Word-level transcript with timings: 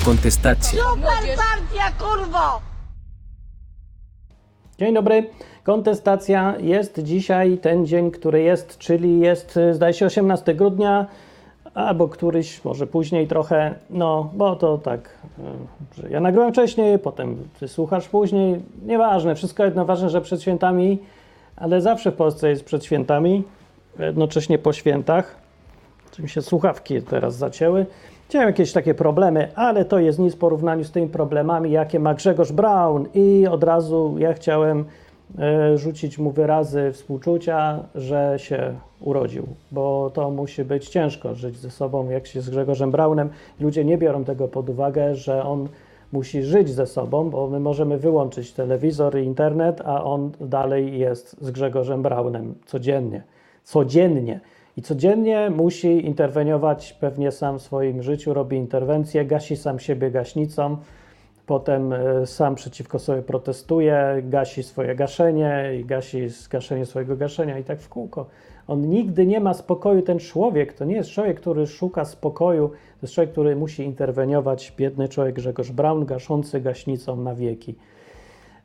w 0.00 0.04
kontestację. 0.04 0.78
Super 0.78 1.36
partia, 1.36 1.92
kurwo! 1.98 2.60
Dzień 4.78 4.94
dobry. 4.94 5.30
Kontestacja 5.64 6.54
jest 6.58 7.02
dzisiaj 7.02 7.58
ten 7.58 7.86
dzień, 7.86 8.10
który 8.10 8.42
jest, 8.42 8.78
czyli 8.78 9.20
jest, 9.20 9.58
zdaje 9.72 9.94
się, 9.94 10.06
18 10.06 10.54
grudnia, 10.54 11.06
albo 11.74 12.08
któryś, 12.08 12.64
może 12.64 12.86
później 12.86 13.26
trochę, 13.26 13.74
no, 13.90 14.30
bo 14.34 14.56
to 14.56 14.78
tak, 14.78 15.18
y, 15.98 16.02
że 16.02 16.10
ja 16.10 16.20
nagrałem 16.20 16.52
wcześniej, 16.52 16.98
potem 16.98 17.48
ty 17.60 17.68
słuchasz 17.68 18.08
później, 18.08 18.60
nieważne, 18.86 19.34
wszystko 19.34 19.64
jedno, 19.64 19.84
ważne, 19.84 20.10
że 20.10 20.20
przed 20.20 20.42
świętami, 20.42 20.98
ale 21.56 21.80
zawsze 21.80 22.12
w 22.12 22.14
Polsce 22.14 22.50
jest 22.50 22.64
przed 22.64 22.84
świętami, 22.84 23.44
jednocześnie 23.98 24.58
po 24.58 24.72
świętach, 24.72 25.36
czym 26.10 26.28
się 26.28 26.42
słuchawki 26.42 27.02
teraz 27.02 27.36
zacięły. 27.36 27.86
Chciałem 28.30 28.48
jakieś 28.48 28.72
takie 28.72 28.94
problemy, 28.94 29.48
ale 29.54 29.84
to 29.84 29.98
jest 29.98 30.18
nic 30.18 30.34
w 30.34 30.38
porównaniu 30.38 30.84
z 30.84 30.90
tymi 30.90 31.08
problemami, 31.08 31.70
jakie 31.70 32.00
ma 32.00 32.14
Grzegorz 32.14 32.52
Braun. 32.52 33.06
I 33.14 33.46
od 33.50 33.64
razu 33.64 34.16
ja 34.18 34.32
chciałem 34.32 34.84
e, 35.38 35.78
rzucić 35.78 36.18
mu 36.18 36.30
wyrazy 36.30 36.92
współczucia, 36.92 37.78
że 37.94 38.34
się 38.36 38.74
urodził, 39.00 39.46
bo 39.72 40.10
to 40.14 40.30
musi 40.30 40.64
być 40.64 40.88
ciężko 40.88 41.34
żyć 41.34 41.56
ze 41.56 41.70
sobą, 41.70 42.08
jak 42.08 42.26
się 42.26 42.40
z 42.40 42.50
Grzegorzem 42.50 42.90
Braunem. 42.90 43.30
Ludzie 43.60 43.84
nie 43.84 43.98
biorą 43.98 44.24
tego 44.24 44.48
pod 44.48 44.70
uwagę, 44.70 45.14
że 45.14 45.44
on 45.44 45.68
musi 46.12 46.42
żyć 46.42 46.70
ze 46.70 46.86
sobą, 46.86 47.30
bo 47.30 47.48
my 47.48 47.60
możemy 47.60 47.98
wyłączyć 47.98 48.52
telewizor 48.52 49.18
i 49.18 49.24
internet, 49.24 49.82
a 49.84 50.04
on 50.04 50.30
dalej 50.40 50.98
jest 50.98 51.36
z 51.40 51.50
Grzegorzem 51.50 52.02
Braunem 52.02 52.54
codziennie. 52.66 53.22
Codziennie. 53.64 54.40
I 54.80 54.82
codziennie 54.82 55.50
musi 55.50 56.06
interweniować 56.06 56.92
pewnie 56.92 57.32
sam 57.32 57.58
w 57.58 57.62
swoim 57.62 58.02
życiu, 58.02 58.34
robi 58.34 58.56
interwencje, 58.56 59.24
gasi 59.24 59.56
sam 59.56 59.78
siebie 59.78 60.10
gaśnicą, 60.10 60.76
potem 61.46 61.92
e, 61.92 62.26
sam 62.26 62.54
przeciwko 62.54 62.98
sobie 62.98 63.22
protestuje, 63.22 64.22
gasi 64.22 64.62
swoje 64.62 64.94
gaszenie 64.94 65.70
i 65.80 65.84
gasi 65.84 66.28
gaszenie 66.50 66.86
swojego 66.86 67.16
gaszenia 67.16 67.58
i 67.58 67.64
tak 67.64 67.80
w 67.80 67.88
kółko. 67.88 68.26
On 68.68 68.90
nigdy 68.90 69.26
nie 69.26 69.40
ma 69.40 69.54
spokoju, 69.54 70.02
ten 70.02 70.18
człowiek, 70.18 70.72
to 70.72 70.84
nie 70.84 70.94
jest 70.94 71.10
człowiek, 71.10 71.40
który 71.40 71.66
szuka 71.66 72.04
spokoju, 72.04 72.68
to 72.68 72.74
jest 73.02 73.14
człowiek, 73.14 73.32
który 73.32 73.56
musi 73.56 73.82
interweniować, 73.82 74.72
biedny 74.76 75.08
człowiek 75.08 75.34
Grzegorz 75.34 75.70
Braun, 75.70 76.04
gaszący 76.04 76.60
gaśnicą 76.60 77.16
na 77.16 77.34
wieki. 77.34 77.74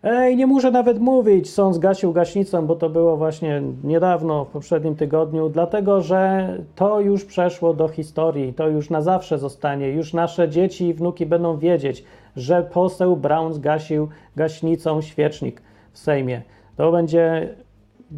Ej, 0.08 0.38
nie 0.38 0.48
muszę 0.48 0.72
nawet 0.72 1.00
mówić, 1.00 1.60
on 1.60 1.74
zgasił 1.74 2.14
gaśnicą, 2.14 2.66
bo 2.66 2.76
to 2.76 2.90
było 2.90 3.18
właśnie 3.18 3.62
niedawno, 3.84 4.46
w 4.46 4.48
poprzednim 4.48 4.96
tygodniu, 4.96 5.50
dlatego 5.50 6.02
że 6.02 6.50
to 6.76 7.00
już 7.00 7.26
przeszło 7.26 7.74
do 7.74 7.88
historii, 7.88 8.54
to 8.54 8.68
już 8.68 8.90
na 8.90 9.02
zawsze 9.02 9.38
zostanie. 9.38 9.90
Już 9.90 10.14
nasze 10.14 10.50
dzieci 10.50 10.88
i 10.88 10.94
wnuki 10.94 11.26
będą 11.26 11.58
wiedzieć, 11.58 12.04
że 12.36 12.64
poseł 12.64 13.18
Brown 13.18 13.54
zgasił 13.54 14.08
gaśnicą 14.36 15.02
świecznik 15.02 15.62
w 15.92 16.00
Sejmie. 16.00 16.42
To 16.78 16.92
będzie 16.92 17.56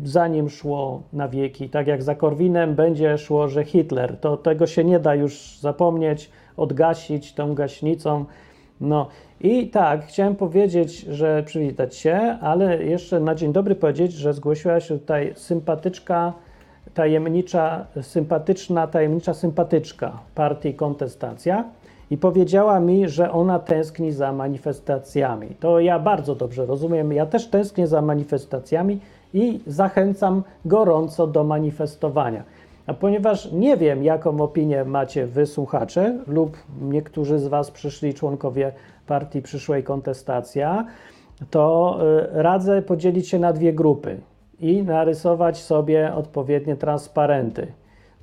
za 0.03 0.27
nim 0.27 0.49
szło 0.49 1.01
na 1.13 1.27
wieki. 1.27 1.69
Tak 1.69 1.87
jak 1.87 2.03
za 2.03 2.15
Korwinem 2.15 2.75
będzie 2.75 3.17
szło, 3.17 3.47
że 3.47 3.63
Hitler. 3.63 4.17
To 4.19 4.37
tego 4.37 4.67
się 4.67 4.83
nie 4.83 4.99
da 4.99 5.15
już 5.15 5.57
zapomnieć, 5.59 6.31
odgasić 6.57 7.33
tą 7.33 7.55
gaśnicą. 7.55 8.25
No 8.81 9.07
i 9.41 9.67
tak, 9.67 10.05
chciałem 10.05 10.35
powiedzieć, 10.35 10.99
że 10.99 11.43
przywitać 11.43 11.95
się, 11.95 12.37
ale 12.41 12.83
jeszcze 12.83 13.19
na 13.19 13.35
dzień 13.35 13.53
dobry 13.53 13.75
powiedzieć, 13.75 14.13
że 14.13 14.33
zgłosiła 14.33 14.79
się 14.79 14.99
tutaj 14.99 15.33
sympatyczka, 15.35 16.33
tajemnicza, 16.93 17.85
sympatyczna, 18.01 18.87
tajemnicza 18.87 19.33
sympatyczka 19.33 20.19
partii 20.35 20.73
Kontestacja 20.73 21.63
i 22.11 22.17
powiedziała 22.17 22.79
mi, 22.79 23.09
że 23.09 23.31
ona 23.31 23.59
tęskni 23.59 24.11
za 24.11 24.33
manifestacjami. 24.33 25.47
To 25.59 25.79
ja 25.79 25.99
bardzo 25.99 26.35
dobrze 26.35 26.65
rozumiem, 26.65 27.13
ja 27.13 27.25
też 27.25 27.47
tęsknię 27.47 27.87
za 27.87 28.01
manifestacjami 28.01 28.99
i 29.33 29.59
zachęcam 29.67 30.43
gorąco 30.65 31.27
do 31.27 31.43
manifestowania. 31.43 32.43
A 32.87 32.93
ponieważ 32.93 33.51
nie 33.51 33.77
wiem, 33.77 34.03
jaką 34.03 34.41
opinię 34.41 34.85
macie 34.85 35.27
wy 35.27 35.45
słuchacze, 35.45 36.17
lub 36.27 36.57
niektórzy 36.81 37.39
z 37.39 37.47
was 37.47 37.71
przyszli 37.71 38.13
członkowie 38.13 38.71
partii 39.07 39.41
przyszłej 39.41 39.83
kontestacja, 39.83 40.85
to 41.49 41.97
y, 42.35 42.43
radzę 42.43 42.81
podzielić 42.81 43.29
się 43.29 43.39
na 43.39 43.53
dwie 43.53 43.73
grupy 43.73 44.19
i 44.59 44.83
narysować 44.83 45.57
sobie 45.57 46.13
odpowiednie 46.13 46.75
transparenty. 46.75 47.67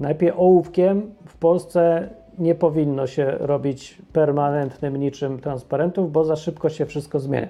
Najpierw 0.00 0.38
ołówkiem 0.38 1.14
w 1.26 1.36
Polsce 1.36 2.08
nie 2.38 2.54
powinno 2.54 3.06
się 3.06 3.30
robić 3.40 3.98
permanentnym 4.12 4.96
niczym 4.96 5.38
transparentów, 5.38 6.12
bo 6.12 6.24
za 6.24 6.36
szybko 6.36 6.68
się 6.68 6.86
wszystko 6.86 7.20
zmienia. 7.20 7.48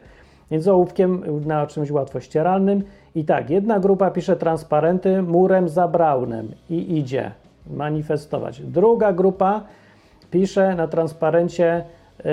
Więc 0.51 0.69
ołówkiem 0.69 1.23
na 1.47 1.67
czymś 1.67 1.91
łatwo 1.91 2.21
ścieralnym. 2.21 2.83
I 3.15 3.25
tak, 3.25 3.51
jedna 3.51 3.81
grupa 3.81 4.11
pisze 4.11 4.37
transparenty 4.37 5.23
murem 5.23 5.69
za 5.69 5.89
Braunem 5.89 6.49
i 6.71 6.99
idzie 6.99 7.31
manifestować. 7.71 8.61
Druga 8.61 9.13
grupa 9.13 9.65
pisze 10.31 10.75
na 10.75 10.89
transparencie 10.89 11.85
y, 12.25 12.29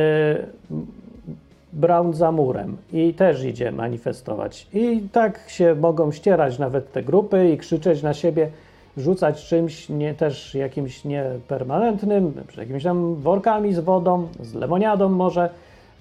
Braun 1.73 2.13
za 2.13 2.31
murem 2.31 2.77
i 2.93 3.13
też 3.13 3.43
idzie 3.43 3.71
manifestować. 3.71 4.67
I 4.73 5.01
tak 5.11 5.39
się 5.47 5.75
mogą 5.75 6.11
ścierać 6.11 6.59
nawet 6.59 6.91
te 6.91 7.03
grupy 7.03 7.49
i 7.49 7.57
krzyczeć 7.57 8.03
na 8.03 8.13
siebie, 8.13 8.49
rzucać 8.97 9.45
czymś 9.45 9.89
nie, 9.89 10.13
też 10.13 10.55
jakimś 10.55 11.05
niepermanentnym, 11.05 12.33
jakimiś 12.57 12.83
tam 12.83 13.15
workami 13.15 13.73
z 13.73 13.79
wodą, 13.79 14.27
z 14.39 14.53
lemoniadą 14.53 15.09
może, 15.09 15.49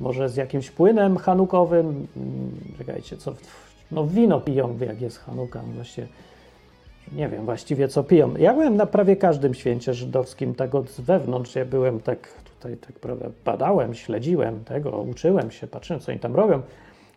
może 0.00 0.28
z 0.28 0.36
jakimś 0.36 0.70
płynem 0.70 1.16
hanukowym. 1.16 1.86
Mm, 1.86 2.06
Czekajcie, 2.78 3.16
co? 3.16 3.34
No 3.92 4.06
wino 4.06 4.40
piją, 4.40 4.78
jak 4.80 5.00
jest 5.00 5.18
Hanuka, 5.18 5.60
właśnie 5.74 6.06
nie 7.12 7.28
wiem 7.28 7.44
właściwie 7.44 7.88
co 7.88 8.04
piją. 8.04 8.36
Ja 8.36 8.52
byłem 8.52 8.76
na 8.76 8.86
prawie 8.86 9.16
każdym 9.16 9.54
święcie 9.54 9.94
żydowskim, 9.94 10.54
tak 10.54 10.74
od 10.74 10.86
wewnątrz, 10.86 11.54
ja 11.54 11.64
byłem 11.64 12.00
tak 12.00 12.28
tutaj, 12.60 12.76
tak 12.76 12.98
prawda, 12.98 13.26
badałem, 13.44 13.94
śledziłem 13.94 14.64
tego, 14.64 14.90
uczyłem 14.90 15.50
się, 15.50 15.66
patrzyłem 15.66 16.00
co 16.00 16.12
oni 16.12 16.20
tam 16.20 16.36
robią, 16.36 16.62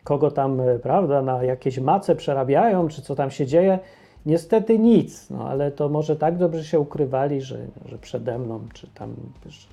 kogo 0.03 0.31
tam, 0.31 0.61
e, 0.61 0.79
prawda, 0.79 1.21
na 1.21 1.43
jakieś 1.43 1.79
mace 1.79 2.15
przerabiają, 2.15 2.87
czy 2.87 3.01
co 3.01 3.15
tam 3.15 3.31
się 3.31 3.45
dzieje. 3.45 3.79
Niestety 4.25 4.79
nic, 4.79 5.29
no 5.29 5.49
ale 5.49 5.71
to 5.71 5.89
może 5.89 6.15
tak 6.15 6.37
dobrze 6.37 6.63
się 6.63 6.79
ukrywali, 6.79 7.41
że, 7.41 7.57
że 7.85 7.97
przede 7.97 8.39
mną, 8.39 8.59
czy 8.73 8.87
tam, 8.87 9.15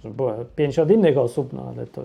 że 0.03 0.11
było 0.11 0.33
pięć 0.57 0.79
innych 0.79 1.19
osób, 1.19 1.53
no 1.53 1.73
ale 1.77 1.87
to 1.87 2.03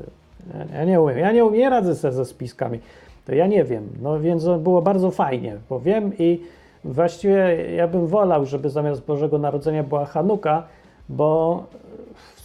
ja, 0.54 0.78
ja 0.78 0.86
nie 0.86 1.02
umiem, 1.02 1.18
ja 1.18 1.32
nie, 1.32 1.52
nie 1.52 1.70
radzę 1.70 1.96
sobie 1.96 2.14
ze 2.14 2.26
spiskami, 2.26 2.80
to 3.26 3.36
ja 3.36 3.48
nie 3.48 3.64
wiem, 3.64 3.90
no 4.02 4.20
więc 4.20 4.46
było 4.60 4.82
bardzo 4.82 5.12
fajnie, 5.12 5.58
powiem 5.70 6.12
i 6.20 6.40
właściwie 6.84 7.66
ja 7.76 7.88
bym 7.88 8.08
wolał, 8.08 8.46
żeby 8.46 8.70
zamiast 8.70 9.06
Bożego 9.06 9.38
Narodzenia 9.38 9.84
była 9.84 10.06
Hanuka, 10.06 10.64
bo 11.10 11.64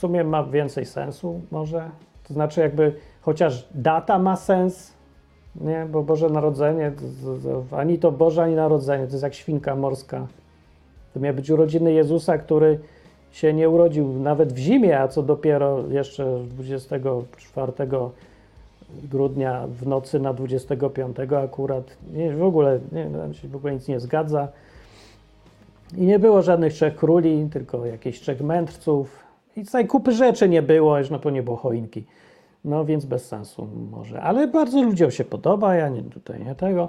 sumie 0.00 0.24
ma 0.24 0.44
więcej 0.44 0.86
sensu 0.86 1.40
może, 1.50 1.90
to 2.28 2.34
znaczy 2.34 2.60
jakby 2.60 2.94
chociaż 3.20 3.68
data 3.74 4.18
ma 4.18 4.36
sens, 4.36 4.92
nie, 5.56 5.86
bo 5.90 6.02
Boże 6.02 6.30
Narodzenie, 6.30 6.92
to, 6.92 7.02
to, 7.42 7.64
to, 7.70 7.78
ani 7.78 7.98
to 7.98 8.12
Boże, 8.12 8.42
ani 8.42 8.54
Narodzenie, 8.54 9.06
to 9.06 9.12
jest 9.12 9.22
jak 9.22 9.34
świnka 9.34 9.76
morska. 9.76 10.26
To 11.14 11.20
miały 11.20 11.36
być 11.36 11.50
urodziny 11.50 11.92
Jezusa, 11.92 12.38
który 12.38 12.78
się 13.32 13.52
nie 13.52 13.68
urodził 13.68 14.12
nawet 14.12 14.52
w 14.52 14.58
zimie, 14.58 15.00
a 15.00 15.08
co 15.08 15.22
dopiero 15.22 15.88
jeszcze 15.88 16.40
24 16.44 17.72
grudnia 19.02 19.66
w 19.66 19.86
nocy 19.86 20.20
na 20.20 20.34
25 20.34 21.16
akurat. 21.44 21.96
Nie, 22.12 22.36
w 22.36 22.42
ogóle, 22.42 22.78
nie, 22.92 23.04
tam 23.04 23.34
się 23.34 23.48
w 23.48 23.56
ogóle 23.56 23.74
nic 23.74 23.88
nie 23.88 24.00
zgadza. 24.00 24.48
I 25.96 26.02
nie 26.02 26.18
było 26.18 26.42
żadnych 26.42 26.72
trzech 26.72 26.96
króli, 26.96 27.48
tylko 27.52 27.86
jakieś 27.86 28.20
trzech 28.20 28.40
mędrców. 28.40 29.29
I 29.56 29.64
całej 29.64 29.86
kupy 29.86 30.12
rzeczy 30.12 30.48
nie 30.48 30.62
było, 30.62 30.98
już 30.98 31.10
na 31.10 31.18
pewno 31.18 31.30
nie 31.30 31.42
było 31.42 31.56
choinki. 31.56 32.04
No 32.64 32.84
więc 32.84 33.04
bez 33.04 33.28
sensu 33.28 33.68
może. 33.90 34.22
Ale 34.22 34.48
bardzo 34.48 34.82
ludziom 34.82 35.10
się 35.10 35.24
podoba, 35.24 35.74
ja 35.74 35.88
nie 35.88 36.02
tutaj 36.02 36.44
nie 36.44 36.54
tego. 36.54 36.88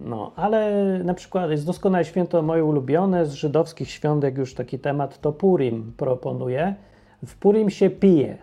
No, 0.00 0.32
ale 0.36 0.72
na 1.04 1.14
przykład 1.14 1.50
jest 1.50 1.66
doskonałe 1.66 2.04
święto 2.04 2.42
moje 2.42 2.64
ulubione 2.64 3.26
z 3.26 3.32
żydowskich 3.32 3.90
świąt, 3.90 4.24
jak 4.24 4.38
już 4.38 4.54
taki 4.54 4.78
temat, 4.78 5.20
to 5.20 5.32
Purim 5.32 5.92
proponuję. 5.96 6.74
W 7.26 7.36
Purim 7.36 7.70
się 7.70 7.90
pije. 7.90 8.38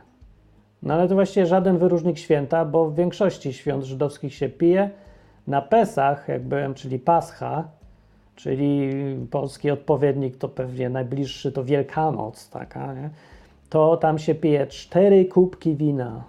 No 0.83 0.93
ale 0.93 1.07
to 1.07 1.15
właściwie 1.15 1.45
żaden 1.45 1.77
wyróżnik 1.77 2.17
święta, 2.17 2.65
bo 2.65 2.85
w 2.89 2.95
większości 2.95 3.53
świąt 3.53 3.83
żydowskich 3.83 4.33
się 4.33 4.49
pije. 4.49 4.89
Na 5.47 5.61
Pesach, 5.61 6.27
jak 6.27 6.43
byłem, 6.43 6.73
czyli 6.73 6.99
Pascha, 6.99 7.67
czyli 8.35 8.89
polski 9.31 9.71
odpowiednik 9.71 10.37
to 10.37 10.49
pewnie 10.49 10.89
najbliższy 10.89 11.51
to 11.51 11.63
Wielkanoc, 11.63 12.49
taka, 12.49 12.93
nie? 12.93 13.09
To 13.71 13.97
tam 13.97 14.19
się 14.19 14.35
pije 14.35 14.67
cztery 14.67 15.25
kubki 15.25 15.75
wina. 15.75 16.23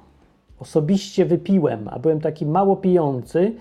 Osobiście 0.61 1.25
wypiłem, 1.25 1.89
a 1.89 1.99
byłem 1.99 2.21
taki 2.21 2.47
mało 2.47 2.77
pijący 2.77 3.53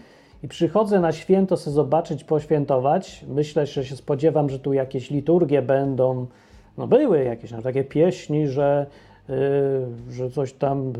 i 0.44 0.48
przychodzę 0.48 1.00
na 1.00 1.12
święto 1.12 1.58
sobie 1.58 1.74
zobaczyć, 1.74 2.24
poświętować. 2.24 3.26
Myślę, 3.28 3.66
że 3.66 3.86
się 3.86 3.96
spodziewam, 3.96 4.50
że 4.50 4.60
tu 4.60 4.74
jakieś 4.74 5.10
liturgie 5.10 5.62
będą, 5.62 6.28
no 6.78 6.88
były 6.88 7.24
jakieś 7.24 7.52
no, 7.52 7.62
takie 7.62 7.84
pieśni, 7.84 8.48
że 8.48 8.86
y, 9.30 9.34
że 10.12 10.30
coś 10.30 10.54
tam. 10.54 10.94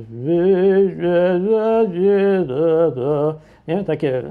Nie, 3.68 3.84
takie, 3.84 4.24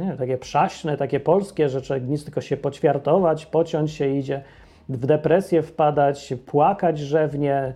nie, 0.00 0.16
takie 0.18 0.38
przaśne, 0.38 0.96
takie 0.96 1.20
polskie, 1.20 1.68
że 1.68 2.00
nic 2.00 2.24
tylko 2.24 2.40
się 2.40 2.56
poćwiartować, 2.56 3.46
pociąć 3.46 3.90
się 3.92 4.08
idzie, 4.08 4.42
w 4.88 5.06
depresję 5.06 5.62
wpadać, 5.62 6.34
płakać 6.46 6.98
rzewnie, 6.98 7.72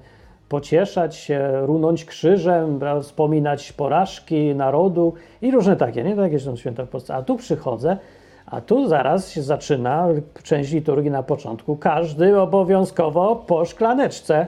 pocieszać 0.50 1.16
się, 1.16 1.66
runąć 1.66 2.04
krzyżem, 2.04 2.80
wspominać 3.02 3.72
porażki 3.72 4.54
narodu 4.54 5.14
i 5.42 5.50
różne 5.50 5.76
takie, 5.76 6.04
nie? 6.04 6.16
Takie 6.16 6.38
są 6.38 6.56
święta 6.56 6.84
w 6.84 6.88
Polsce. 6.88 7.14
A 7.14 7.22
tu 7.22 7.36
przychodzę, 7.36 7.96
a 8.46 8.60
tu 8.60 8.88
zaraz 8.88 9.30
się 9.30 9.42
zaczyna 9.42 10.08
część 10.42 10.72
liturgii 10.72 11.10
na 11.10 11.22
początku. 11.22 11.76
Każdy 11.76 12.40
obowiązkowo 12.40 13.36
po 13.36 13.64
szklaneczce. 13.64 14.46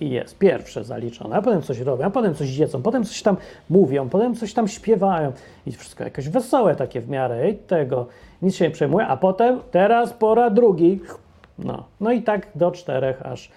I 0.00 0.10
jest 0.10 0.38
pierwsze 0.38 0.84
zaliczone, 0.84 1.36
a 1.36 1.42
potem 1.42 1.62
coś 1.62 1.80
robią, 1.80 2.04
a 2.04 2.10
potem 2.10 2.34
coś 2.34 2.56
jedzą, 2.56 2.82
potem 2.82 3.04
coś 3.04 3.22
tam 3.22 3.36
mówią, 3.70 4.08
potem 4.08 4.34
coś 4.34 4.54
tam 4.54 4.68
śpiewają 4.68 5.32
i 5.66 5.72
wszystko 5.72 6.04
jakieś 6.04 6.28
wesołe 6.28 6.76
takie 6.76 7.00
w 7.00 7.08
miarę 7.08 7.50
i 7.50 7.54
tego, 7.54 8.06
nic 8.42 8.56
się 8.56 8.64
nie 8.64 8.70
przejmuje, 8.70 9.06
a 9.06 9.16
potem 9.16 9.60
teraz 9.70 10.12
pora 10.12 10.50
drugi, 10.50 11.00
no, 11.58 11.84
no 12.00 12.12
i 12.12 12.22
tak 12.22 12.46
do 12.54 12.70
czterech 12.70 13.26
aż. 13.26 13.50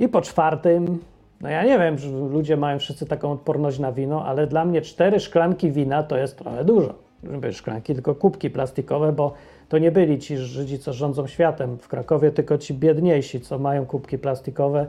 I 0.00 0.08
po 0.08 0.20
czwartym, 0.20 0.98
no 1.40 1.48
ja 1.48 1.64
nie 1.64 1.78
wiem, 1.78 1.98
że 1.98 2.10
ludzie 2.10 2.56
mają 2.56 2.78
wszyscy 2.78 3.06
taką 3.06 3.32
odporność 3.32 3.78
na 3.78 3.92
wino, 3.92 4.24
ale 4.24 4.46
dla 4.46 4.64
mnie 4.64 4.82
cztery 4.82 5.20
szklanki 5.20 5.70
wina 5.70 6.02
to 6.02 6.16
jest 6.16 6.38
trochę 6.38 6.64
dużo. 6.64 6.94
Żeby 7.24 7.52
szklanki, 7.52 7.94
tylko 7.94 8.14
kubki 8.14 8.50
plastikowe, 8.50 9.12
bo 9.12 9.34
to 9.68 9.78
nie 9.78 9.90
byli 9.90 10.18
ci 10.18 10.36
Żydzi, 10.36 10.78
co 10.78 10.92
rządzą 10.92 11.26
światem 11.26 11.78
w 11.78 11.88
Krakowie, 11.88 12.30
tylko 12.30 12.58
ci 12.58 12.74
biedniejsi, 12.74 13.40
co 13.40 13.58
mają 13.58 13.86
kubki 13.86 14.18
plastikowe 14.18 14.86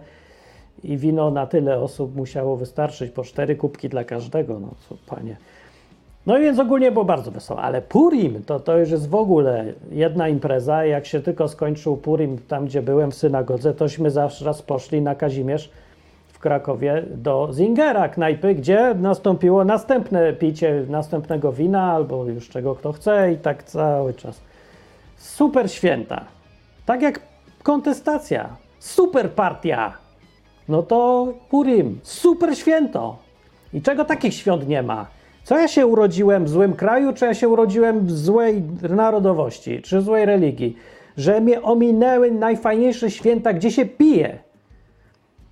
i 0.84 0.98
wino 0.98 1.32
na 1.32 1.48
tyle 1.48 1.80
osób 1.80 2.16
musiało 2.16 2.58
wystarczyć, 2.58 3.12
po 3.12 3.24
cztery 3.24 3.56
kubki 3.56 3.90
dla 3.90 4.04
każdego, 4.04 4.60
no 4.60 4.70
co 4.90 5.16
panie. 5.16 5.38
No 6.26 6.38
i 6.38 6.42
więc 6.42 6.60
ogólnie 6.60 6.92
było 6.92 7.06
bardzo 7.06 7.32
wesoło, 7.32 7.62
ale 7.62 7.82
Purim 7.82 8.44
to, 8.44 8.60
to 8.60 8.78
już 8.78 8.90
jest 8.90 9.10
w 9.10 9.16
ogóle 9.16 9.66
jedna 9.92 10.28
impreza. 10.28 10.86
Jak 10.86 11.06
się 11.06 11.22
tylko 11.22 11.48
skończył 11.48 11.98
Purim 11.98 12.38
tam, 12.38 12.66
gdzie 12.66 12.82
byłem 12.82 13.12
w 13.12 13.16
synagodze, 13.16 13.74
tośmy 13.74 14.12
zawsze 14.12 14.46
raz 14.46 14.62
poszli 14.62 15.02
na 15.02 15.16
Kazimierz 15.16 15.72
w 16.28 16.40
Krakowie 16.40 17.04
do 17.16 17.50
Zingera 17.52 18.10
knajpy, 18.10 18.56
gdzie 18.56 18.96
nastąpiło 18.96 19.66
następne 19.66 20.34
picie 20.34 20.86
następnego 20.90 21.52
wina 21.52 21.92
albo 21.92 22.26
już 22.26 22.50
czego 22.50 22.76
kto 22.76 22.92
chce 22.92 23.32
i 23.34 23.38
tak 23.38 23.64
cały 23.64 24.14
czas. 24.14 24.42
Super 25.18 25.72
święta. 25.72 26.26
Tak 26.86 27.02
jak 27.02 27.20
kontestacja. 27.64 28.50
Super 28.80 29.32
partia. 29.32 29.94
No 30.70 30.84
to 30.84 31.28
Purim. 31.50 32.00
Super 32.04 32.58
święto. 32.58 33.18
I 33.74 33.82
czego 33.82 34.06
takich 34.06 34.34
świąt 34.34 34.68
nie 34.68 34.84
ma? 34.84 35.21
Co 35.44 35.60
ja 35.60 35.68
się 35.68 35.88
urodziłem 35.88 36.46
w 36.46 36.50
złym 36.50 36.74
kraju, 36.74 37.14
czy 37.14 37.26
ja 37.26 37.34
się 37.34 37.50
urodziłem 37.50 38.06
w 38.06 38.12
złej 38.12 38.64
narodowości, 38.90 39.82
czy 39.82 40.02
złej 40.02 40.26
religii? 40.26 40.78
Że 41.18 41.42
mnie 41.42 41.62
ominęły 41.62 42.32
najfajniejsze 42.32 43.12
święta, 43.12 43.54
gdzie 43.54 43.72
się 43.72 43.86
pije. 43.86 44.40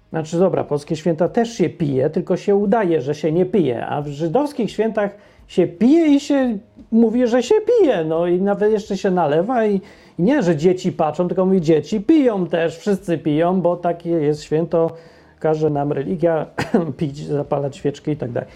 Znaczy, 0.10 0.40
dobra, 0.40 0.64
polskie 0.64 0.96
święta 0.96 1.30
też 1.30 1.54
się 1.54 1.70
pije, 1.70 2.10
tylko 2.10 2.38
się 2.38 2.56
udaje, 2.56 3.02
że 3.02 3.16
się 3.16 3.32
nie 3.32 3.46
pije, 3.46 3.86
a 3.86 4.02
w 4.02 4.08
żydowskich 4.08 4.72
świętach 4.72 5.16
się 5.48 5.68
pije 5.68 6.08
i 6.08 6.20
się 6.20 6.58
mówi, 6.92 7.28
że 7.28 7.44
się 7.44 7.56
pije, 7.56 8.04
no 8.04 8.28
i 8.28 8.42
nawet 8.42 8.72
jeszcze 8.72 8.98
się 8.98 9.12
nalewa 9.12 9.66
i, 9.66 9.76
i 10.20 10.24
nie, 10.24 10.44
że 10.44 10.56
dzieci 10.56 10.92
patrzą, 10.92 11.28
tylko 11.28 11.46
mówi, 11.46 11.62
dzieci 11.62 12.02
piją 12.02 12.48
też, 12.48 12.78
wszyscy 12.78 13.18
piją, 13.18 13.62
bo 13.62 13.78
takie 13.78 14.10
jest 14.10 14.44
święto, 14.44 14.92
każe 15.40 15.70
nam 15.70 15.92
religia 15.92 16.46
pić, 16.98 17.18
zapalać 17.26 17.78
świeczki 17.78 18.12
i 18.12 18.18
tak 18.18 18.32
dalej. 18.32 18.50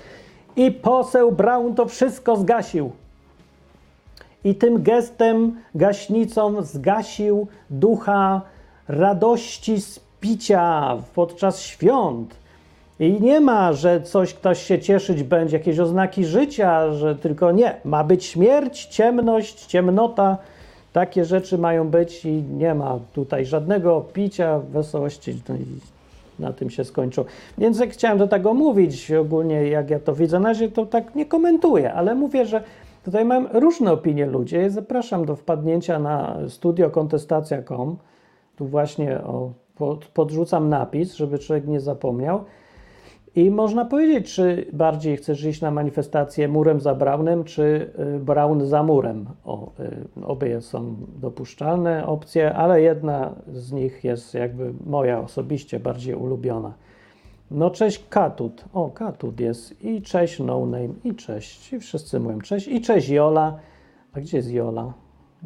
I 0.55 0.71
poseł 0.71 1.31
Braun 1.31 1.75
to 1.75 1.85
wszystko 1.85 2.35
zgasił. 2.37 2.91
I 4.43 4.55
tym 4.55 4.83
gestem, 4.83 5.59
gaśnicą 5.75 6.61
zgasił 6.61 7.47
ducha 7.69 8.41
radości 8.87 9.81
z 9.81 9.99
picia 10.19 10.97
podczas 11.15 11.61
świąt. 11.61 12.35
I 12.99 13.21
nie 13.21 13.39
ma, 13.39 13.73
że 13.73 14.01
coś 14.01 14.33
ktoś 14.33 14.63
się 14.63 14.79
cieszyć 14.79 15.23
będzie, 15.23 15.57
jakieś 15.57 15.79
oznaki 15.79 16.25
życia, 16.25 16.93
że 16.93 17.15
tylko 17.15 17.51
nie. 17.51 17.75
Ma 17.85 18.03
być 18.03 18.25
śmierć, 18.25 18.85
ciemność, 18.85 19.65
ciemnota. 19.65 20.37
Takie 20.93 21.25
rzeczy 21.25 21.57
mają 21.57 21.89
być 21.89 22.25
i 22.25 22.31
nie 22.31 22.75
ma 22.75 22.99
tutaj 23.13 23.45
żadnego 23.45 24.01
picia, 24.01 24.59
wesołości. 24.59 25.41
Na 26.39 26.53
tym 26.53 26.69
się 26.69 26.83
skończyło. 26.83 27.27
Więc 27.57 27.79
jak 27.79 27.89
chciałem 27.89 28.17
do 28.17 28.27
tego 28.27 28.53
mówić, 28.53 29.11
ogólnie 29.11 29.67
jak 29.67 29.89
ja 29.89 29.99
to 29.99 30.15
widzę 30.15 30.39
na 30.39 30.49
razie, 30.49 30.71
to 30.71 30.85
tak 30.85 31.15
nie 31.15 31.25
komentuję, 31.25 31.93
ale 31.93 32.15
mówię, 32.15 32.45
że 32.45 32.63
tutaj 33.05 33.25
mam 33.25 33.47
różne 33.53 33.91
opinie 33.91 34.25
ludzi. 34.25 34.55
Zapraszam 34.67 35.25
do 35.25 35.35
wpadnięcia 35.35 35.99
na 35.99 36.37
studiokontestacja.com. 36.47 37.97
Tu 38.55 38.65
właśnie 38.65 39.23
o, 39.23 39.51
pod, 39.75 40.05
podrzucam 40.05 40.69
napis, 40.69 41.13
żeby 41.13 41.39
człowiek 41.39 41.67
nie 41.67 41.79
zapomniał. 41.79 42.43
I 43.35 43.51
można 43.51 43.85
powiedzieć, 43.85 44.33
czy 44.33 44.65
bardziej 44.73 45.17
chcesz 45.17 45.45
iść 45.45 45.61
na 45.61 45.71
manifestację 45.71 46.47
murem 46.47 46.81
za 46.81 46.95
Braunem, 46.95 47.43
czy 47.43 47.91
y, 48.15 48.19
Braun 48.19 48.65
za 48.65 48.83
murem. 48.83 49.25
O, 49.45 49.71
y, 49.79 50.25
obie 50.25 50.61
są 50.61 50.95
dopuszczalne 51.15 52.07
opcje, 52.07 52.53
ale 52.53 52.81
jedna 52.81 53.35
z 53.53 53.71
nich 53.71 54.03
jest 54.03 54.33
jakby 54.33 54.73
moja 54.85 55.19
osobiście 55.19 55.79
bardziej 55.79 56.15
ulubiona. 56.15 56.73
No 57.51 57.69
cześć 57.69 58.05
Katut. 58.09 58.65
O, 58.73 58.89
Katut 58.89 59.39
jest. 59.39 59.83
I 59.83 60.01
cześć 60.01 60.39
No 60.39 60.65
Name. 60.65 60.93
I 61.03 61.15
cześć. 61.15 61.73
I 61.73 61.79
wszyscy 61.79 62.19
mówią 62.19 62.41
cześć. 62.41 62.67
I 62.67 62.81
cześć 62.81 63.09
Jola. 63.09 63.59
A 64.13 64.19
gdzie 64.19 64.37
jest 64.37 64.51
Jola? 64.51 64.93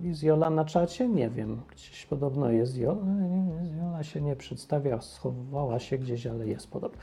Jest 0.01 0.23
Jola 0.23 0.49
na 0.49 0.65
czacie? 0.65 1.09
Nie 1.09 1.29
wiem. 1.29 1.61
Gdzieś 1.71 2.05
podobno 2.05 2.51
jest 2.51 2.77
Jola. 2.77 3.05
Jola 3.81 4.03
się 4.03 4.21
nie 4.21 4.35
przedstawia. 4.35 5.01
Schowała 5.01 5.79
się 5.79 5.97
gdzieś, 5.97 6.27
ale 6.27 6.47
jest 6.47 6.71
podobno. 6.71 6.97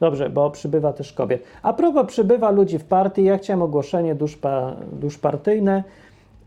Dobrze, 0.00 0.30
bo 0.30 0.50
przybywa 0.50 0.92
też 0.92 1.12
kobiet. 1.12 1.42
A 1.62 1.72
propos 1.72 2.06
przybywa 2.06 2.50
ludzi 2.50 2.78
w 2.78 2.84
partii, 2.84 3.24
ja 3.24 3.38
chciałem 3.38 3.62
ogłoszenie 3.62 4.14
dusz, 4.14 4.36
pa, 4.36 4.76
dusz 4.92 5.18
partyjne, 5.18 5.84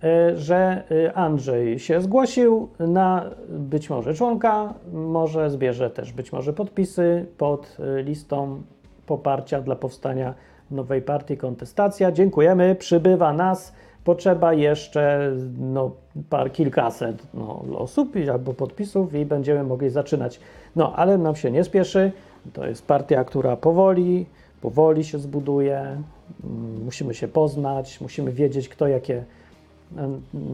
y, 0.04 0.38
że 0.38 0.84
y, 0.92 1.14
Andrzej 1.14 1.80
się 1.80 2.02
zgłosił 2.02 2.70
na 2.80 3.26
być 3.50 3.90
może 3.90 4.14
członka, 4.14 4.74
może 4.94 5.50
zbierze 5.50 5.90
też 5.90 6.14
być 6.14 6.32
może 6.32 6.54
podpisy 6.54 7.26
pod 7.38 7.78
y, 8.00 8.04
listą 8.04 8.62
poparcia 9.06 9.62
dla 9.62 9.76
powstania 9.76 10.34
nowej 10.72 11.02
partii 11.02 11.38
Kontestacja. 11.38 12.12
Dziękujemy, 12.12 12.76
przybywa 12.76 13.34
nas. 13.34 13.74
Potrzeba 14.04 14.54
jeszcze 14.54 15.32
no, 15.60 15.92
par 16.30 16.52
kilkaset 16.52 17.24
no, 17.34 17.62
osób 17.78 18.14
albo 18.34 18.54
podpisów 18.54 19.14
i 19.14 19.26
będziemy 19.26 19.64
mogli 19.64 19.90
zaczynać. 19.90 20.40
No, 20.76 20.94
ale 20.96 21.18
nam 21.18 21.36
się 21.36 21.52
nie 21.52 21.64
spieszy. 21.64 22.12
To 22.54 22.68
jest 22.68 22.86
partia, 22.86 23.24
która 23.24 23.58
powoli, 23.58 24.26
powoli 24.62 25.04
się 25.04 25.20
zbuduje. 25.20 25.80
Mm, 25.80 26.84
Musimy 26.86 27.14
się 27.14 27.28
poznać, 27.28 28.02
musimy 28.02 28.32
wiedzieć, 28.32 28.70
kto 28.70 28.88
jakie 28.88 29.24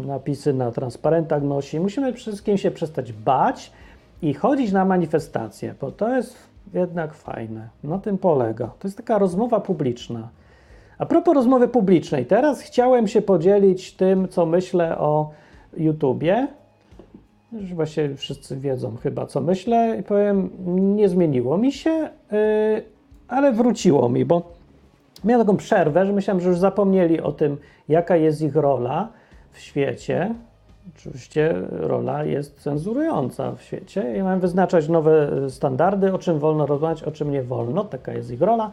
napisy 0.08 0.54
na 0.54 0.72
transparentach 0.72 1.44
nosi. 1.44 1.80
Musimy 1.80 2.14
przede 2.14 2.32
wszystkim 2.34 2.58
się 2.58 2.72
przestać 2.72 3.14
bać 3.14 3.72
i 4.22 4.34
chodzić 4.34 4.72
na 4.72 4.86
manifestacje, 4.86 5.76
bo 5.82 5.92
to 5.92 6.16
jest 6.16 6.36
jednak 6.74 7.14
fajne. 7.14 7.70
Na 7.84 8.00
tym 8.00 8.18
polega. 8.18 8.72
To 8.80 8.88
jest 8.88 8.98
taka 8.98 9.18
rozmowa 9.18 9.60
publiczna. 9.60 10.30
A 10.98 11.06
propos 11.06 11.36
rozmowy 11.36 11.68
publicznej, 11.68 12.26
teraz 12.26 12.62
chciałem 12.62 13.08
się 13.08 13.22
podzielić 13.22 13.94
tym, 13.94 14.28
co 14.28 14.46
myślę 14.46 14.98
o 14.98 15.32
YouTubie. 15.78 16.48
Już 17.60 17.74
właśnie 17.74 18.16
wszyscy 18.16 18.58
wiedzą 18.58 18.96
chyba, 18.96 19.26
co 19.26 19.42
myślę 19.42 19.98
i 20.00 20.04
powiem, 20.04 20.50
nie 20.96 21.10
zmieniło 21.10 21.58
mi 21.58 21.72
się, 21.72 21.90
yy, 21.90 22.84
ale 23.28 23.52
wróciło 23.52 24.10
mi, 24.10 24.26
bo 24.26 24.54
miałem 25.24 25.48
taką 25.48 25.58
przerwę, 25.58 26.06
że 26.06 26.14
myślałem, 26.14 26.42
że 26.42 26.50
już 26.50 26.58
zapomnieli 26.58 27.22
o 27.22 27.32
tym, 27.32 27.58
jaka 27.90 28.16
jest 28.16 28.42
ich 28.42 28.56
rola 28.56 29.10
w 29.52 29.60
świecie. 29.60 30.36
Oczywiście 30.96 31.54
rola 31.72 32.24
jest 32.24 32.60
cenzurująca 32.60 33.52
w 33.52 33.62
świecie 33.62 34.18
i 34.18 34.24
mają 34.24 34.40
wyznaczać 34.40 34.90
nowe 34.90 35.32
standardy, 35.50 36.14
o 36.14 36.18
czym 36.18 36.40
wolno 36.40 36.66
rozmawiać, 36.66 37.04
o 37.04 37.12
czym 37.12 37.32
nie 37.32 37.44
wolno, 37.44 37.84
taka 37.84 38.14
jest 38.14 38.32
ich 38.32 38.42
rola, 38.42 38.72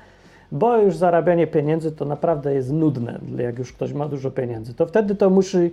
bo 0.52 0.76
już 0.76 0.96
zarabianie 0.96 1.46
pieniędzy 1.46 1.92
to 1.92 2.04
naprawdę 2.04 2.54
jest 2.54 2.72
nudne, 2.72 3.20
jak 3.36 3.58
już 3.58 3.72
ktoś 3.72 3.92
ma 3.92 4.08
dużo 4.08 4.30
pieniędzy. 4.30 4.74
To 4.74 4.86
wtedy 4.86 5.14
to 5.14 5.30
musi 5.30 5.70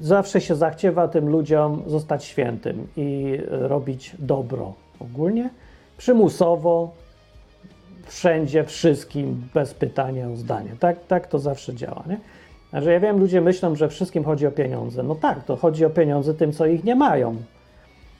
zawsze 0.00 0.40
się 0.40 0.54
zachciewa 0.54 1.08
tym 1.08 1.28
ludziom 1.28 1.82
zostać 1.86 2.24
świętym 2.24 2.86
i 2.96 3.38
robić 3.48 4.16
dobro 4.18 4.72
ogólnie, 5.00 5.50
przymusowo, 5.96 6.90
wszędzie, 8.06 8.64
wszystkim, 8.64 9.48
bez 9.54 9.74
pytania 9.74 10.28
o 10.28 10.36
zdanie. 10.36 10.70
Tak, 10.80 11.06
tak 11.06 11.26
to 11.26 11.38
zawsze 11.38 11.74
działa, 11.74 12.04
nie? 12.08 12.18
Znaczy 12.70 12.92
ja 12.92 13.00
wiem, 13.00 13.18
ludzie 13.18 13.40
myślą, 13.40 13.76
że 13.76 13.88
wszystkim 13.88 14.24
chodzi 14.24 14.46
o 14.46 14.50
pieniądze. 14.50 15.02
No 15.02 15.14
tak, 15.14 15.44
to 15.44 15.56
chodzi 15.56 15.84
o 15.84 15.90
pieniądze 15.90 16.34
tym, 16.34 16.52
co 16.52 16.66
ich 16.66 16.84
nie 16.84 16.94
mają. 16.94 17.36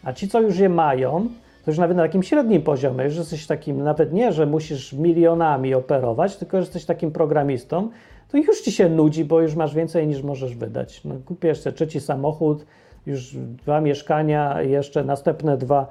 A 0.05 0.13
ci, 0.13 0.29
co 0.29 0.41
już 0.41 0.59
je 0.59 0.69
mają, 0.69 1.29
to 1.65 1.71
już 1.71 1.79
nawet 1.79 1.97
na 1.97 2.03
takim 2.03 2.23
średnim 2.23 2.63
poziomie, 2.63 3.05
już 3.05 3.17
jesteś 3.17 3.47
takim, 3.47 3.85
nawet 3.85 4.13
nie, 4.13 4.33
że 4.33 4.47
musisz 4.47 4.93
milionami 4.93 5.75
operować, 5.75 6.37
tylko 6.37 6.57
że 6.57 6.61
jesteś 6.61 6.85
takim 6.85 7.11
programistą, 7.11 7.91
to 8.29 8.37
już 8.37 8.61
ci 8.61 8.73
się 8.73 8.89
nudzi, 8.89 9.25
bo 9.25 9.41
już 9.41 9.55
masz 9.55 9.75
więcej 9.75 10.07
niż 10.07 10.23
możesz 10.23 10.55
wydać. 10.55 11.05
No, 11.05 11.15
kupisz 11.27 11.61
sobie 11.61 11.77
trzeci 11.77 12.01
samochód, 12.01 12.67
już 13.07 13.37
dwa 13.37 13.81
mieszkania, 13.81 14.63
jeszcze 14.63 15.05
następne 15.05 15.57
dwa 15.57 15.87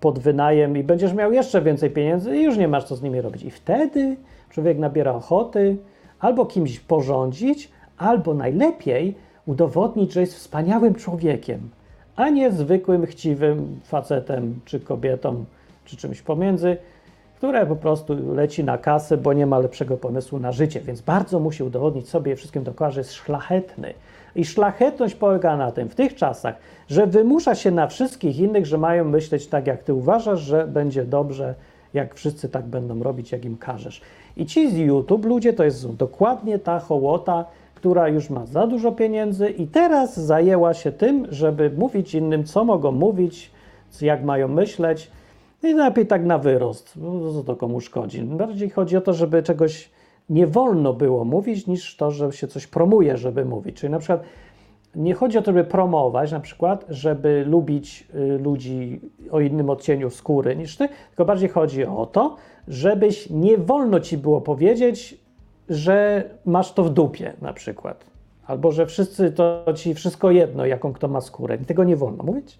pod 0.00 0.18
wynajem 0.18 0.76
i 0.76 0.82
będziesz 0.82 1.12
miał 1.12 1.32
jeszcze 1.32 1.62
więcej 1.62 1.90
pieniędzy 1.90 2.36
i 2.36 2.42
już 2.42 2.56
nie 2.56 2.68
masz 2.68 2.84
co 2.84 2.96
z 2.96 3.02
nimi 3.02 3.20
robić. 3.20 3.42
I 3.42 3.50
wtedy 3.50 4.16
człowiek 4.50 4.78
nabiera 4.78 5.12
ochoty 5.12 5.76
albo 6.20 6.46
kimś 6.46 6.80
porządzić, 6.80 7.70
albo 7.98 8.34
najlepiej 8.34 9.14
udowodnić, 9.46 10.12
że 10.12 10.20
jest 10.20 10.34
wspaniałym 10.34 10.94
człowiekiem, 10.94 11.70
a 12.16 12.28
nie 12.28 12.52
zwykłym, 12.52 13.06
chciwym 13.06 13.80
facetem, 13.84 14.60
czy 14.64 14.80
kobietą, 14.80 15.44
czy 15.84 15.96
czymś 15.96 16.22
pomiędzy, 16.22 16.76
które 17.42 17.66
po 17.66 17.76
prostu 17.76 18.34
leci 18.34 18.64
na 18.64 18.78
kasę, 18.78 19.16
bo 19.16 19.32
nie 19.32 19.46
ma 19.46 19.58
lepszego 19.58 19.96
pomysłu 19.96 20.38
na 20.38 20.52
życie. 20.52 20.80
Więc 20.80 21.00
bardzo 21.00 21.38
musi 21.38 21.62
udowodnić 21.62 22.08
sobie 22.08 22.36
wszystkim 22.36 22.64
dookoła, 22.64 22.90
że 22.90 23.00
jest 23.00 23.12
szlachetny. 23.12 23.94
I 24.36 24.44
szlachetność 24.44 25.14
polega 25.14 25.56
na 25.56 25.72
tym 25.72 25.88
w 25.88 25.94
tych 25.94 26.14
czasach, 26.14 26.54
że 26.88 27.06
wymusza 27.06 27.54
się 27.54 27.70
na 27.70 27.86
wszystkich 27.86 28.38
innych, 28.38 28.66
że 28.66 28.78
mają 28.78 29.04
myśleć 29.04 29.46
tak, 29.46 29.66
jak 29.66 29.82
ty 29.82 29.94
uważasz, 29.94 30.40
że 30.40 30.66
będzie 30.66 31.04
dobrze, 31.04 31.54
jak 31.94 32.14
wszyscy 32.14 32.48
tak 32.48 32.64
będą 32.64 33.02
robić, 33.02 33.32
jak 33.32 33.44
im 33.44 33.56
każesz. 33.56 34.00
I 34.36 34.46
ci 34.46 34.70
z 34.70 34.76
YouTube 34.76 35.24
ludzie 35.24 35.52
to 35.52 35.64
jest 35.64 35.96
dokładnie 35.96 36.58
ta 36.58 36.78
hołota, 36.78 37.44
która 37.74 38.08
już 38.08 38.30
ma 38.30 38.46
za 38.46 38.66
dużo 38.66 38.92
pieniędzy 38.92 39.48
i 39.48 39.66
teraz 39.66 40.20
zajęła 40.20 40.74
się 40.74 40.92
tym, 40.92 41.26
żeby 41.30 41.70
mówić 41.70 42.14
innym, 42.14 42.44
co 42.44 42.64
mogą 42.64 42.92
mówić, 42.92 43.50
jak 44.00 44.24
mają 44.24 44.48
myśleć. 44.48 45.10
I 45.62 45.74
lepiej 45.74 46.06
tak 46.06 46.24
na 46.24 46.38
wyrost, 46.38 46.92
bo 46.96 47.32
co 47.32 47.44
to 47.44 47.56
komu 47.56 47.80
szkodzi. 47.80 48.22
Bardziej 48.22 48.70
chodzi 48.70 48.96
o 48.96 49.00
to, 49.00 49.12
żeby 49.12 49.42
czegoś 49.42 49.90
nie 50.30 50.46
wolno 50.46 50.92
było 50.92 51.24
mówić, 51.24 51.66
niż 51.66 51.96
to, 51.96 52.10
że 52.10 52.32
się 52.32 52.48
coś 52.48 52.66
promuje, 52.66 53.16
żeby 53.16 53.44
mówić. 53.44 53.76
Czyli 53.76 53.90
na 53.90 53.98
przykład 53.98 54.22
nie 54.94 55.14
chodzi 55.14 55.38
o 55.38 55.42
to, 55.42 55.52
żeby 55.52 55.64
promować, 55.64 56.32
na 56.32 56.40
przykład, 56.40 56.84
żeby 56.88 57.44
lubić 57.46 58.08
y, 58.14 58.38
ludzi 58.38 59.00
o 59.30 59.40
innym 59.40 59.70
odcieniu 59.70 60.10
skóry 60.10 60.56
niż 60.56 60.76
ty, 60.76 60.88
tylko 61.08 61.24
bardziej 61.24 61.48
chodzi 61.48 61.84
o 61.84 62.06
to, 62.06 62.36
żebyś 62.68 63.30
nie 63.30 63.58
wolno 63.58 64.00
ci 64.00 64.18
było 64.18 64.40
powiedzieć, 64.40 65.18
że 65.68 66.24
masz 66.44 66.72
to 66.72 66.84
w 66.84 66.90
dupie, 66.90 67.32
na 67.42 67.52
przykład. 67.52 68.04
Albo 68.46 68.72
że 68.72 68.86
wszyscy 68.86 69.32
to 69.32 69.64
ci 69.74 69.94
wszystko 69.94 70.30
jedno, 70.30 70.66
jaką 70.66 70.92
kto 70.92 71.08
ma 71.08 71.20
skórę. 71.20 71.58
Tego 71.58 71.84
nie 71.84 71.96
wolno 71.96 72.24
mówić. 72.24 72.58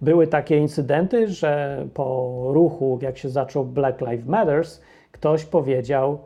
Były 0.00 0.26
takie 0.26 0.58
incydenty, 0.58 1.28
że 1.28 1.84
po 1.94 2.32
ruchu, 2.48 2.98
jak 3.02 3.18
się 3.18 3.28
zaczął 3.28 3.64
Black 3.64 4.00
Lives 4.00 4.26
Matters, 4.26 4.80
ktoś 5.12 5.44
powiedział, 5.44 6.18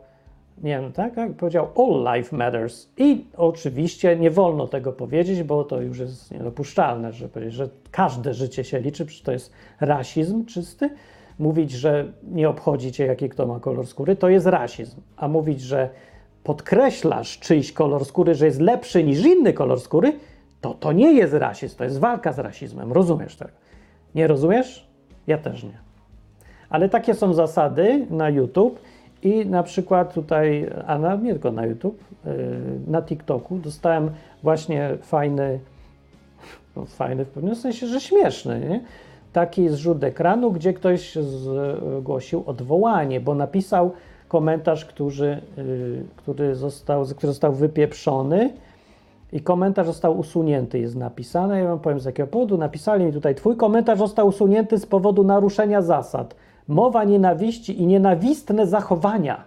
nie 0.63 0.79
wiem, 0.79 0.91
tak, 0.91 1.13
powiedział 1.37 1.67
All 1.77 2.15
Life 2.15 2.35
Matters. 2.35 2.89
I 2.97 3.25
oczywiście 3.37 4.15
nie 4.15 4.31
wolno 4.31 4.67
tego 4.67 4.93
powiedzieć, 4.93 5.43
bo 5.43 5.63
to 5.63 5.81
już 5.81 5.99
jest 5.99 6.31
niedopuszczalne, 6.31 7.13
że 7.13 7.29
powiedzieć, 7.29 7.53
że 7.53 7.69
każde 7.91 8.33
życie 8.33 8.63
się 8.63 8.79
liczy, 8.79 9.05
przecież 9.05 9.23
to 9.23 9.31
jest 9.31 9.51
rasizm 9.79 10.45
czysty. 10.45 10.89
Mówić, 11.39 11.71
że 11.71 12.13
nie 12.23 12.49
obchodzi 12.49 12.91
cię, 12.91 13.05
jaki 13.05 13.29
kto 13.29 13.47
ma 13.47 13.59
kolor 13.59 13.87
skóry, 13.87 14.15
to 14.15 14.29
jest 14.29 14.45
rasizm. 14.45 15.01
A 15.17 15.27
mówić, 15.27 15.61
że 15.61 15.89
podkreślasz 16.43 17.39
czyjś 17.39 17.73
kolor 17.73 18.05
skóry, 18.05 18.35
że 18.35 18.45
jest 18.45 18.61
lepszy 18.61 19.03
niż 19.03 19.25
inny 19.25 19.53
kolor 19.53 19.79
skóry, 19.79 20.13
to 20.61 20.73
to 20.73 20.91
nie 20.91 21.13
jest 21.13 21.33
rasizm, 21.33 21.77
to 21.77 21.83
jest 21.83 21.99
walka 21.99 22.33
z 22.33 22.39
rasizmem. 22.39 22.91
Rozumiesz 22.91 23.35
tego? 23.35 23.51
Nie 24.15 24.27
rozumiesz? 24.27 24.87
Ja 25.27 25.37
też 25.37 25.63
nie. 25.63 25.77
Ale 26.69 26.89
takie 26.89 27.13
są 27.13 27.33
zasady 27.33 28.05
na 28.09 28.29
YouTube 28.29 28.79
i 29.23 29.45
na 29.45 29.63
przykład 29.63 30.13
tutaj, 30.13 30.69
a 30.87 30.97
na, 30.97 31.15
nie 31.15 31.31
tylko 31.31 31.51
na 31.51 31.65
YouTube, 31.65 32.03
yy, 32.25 32.31
na 32.87 33.01
TikToku 33.01 33.57
dostałem 33.57 34.11
właśnie 34.43 34.97
fajny, 35.01 35.59
no 36.75 36.85
fajny 36.85 37.25
w 37.25 37.29
pewnym 37.29 37.55
sensie, 37.55 37.87
że 37.87 38.01
śmieszny, 38.01 38.59
nie? 38.59 38.81
taki 39.33 39.69
zrzut 39.69 40.03
ekranu, 40.03 40.51
gdzie 40.51 40.73
ktoś 40.73 41.15
zgłosił 41.15 42.43
odwołanie, 42.45 43.19
bo 43.19 43.35
napisał 43.35 43.91
komentarz, 44.27 44.85
który, 44.85 45.41
yy, 45.57 46.03
który, 46.15 46.55
został, 46.55 47.05
który 47.05 47.27
został 47.27 47.53
wypieprzony 47.53 48.53
i 49.33 49.41
komentarz 49.41 49.87
został 49.87 50.19
usunięty, 50.19 50.79
jest 50.79 50.95
napisane. 50.95 51.59
Ja 51.59 51.67
wam 51.67 51.79
powiem 51.79 51.99
z 51.99 52.05
jakiego 52.05 52.27
powodu. 52.27 52.57
Napisali 52.57 53.05
mi 53.05 53.13
tutaj, 53.13 53.35
twój 53.35 53.55
komentarz 53.55 53.99
został 53.99 54.27
usunięty 54.27 54.77
z 54.77 54.85
powodu 54.85 55.23
naruszenia 55.23 55.81
zasad. 55.81 56.35
Mowa 56.67 57.03
nienawiści 57.03 57.81
i 57.81 57.87
nienawistne 57.87 58.67
zachowania. 58.67 59.43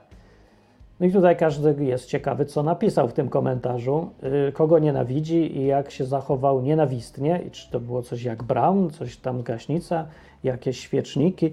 No 1.01 1.07
i 1.07 1.13
tutaj 1.13 1.37
każdy 1.37 1.85
jest 1.85 2.07
ciekawy, 2.07 2.45
co 2.45 2.63
napisał 2.63 3.09
w 3.09 3.13
tym 3.13 3.29
komentarzu, 3.29 4.11
yy, 4.23 4.53
kogo 4.53 4.79
nienawidzi 4.79 5.59
i 5.59 5.67
jak 5.67 5.91
się 5.91 6.05
zachował 6.05 6.63
nienawistnie, 6.63 7.41
i 7.47 7.51
czy 7.51 7.71
to 7.71 7.81
było 7.81 8.03
coś 8.03 8.23
jak 8.23 8.43
Brown, 8.43 8.91
coś 8.91 9.17
tam 9.17 9.43
gaśnica, 9.43 10.07
jakieś 10.45 10.81
świeczniki. 10.81 11.53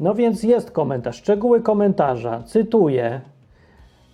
No 0.00 0.14
więc 0.14 0.42
jest 0.42 0.70
komentarz. 0.70 1.16
Szczegóły 1.16 1.60
komentarza. 1.60 2.42
Cytuję. 2.42 3.20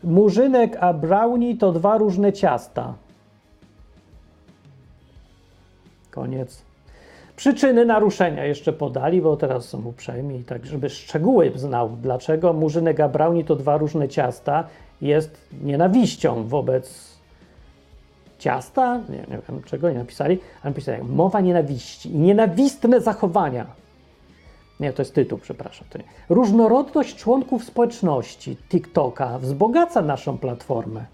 Murzynek 0.05 0.77
a 0.81 0.93
brownie 0.93 1.57
to 1.57 1.73
dwa 1.73 1.99
różne 1.99 2.33
ciasta. 2.33 2.95
Koniec. 6.13 6.63
Przyczyny 7.37 7.85
naruszenia 7.85 8.45
jeszcze 8.45 8.73
podali, 8.73 9.21
bo 9.21 9.37
teraz 9.37 9.65
są 9.65 9.85
uprzejmi 9.85 10.45
tak, 10.45 10.67
żeby 10.67 10.91
szczegóły 10.91 11.53
znał, 11.55 11.91
dlaczego 12.03 12.53
murzynek 12.53 13.01
a 13.01 13.09
brownie 13.09 13.45
to 13.45 13.57
dwa 13.57 13.77
różne 13.77 14.09
ciasta 14.09 14.65
jest 15.01 15.49
nienawiścią 15.63 16.45
wobec 16.49 17.13
ciasta, 18.39 19.01
nie, 19.09 19.17
nie 19.17 19.43
wiem 19.49 19.63
czego 19.65 19.91
nie 19.91 19.99
napisali, 19.99 20.39
ale 20.63 20.71
napisali 20.71 21.03
mowa 21.03 21.41
nienawiści 21.41 22.11
i 22.15 22.19
nienawistne 22.19 23.01
zachowania. 23.01 23.67
Nie, 24.81 24.93
to 24.93 25.03
jest 25.03 25.15
tytuł, 25.15 25.39
przepraszam. 25.39 25.87
To 25.91 25.99
nie. 25.99 26.05
Różnorodność 26.29 27.17
członków 27.17 27.65
społeczności 27.65 28.57
TikToka 28.69 29.39
wzbogaca 29.39 30.03
naszą 30.03 30.39
platformę. 30.39 31.05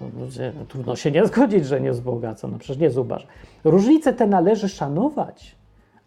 No, 0.00 0.64
trudno 0.68 0.96
się 0.96 1.10
nie 1.10 1.26
zgodzić, 1.28 1.66
że 1.66 1.80
nie 1.80 1.92
wzbogaca, 1.92 2.48
no 2.48 2.58
przecież 2.58 2.78
nie 2.78 2.90
zubasz. 2.90 3.26
Różnice 3.64 4.12
te 4.12 4.26
należy 4.26 4.68
szanować, 4.68 5.56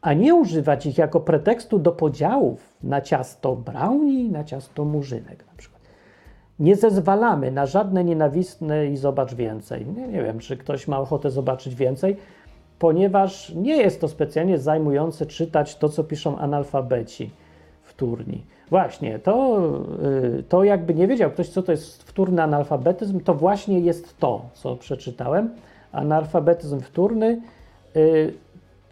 a 0.01 0.13
nie 0.13 0.35
używać 0.35 0.85
ich 0.85 0.97
jako 0.97 1.19
pretekstu 1.19 1.79
do 1.79 1.91
podziałów 1.91 2.77
na 2.83 3.01
ciasto 3.01 3.55
brownie 3.55 4.29
na 4.29 4.43
ciasto 4.43 4.85
murzynek 4.85 5.45
na 5.47 5.53
przykład. 5.57 5.81
Nie 6.59 6.75
zezwalamy 6.75 7.51
na 7.51 7.65
żadne 7.65 8.03
nienawistne 8.03 8.87
i 8.87 8.97
zobacz 8.97 9.33
więcej. 9.33 9.85
Nie, 9.85 10.07
nie 10.07 10.23
wiem, 10.23 10.39
czy 10.39 10.57
ktoś 10.57 10.87
ma 10.87 10.99
ochotę 10.99 11.31
zobaczyć 11.31 11.75
więcej, 11.75 12.17
ponieważ 12.79 13.49
nie 13.55 13.77
jest 13.77 14.01
to 14.01 14.07
specjalnie 14.07 14.57
zajmujące 14.57 15.25
czytać 15.25 15.77
to, 15.77 15.89
co 15.89 16.03
piszą 16.03 16.37
analfabeci 16.37 17.31
wtórni. 17.81 18.43
Właśnie, 18.71 19.19
to, 19.19 19.61
y, 20.39 20.43
to 20.43 20.63
jakby 20.63 20.93
nie 20.93 21.07
wiedział 21.07 21.31
ktoś, 21.31 21.49
co 21.49 21.63
to 21.63 21.71
jest 21.71 22.03
wtórny 22.03 22.43
analfabetyzm, 22.43 23.19
to 23.19 23.33
właśnie 23.33 23.79
jest 23.79 24.17
to, 24.17 24.41
co 24.53 24.75
przeczytałem. 24.75 25.49
Analfabetyzm 25.91 26.79
wtórny, 26.79 27.41
y, 27.95 28.33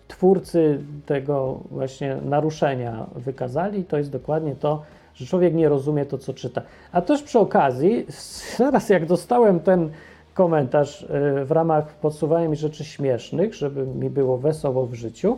twórcy 0.08 0.80
tego 1.06 1.60
właśnie 1.72 2.18
naruszenia 2.26 3.06
wykazali, 3.16 3.84
to 3.84 3.98
jest 3.98 4.12
dokładnie 4.12 4.56
to, 4.56 4.82
że 5.16 5.26
człowiek 5.26 5.54
nie 5.54 5.70
rozumie 5.70 6.06
to, 6.06 6.18
co 6.18 6.34
czyta. 6.34 6.62
A 6.92 7.02
też 7.02 7.24
przy 7.24 7.40
okazji, 7.40 8.06
zaraz 8.58 8.90
jak 8.90 9.06
dostałem 9.06 9.60
ten 9.60 9.90
komentarz 10.34 11.02
y, 11.02 11.08
w 11.46 11.52
ramach 11.52 11.94
podsuwania 11.94 12.48
mi 12.48 12.56
rzeczy 12.56 12.84
śmiesznych, 12.84 13.54
żeby 13.54 13.86
mi 13.86 14.10
było 14.10 14.38
wesoło 14.38 14.86
w 14.86 14.94
życiu, 14.94 15.38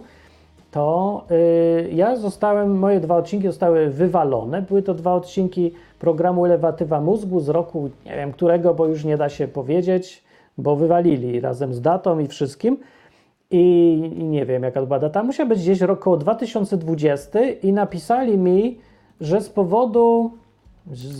to 0.71 1.23
yy, 1.29 1.91
ja 1.91 2.15
zostałem, 2.15 2.79
moje 2.79 2.99
dwa 2.99 3.17
odcinki 3.17 3.47
zostały 3.47 3.89
wywalone. 3.89 4.61
Były 4.61 4.83
to 4.83 4.93
dwa 4.93 5.13
odcinki 5.13 5.71
programu 5.99 6.45
Elewatywa 6.45 7.01
Mózgu 7.01 7.39
z 7.39 7.49
roku, 7.49 7.89
nie 8.05 8.15
wiem 8.15 8.31
którego, 8.31 8.73
bo 8.73 8.85
już 8.85 9.03
nie 9.03 9.17
da 9.17 9.29
się 9.29 9.47
powiedzieć, 9.47 10.23
bo 10.57 10.75
wywalili 10.75 11.39
razem 11.39 11.73
z 11.73 11.81
datą 11.81 12.19
i 12.19 12.27
wszystkim. 12.27 12.77
I, 13.51 13.93
i 14.17 14.23
nie 14.23 14.45
wiem, 14.45 14.63
jaka 14.63 14.79
to 14.79 14.85
była 14.85 14.99
data. 14.99 15.23
Musiała 15.23 15.49
być 15.49 15.59
gdzieś 15.59 15.81
rok 15.81 15.99
około 15.99 16.17
2020 16.17 17.39
i 17.63 17.73
napisali 17.73 18.37
mi, 18.37 18.79
że 19.21 19.41
z 19.41 19.49
powodu 19.49 20.31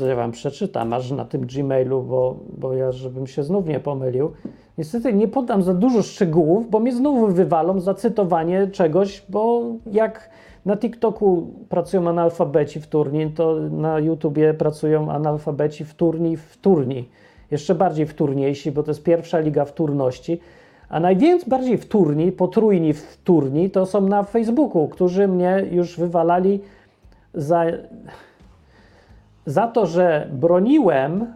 ja 0.08 0.16
wam 0.16 0.32
przeczytam 0.32 0.94
aż 0.94 1.12
na 1.12 1.26
tym 1.26 1.42
Gmailu, 1.42 2.04
bo, 2.04 2.36
bo 2.58 2.74
ja, 2.74 2.92
żebym 2.92 3.28
się 3.28 3.44
znów 3.44 3.68
nie 3.68 3.80
pomylił. 3.80 4.32
Niestety 4.78 5.14
nie 5.14 5.28
podam 5.28 5.64
za 5.64 5.74
dużo 5.74 6.04
szczegółów, 6.04 6.70
bo 6.70 6.80
mnie 6.80 6.94
znowu 6.94 7.28
wywalą 7.28 7.80
za 7.80 7.94
cytowanie 7.94 8.68
czegoś, 8.68 9.24
bo 9.30 9.64
jak 9.92 10.30
na 10.66 10.78
TikToku 10.78 11.48
pracują 11.70 12.10
analfabeci 12.10 12.82
wtórni, 12.82 13.32
to 13.32 13.56
na 13.60 14.00
YouTubie 14.00 14.54
pracują 14.54 15.12
analfabeci 15.12 15.86
wtórni 15.86 16.38
wtórni. 16.38 17.10
Jeszcze 17.52 17.76
bardziej 17.76 18.06
wtórniejsi, 18.06 18.72
bo 18.72 18.84
to 18.84 18.92
jest 18.92 19.04
pierwsza 19.04 19.40
liga 19.40 19.66
wtórności. 19.66 20.40
A 20.90 21.00
najwięcej 21.00 21.50
bardziej 21.50 21.78
wtórni, 21.78 22.32
potrójni 22.32 22.94
wtórni 22.94 23.70
to 23.70 23.86
są 23.86 24.02
na 24.02 24.24
Facebooku, 24.24 24.88
którzy 24.88 25.28
mnie 25.28 25.66
już 25.72 25.98
wywalali 25.98 26.60
za, 27.34 27.66
za 29.46 29.68
to, 29.68 29.86
że 29.86 30.30
broniłem 30.34 31.34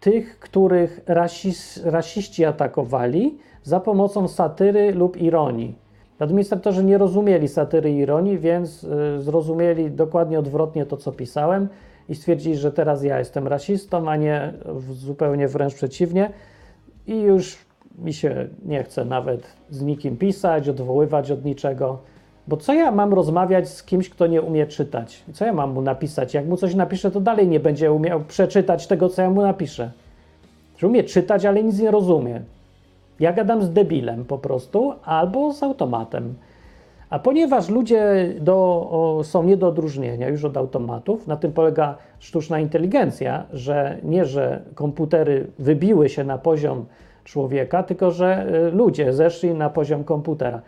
tych, 0.00 0.38
których 0.38 1.00
rasis, 1.06 1.80
rasiści 1.84 2.44
atakowali 2.44 3.38
za 3.62 3.80
pomocą 3.80 4.28
satyry 4.28 4.92
lub 4.92 5.16
ironii. 5.16 5.78
Administratorzy 6.18 6.84
nie 6.84 6.98
rozumieli 6.98 7.48
satyry 7.48 7.92
i 7.92 7.96
ironii, 7.96 8.38
więc 8.38 8.84
y, 8.84 9.22
zrozumieli 9.22 9.90
dokładnie 9.90 10.38
odwrotnie 10.38 10.86
to, 10.86 10.96
co 10.96 11.12
pisałem 11.12 11.68
i 12.08 12.14
stwierdzili, 12.14 12.56
że 12.56 12.72
teraz 12.72 13.02
ja 13.02 13.18
jestem 13.18 13.48
rasistą, 13.48 14.10
a 14.10 14.16
nie 14.16 14.52
w, 14.64 14.92
zupełnie 14.92 15.48
wręcz 15.48 15.74
przeciwnie. 15.74 16.30
I 17.06 17.20
już 17.20 17.58
mi 17.98 18.12
się 18.12 18.48
nie 18.64 18.84
chce 18.84 19.04
nawet 19.04 19.46
z 19.70 19.82
nikim 19.82 20.16
pisać, 20.16 20.68
odwoływać 20.68 21.30
od 21.30 21.44
niczego. 21.44 21.98
Bo 22.48 22.56
co 22.56 22.74
ja 22.74 22.90
mam 22.90 23.14
rozmawiać 23.14 23.68
z 23.68 23.82
kimś, 23.82 24.10
kto 24.10 24.26
nie 24.26 24.42
umie 24.42 24.66
czytać? 24.66 25.22
Co 25.32 25.44
ja 25.44 25.52
mam 25.52 25.72
mu 25.72 25.82
napisać? 25.82 26.34
Jak 26.34 26.46
mu 26.46 26.56
coś 26.56 26.74
napiszę, 26.74 27.10
to 27.10 27.20
dalej 27.20 27.48
nie 27.48 27.60
będzie 27.60 27.92
umiał 27.92 28.20
przeczytać 28.20 28.86
tego, 28.86 29.08
co 29.08 29.22
ja 29.22 29.30
mu 29.30 29.42
napiszę. 29.42 29.90
Że 30.78 30.86
umie 30.86 31.04
czytać, 31.04 31.44
ale 31.44 31.62
nic 31.62 31.78
nie 31.78 31.90
rozumie. 31.90 32.40
Ja 33.20 33.32
gadam 33.32 33.62
z 33.62 33.72
debilem 33.72 34.24
po 34.24 34.38
prostu 34.38 34.92
albo 35.04 35.52
z 35.52 35.62
automatem. 35.62 36.34
A 37.10 37.18
ponieważ 37.18 37.68
ludzie 37.68 38.34
do, 38.40 38.54
o, 38.90 39.24
są 39.24 39.42
nie 39.42 39.56
do 39.56 39.68
odróżnienia 39.68 40.28
już 40.28 40.44
od 40.44 40.56
automatów, 40.56 41.26
na 41.26 41.36
tym 41.36 41.52
polega 41.52 41.96
sztuczna 42.18 42.60
inteligencja, 42.60 43.44
że 43.52 43.98
nie, 44.02 44.24
że 44.24 44.62
komputery 44.74 45.46
wybiły 45.58 46.08
się 46.08 46.24
na 46.24 46.38
poziom 46.38 46.84
człowieka, 47.24 47.82
tylko 47.82 48.10
że 48.10 48.46
y, 48.68 48.70
ludzie 48.70 49.12
zeszli 49.12 49.54
na 49.54 49.70
poziom 49.70 50.04
komputera. 50.04 50.62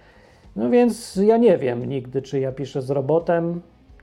No 0.59 0.71
więc 0.71 1.17
ja 1.17 1.37
nie 1.37 1.59
wiem 1.59 1.85
nigdy, 1.85 2.23
czy 2.23 2.41
ja 2.41 2.53
piszę 2.53 2.83
z 2.83 2.91
robotem, 2.91 3.61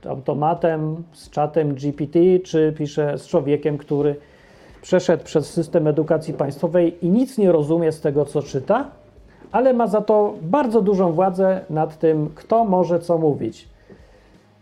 automatem, 0.08 1.02
z 1.12 1.30
czatem 1.30 1.74
GPT, 1.74 2.18
czy 2.44 2.74
piszę 2.78 3.18
z 3.18 3.26
człowiekiem, 3.26 3.78
który 3.78 4.16
przeszedł 4.82 5.24
przez 5.24 5.50
system 5.50 5.86
edukacji 5.86 6.34
państwowej 6.34 7.06
i 7.06 7.08
nic 7.08 7.38
nie 7.38 7.52
rozumie 7.52 7.92
z 7.92 8.00
tego, 8.00 8.24
co 8.24 8.42
czyta, 8.42 8.90
ale 9.52 9.72
ma 9.72 9.86
za 9.86 10.00
to 10.00 10.34
bardzo 10.42 10.82
dużą 10.82 11.12
władzę 11.12 11.60
nad 11.70 11.98
tym, 11.98 12.30
kto 12.34 12.64
może 12.64 12.98
co 12.98 13.18
mówić. 13.18 13.68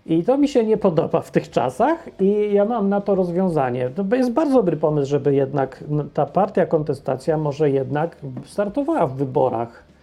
I 0.07 0.25
to 0.25 0.39
mi 0.39 0.49
się 0.49 0.65
nie 0.65 0.77
podoba 0.77 1.21
w 1.21 1.31
tych 1.31 1.51
czasach, 1.51 2.09
i 2.21 2.53
ja 2.53 2.65
mam 2.65 2.89
na 2.89 3.01
to 3.01 3.15
rozwiązanie. 3.15 3.91
To 3.91 4.17
jest 4.17 4.33
bardzo 4.33 4.55
dobry 4.55 4.77
pomysł, 4.77 5.11
żeby 5.11 5.35
jednak 5.35 5.85
ta 6.15 6.27
partia 6.27 6.67
kontestacja 6.67 7.39
może 7.39 7.71
jednak 7.71 8.17
startowała 8.45 9.07
w 9.07 9.17
wyborach, 9.17 9.94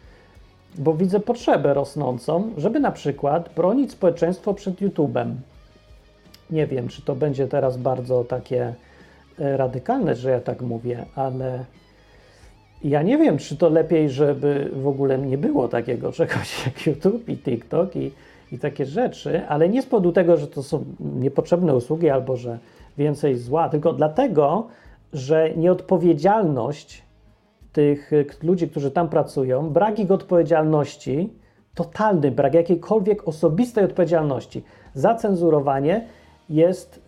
bo 0.77 0.93
widzę 0.93 1.19
potrzebę 1.19 1.73
rosnącą, 1.73 2.49
żeby 2.57 2.79
na 2.79 2.91
przykład 2.91 3.49
bronić 3.55 3.91
społeczeństwo 3.91 4.53
przed 4.53 4.81
YouTube'em. 4.81 5.33
Nie 6.49 6.67
wiem, 6.67 6.87
czy 6.87 7.01
to 7.01 7.15
będzie 7.15 7.47
teraz 7.47 7.77
bardzo 7.77 8.23
takie 8.23 8.73
e, 9.39 9.57
radykalne, 9.57 10.15
że 10.15 10.29
ja 10.29 10.39
tak 10.39 10.61
mówię, 10.61 11.05
ale 11.15 11.65
ja 12.83 13.01
nie 13.01 13.17
wiem, 13.17 13.37
czy 13.37 13.57
to 13.57 13.69
lepiej, 13.69 14.09
żeby 14.09 14.69
w 14.73 14.87
ogóle 14.87 15.17
nie 15.17 15.37
było 15.37 15.67
takiego 15.67 16.11
czegoś 16.21 16.65
jak 16.65 16.87
YouTube 16.87 17.29
i 17.29 17.37
TikTok 17.37 17.95
i, 17.95 18.11
i 18.51 18.59
takie 18.59 18.85
rzeczy, 18.85 19.47
ale 19.47 19.69
nie 19.69 19.81
z 19.81 19.85
powodu 19.85 20.11
tego, 20.11 20.37
że 20.37 20.47
to 20.47 20.63
są 20.63 20.85
niepotrzebne 20.99 21.75
usługi 21.75 22.09
albo 22.09 22.37
że 22.37 22.59
więcej 22.97 23.37
zła, 23.37 23.69
tylko 23.69 23.93
dlatego, 23.93 24.67
że 25.13 25.49
nieodpowiedzialność 25.55 27.03
tych 27.73 28.13
y, 28.13 28.25
ludzi, 28.43 28.69
którzy 28.69 28.91
tam 28.91 29.09
pracują, 29.09 29.69
brak 29.69 29.99
ich 29.99 30.11
odpowiedzialności, 30.11 31.33
totalny 31.75 32.31
brak 32.31 32.53
jakiejkolwiek 32.53 33.27
osobistej 33.27 33.85
odpowiedzialności 33.85 34.63
za 34.93 35.15
cenzurowanie 35.15 36.05
jest 36.49 36.99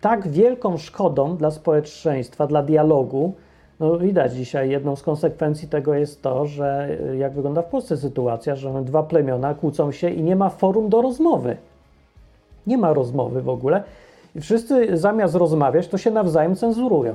tak 0.00 0.28
wielką 0.28 0.76
szkodą 0.76 1.36
dla 1.36 1.50
społeczeństwa, 1.50 2.46
dla 2.46 2.62
dialogu. 2.62 3.34
No 3.80 3.98
widać 3.98 4.32
dzisiaj, 4.32 4.70
jedną 4.70 4.96
z 4.96 5.02
konsekwencji 5.02 5.68
tego 5.68 5.94
jest 5.94 6.22
to, 6.22 6.46
że 6.46 6.96
y, 7.12 7.16
jak 7.16 7.32
wygląda 7.32 7.62
w 7.62 7.66
Polsce 7.66 7.96
sytuacja, 7.96 8.56
że 8.56 8.84
dwa 8.84 9.02
plemiona 9.02 9.54
kłócą 9.54 9.92
się 9.92 10.10
i 10.10 10.22
nie 10.22 10.36
ma 10.36 10.50
forum 10.50 10.88
do 10.88 11.02
rozmowy. 11.02 11.56
Nie 12.66 12.78
ma 12.78 12.92
rozmowy 12.92 13.42
w 13.42 13.48
ogóle. 13.48 13.82
I 14.34 14.40
wszyscy 14.40 14.96
zamiast 14.96 15.34
rozmawiać, 15.34 15.88
to 15.88 15.98
się 15.98 16.10
nawzajem 16.10 16.56
cenzurują. 16.56 17.14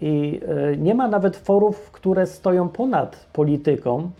I 0.00 0.40
y, 0.72 0.76
nie 0.76 0.94
ma 0.94 1.08
nawet 1.08 1.36
forów, 1.36 1.90
które 1.90 2.26
stoją 2.26 2.68
ponad 2.68 3.26
polityką, 3.32 4.10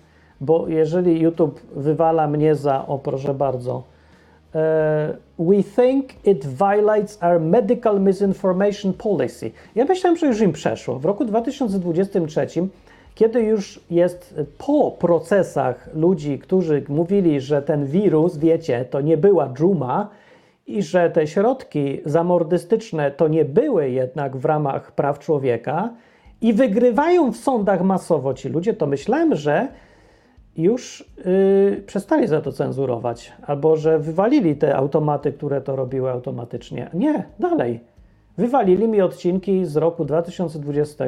bo 0.40 0.68
jeżeli 0.68 1.20
YouTube 1.20 1.60
wywala 1.76 2.28
mnie 2.28 2.54
za, 2.54 2.86
o 2.86 2.98
proszę 2.98 3.34
bardzo, 3.34 3.82
e, 4.54 5.16
we 5.38 5.62
think 5.62 6.26
it 6.26 6.46
violates 6.46 7.22
our 7.22 7.40
medical 7.40 8.00
misinformation 8.00 8.92
policy. 8.92 9.50
Ja 9.74 9.84
myślałem, 9.84 10.16
że 10.18 10.26
już 10.26 10.40
im 10.40 10.52
przeszło. 10.52 10.98
W 10.98 11.04
roku 11.04 11.24
2023, 11.24 12.46
kiedy 13.14 13.42
już 13.42 13.80
jest 13.90 14.34
po 14.58 14.90
procesach 14.90 15.94
ludzi, 15.94 16.38
którzy 16.38 16.82
mówili, 16.88 17.40
że 17.40 17.62
ten 17.62 17.86
wirus, 17.86 18.36
wiecie, 18.36 18.84
to 18.84 19.00
nie 19.00 19.16
była 19.16 19.48
dżuma 19.48 20.08
i 20.66 20.82
że 20.82 21.10
te 21.10 21.26
środki 21.26 22.00
zamordystyczne 22.04 23.10
to 23.10 23.28
nie 23.28 23.44
były 23.44 23.90
jednak 23.90 24.36
w 24.36 24.44
ramach 24.44 24.92
praw 24.92 25.18
człowieka 25.18 25.90
i 26.40 26.52
wygrywają 26.52 27.32
w 27.32 27.36
sądach 27.36 27.82
masowo 27.82 28.34
ci 28.34 28.48
ludzie, 28.48 28.74
to 28.74 28.86
myślałem, 28.86 29.34
że 29.34 29.68
już 30.56 31.10
yy, 31.24 31.82
przestali 31.86 32.28
za 32.28 32.40
to 32.40 32.52
cenzurować, 32.52 33.32
albo 33.46 33.76
że 33.76 33.98
wywalili 33.98 34.56
te 34.56 34.76
automaty, 34.76 35.32
które 35.32 35.60
to 35.60 35.76
robiły 35.76 36.10
automatycznie. 36.10 36.90
Nie, 36.94 37.24
dalej. 37.38 37.80
Wywalili 38.38 38.88
mi 38.88 39.00
odcinki 39.00 39.64
z 39.64 39.76
roku 39.76 40.04
2020 40.04 41.04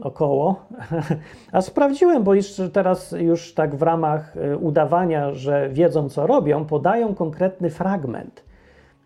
około, 0.00 0.56
a 1.52 1.62
sprawdziłem, 1.62 2.22
bo 2.22 2.34
jeszcze 2.34 2.70
teraz 2.70 3.14
już 3.18 3.54
tak 3.54 3.76
w 3.76 3.82
ramach 3.82 4.36
y, 4.36 4.56
udawania, 4.56 5.34
że 5.34 5.68
wiedzą 5.68 6.08
co 6.08 6.26
robią, 6.26 6.64
podają 6.64 7.14
konkretny 7.14 7.70
fragment. 7.70 8.44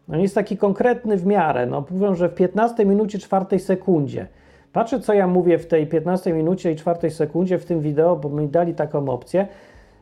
No 0.08 0.18
jest 0.18 0.34
taki 0.34 0.56
konkretny 0.56 1.16
w 1.16 1.26
miarę. 1.26 1.66
No, 1.66 1.84
mówią, 1.90 2.14
że 2.14 2.28
w 2.28 2.34
15 2.34 2.84
minucie 2.84 3.18
4 3.18 3.58
sekundzie. 3.58 4.26
Patrzę, 4.72 5.00
co 5.00 5.12
ja 5.14 5.26
mówię 5.26 5.58
w 5.58 5.66
tej 5.66 5.86
15 5.86 6.32
minucie 6.32 6.72
i 6.72 6.76
4 6.76 7.10
sekundzie 7.10 7.58
w 7.58 7.64
tym 7.64 7.80
wideo, 7.80 8.16
bo 8.16 8.28
mi 8.28 8.48
dali 8.48 8.74
taką 8.74 9.08
opcję. 9.08 9.48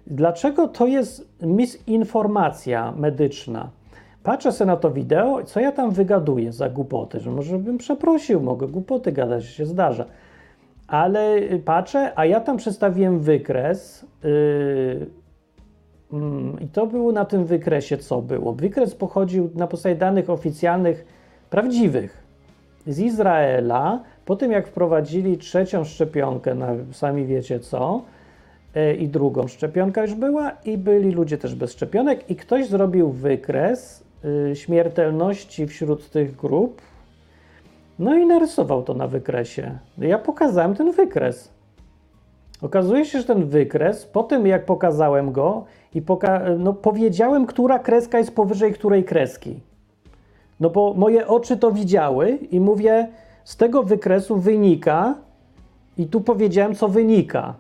Dlaczego 0.07 0.69
to 0.69 0.87
jest 0.87 1.29
misinformacja 1.43 2.93
medyczna? 2.97 3.69
Patrzę 4.23 4.53
sobie 4.53 4.67
na 4.67 4.77
to 4.77 4.91
wideo, 4.91 5.45
co 5.45 5.61
ja 5.61 5.73
tam 5.73 5.91
wygaduję 5.91 6.53
za 6.53 6.69
głupoty, 6.71 7.21
że 7.21 7.31
może 7.31 7.59
bym 7.59 7.79
przeprosił, 7.79 8.41
mogę 8.41 8.69
głupoty 8.69 9.13
gadać, 9.13 9.45
się 9.45 9.67
zdarza. 9.67 10.05
Ale 10.89 11.41
patrzę, 11.65 12.13
a 12.17 12.25
ja 12.25 12.41
tam 12.41 12.57
przedstawiłem 12.57 13.21
wykres 13.21 14.07
yy, 14.25 15.07
i 16.61 16.69
to 16.69 16.87
było 16.87 17.13
na 17.13 17.25
tym 17.25 17.45
wykresie, 17.45 17.99
co 17.99 18.23
było. 18.23 18.53
Wykres 18.53 18.95
pochodził 18.95 19.51
na 19.55 19.67
podstawie 19.67 19.95
danych 19.95 20.31
oficjalnych, 20.31 21.05
prawdziwych, 21.51 22.27
z 22.87 22.99
Izraela, 22.99 24.03
po 24.25 24.37
tym 24.37 24.53
jak 24.53 24.69
wprowadzili 24.69 25.39
trzecią 25.39 25.85
szczepionkę, 25.85 26.55
na 26.55 26.69
sami 26.93 27.27
wiecie 27.27 27.61
co, 27.61 28.03
e, 28.75 28.95
i 28.95 29.09
drugą 29.09 29.49
szczepionka 29.49 30.03
już 30.03 30.15
była, 30.15 30.51
i 30.65 30.79
byli 30.79 31.11
ludzie 31.11 31.39
też 31.39 31.55
bez 31.55 31.73
szczepionek, 31.73 32.31
i 32.31 32.37
ktoś 32.37 32.69
zrobił 32.69 33.11
wykres 33.11 34.05
y, 34.51 34.57
śmiertelności 34.57 35.67
wśród 35.67 36.11
tych 36.11 36.37
grup, 36.37 36.83
no 37.99 38.17
i 38.17 38.27
narysował 38.27 38.83
to 38.83 38.95
na 38.95 39.07
wykresie. 39.07 39.79
Ja 39.99 40.19
pokazałem 40.19 40.75
ten 40.75 40.93
wykres. 40.93 41.56
Okazuje 42.63 43.05
się, 43.05 43.19
że 43.19 43.25
ten 43.25 43.45
wykres, 43.45 44.07
po 44.07 44.23
tym 44.23 44.47
jak 44.47 44.65
pokazałem 44.65 45.33
go 45.33 45.65
i 45.95 46.03
poka- 46.03 46.59
no, 46.59 46.73
powiedziałem, 46.73 47.47
która 47.47 47.79
kreska 47.79 48.19
jest 48.19 48.35
powyżej 48.35 48.73
której 48.73 49.05
kreski. 49.05 49.61
No 50.61 50.71
bo 50.71 50.95
moje 50.95 51.27
oczy 51.27 51.57
to 51.57 51.73
widziały 51.73 52.39
i 52.51 52.61
mówię, 52.61 53.09
z 53.45 53.57
tego 53.57 53.83
wykresu 53.83 54.37
wynika, 54.37 55.15
i 55.99 56.07
tu 56.07 56.21
powiedziałem, 56.21 56.75
co 56.75 56.89
wynika. 56.89 57.55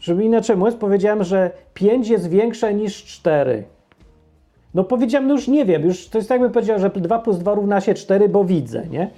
Żeby 0.00 0.24
inaczej 0.24 0.56
mówiąc, 0.56 0.76
powiedziałem, 0.76 1.24
że 1.24 1.50
5 1.74 2.08
jest 2.08 2.28
większe 2.28 2.74
niż 2.74 3.04
4. 3.04 3.64
No 4.74 4.84
powiedziałem, 4.84 5.28
no 5.28 5.34
już 5.34 5.48
nie 5.48 5.64
wiem, 5.64 5.82
już 5.82 6.08
to 6.08 6.18
jest 6.18 6.30
jakby 6.30 6.50
powiedział, 6.50 6.78
że 6.78 6.90
2 6.90 7.18
plus 7.18 7.38
2 7.38 7.54
równa 7.54 7.80
się 7.80 7.94
4, 7.94 8.28
bo 8.28 8.44
widzę, 8.44 8.86
nie? 8.86 9.10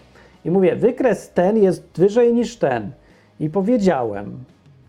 I 0.44 0.50
mówię, 0.50 0.76
wykres 0.76 1.30
ten 1.30 1.62
jest 1.62 1.98
wyżej 1.98 2.34
niż 2.34 2.56
ten. 2.56 2.90
I 3.40 3.50
powiedziałem, 3.50 4.38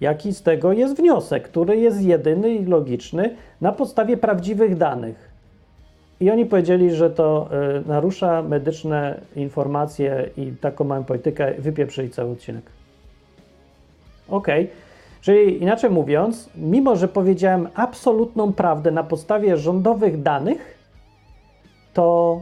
jaki 0.04 0.34
z 0.34 0.42
tego 0.42 0.74
jest 0.74 0.98
wniosek, 0.98 1.44
który 1.44 1.78
jest 1.78 2.02
jedyny 2.02 2.54
i 2.54 2.66
logiczny 2.66 3.36
na 3.62 3.72
podstawie 3.72 4.18
prawdziwych 4.18 4.78
danych. 4.78 5.32
I 6.20 6.32
oni 6.32 6.46
powiedzieli, 6.46 6.92
że 6.92 7.10
to 7.10 7.50
y, 7.84 7.88
narusza 7.88 8.42
medyczne 8.42 9.20
informacje 9.36 10.30
i 10.38 10.52
taką 10.62 10.84
mamy 10.84 11.06
politykę, 11.06 11.54
wypieprzyli 11.60 12.10
cały 12.10 12.32
odcinek. 12.32 12.64
Okej, 14.30 14.70
Czyli 15.22 15.64
inaczej 15.64 15.90
mówiąc, 15.90 16.50
mimo 16.56 16.96
że 16.96 17.08
powiedziałem 17.08 17.68
absolutną 17.76 18.54
prawdę 18.54 18.92
na 18.92 19.04
podstawie 19.04 19.58
rządowych 19.58 20.22
danych, 20.22 20.78
to 21.94 22.40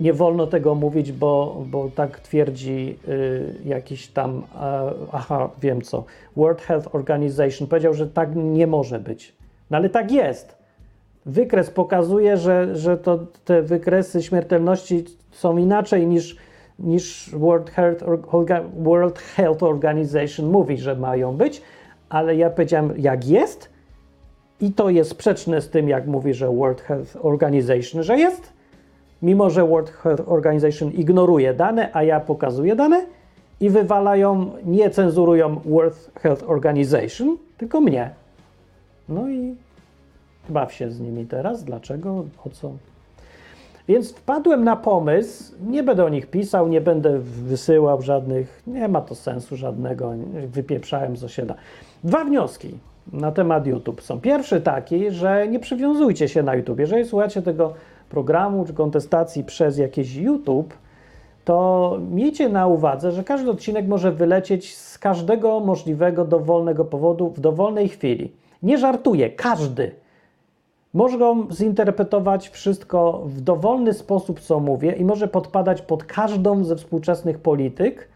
nie 0.00 0.12
wolno 0.12 0.46
tego 0.46 0.74
mówić, 0.74 1.12
bo, 1.12 1.62
bo 1.66 1.90
tak 1.94 2.20
twierdzi 2.20 2.98
y, 3.08 3.54
jakiś 3.64 4.08
tam, 4.08 4.42
aha, 5.12 5.50
wiem 5.62 5.82
co, 5.82 6.04
World 6.36 6.60
Health 6.60 6.94
Organization 6.94 7.68
powiedział, 7.68 7.94
że 7.94 8.06
tak 8.06 8.36
nie 8.36 8.66
może 8.66 9.00
być. 9.00 9.36
No 9.70 9.76
ale 9.76 9.90
tak 9.90 10.12
jest. 10.12 10.56
Wykres 11.26 11.70
pokazuje, 11.70 12.36
że, 12.36 12.76
że 12.76 12.96
to, 12.96 13.18
te 13.44 13.62
wykresy 13.62 14.22
śmiertelności 14.22 15.04
są 15.30 15.56
inaczej 15.56 16.06
niż, 16.06 16.36
niż 16.78 17.30
World, 17.34 17.70
Health, 17.70 18.04
Orga- 18.04 18.70
World 18.78 19.18
Health 19.18 19.62
Organization 19.62 20.46
mówi, 20.46 20.78
że 20.78 20.96
mają 20.96 21.36
być, 21.36 21.62
ale 22.08 22.36
ja 22.36 22.50
powiedziałem, 22.50 22.92
jak 22.98 23.28
jest, 23.28 23.70
i 24.60 24.72
to 24.72 24.90
jest 24.90 25.10
sprzeczne 25.10 25.60
z 25.60 25.70
tym, 25.70 25.88
jak 25.88 26.06
mówi, 26.06 26.34
że 26.34 26.48
World 26.48 26.80
Health 26.80 27.16
Organization, 27.22 28.02
że 28.02 28.18
jest, 28.18 28.55
mimo 29.26 29.50
że 29.50 29.64
World 29.64 29.90
Health 29.90 30.22
Organization 30.26 30.90
ignoruje 30.92 31.54
dane, 31.54 31.90
a 31.92 32.02
ja 32.02 32.20
pokazuję 32.20 32.76
dane 32.76 33.06
i 33.60 33.70
wywalają, 33.70 34.50
nie 34.64 34.90
cenzurują 34.90 35.60
World 35.64 36.10
Health 36.20 36.50
Organization, 36.50 37.36
tylko 37.58 37.80
mnie. 37.80 38.10
No 39.08 39.28
i 39.28 39.54
baw 40.48 40.72
się 40.72 40.90
z 40.90 41.00
nimi 41.00 41.26
teraz. 41.26 41.64
Dlaczego? 41.64 42.24
O 42.44 42.50
co? 42.50 42.72
Więc 43.88 44.12
wpadłem 44.12 44.64
na 44.64 44.76
pomysł, 44.76 45.54
nie 45.66 45.82
będę 45.82 46.04
o 46.04 46.08
nich 46.08 46.26
pisał, 46.26 46.68
nie 46.68 46.80
będę 46.80 47.18
wysyłał 47.18 48.02
żadnych, 48.02 48.62
nie 48.66 48.88
ma 48.88 49.00
to 49.00 49.14
sensu 49.14 49.56
żadnego, 49.56 50.12
wypieprzałem 50.46 51.16
z 51.16 51.46
da. 51.46 51.54
Dwa 52.04 52.24
wnioski 52.24 52.78
na 53.12 53.32
temat 53.32 53.66
YouTube 53.66 54.02
są. 54.02 54.20
Pierwszy 54.20 54.60
taki, 54.60 55.10
że 55.10 55.48
nie 55.48 55.58
przywiązujcie 55.58 56.28
się 56.28 56.42
na 56.42 56.54
YouTube. 56.54 56.78
Jeżeli 56.78 57.04
słuchacie 57.04 57.42
tego 57.42 57.72
programu 58.08 58.64
czy 58.64 58.74
kontestacji 58.74 59.44
przez 59.44 59.78
jakiś 59.78 60.14
YouTube, 60.14 60.74
to 61.44 61.98
miejcie 62.10 62.48
na 62.48 62.66
uwadze, 62.66 63.12
że 63.12 63.24
każdy 63.24 63.50
odcinek 63.50 63.88
może 63.88 64.12
wylecieć 64.12 64.76
z 64.76 64.98
każdego 64.98 65.60
możliwego 65.60 66.24
dowolnego 66.24 66.84
powodu 66.84 67.30
w 67.30 67.40
dowolnej 67.40 67.88
chwili. 67.88 68.32
Nie 68.62 68.78
żartuję, 68.78 69.30
każdy. 69.30 69.90
Mogą 70.94 71.50
zinterpretować 71.52 72.48
wszystko 72.48 73.22
w 73.26 73.40
dowolny 73.40 73.92
sposób, 73.92 74.40
co 74.40 74.60
mówię, 74.60 74.92
i 74.92 75.04
może 75.04 75.28
podpadać 75.28 75.82
pod 75.82 76.04
każdą 76.04 76.64
ze 76.64 76.76
współczesnych 76.76 77.38
polityk, 77.38 78.08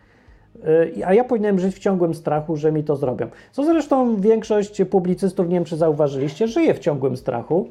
a 1.05 1.15
ja 1.15 1.25
powinienem 1.25 1.59
żyć 1.59 1.75
w 1.75 1.79
ciągłym 1.79 2.15
strachu, 2.15 2.57
że 2.57 2.73
mi 2.73 2.85
to 2.85 2.97
zrobią. 2.97 3.29
Co 3.53 3.65
zresztą 3.65 4.21
większość 4.21 4.83
publicystów, 4.91 5.49
nie 5.49 5.55
wiem 5.55 5.65
czy 5.65 5.77
zauważyliście, 5.77 6.49
żyje 6.49 6.75
w 6.75 6.79
ciągłym 6.79 7.17
strachu 7.17 7.69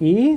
i 0.00 0.34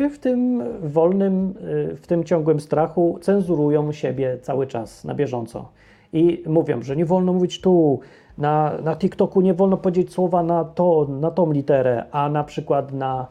yy, 0.00 0.10
w 0.10 0.18
tym 0.18 0.62
wolnym, 0.82 1.54
yy, 1.88 1.96
w 1.96 2.06
tym 2.06 2.24
ciągłym 2.24 2.60
strachu 2.60 3.18
cenzurują 3.20 3.92
siebie 3.92 4.38
cały 4.42 4.66
czas, 4.66 5.04
na 5.04 5.14
bieżąco. 5.14 5.68
I 6.12 6.42
mówią, 6.46 6.82
że 6.82 6.96
nie 6.96 7.04
wolno 7.04 7.32
mówić 7.32 7.60
tu, 7.60 8.00
na, 8.38 8.72
na 8.84 8.96
TikToku 8.96 9.40
nie 9.40 9.54
wolno 9.54 9.76
powiedzieć 9.76 10.12
słowa 10.12 10.42
na 10.42 10.64
to, 10.64 11.06
na 11.20 11.30
tą 11.30 11.52
literę, 11.52 12.04
a 12.10 12.28
na 12.28 12.44
przykład 12.44 12.92
na 12.92 13.26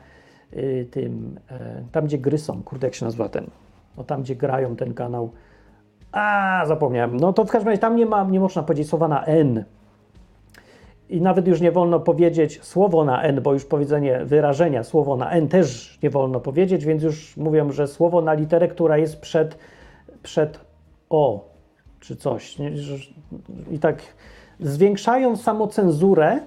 y, 0.53 0.87
tym, 0.91 1.39
tam 1.91 2.05
gdzie 2.05 2.17
gry 2.17 2.37
są, 2.37 2.63
kurde 2.63 2.87
jak 2.87 2.95
się 2.95 3.05
nazywa 3.05 3.29
ten, 3.29 3.47
no 3.97 4.03
tam 4.03 4.21
gdzie 4.21 4.35
grają 4.35 4.75
ten 4.75 4.93
kanał, 4.93 5.29
a 6.15 6.63
zapomniałem, 6.65 7.17
no 7.17 7.33
to 7.33 7.45
w 7.45 7.51
każdym 7.51 7.69
razie 7.69 7.81
tam 7.81 7.95
nie 7.95 8.05
ma, 8.05 8.23
nie 8.23 8.39
można 8.39 8.63
powiedzieć 8.63 8.89
słowa 8.89 9.07
na 9.07 9.25
N. 9.25 9.63
I 11.09 11.21
nawet 11.21 11.47
już 11.47 11.61
nie 11.61 11.71
wolno 11.71 11.99
powiedzieć 11.99 12.63
słowo 12.63 13.05
na 13.05 13.21
N, 13.21 13.41
bo 13.41 13.53
już 13.53 13.65
powiedzenie 13.65 14.25
wyrażenia 14.25 14.83
słowo 14.83 15.17
na 15.17 15.31
N 15.31 15.47
też 15.47 15.99
nie 16.03 16.09
wolno 16.09 16.39
powiedzieć, 16.39 16.85
więc 16.85 17.03
już 17.03 17.37
mówią, 17.37 17.71
że 17.71 17.87
słowo 17.87 18.21
na 18.21 18.33
literę, 18.33 18.67
która 18.67 18.97
jest 18.97 19.21
przed, 19.21 19.57
przed 20.23 20.59
O 21.09 21.49
czy 21.99 22.15
coś. 22.15 22.57
I 23.71 23.79
tak 23.79 24.01
zwiększają 24.59 25.35
samocenzurę 25.35 26.39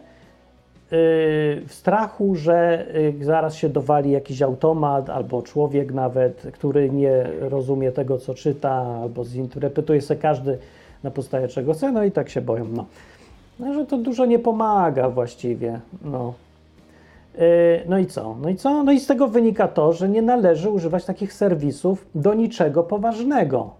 w 0.90 1.66
strachu, 1.68 2.34
że 2.34 2.86
yy, 3.18 3.24
zaraz 3.24 3.54
się 3.54 3.68
dowali 3.68 4.10
jakiś 4.10 4.42
automat 4.42 5.10
albo 5.10 5.42
człowiek 5.42 5.92
nawet, 5.92 6.42
który 6.52 6.90
nie 6.90 7.24
rozumie 7.40 7.92
tego, 7.92 8.18
co 8.18 8.34
czyta, 8.34 8.70
albo 9.02 9.24
zinterpretuje 9.24 10.02
sobie 10.02 10.20
każdy 10.20 10.58
na 11.02 11.10
podstawie 11.10 11.48
czego 11.48 11.72
chce, 11.72 11.92
no 11.92 12.04
i 12.04 12.12
tak 12.12 12.28
się 12.28 12.40
boją. 12.40 12.64
No. 12.72 12.84
No, 13.60 13.74
że 13.74 13.86
to 13.86 13.98
dużo 13.98 14.26
nie 14.26 14.38
pomaga 14.38 15.08
właściwie. 15.08 15.80
No. 16.04 16.34
Yy, 17.38 17.42
No 17.88 17.98
i 17.98 18.06
co? 18.06 18.36
No 18.42 18.48
i 18.48 18.56
co? 18.56 18.82
No 18.82 18.92
i 18.92 19.00
z 19.00 19.06
tego 19.06 19.28
wynika 19.28 19.68
to, 19.68 19.92
że 19.92 20.08
nie 20.08 20.22
należy 20.22 20.70
używać 20.70 21.04
takich 21.04 21.32
serwisów 21.32 22.06
do 22.14 22.34
niczego 22.34 22.82
poważnego. 22.82 23.70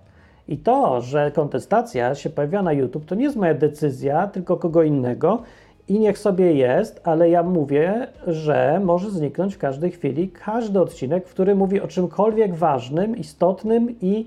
I 0.49 0.57
to, 0.57 1.01
że 1.01 1.31
kontestacja 1.31 2.15
się 2.15 2.31
pojawia 2.31 2.63
na 2.63 2.73
YouTube, 2.73 3.05
to 3.05 3.15
nie 3.15 3.25
jest 3.25 3.37
moja 3.37 3.55
decyzja, 3.55 4.27
tylko 4.27 4.57
kogo 4.57 4.83
innego. 4.83 5.43
I 5.89 5.99
niech 5.99 6.19
sobie 6.19 6.53
jest, 6.53 7.01
ale 7.05 7.31
ja 7.31 7.43
mówię, 7.43 8.07
że 8.27 8.81
może 8.85 9.11
zniknąć 9.11 9.55
w 9.55 9.59
każdej 9.59 9.91
chwili 9.91 10.29
każdy 10.29 10.81
odcinek, 10.81 11.27
w 11.27 11.31
którym 11.31 11.59
mówi 11.59 11.81
o 11.81 11.89
czymkolwiek 11.89 12.55
ważnym, 12.55 13.17
istotnym 13.17 13.95
i 14.01 14.27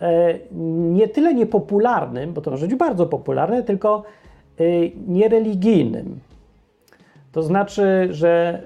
e, 0.00 0.38
nie 0.92 1.08
tyle 1.08 1.34
niepopularnym, 1.34 2.32
bo 2.32 2.40
to 2.40 2.50
może 2.50 2.66
być 2.66 2.76
bardzo 2.76 3.06
popularne, 3.06 3.62
tylko 3.62 4.02
e, 4.60 4.64
niereligijnym. 5.06 6.20
To 7.32 7.42
znaczy, 7.42 8.08
że 8.10 8.62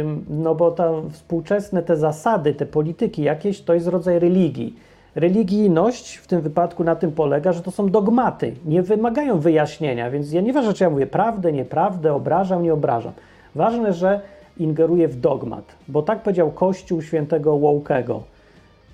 ym, 0.00 0.24
no 0.28 0.54
bo 0.54 0.70
tam 0.70 1.10
współczesne 1.10 1.82
te 1.82 1.96
zasady, 1.96 2.54
te 2.54 2.66
polityki 2.66 3.22
jakieś, 3.22 3.62
to 3.62 3.74
jest 3.74 3.86
rodzaj 3.86 4.18
religii. 4.18 4.76
Religijność 5.14 6.16
w 6.16 6.26
tym 6.26 6.40
wypadku 6.40 6.84
na 6.84 6.96
tym 6.96 7.12
polega, 7.12 7.52
że 7.52 7.62
to 7.62 7.70
są 7.70 7.90
dogmaty, 7.90 8.54
nie 8.64 8.82
wymagają 8.82 9.38
wyjaśnienia, 9.38 10.10
więc 10.10 10.32
ja 10.32 10.40
nieważne, 10.40 10.74
czy 10.74 10.84
ja 10.84 10.90
mówię 10.90 11.06
prawdę, 11.06 11.52
nieprawdę, 11.52 12.14
obrażam, 12.14 12.62
nie 12.62 12.72
obrażam. 12.72 13.12
Ważne, 13.54 13.92
że 13.92 14.20
ingeruję 14.58 15.08
w 15.08 15.20
dogmat, 15.20 15.64
bo 15.88 16.02
tak 16.02 16.22
powiedział 16.22 16.50
Kościół 16.50 17.02
świętego 17.02 17.54
Łokego. 17.54 18.22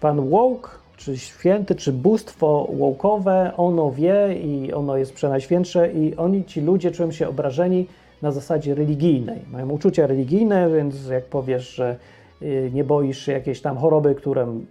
Pan 0.01 0.33
Łok, 0.33 0.81
czy 0.97 1.19
święty, 1.19 1.75
czy 1.75 1.93
bóstwo 1.93 2.69
łokowe, 2.71 3.53
ono 3.57 3.91
wie 3.91 4.37
i 4.45 4.73
ono 4.73 4.97
jest 4.97 5.15
przenajświętsze 5.15 5.93
i 5.93 6.17
oni, 6.17 6.45
ci 6.45 6.61
ludzie 6.61 6.91
czują 6.91 7.13
się 7.13 7.29
obrażeni 7.29 7.87
na 8.23 8.33
zasadzie 8.33 8.75
religijnej. 8.75 9.39
Mają 9.53 9.71
uczucia 9.71 10.07
religijne, 10.07 10.71
więc 10.71 11.09
jak 11.09 11.25
powiesz, 11.25 11.75
że 11.75 11.97
y, 12.43 12.71
nie 12.75 12.85
boisz 12.85 13.19
się 13.19 13.33
jakiejś 13.33 13.61
tam 13.61 13.77
choroby, 13.77 14.15
którym 14.15 14.67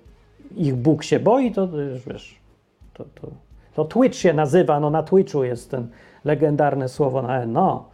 ich 0.56 0.76
Bóg 0.76 1.04
się 1.04 1.20
boi, 1.20 1.52
to 1.52 1.68
wiesz, 2.08 2.40
to, 2.94 3.06
to, 3.16 3.28
to 3.74 3.86
Twitch 3.86 4.18
się 4.18 4.34
nazywa, 4.34 4.80
no 4.80 4.90
na 4.90 5.04
Twitchu 5.04 5.44
jest 5.44 5.72
ten 5.72 5.88
legendarne 6.26 6.90
słowo 6.90 7.22
na 7.22 7.46
no. 7.46 7.86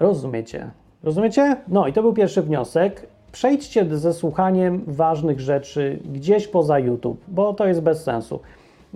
Rozumiecie? 0.00 0.70
Rozumiecie? 1.02 1.56
No 1.68 1.86
i 1.86 1.92
to 1.92 2.02
był 2.02 2.12
pierwszy 2.12 2.42
wniosek. 2.42 3.06
Przejdźcie 3.32 3.96
ze 3.96 4.12
słuchaniem 4.12 4.84
ważnych 4.86 5.40
rzeczy 5.40 5.98
gdzieś 6.12 6.48
poza 6.48 6.78
YouTube, 6.78 7.20
bo 7.28 7.54
to 7.54 7.66
jest 7.66 7.80
bez 7.80 8.02
sensu. 8.02 8.40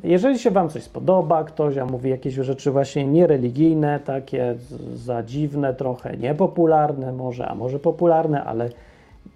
Jeżeli 0.05 0.39
się 0.39 0.51
Wam 0.51 0.69
coś 0.69 0.83
spodoba, 0.83 1.45
ktoś 1.45 1.77
a 1.77 1.85
mówi 1.85 2.11
jakieś 2.11 2.35
rzeczy 2.35 2.71
właśnie 2.71 3.07
niereligijne, 3.07 4.01
takie 4.01 4.55
za 4.95 5.23
dziwne, 5.23 5.75
trochę 5.75 6.17
niepopularne 6.17 7.13
może, 7.13 7.49
a 7.49 7.55
może 7.55 7.79
popularne, 7.79 8.45
ale 8.45 8.71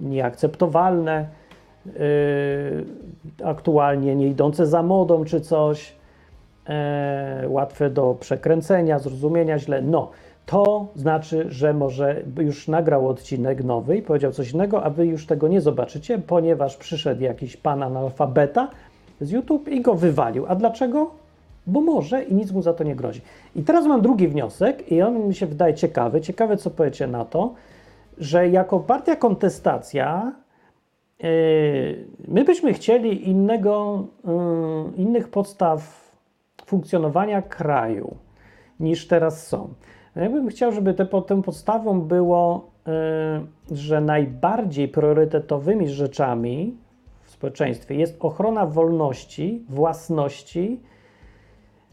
nieakceptowalne, 0.00 1.26
aktualnie 3.44 4.16
nie 4.16 4.28
idące 4.28 4.66
za 4.66 4.82
modą 4.82 5.24
czy 5.24 5.40
coś, 5.40 5.92
e, 6.68 7.44
łatwe 7.48 7.90
do 7.90 8.16
przekręcenia, 8.20 8.98
zrozumienia 8.98 9.58
źle. 9.58 9.82
No, 9.82 10.10
to 10.46 10.86
znaczy, 10.96 11.46
że 11.48 11.74
może 11.74 12.22
już 12.38 12.68
nagrał 12.68 13.08
odcinek 13.08 13.64
nowy 13.64 13.96
i 13.96 14.02
powiedział 14.02 14.32
coś 14.32 14.50
innego, 14.50 14.84
a 14.84 14.90
wy 14.90 15.06
już 15.06 15.26
tego 15.26 15.48
nie 15.48 15.60
zobaczycie, 15.60 16.18
ponieważ 16.18 16.76
przyszedł 16.76 17.22
jakiś 17.22 17.56
pan 17.56 17.82
analfabeta 17.82 18.68
z 19.20 19.30
YouTube 19.30 19.68
i 19.68 19.80
go 19.80 19.94
wywalił. 19.94 20.44
A 20.48 20.54
dlaczego? 20.54 21.10
Bo 21.66 21.80
może 21.80 22.22
i 22.22 22.34
nic 22.34 22.52
mu 22.52 22.62
za 22.62 22.72
to 22.72 22.84
nie 22.84 22.96
grozi. 22.96 23.20
I 23.56 23.62
teraz 23.62 23.86
mam 23.86 24.02
drugi 24.02 24.28
wniosek 24.28 24.92
i 24.92 25.02
on 25.02 25.28
mi 25.28 25.34
się 25.34 25.46
wydaje 25.46 25.74
ciekawy. 25.74 26.20
Ciekawe, 26.20 26.56
co 26.56 26.70
powiecie 26.70 27.06
na 27.06 27.24
to, 27.24 27.54
że 28.18 28.48
jako 28.48 28.80
partia 28.80 29.16
kontestacja 29.16 30.32
My 32.28 32.44
byśmy 32.44 32.72
chcieli 32.72 33.28
innego, 33.28 34.04
yy, 34.24 35.02
innych 35.02 35.28
podstaw 35.28 36.10
funkcjonowania 36.66 37.42
kraju 37.42 38.16
niż 38.80 39.06
teraz 39.06 39.46
są. 39.46 39.74
Ja 40.16 40.30
bym 40.30 40.48
chciał, 40.48 40.72
żeby 40.72 40.94
te, 40.94 41.06
tą 41.06 41.42
podstawą 41.42 42.00
było, 42.00 42.70
yy, 42.86 43.76
że 43.76 44.00
najbardziej 44.00 44.88
priorytetowymi 44.88 45.88
rzeczami 45.88 46.76
w 47.22 47.30
społeczeństwie 47.30 47.94
jest 47.94 48.16
ochrona 48.20 48.66
wolności, 48.66 49.64
własności, 49.68 50.80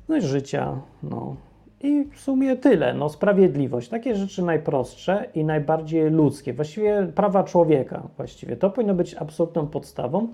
no 0.09 0.17
i 0.17 0.21
życia. 0.21 0.81
No. 1.03 1.35
I 1.81 2.05
w 2.13 2.19
sumie 2.19 2.55
tyle. 2.55 2.93
No, 2.93 3.09
sprawiedliwość. 3.09 3.89
Takie 3.89 4.15
rzeczy 4.15 4.43
najprostsze 4.43 5.25
i 5.35 5.43
najbardziej 5.43 6.09
ludzkie. 6.09 6.53
Właściwie 6.53 7.07
prawa 7.15 7.43
człowieka. 7.43 8.03
Właściwie 8.17 8.55
to 8.55 8.69
powinno 8.69 8.93
być 8.93 9.15
absolutną 9.15 9.67
podstawą 9.67 10.27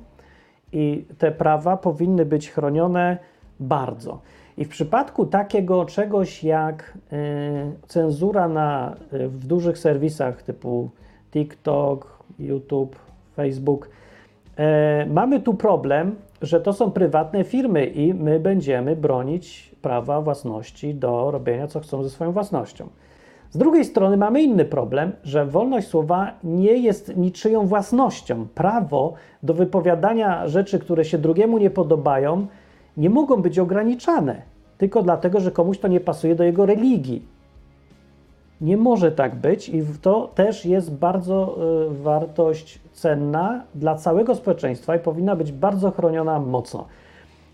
i 0.71 1.05
te 1.17 1.31
prawa 1.31 1.77
powinny 1.77 2.25
być 2.25 2.51
chronione 2.51 3.17
bardzo. 3.59 4.21
I 4.57 4.65
w 4.65 4.69
przypadku 4.69 5.25
takiego 5.25 5.85
czegoś 5.85 6.43
jak 6.43 6.97
y, 7.13 7.17
cenzura 7.87 8.47
na, 8.47 8.95
y, 9.13 9.27
w 9.27 9.47
dużych 9.47 9.77
serwisach 9.77 10.43
typu 10.43 10.89
TikTok, 11.31 12.23
YouTube, 12.39 12.95
Facebook, 13.35 13.89
y, 13.89 15.09
mamy 15.09 15.39
tu 15.39 15.53
problem, 15.53 16.15
że 16.41 16.61
to 16.61 16.73
są 16.73 16.91
prywatne 16.91 17.43
firmy 17.43 17.85
i 17.85 18.13
my 18.13 18.39
będziemy 18.39 18.95
bronić 18.95 19.74
prawa 19.85 20.21
własności 20.21 20.95
do 20.95 21.31
robienia 21.31 21.67
co 21.67 21.79
chcą 21.79 22.03
ze 22.03 22.09
swoją 22.09 22.31
własnością. 22.31 22.87
Z 23.51 23.57
drugiej 23.57 23.85
strony 23.85 24.17
mamy 24.17 24.41
inny 24.41 24.65
problem, 24.65 25.11
że 25.23 25.45
wolność 25.45 25.87
słowa 25.87 26.31
nie 26.43 26.77
jest 26.77 27.17
niczyją 27.17 27.67
własnością. 27.67 28.47
Prawo 28.55 29.13
do 29.43 29.53
wypowiadania 29.53 30.47
rzeczy, 30.47 30.79
które 30.79 31.05
się 31.05 31.17
drugiemu 31.17 31.57
nie 31.57 31.69
podobają, 31.69 32.47
nie 32.97 33.09
mogą 33.09 33.41
być 33.41 33.59
ograniczane 33.59 34.41
tylko 34.77 35.03
dlatego, 35.03 35.39
że 35.39 35.51
komuś 35.51 35.77
to 35.77 35.87
nie 35.87 35.99
pasuje 35.99 36.35
do 36.35 36.43
jego 36.43 36.65
religii. 36.65 37.25
Nie 38.61 38.77
może 38.77 39.11
tak 39.11 39.35
być 39.35 39.69
i 39.69 39.83
to 40.01 40.31
też 40.35 40.65
jest 40.65 40.93
bardzo 40.93 41.57
y, 41.91 42.03
wartość 42.03 42.79
cenna 42.93 43.63
dla 43.75 43.95
całego 43.95 44.35
społeczeństwa 44.35 44.95
i 44.95 44.99
powinna 44.99 45.35
być 45.35 45.51
bardzo 45.51 45.91
chroniona 45.91 46.39
mocno. 46.39 46.85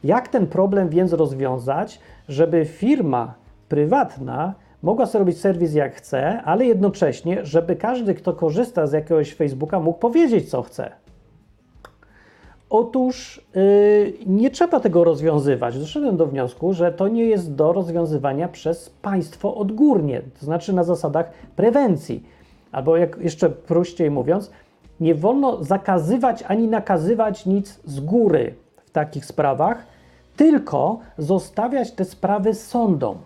Jak 0.04 0.28
ten 0.28 0.48
problem 0.48 0.90
więc 0.90 1.14
rozwiązać, 1.14 2.00
żeby 2.32 2.66
firma 2.66 3.34
prywatna 3.70 4.54
mogła 4.82 5.06
sobie 5.06 5.20
robić 5.20 5.40
serwis 5.40 5.74
jak 5.74 5.96
chce, 5.96 6.42
ale 6.42 6.66
jednocześnie, 6.66 7.46
żeby 7.46 7.76
każdy, 7.76 8.14
kto 8.16 8.34
korzysta 8.34 8.88
z 8.88 8.92
jakiegoś 8.92 9.34
Facebooka, 9.34 9.80
mógł 9.80 10.00
powiedzieć, 10.00 10.50
co 10.50 10.62
chce? 10.62 10.92
Otóż 12.70 13.46
yy, 13.56 14.14
nie 14.26 14.52
trzeba 14.52 14.80
tego 14.80 15.04
rozwiązywać. 15.04 15.80
Doszedłem 15.80 16.18
do 16.18 16.26
wniosku, 16.26 16.74
że 16.74 16.92
to 16.92 17.08
nie 17.08 17.26
jest 17.26 17.56
do 17.56 17.74
rozwiązywania 17.74 18.48
przez 18.48 18.90
państwo 18.90 19.56
odgórnie, 19.56 20.22
to 20.40 20.46
znaczy 20.46 20.74
na 20.74 20.84
zasadach 20.84 21.32
prewencji. 21.56 22.24
Albo 22.72 22.98
jak 22.98 23.18
jeszcze 23.18 23.50
prościej 23.50 24.12
mówiąc, 24.12 24.52
nie 25.00 25.16
wolno 25.16 25.64
zakazywać 25.64 26.44
ani 26.48 26.68
nakazywać 26.68 27.46
nic 27.46 27.80
z 27.86 28.00
góry 28.00 28.56
w 28.86 28.92
takich 28.92 29.26
sprawach, 29.26 29.91
tylko 30.36 31.00
zostawiać 31.18 31.92
te 31.92 32.06
sprawy 32.06 32.54
sądom. 32.54 33.18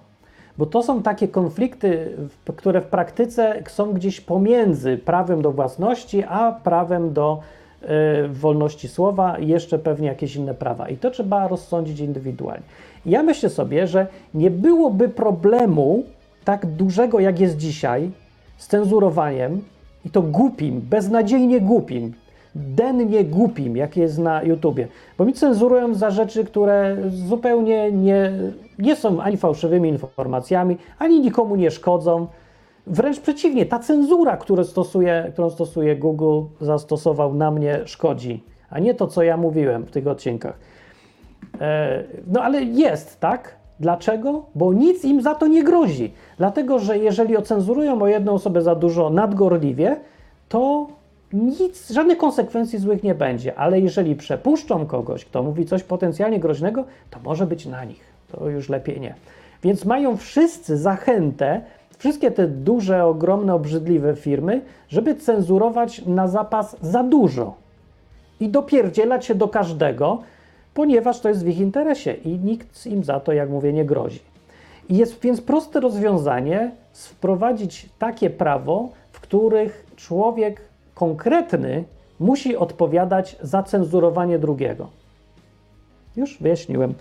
Bo 0.58 0.66
to 0.66 0.84
są 0.84 1.02
takie 1.02 1.28
konflikty, 1.28 2.18
które 2.58 2.82
w 2.82 2.86
praktyce 2.86 3.64
są 3.68 3.94
gdzieś 3.94 4.22
pomiędzy 4.22 4.98
prawem 4.98 5.42
do 5.42 5.52
własności, 5.52 6.24
a 6.24 6.52
prawem 6.52 7.14
do 7.14 7.40
y, 7.84 8.28
wolności 8.28 8.88
słowa 8.88 9.40
jeszcze 9.40 9.80
pewnie 9.80 10.08
jakieś 10.08 10.36
inne 10.36 10.54
prawa. 10.54 10.90
I 10.90 10.98
to 10.98 11.12
trzeba 11.12 11.48
rozsądzić 11.48 12.00
indywidualnie. 12.00 12.64
Ja 13.06 13.24
myślę 13.24 13.50
sobie, 13.50 13.88
że 13.88 14.08
nie 14.34 14.52
byłoby 14.52 15.10
problemu 15.10 16.04
tak 16.46 16.66
dużego, 16.66 17.20
jak 17.20 17.40
jest 17.40 17.58
dzisiaj, 17.58 18.12
z 18.58 18.68
cenzurowaniem 18.68 19.62
i 20.06 20.10
to 20.10 20.22
głupim, 20.22 20.82
beznadziejnie 20.82 21.62
głupim, 21.62 22.14
dennie 22.56 23.24
głupim, 23.24 23.78
jak 23.78 23.98
jest 23.98 24.18
na 24.18 24.44
YouTubie. 24.44 24.88
Bo 25.18 25.26
mi 25.26 25.34
cenzurują 25.34 25.94
za 25.94 26.12
rzeczy, 26.12 26.46
które 26.46 26.98
zupełnie 27.10 27.92
nie, 27.92 28.32
nie 28.80 28.96
są 28.96 29.22
ani 29.22 29.38
fałszywymi 29.38 29.90
informacjami, 29.90 30.78
ani 31.00 31.20
nikomu 31.20 31.56
nie 31.56 31.72
szkodzą. 31.72 32.28
Wręcz 32.88 33.20
przeciwnie, 33.20 33.66
ta 33.66 33.80
cenzura, 33.80 34.38
którą 34.38 34.64
stosuje, 34.64 35.30
którą 35.34 35.50
stosuje 35.50 35.96
Google, 35.96 36.42
zastosował 36.62 37.34
na 37.34 37.52
mnie, 37.52 37.80
szkodzi, 37.86 38.44
a 38.70 38.80
nie 38.80 38.94
to, 38.94 39.08
co 39.08 39.24
ja 39.24 39.38
mówiłem 39.38 39.84
w 39.86 39.92
tych 39.92 40.08
odcinkach. 40.08 40.60
E, 41.62 42.04
no 42.28 42.42
ale 42.42 42.64
jest, 42.64 43.20
tak? 43.20 43.56
Dlaczego? 43.80 44.46
Bo 44.56 44.74
nic 44.74 45.06
im 45.06 45.22
za 45.22 45.36
to 45.36 45.48
nie 45.48 45.64
grozi. 45.64 46.14
Dlatego, 46.38 46.80
że 46.80 46.98
jeżeli 46.98 47.38
ocenzurują 47.38 48.02
o 48.02 48.08
jedną 48.08 48.34
osobę 48.34 48.62
za 48.62 48.76
dużo 48.76 49.10
nadgorliwie, 49.10 50.00
to 50.50 50.88
nic, 51.36 51.92
żadnych 51.92 52.18
konsekwencji 52.18 52.80
złych 52.80 53.04
nie 53.04 53.16
będzie. 53.16 53.60
Ale 53.60 53.80
jeżeli 53.80 54.16
przepuszczą 54.16 54.86
kogoś, 54.86 55.26
kto 55.26 55.44
mówi 55.44 55.66
coś 55.66 55.84
potencjalnie 55.84 56.40
groźnego, 56.40 56.84
to 57.10 57.20
może 57.20 57.48
być 57.48 57.66
na 57.66 57.84
nich. 57.84 58.02
To 58.32 58.50
już 58.50 58.70
lepiej 58.70 59.00
nie. 59.02 59.16
Więc 59.64 59.86
mają 59.86 60.18
wszyscy 60.18 60.78
zachętę, 60.78 61.62
wszystkie 61.98 62.32
te 62.32 62.48
duże, 62.48 63.06
ogromne, 63.06 63.54
obrzydliwe 63.56 64.16
firmy, 64.16 64.62
żeby 64.90 65.16
cenzurować 65.16 66.06
na 66.06 66.28
zapas 66.28 66.76
za 66.82 67.04
dużo 67.04 67.56
i 68.40 68.50
dopierdzielać 68.50 69.26
się 69.26 69.36
do 69.36 69.48
każdego, 69.48 70.22
ponieważ 70.74 71.20
to 71.20 71.30
jest 71.30 71.44
w 71.44 71.48
ich 71.48 71.60
interesie 71.60 72.14
i 72.14 72.30
nikt 72.30 72.86
im 72.86 73.04
za 73.04 73.20
to, 73.20 73.34
jak 73.34 73.50
mówię, 73.50 73.74
nie 73.74 73.86
grozi. 73.86 74.20
I 74.90 74.98
jest 74.98 75.22
więc 75.22 75.42
proste 75.42 75.80
rozwiązanie 75.80 76.72
wprowadzić 76.94 77.90
takie 78.00 78.30
prawo, 78.30 78.90
w 79.12 79.20
których 79.20 79.86
człowiek 79.96 80.62
konkretny 80.96 81.84
musi 82.20 82.58
odpowiadać 82.58 83.38
za 83.42 83.64
cenzurowanie 83.64 84.40
drugiego. 84.40 84.90
Już 86.16 86.38
wyjaśniłem. 86.42 86.94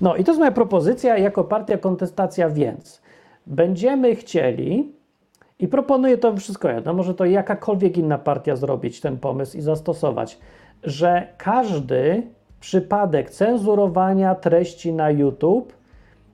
No 0.00 0.16
i 0.16 0.24
to 0.24 0.30
jest 0.30 0.38
moja 0.38 0.52
propozycja 0.52 1.18
jako 1.18 1.44
partia 1.44 1.78
kontestacja, 1.78 2.50
więc 2.50 3.02
będziemy 3.46 4.16
chcieli 4.16 4.92
i 5.58 5.68
proponuję 5.68 6.18
to 6.18 6.36
wszystko 6.36 6.70
jedno, 6.70 6.94
może 6.94 7.14
to 7.14 7.24
jakakolwiek 7.24 7.98
inna 7.98 8.18
partia 8.18 8.56
zrobić 8.56 9.00
ten 9.00 9.18
pomysł 9.18 9.58
i 9.58 9.60
zastosować, 9.60 10.38
że 10.82 11.26
każdy 11.38 12.22
przypadek 12.60 13.30
cenzurowania 13.30 14.34
treści 14.34 14.92
na 14.92 15.10
YouTube 15.10 15.72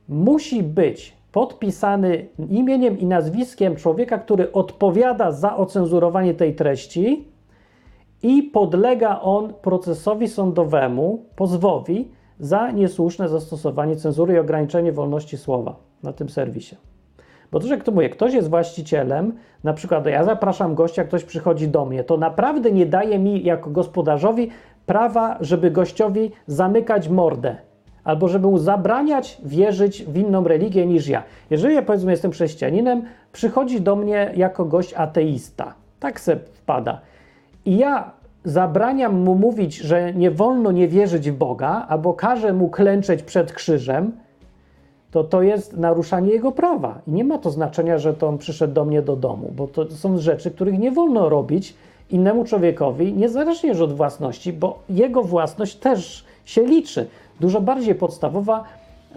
musi 0.09 0.63
być 0.63 1.18
podpisany 1.33 2.29
imieniem 2.51 2.99
i 2.99 3.07
nazwiskiem 3.07 3.77
człowieka, 3.77 4.19
który 4.19 4.53
odpowiada 4.53 5.33
za 5.33 5.57
ocenzurowanie 5.57 6.35
tej 6.35 6.55
treści 6.55 7.29
i 8.23 8.43
podlega 8.43 9.21
on 9.21 9.55
procesowi 9.55 10.29
sądowemu, 10.29 11.25
pozwowi 11.37 12.11
za 12.41 12.71
niesłuszne 12.71 13.29
zastosowanie 13.29 13.97
cenzury 13.97 14.35
i 14.35 14.39
ograniczenie 14.39 14.93
wolności 14.93 15.39
słowa 15.39 15.77
na 16.03 16.13
tym 16.13 16.29
serwisie. 16.29 16.77
Bo 17.53 17.61
to, 17.61 17.67
że 17.67 17.77
kto 17.77 17.93
mówi, 17.93 18.11
ktoś 18.11 18.35
jest 18.35 18.51
właścicielem, 18.51 19.33
na 19.65 19.73
przykład 19.73 20.07
ja 20.07 20.25
zapraszam 20.25 20.75
gościa, 20.75 21.05
ktoś 21.05 21.25
przychodzi 21.25 21.69
do 21.69 21.85
mnie, 21.85 22.05
to 22.05 22.17
naprawdę 22.17 22.71
nie 22.71 22.87
daje 22.87 23.19
mi 23.19 23.45
jako 23.45 23.71
gospodarzowi 23.71 24.51
prawa, 24.87 25.39
żeby 25.41 25.71
gościowi 25.71 26.31
zamykać 26.47 27.09
mordę 27.09 27.57
albo 28.09 28.29
żeby 28.29 28.47
mu 28.47 28.59
zabraniać 28.59 29.39
wierzyć 29.45 30.05
w 30.05 30.17
inną 30.17 30.45
religię 30.45 30.87
niż 30.87 31.09
ja. 31.09 31.23
Jeżeli 31.51 31.75
ja 31.75 31.83
powiedzmy 31.83 32.11
jestem 32.11 32.31
chrześcijaninem, 32.31 33.03
przychodzi 33.33 33.81
do 33.81 33.97
mnie 33.97 34.33
jako 34.37 34.65
gość 34.65 34.95
ateista. 34.95 35.75
Tak 36.01 36.21
se 36.21 36.37
wpada. 36.37 37.01
I 37.65 37.77
ja 37.77 38.11
zabraniam 38.45 39.21
mu 39.21 39.35
mówić, 39.35 39.77
że 39.77 40.15
nie 40.15 40.31
wolno 40.31 40.73
nie 40.73 40.89
wierzyć 40.89 41.31
w 41.31 41.35
Boga, 41.35 41.87
albo 41.89 42.15
każę 42.15 42.53
mu 42.53 42.69
klęczeć 42.69 43.23
przed 43.23 43.53
krzyżem, 43.53 44.13
to 45.11 45.25
to 45.25 45.43
jest 45.43 45.77
naruszanie 45.77 46.33
jego 46.33 46.53
prawa. 46.53 46.99
I 47.07 47.11
nie 47.11 47.25
ma 47.25 47.39
to 47.39 47.51
znaczenia, 47.51 47.99
że 47.99 48.15
to 48.15 48.29
on 48.29 48.39
przyszedł 48.39 48.75
do 48.75 48.85
mnie 48.85 49.03
do 49.03 49.17
domu, 49.17 49.53
bo 49.57 49.67
to 49.67 49.91
są 49.91 50.19
rzeczy, 50.19 50.51
których 50.51 50.79
nie 50.79 50.93
wolno 50.93 51.29
robić 51.29 51.75
innemu 52.11 52.45
człowiekowi, 52.45 53.13
niezależnie 53.13 53.69
już 53.69 53.81
od 53.81 53.93
własności, 53.93 54.53
bo 54.53 54.79
jego 54.89 55.23
własność 55.23 55.77
też 55.77 56.25
się 56.45 56.63
liczy. 56.63 57.07
Dużo 57.41 57.61
bardziej 57.61 57.95
podstawowa, 57.95 58.65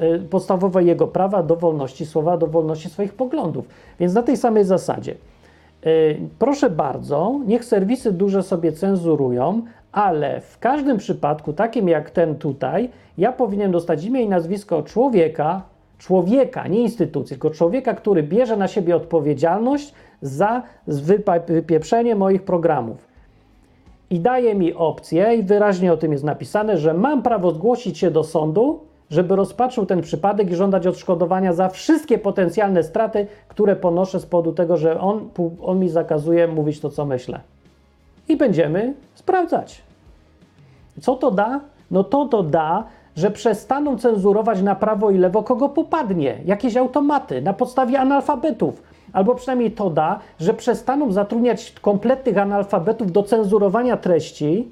y, 0.02 0.20
podstawowe 0.20 0.84
jego 0.84 1.08
prawa 1.08 1.44
do 1.44 1.56
wolności 1.56 2.06
słowa, 2.06 2.38
do 2.38 2.48
wolności 2.48 2.90
swoich 2.90 3.14
poglądów. 3.14 3.68
Więc 4.00 4.14
na 4.14 4.24
tej 4.24 4.38
samej 4.38 4.64
zasadzie. 4.64 5.16
y, 5.86 6.20
Proszę 6.40 6.70
bardzo, 6.70 7.40
niech 7.48 7.66
serwisy 7.66 8.12
duże 8.12 8.44
sobie 8.44 8.72
cenzurują, 8.72 9.62
ale 9.92 10.42
w 10.42 10.60
każdym 10.60 10.98
przypadku, 10.98 11.54
takim 11.54 11.88
jak 11.90 12.10
ten 12.10 12.36
tutaj, 12.36 12.90
ja 13.18 13.32
powinien 13.32 13.72
dostać 13.72 14.04
imię 14.04 14.22
i 14.22 14.30
nazwisko 14.30 14.84
człowieka, 14.84 15.62
człowieka, 16.02 16.68
nie 16.68 16.82
instytucji, 16.82 17.34
tylko 17.34 17.50
człowieka, 17.50 17.94
który 17.94 18.24
bierze 18.24 18.58
na 18.58 18.68
siebie 18.68 18.96
odpowiedzialność 18.96 19.94
za 20.22 20.64
wypieprzenie 21.48 22.16
moich 22.16 22.44
programów. 22.44 23.08
I 24.10 24.20
daje 24.20 24.56
mi 24.56 24.74
opcję, 24.74 25.36
i 25.36 25.44
wyraźnie 25.44 25.94
o 25.94 25.98
tym 25.98 26.12
jest 26.12 26.24
napisane, 26.24 26.78
że 26.78 26.94
mam 26.94 27.24
prawo 27.24 27.52
zgłosić 27.52 27.98
się 27.98 28.12
do 28.12 28.24
sądu, 28.24 28.80
żeby 29.10 29.36
rozpatrzył 29.36 29.86
ten 29.86 30.02
przypadek 30.02 30.52
i 30.52 30.56
żądać 30.56 30.88
odszkodowania 30.88 31.54
za 31.54 31.70
wszystkie 31.70 32.18
potencjalne 32.18 32.84
straty, 32.84 33.28
które 33.48 33.76
ponoszę 33.76 34.20
z 34.20 34.26
powodu 34.26 34.54
tego, 34.54 34.78
że 34.78 35.00
on, 35.00 35.30
on 35.62 35.80
mi 35.80 35.90
zakazuje 35.90 36.48
mówić 36.48 36.80
to, 36.80 36.90
co 36.90 37.06
myślę. 37.06 37.40
I 38.28 38.38
będziemy 38.38 38.94
sprawdzać. 39.16 39.82
Co 41.02 41.16
to 41.16 41.32
da? 41.32 41.60
No 41.92 42.04
to 42.04 42.26
to 42.26 42.44
da, 42.44 42.84
że 43.16 43.32
przestaną 43.32 43.98
cenzurować 43.98 44.62
na 44.62 44.76
prawo 44.76 45.12
i 45.12 45.18
lewo 45.18 45.44
kogo 45.44 45.70
popadnie, 45.70 46.38
jakieś 46.46 46.78
automaty 46.78 47.42
na 47.42 47.54
podstawie 47.54 48.00
analfabetów. 48.00 48.84
Albo 49.14 49.36
przynajmniej 49.36 49.72
to 49.72 49.90
da, 49.90 50.20
że 50.40 50.54
przestaną 50.54 51.12
zatrudniać 51.12 51.74
kompletnych 51.82 52.38
analfabetów 52.38 53.12
do 53.12 53.24
cenzurowania 53.24 53.98
treści, 53.98 54.68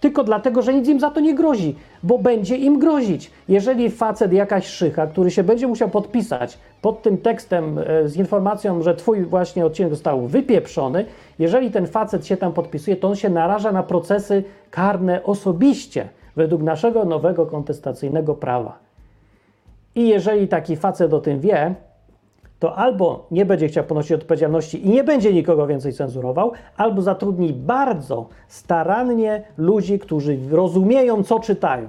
tylko 0.00 0.24
dlatego, 0.24 0.62
że 0.62 0.74
nic 0.74 0.88
im 0.88 1.00
za 1.00 1.10
to 1.10 1.20
nie 1.20 1.34
grozi, 1.34 1.76
bo 2.02 2.18
będzie 2.18 2.56
im 2.56 2.78
grozić. 2.78 3.30
Jeżeli 3.48 3.90
facet, 3.90 4.32
jakaś 4.32 4.66
szycha, 4.66 5.06
który 5.06 5.30
się 5.30 5.42
będzie 5.44 5.66
musiał 5.66 5.88
podpisać 5.88 6.58
pod 6.82 7.02
tym 7.02 7.18
tekstem 7.18 7.78
e, 7.78 8.08
z 8.08 8.16
informacją, 8.16 8.82
że 8.82 8.94
twój 8.94 9.24
właśnie 9.24 9.66
odcinek 9.66 9.90
został 9.90 10.26
wypieprzony, 10.26 11.04
jeżeli 11.38 11.70
ten 11.70 11.86
facet 11.86 12.26
się 12.26 12.36
tam 12.36 12.52
podpisuje, 12.52 12.96
to 12.96 13.08
on 13.08 13.16
się 13.16 13.28
naraża 13.28 13.72
na 13.72 13.82
procesy 13.82 14.44
karne 14.70 15.24
osobiście 15.24 16.08
według 16.40 16.62
naszego 16.62 17.04
nowego 17.04 17.46
kontestacyjnego 17.46 18.34
prawa. 18.34 18.78
I 19.94 20.08
jeżeli 20.08 20.48
taki 20.48 20.76
facet 20.76 21.14
o 21.14 21.20
tym 21.20 21.40
wie, 21.40 21.74
to 22.58 22.76
albo 22.76 23.26
nie 23.30 23.46
będzie 23.46 23.68
chciał 23.68 23.84
ponosić 23.84 24.12
odpowiedzialności 24.12 24.86
i 24.86 24.90
nie 24.90 25.04
będzie 25.04 25.32
nikogo 25.32 25.66
więcej 25.66 25.92
cenzurował, 25.92 26.52
albo 26.76 27.02
zatrudni 27.02 27.52
bardzo 27.52 28.28
starannie 28.48 29.42
ludzi, 29.56 29.98
którzy 29.98 30.38
rozumieją, 30.50 31.22
co 31.22 31.40
czytają, 31.40 31.88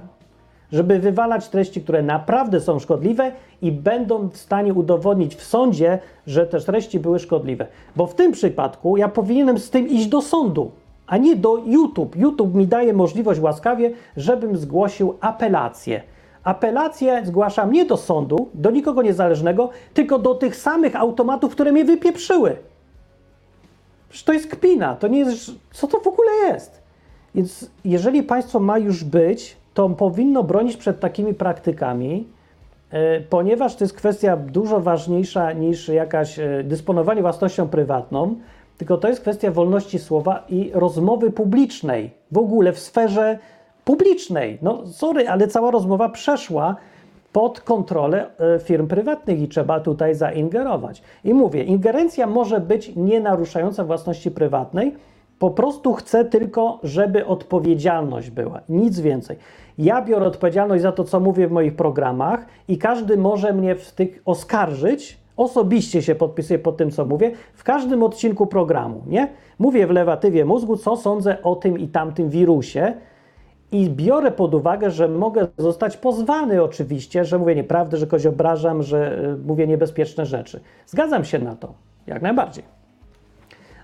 żeby 0.72 0.98
wywalać 0.98 1.48
treści, 1.48 1.82
które 1.82 2.02
naprawdę 2.02 2.60
są 2.60 2.78
szkodliwe 2.78 3.32
i 3.62 3.72
będą 3.72 4.28
w 4.28 4.36
stanie 4.36 4.74
udowodnić 4.74 5.34
w 5.34 5.44
sądzie, 5.44 5.98
że 6.26 6.46
te 6.46 6.60
treści 6.60 7.00
były 7.00 7.18
szkodliwe. 7.18 7.66
Bo 7.96 8.06
w 8.06 8.14
tym 8.14 8.32
przypadku 8.32 8.96
ja 8.96 9.08
powinienem 9.08 9.58
z 9.58 9.70
tym 9.70 9.88
iść 9.88 10.06
do 10.06 10.20
sądu, 10.20 10.70
a 11.06 11.16
nie 11.16 11.36
do 11.36 11.56
YouTube. 11.66 12.16
YouTube 12.16 12.54
mi 12.54 12.66
daje 12.66 12.92
możliwość 12.92 13.40
łaskawie, 13.40 13.90
żebym 14.16 14.56
zgłosił 14.56 15.16
apelację. 15.20 16.02
Apelację 16.44 17.22
zgłaszam 17.24 17.72
nie 17.72 17.84
do 17.84 17.96
sądu, 17.96 18.48
do 18.54 18.70
nikogo 18.70 19.02
niezależnego, 19.02 19.70
tylko 19.94 20.18
do 20.18 20.34
tych 20.34 20.56
samych 20.56 20.96
automatów, 20.96 21.52
które 21.52 21.72
mnie 21.72 21.84
wypieprzyły. 21.84 22.56
Przecież 24.08 24.24
to 24.24 24.32
jest 24.32 24.46
kpina, 24.46 24.94
to 24.94 25.08
nie 25.08 25.18
jest. 25.18 25.50
Co 25.70 25.86
to 25.86 26.00
w 26.00 26.06
ogóle 26.06 26.30
jest? 26.48 26.82
Więc 27.34 27.70
jeżeli 27.84 28.22
państwo 28.22 28.60
ma 28.60 28.78
już 28.78 29.04
być, 29.04 29.56
to 29.74 29.88
powinno 29.88 30.42
bronić 30.42 30.76
przed 30.76 31.00
takimi 31.00 31.34
praktykami, 31.34 32.28
e, 32.90 33.20
ponieważ 33.20 33.76
to 33.76 33.84
jest 33.84 33.94
kwestia 33.94 34.36
dużo 34.36 34.80
ważniejsza 34.80 35.52
niż 35.52 35.88
jakaś 35.88 36.38
e, 36.38 36.64
dysponowanie 36.64 37.22
własnością 37.22 37.68
prywatną, 37.68 38.36
tylko 38.82 38.96
to 38.96 39.08
jest 39.08 39.20
kwestia 39.20 39.50
wolności 39.50 39.98
słowa 39.98 40.44
i 40.48 40.70
rozmowy 40.74 41.30
publicznej, 41.30 42.10
w 42.32 42.38
ogóle 42.38 42.72
w 42.72 42.78
sferze 42.78 43.38
publicznej. 43.84 44.58
No, 44.62 44.86
sorry, 44.86 45.28
ale 45.28 45.48
cała 45.48 45.70
rozmowa 45.70 46.08
przeszła 46.08 46.76
pod 47.32 47.60
kontrolę 47.60 48.26
e, 48.38 48.58
firm 48.58 48.86
prywatnych 48.88 49.40
i 49.40 49.48
trzeba 49.48 49.80
tutaj 49.80 50.14
zaingerować. 50.14 51.02
I 51.24 51.34
mówię, 51.34 51.64
ingerencja 51.64 52.26
może 52.26 52.60
być 52.60 52.92
nie 52.96 53.20
naruszająca 53.20 53.84
własności 53.84 54.30
prywatnej, 54.30 54.94
po 55.38 55.50
prostu 55.50 55.92
chcę 55.92 56.24
tylko, 56.24 56.78
żeby 56.82 57.26
odpowiedzialność 57.26 58.30
była, 58.30 58.60
nic 58.68 59.00
więcej. 59.00 59.36
Ja 59.78 60.02
biorę 60.02 60.26
odpowiedzialność 60.26 60.82
za 60.82 60.92
to, 60.92 61.04
co 61.04 61.20
mówię 61.20 61.48
w 61.48 61.52
moich 61.52 61.76
programach 61.76 62.46
i 62.68 62.78
każdy 62.78 63.16
może 63.16 63.52
mnie 63.52 63.74
w 63.74 63.92
tych 63.92 64.22
oskarżyć, 64.24 65.21
osobiście 65.42 66.02
się 66.02 66.14
podpisuję 66.14 66.58
pod 66.58 66.76
tym, 66.76 66.90
co 66.90 67.04
mówię, 67.04 67.30
w 67.54 67.64
każdym 67.64 68.02
odcinku 68.02 68.46
programu, 68.46 69.02
nie? 69.06 69.28
Mówię 69.58 69.86
w 69.86 69.90
lewatywie 69.90 70.44
mózgu, 70.44 70.76
co 70.76 70.96
sądzę 70.96 71.42
o 71.42 71.56
tym 71.56 71.78
i 71.78 71.88
tamtym 71.88 72.30
wirusie, 72.30 72.94
i 73.72 73.90
biorę 73.90 74.30
pod 74.30 74.54
uwagę, 74.54 74.90
że 74.90 75.08
mogę 75.08 75.46
zostać 75.58 75.96
pozwany 75.96 76.62
oczywiście, 76.62 77.24
że 77.24 77.38
mówię 77.38 77.54
nieprawdę, 77.54 77.96
że 77.96 78.06
kogoś 78.06 78.26
obrażam, 78.26 78.82
że 78.82 79.18
y, 79.24 79.36
mówię 79.46 79.66
niebezpieczne 79.66 80.26
rzeczy. 80.26 80.60
Zgadzam 80.86 81.24
się 81.24 81.38
na 81.38 81.56
to, 81.56 81.74
jak 82.06 82.22
najbardziej. 82.22 82.64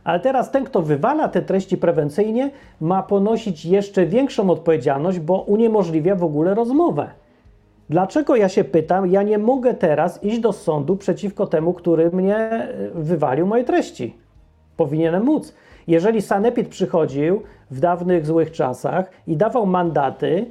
Ale 0.05 0.21
teraz 0.21 0.51
ten, 0.51 0.65
kto 0.65 0.83
wywala 0.83 1.29
te 1.29 1.43
treści 1.43 1.77
prewencyjnie, 1.77 2.51
ma 2.81 3.03
ponosić 3.03 3.65
jeszcze 3.65 4.07
większą 4.07 4.51
odpowiedzialność, 4.51 5.19
bo 5.19 5.41
uniemożliwia 5.41 6.15
w 6.15 6.25
ogóle 6.25 6.55
rozmowę. 6.55 7.11
Dlaczego 7.91 8.37
ja 8.37 8.49
się 8.49 8.65
pytam, 8.65 9.11
ja 9.11 9.23
nie 9.23 9.39
mogę 9.39 9.75
teraz 9.75 10.25
iść 10.25 10.39
do 10.39 10.53
sądu 10.53 10.97
przeciwko 10.97 11.47
temu, 11.47 11.73
który 11.73 12.11
mnie 12.11 12.69
y, 12.81 12.91
wywalił 12.95 13.47
moje 13.47 13.65
treści? 13.65 14.17
Powinienem 14.77 15.25
móc. 15.25 15.55
Jeżeli 15.87 16.23
Sanepid 16.23 16.69
przychodził 16.69 17.43
w 17.71 17.81
dawnych 17.81 18.27
złych 18.27 18.53
czasach 18.53 19.11
i 19.27 19.37
dawał 19.37 19.67
mandaty 19.67 20.47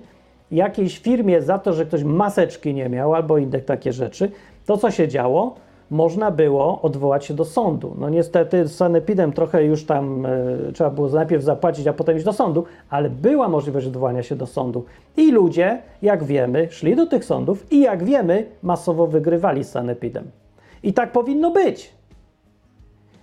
jakiejś 0.51 0.99
firmie 0.99 1.41
za 1.41 1.59
to, 1.59 1.73
że 1.73 1.85
ktoś 1.85 2.03
maseczki 2.03 2.73
nie 2.73 2.89
miał 2.89 3.15
albo 3.15 3.37
inne 3.37 3.59
takie 3.59 3.93
rzeczy, 3.93 4.31
to 4.65 4.77
co 4.77 4.91
się 4.91 5.07
działo? 5.07 5.55
Można 5.91 6.31
było 6.31 6.81
odwołać 6.81 7.25
się 7.25 7.33
do 7.33 7.45
sądu. 7.45 7.95
No 7.99 8.09
niestety 8.09 8.67
z 8.67 8.75
Sanepidem 8.75 9.33
trochę 9.33 9.63
już 9.65 9.85
tam 9.85 10.25
e, 10.25 10.29
trzeba 10.73 10.89
było 10.89 11.09
najpierw 11.09 11.43
zapłacić, 11.43 11.87
a 11.87 11.93
potem 11.93 12.15
iść 12.15 12.25
do 12.25 12.33
sądu, 12.33 12.65
ale 12.89 13.09
była 13.09 13.49
możliwość 13.49 13.87
odwołania 13.87 14.23
się 14.23 14.35
do 14.35 14.45
sądu. 14.45 14.85
I 15.17 15.31
ludzie, 15.31 15.81
jak 16.01 16.23
wiemy, 16.23 16.67
szli 16.71 16.95
do 16.95 17.05
tych 17.05 17.25
sądów 17.25 17.71
i 17.71 17.81
jak 17.81 18.03
wiemy, 18.03 18.45
masowo 18.63 19.07
wygrywali 19.07 19.63
z 19.63 19.69
Sanepidem. 19.69 20.23
I 20.83 20.93
tak 20.93 21.11
powinno 21.11 21.51
być. 21.51 21.97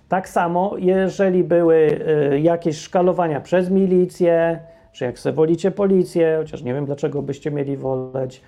Tak 0.09 0.29
samo, 0.29 0.73
jeżeli 0.77 1.43
były 1.43 1.99
y, 2.33 2.39
jakieś 2.39 2.77
szkalowania 2.77 3.41
przez 3.41 3.69
milicję, 3.69 4.59
czy 4.91 5.05
jak 5.05 5.19
sobie 5.19 5.33
wolicie 5.33 5.71
policję, 5.71 6.35
chociaż 6.37 6.63
nie 6.63 6.73
wiem 6.73 6.85
dlaczego 6.85 7.21
byście 7.21 7.51
mieli 7.51 7.77
woleć, 7.77 8.41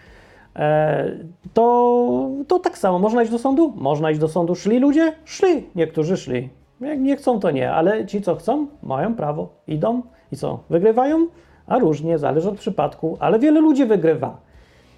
to, 1.53 2.29
to 2.47 2.59
tak 2.59 2.77
samo. 2.77 2.99
Można 2.99 3.23
iść 3.23 3.31
do 3.31 3.39
sądu? 3.39 3.73
Można 3.75 4.11
iść 4.11 4.19
do 4.19 4.27
sądu. 4.27 4.55
Szli 4.55 4.79
ludzie? 4.79 5.13
Szli. 5.25 5.69
Niektórzy 5.75 6.17
szli. 6.17 6.49
Jak 6.81 6.99
nie 6.99 7.15
chcą, 7.15 7.39
to 7.39 7.51
nie, 7.51 7.71
ale 7.71 8.05
ci, 8.05 8.21
co 8.21 8.35
chcą, 8.35 8.67
mają 8.83 9.15
prawo. 9.15 9.49
Idą 9.67 10.01
i 10.31 10.37
co? 10.37 10.59
Wygrywają? 10.69 11.27
A 11.67 11.79
różnie, 11.79 12.17
zależy 12.17 12.49
od 12.49 12.57
przypadku, 12.57 13.17
ale 13.19 13.39
wiele 13.39 13.59
ludzi 13.59 13.85
wygrywa. 13.85 14.37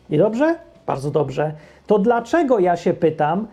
I 0.10 0.18
dobrze? 0.18 0.56
Bardzo 0.88 1.12
dobrze. 1.12 1.54
To 1.88 2.00
dlaczego 2.00 2.60
ja 2.60 2.76
się 2.76 2.94
pytam, 2.94 3.48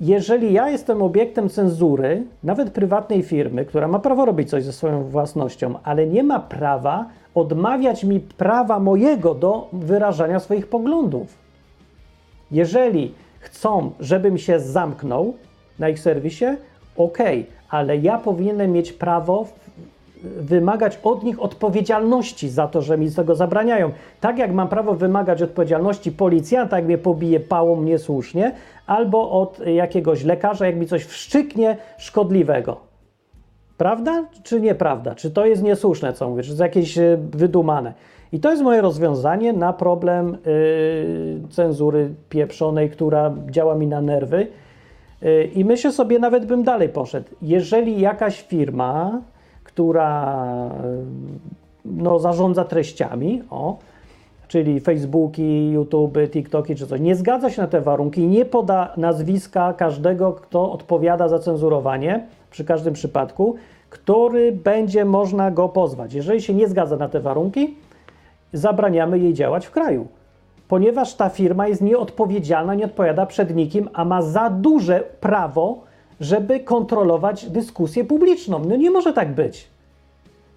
jeżeli 0.00 0.52
ja 0.52 0.68
jestem 0.70 1.02
obiektem 1.02 1.48
cenzury, 1.48 2.24
nawet 2.42 2.70
prywatnej 2.70 3.22
firmy, 3.22 3.64
która 3.64 3.88
ma 3.88 3.98
prawo 3.98 4.24
robić 4.24 4.50
coś 4.50 4.64
ze 4.64 4.72
swoją 4.72 5.04
własnością, 5.04 5.74
ale 5.82 6.06
nie 6.06 6.22
ma 6.22 6.40
prawa 6.40 7.06
odmawiać 7.36 8.04
mi 8.04 8.20
prawa 8.20 8.78
mojego 8.78 9.34
do 9.34 9.68
wyrażania 9.72 10.40
swoich 10.40 10.66
poglądów. 10.66 11.26
Jeżeli 12.50 13.14
chcą, 13.40 13.90
żebym 14.00 14.38
się 14.38 14.60
zamknął 14.60 15.34
na 15.78 15.88
ich 15.88 15.98
serwisie, 15.98 16.44
ok, 16.96 17.18
ale 17.70 17.96
ja 17.96 18.18
powinienem 18.18 18.72
mieć 18.72 18.92
prawo 18.92 19.46
wymagać 20.22 20.98
od 21.02 21.24
nich 21.24 21.42
odpowiedzialności 21.42 22.48
za 22.48 22.68
to, 22.68 22.82
że 22.82 22.98
mi 22.98 23.10
tego 23.10 23.34
zabraniają. 23.34 23.90
Tak 24.20 24.38
jak 24.38 24.52
mam 24.52 24.68
prawo 24.68 24.94
wymagać 24.94 25.42
odpowiedzialności 25.42 26.12
policjanta, 26.12 26.76
jak 26.76 26.86
mnie 26.86 26.98
pobije 26.98 27.40
pałą 27.40 27.82
niesłusznie, 27.82 28.52
albo 28.86 29.30
od 29.30 29.66
jakiegoś 29.66 30.24
lekarza, 30.24 30.66
jak 30.66 30.76
mi 30.76 30.86
coś 30.86 31.04
wszczyknie 31.04 31.76
szkodliwego. 31.98 32.85
Prawda 33.78 34.24
czy 34.42 34.60
nieprawda? 34.60 35.14
Czy 35.14 35.30
to 35.30 35.46
jest 35.46 35.62
niesłuszne, 35.62 36.12
co 36.12 36.28
mówię, 36.28 36.42
czy 36.42 36.48
to 36.48 36.52
jest 36.52 36.60
jakieś 36.60 36.98
e, 36.98 37.18
wydumane? 37.30 37.92
I 38.32 38.40
to 38.40 38.50
jest 38.50 38.62
moje 38.62 38.80
rozwiązanie 38.80 39.52
na 39.52 39.72
problem 39.72 40.38
yy, 40.46 41.48
cenzury 41.50 42.14
pieprzonej, 42.28 42.90
która 42.90 43.34
działa 43.50 43.74
mi 43.74 43.86
na 43.86 44.00
nerwy. 44.00 44.46
Yy, 45.22 45.44
I 45.44 45.64
myślę 45.64 45.92
sobie, 45.92 46.18
nawet 46.18 46.46
bym 46.46 46.64
dalej 46.64 46.88
poszedł. 46.88 47.28
Jeżeli 47.42 48.00
jakaś 48.00 48.42
firma 48.42 49.20
która 49.76 50.70
no, 51.84 52.18
zarządza 52.18 52.64
treściami, 52.64 53.42
o, 53.50 53.78
czyli 54.48 54.80
Facebooki, 54.80 55.70
YouTube, 55.70 56.18
TikToki 56.30 56.74
czy 56.74 56.86
coś, 56.86 57.00
nie 57.00 57.16
zgadza 57.16 57.50
się 57.50 57.62
na 57.62 57.68
te 57.68 57.80
warunki 57.80 58.26
nie 58.26 58.44
poda 58.44 58.92
nazwiska 58.96 59.72
każdego, 59.72 60.32
kto 60.32 60.72
odpowiada 60.72 61.28
za 61.28 61.38
cenzurowanie 61.38 62.26
przy 62.50 62.64
każdym 62.64 62.94
przypadku, 62.94 63.56
który 63.90 64.52
będzie 64.52 65.04
można 65.04 65.50
go 65.50 65.68
pozwać. 65.68 66.14
Jeżeli 66.14 66.42
się 66.42 66.54
nie 66.54 66.68
zgadza 66.68 66.96
na 66.96 67.08
te 67.08 67.20
warunki, 67.20 67.74
zabraniamy 68.52 69.18
jej 69.18 69.34
działać 69.34 69.66
w 69.66 69.70
kraju, 69.70 70.06
ponieważ 70.68 71.14
ta 71.14 71.28
firma 71.28 71.68
jest 71.68 71.82
nieodpowiedzialna, 71.82 72.74
nie 72.74 72.84
odpowiada 72.84 73.26
przed 73.26 73.56
nikim, 73.56 73.88
a 73.92 74.04
ma 74.04 74.22
za 74.22 74.50
duże 74.50 75.00
prawo 75.20 75.86
żeby 76.20 76.60
kontrolować 76.60 77.50
dyskusję 77.50 78.04
publiczną. 78.04 78.58
No 78.68 78.76
nie 78.76 78.90
może 78.90 79.12
tak 79.12 79.34
być. 79.34 79.68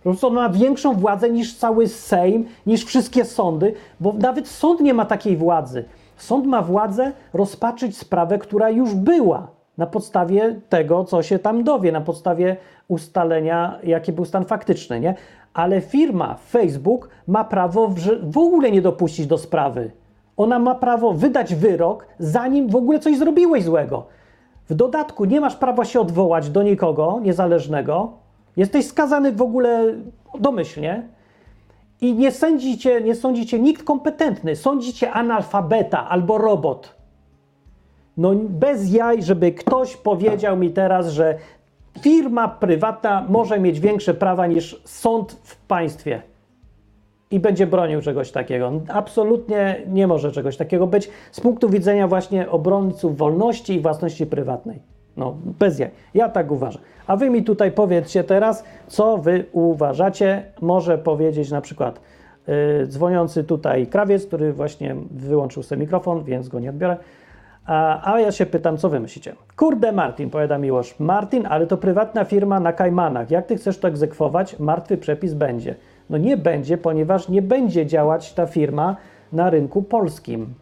On 0.06 0.34
ma 0.34 0.50
większą 0.50 0.93
władzę 0.93 1.30
niż 1.30 1.58
cały 1.58 1.88
Sejm, 1.88 2.45
niż 2.66 2.86
wszystkie 2.86 3.26
sądy, 3.26 3.74
bo 4.00 4.14
nawet 4.14 4.47
sąd 4.47 4.80
nie 4.80 4.93
ma 4.93 5.06
takiej 5.06 5.38
władzy. 5.38 5.86
Sąd 6.18 6.45
ma 6.45 6.62
władzę 6.62 7.12
rozpatrzyć 7.34 7.97
sprawę, 7.97 8.38
która 8.38 8.70
już 8.70 8.95
była 8.95 9.47
na 9.78 9.88
podstawie 9.88 10.62
tego, 10.70 11.06
co 11.06 11.24
się 11.24 11.39
tam 11.39 11.64
dowie, 11.64 11.91
na 11.91 12.02
podstawie 12.02 12.58
ustalenia, 12.88 13.80
jaki 13.84 14.12
był 14.12 14.26
stan 14.26 14.45
faktyczny, 14.45 15.00
nie? 15.00 15.16
Ale 15.54 15.82
firma 15.82 16.36
Facebook 16.50 17.10
ma 17.28 17.43
prawo 17.43 17.89
w 18.24 18.38
ogóle 18.38 18.72
nie 18.72 18.82
dopuścić 18.82 19.28
do 19.28 19.38
sprawy. 19.38 19.91
Ona 20.38 20.60
ma 20.60 20.76
prawo 20.76 21.14
wydać 21.14 21.56
wyrok, 21.56 22.06
zanim 22.20 22.70
w 22.70 22.76
ogóle 22.76 23.00
coś 23.00 23.18
zrobiłeś 23.18 23.64
złego. 23.64 24.06
W 24.70 24.74
dodatku 24.74 25.26
nie 25.26 25.41
masz 25.41 25.56
prawa 25.56 25.86
się 25.86 26.00
odwołać 26.00 26.50
do 26.50 26.64
nikogo 26.64 27.20
niezależnego. 27.22 28.18
Jesteś 28.60 28.86
skazany 28.86 29.32
w 29.32 29.41
ogóle 29.41 29.93
domyślnie. 30.39 31.07
I 32.01 32.14
nie 32.14 32.32
sądzicie, 32.32 33.01
nie 33.01 33.16
sądzicie 33.16 33.60
nikt 33.60 33.84
kompetentny. 33.84 34.55
Sądzicie 34.55 35.12
analfabeta 35.12 36.10
albo 36.10 36.38
robot. 36.38 36.95
No 38.18 38.36
bez 38.36 38.93
jaj, 38.93 39.24
żeby 39.24 39.51
ktoś 39.51 39.97
powiedział 39.97 40.57
mi 40.57 40.72
teraz, 40.72 41.10
że 41.10 41.38
firma 42.01 42.47
prywatna 42.47 43.26
może 43.30 43.60
mieć 43.60 43.80
większe 43.80 44.14
prawa 44.14 44.47
niż 44.47 44.82
sąd 44.86 45.32
w 45.43 45.55
państwie 45.55 46.22
i 47.32 47.39
będzie 47.39 47.68
bronił 47.68 48.01
czegoś 48.01 48.32
takiego. 48.32 48.72
Absolutnie 48.88 49.82
nie 49.88 50.07
może 50.07 50.32
czegoś 50.32 50.57
takiego 50.57 50.88
być 50.88 51.10
z 51.32 51.39
punktu 51.39 51.70
widzenia 51.70 52.07
właśnie 52.07 52.49
obrońców 52.49 53.18
wolności 53.18 53.74
i 53.74 53.82
własności 53.82 54.26
prywatnej. 54.26 54.99
No, 55.20 55.36
bez 55.59 55.80
jaj. 55.80 55.91
Ja 56.13 56.30
tak 56.30 56.51
uważam. 56.51 56.82
A 57.07 57.15
wy 57.15 57.30
mi 57.30 57.43
tutaj 57.43 57.72
powiedzcie 57.72 58.24
teraz, 58.24 58.63
co 58.88 59.17
wy 59.17 59.45
uważacie. 59.51 60.43
Może 60.61 60.97
powiedzieć 60.97 61.51
na 61.51 61.61
przykład 61.61 62.01
yy, 62.47 62.88
dzwoniący 62.88 63.43
tutaj 63.43 63.88
krawiec, 63.88 64.26
który 64.26 64.53
właśnie 64.53 64.95
wyłączył 65.11 65.63
sobie 65.63 65.80
mikrofon, 65.82 66.24
więc 66.24 66.49
go 66.49 66.59
nie 66.59 66.70
odbiorę. 66.70 66.97
A, 67.65 68.13
a 68.13 68.20
ja 68.20 68.32
się 68.32 68.45
pytam, 68.45 68.78
co 68.78 68.89
wy 68.89 68.99
myślicie? 68.99 69.36
Kurde, 69.55 69.91
Martin, 69.91 70.30
powiada 70.30 70.57
Miłosz. 70.57 70.99
Martin, 70.99 71.47
ale 71.49 71.67
to 71.67 71.78
prywatna 71.78 72.26
firma 72.26 72.59
na 72.59 72.74
Kajmanach. 72.74 73.32
Jak 73.32 73.45
ty 73.45 73.55
chcesz 73.55 73.80
to 73.80 73.88
egzekwować? 73.88 74.59
Martwy 74.59 74.97
przepis 74.97 75.34
będzie. 75.34 75.76
No 76.09 76.17
nie 76.17 76.38
będzie, 76.38 76.78
ponieważ 76.78 77.30
nie 77.30 77.41
będzie 77.41 77.86
działać 77.86 78.34
ta 78.34 78.45
firma 78.45 78.95
na 79.34 79.49
rynku 79.49 79.84
polskim. 79.84 80.53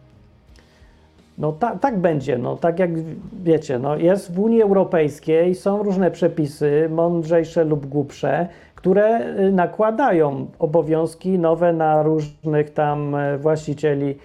No 1.38 1.52
ta, 1.52 1.76
tak 1.76 1.98
będzie, 1.98 2.38
no 2.38 2.56
tak 2.56 2.78
jak 2.78 2.90
wiecie, 3.42 3.78
no 3.78 3.96
jest 3.96 4.34
w 4.34 4.38
Unii 4.38 4.62
Europejskiej, 4.62 5.54
są 5.54 5.82
różne 5.82 6.10
przepisy, 6.10 6.88
mądrzejsze 6.90 7.64
lub 7.64 7.86
głupsze, 7.86 8.48
które 8.74 9.36
y, 9.40 9.52
nakładają 9.52 10.46
obowiązki 10.58 11.38
nowe 11.38 11.72
na 11.72 12.02
różnych 12.02 12.70
tam 12.70 13.14
e, 13.14 13.38
właścicieli 13.38 14.16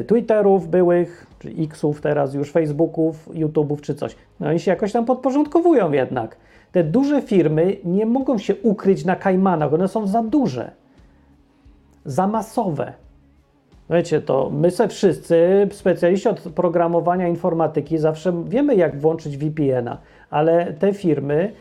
y, 0.00 0.04
Twitterów 0.04 0.68
byłych, 0.68 1.26
czy 1.38 1.48
Xów 1.58 2.00
teraz 2.00 2.34
już, 2.34 2.52
Facebooków, 2.52 3.28
YouTube'ów 3.28 3.80
czy 3.80 3.94
coś. 3.94 4.16
No 4.40 4.48
oni 4.48 4.60
się 4.60 4.70
jakoś 4.70 4.92
tam 4.92 5.04
podporządkowują 5.04 5.92
jednak. 5.92 6.36
Te 6.72 6.84
duże 6.84 7.22
firmy 7.22 7.76
nie 7.84 8.06
mogą 8.06 8.38
się 8.38 8.54
ukryć 8.56 9.04
na 9.04 9.16
Kajmanach, 9.16 9.74
one 9.74 9.88
są 9.88 10.06
za 10.06 10.22
duże, 10.22 10.70
za 12.04 12.26
masowe. 12.26 13.03
Wiecie, 13.90 14.20
to 14.20 14.50
my 14.50 14.70
se 14.70 14.88
wszyscy, 14.88 15.68
specjaliści 15.72 16.28
od 16.28 16.40
programowania 16.40 17.28
informatyki, 17.28 17.98
zawsze 17.98 18.44
wiemy, 18.48 18.74
jak 18.74 19.00
włączyć 19.00 19.36
VPN-a, 19.36 19.98
ale 20.30 20.72
te 20.72 20.92
firmy 20.92 21.52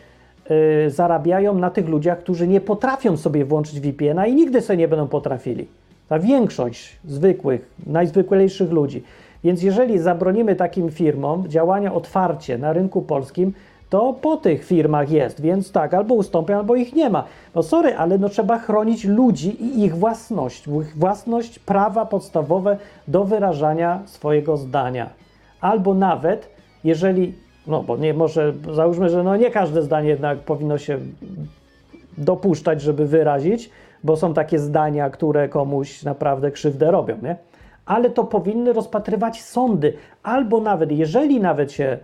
y, 0.85 0.89
zarabiają 0.89 1.53
na 1.53 1.69
tych 1.69 1.89
ludziach, 1.89 2.19
którzy 2.19 2.47
nie 2.47 2.61
potrafią 2.61 3.17
sobie 3.17 3.45
włączyć 3.45 3.79
VPN-a 3.79 4.27
i 4.27 4.35
nigdy 4.35 4.61
sobie 4.61 4.77
nie 4.77 4.87
będą 4.87 5.07
potrafili. 5.07 5.67
Ta 6.09 6.19
większość 6.19 6.99
zwykłych, 7.05 7.69
najzwyklejszych 7.87 8.71
ludzi. 8.71 9.03
Więc 9.43 9.63
jeżeli 9.63 9.99
zabronimy 9.99 10.55
takim 10.55 10.91
firmom 10.91 11.49
działania 11.49 11.93
otwarcie 11.93 12.57
na 12.57 12.73
rynku 12.73 13.01
polskim, 13.01 13.53
to 13.93 14.13
po 14.13 14.37
tych 14.37 14.65
firmach 14.65 15.11
jest, 15.11 15.41
więc 15.41 15.71
tak, 15.71 15.93
albo 15.93 16.15
ustąpią, 16.15 16.57
albo 16.57 16.75
ich 16.75 16.95
nie 16.95 17.09
ma. 17.09 17.23
No 17.55 17.63
sorry, 17.63 17.97
ale 17.97 18.17
no 18.17 18.29
trzeba 18.29 18.59
chronić 18.59 19.05
ludzi 19.05 19.63
i 19.63 19.83
ich 19.83 19.95
własność, 19.95 20.67
ich 20.67 20.97
własność, 20.97 21.59
prawa 21.59 22.05
podstawowe 22.05 22.77
do 23.07 23.23
wyrażania 23.23 24.01
swojego 24.05 24.57
zdania. 24.57 25.09
Albo 25.61 25.93
nawet, 25.93 26.49
jeżeli, 26.83 27.33
no 27.67 27.83
bo 27.83 27.97
nie 27.97 28.13
może, 28.13 28.53
załóżmy, 28.73 29.09
że 29.09 29.23
no 29.23 29.37
nie 29.37 29.51
każde 29.51 29.81
zdanie 29.81 30.09
jednak 30.09 30.37
powinno 30.39 30.77
się 30.77 30.99
dopuszczać, 32.17 32.81
żeby 32.81 33.07
wyrazić, 33.07 33.69
bo 34.03 34.15
są 34.15 34.33
takie 34.33 34.59
zdania, 34.59 35.09
które 35.09 35.49
komuś 35.49 36.03
naprawdę 36.03 36.51
krzywdę 36.51 36.91
robią, 36.91 37.17
nie? 37.23 37.35
Ale 37.85 38.09
to 38.09 38.23
powinny 38.23 38.73
rozpatrywać 38.73 39.41
sądy, 39.41 39.93
albo 40.23 40.59
nawet, 40.59 40.91
jeżeli 40.91 41.39
nawet 41.39 41.71
się 41.71 41.97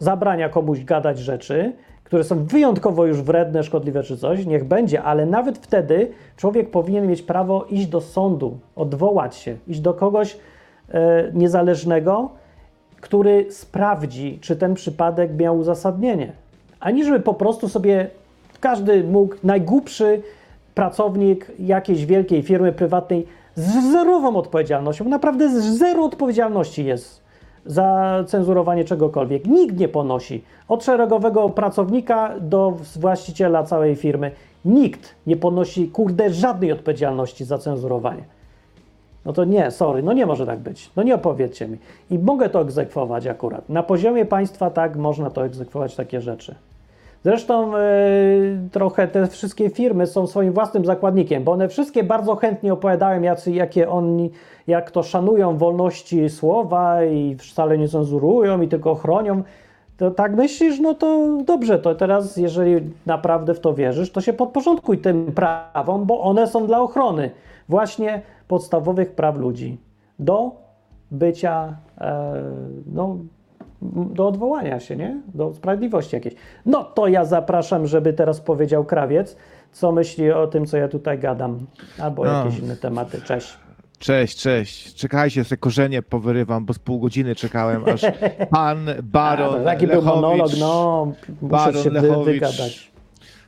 zabrania 0.00 0.48
komuś 0.48 0.84
gadać 0.84 1.18
rzeczy, 1.18 1.72
które 2.04 2.24
są 2.24 2.44
wyjątkowo 2.44 3.06
już 3.06 3.22
wredne, 3.22 3.62
szkodliwe 3.62 4.02
czy 4.02 4.16
coś, 4.16 4.46
niech 4.46 4.64
będzie, 4.64 5.02
ale 5.02 5.26
nawet 5.26 5.58
wtedy 5.58 6.10
człowiek 6.36 6.70
powinien 6.70 7.06
mieć 7.06 7.22
prawo 7.22 7.64
iść 7.64 7.86
do 7.86 8.00
sądu, 8.00 8.58
odwołać 8.76 9.36
się, 9.36 9.56
iść 9.68 9.80
do 9.80 9.94
kogoś 9.94 10.36
e, 10.90 11.30
niezależnego, 11.32 12.30
który 13.00 13.46
sprawdzi, 13.52 14.38
czy 14.40 14.56
ten 14.56 14.74
przypadek 14.74 15.38
miał 15.38 15.58
uzasadnienie. 15.58 16.32
Ani 16.80 17.04
żeby 17.04 17.20
po 17.20 17.34
prostu 17.34 17.68
sobie 17.68 18.06
każdy 18.60 19.04
mógł, 19.04 19.34
najgłupszy 19.44 20.22
pracownik 20.74 21.52
jakiejś 21.58 22.06
wielkiej 22.06 22.42
firmy 22.42 22.72
prywatnej 22.72 23.26
z 23.54 23.92
zerową 23.92 24.36
odpowiedzialnością, 24.36 25.04
naprawdę 25.04 25.60
z 25.60 25.78
zero 25.78 26.04
odpowiedzialności 26.04 26.84
jest 26.84 27.22
za 27.66 28.16
cenzurowanie 28.26 28.84
czegokolwiek. 28.84 29.46
Nikt 29.46 29.78
nie 29.78 29.88
ponosi. 29.88 30.44
Od 30.68 30.84
szeregowego 30.84 31.48
pracownika 31.48 32.34
do 32.40 32.76
właściciela 32.96 33.62
całej 33.62 33.96
firmy. 33.96 34.30
Nikt 34.64 35.14
nie 35.26 35.36
ponosi, 35.36 35.88
kurde, 35.88 36.30
żadnej 36.30 36.72
odpowiedzialności 36.72 37.44
za 37.44 37.58
cenzurowanie. 37.58 38.22
No 39.24 39.32
to 39.32 39.44
nie, 39.44 39.70
sorry, 39.70 40.02
no 40.02 40.12
nie 40.12 40.26
może 40.26 40.46
tak 40.46 40.58
być. 40.58 40.90
No 40.96 41.02
nie 41.02 41.14
opowiedzcie 41.14 41.68
mi. 41.68 41.78
I 42.10 42.18
mogę 42.18 42.48
to 42.48 42.60
egzekwować 42.60 43.26
akurat. 43.26 43.68
Na 43.68 43.82
poziomie 43.82 44.24
państwa 44.24 44.70
tak 44.70 44.96
można 44.96 45.30
to 45.30 45.44
egzekwować 45.44 45.96
takie 45.96 46.20
rzeczy. 46.20 46.54
Zresztą 47.24 47.72
yy, 47.72 47.78
trochę 48.72 49.08
te 49.08 49.26
wszystkie 49.26 49.70
firmy 49.70 50.06
są 50.06 50.26
swoim 50.26 50.52
własnym 50.52 50.84
zakładnikiem, 50.84 51.44
bo 51.44 51.52
one 51.52 51.68
wszystkie 51.68 52.04
bardzo 52.04 52.36
chętnie 52.36 52.72
opowiadają, 52.72 53.22
jacy, 53.22 53.52
jakie 53.52 53.88
oni, 53.88 54.30
jak 54.66 54.90
to 54.90 55.02
szanują 55.02 55.56
wolności 55.56 56.30
słowa 56.30 57.04
i 57.04 57.36
wcale 57.36 57.78
nie 57.78 57.88
cenzurują 57.88 58.60
i 58.60 58.68
tylko 58.68 58.94
chronią. 58.94 59.42
To 59.96 60.10
tak 60.10 60.36
myślisz, 60.36 60.80
no 60.80 60.94
to 60.94 61.38
dobrze, 61.44 61.78
to 61.78 61.94
teraz 61.94 62.36
jeżeli 62.36 62.90
naprawdę 63.06 63.54
w 63.54 63.60
to 63.60 63.74
wierzysz, 63.74 64.12
to 64.12 64.20
się 64.20 64.32
podporządkuj 64.32 64.98
tym 64.98 65.32
prawom, 65.32 66.04
bo 66.04 66.20
one 66.20 66.46
są 66.46 66.66
dla 66.66 66.80
ochrony 66.80 67.30
właśnie 67.68 68.22
podstawowych 68.48 69.12
praw 69.12 69.36
ludzi 69.36 69.78
do 70.18 70.50
bycia, 71.10 71.76
e, 72.00 72.34
no, 72.92 73.16
do 73.82 74.28
odwołania 74.28 74.80
się, 74.80 74.96
nie? 74.96 75.20
Do 75.34 75.54
sprawiedliwości 75.54 76.16
jakiejś. 76.16 76.34
No 76.66 76.84
to 76.84 77.08
ja 77.08 77.24
zapraszam, 77.24 77.86
żeby 77.86 78.12
teraz 78.12 78.40
powiedział 78.40 78.84
krawiec, 78.84 79.36
co 79.72 79.92
myśli 79.92 80.30
o 80.32 80.46
tym, 80.46 80.66
co 80.66 80.76
ja 80.76 80.88
tutaj 80.88 81.18
gadam, 81.18 81.58
albo 81.98 82.24
No. 82.24 82.44
jakieś 82.44 82.58
inne 82.58 82.76
tematy. 82.76 83.22
Cześć. 83.22 83.56
Cześć, 83.98 84.38
cześć. 84.38 84.94
Czekajcie, 84.94 85.44
te 85.44 85.56
korzenie 85.56 86.02
powyrywam, 86.02 86.64
bo 86.64 86.72
z 86.74 86.78
pół 86.78 87.00
godziny 87.00 87.34
czekałem, 87.34 87.84
aż 87.94 88.00
pan 88.50 88.86
baron 89.02 89.60
A, 89.60 89.64
taki 89.64 89.86
był 89.86 89.96
Lechowicz, 89.96 90.14
monolog, 90.22 90.50
no, 90.60 91.06
muszę 91.42 91.50
baron 91.54 91.82
się 91.82 91.90
Lechowicz, 91.90 92.24
wygadać. 92.34 92.92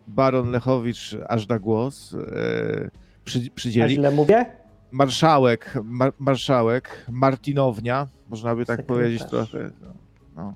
baron 0.08 0.50
Lechowicz 0.50 1.16
aż 1.28 1.46
da 1.46 1.58
głos 1.58 2.14
e, 2.14 2.90
przy, 3.24 3.38
A 3.38 3.54
przydzieli. 3.54 3.94
źle 3.94 4.10
mówię? 4.10 4.46
Marszałek, 4.90 5.78
mar, 5.84 6.12
marszałek, 6.18 7.06
Martinownia, 7.10 8.08
można 8.28 8.56
by 8.56 8.64
tak 8.66 8.76
Sekretarz. 8.76 8.96
powiedzieć 8.98 9.24
trochę. 9.24 9.70
No, 9.82 9.88
no. 10.36 10.54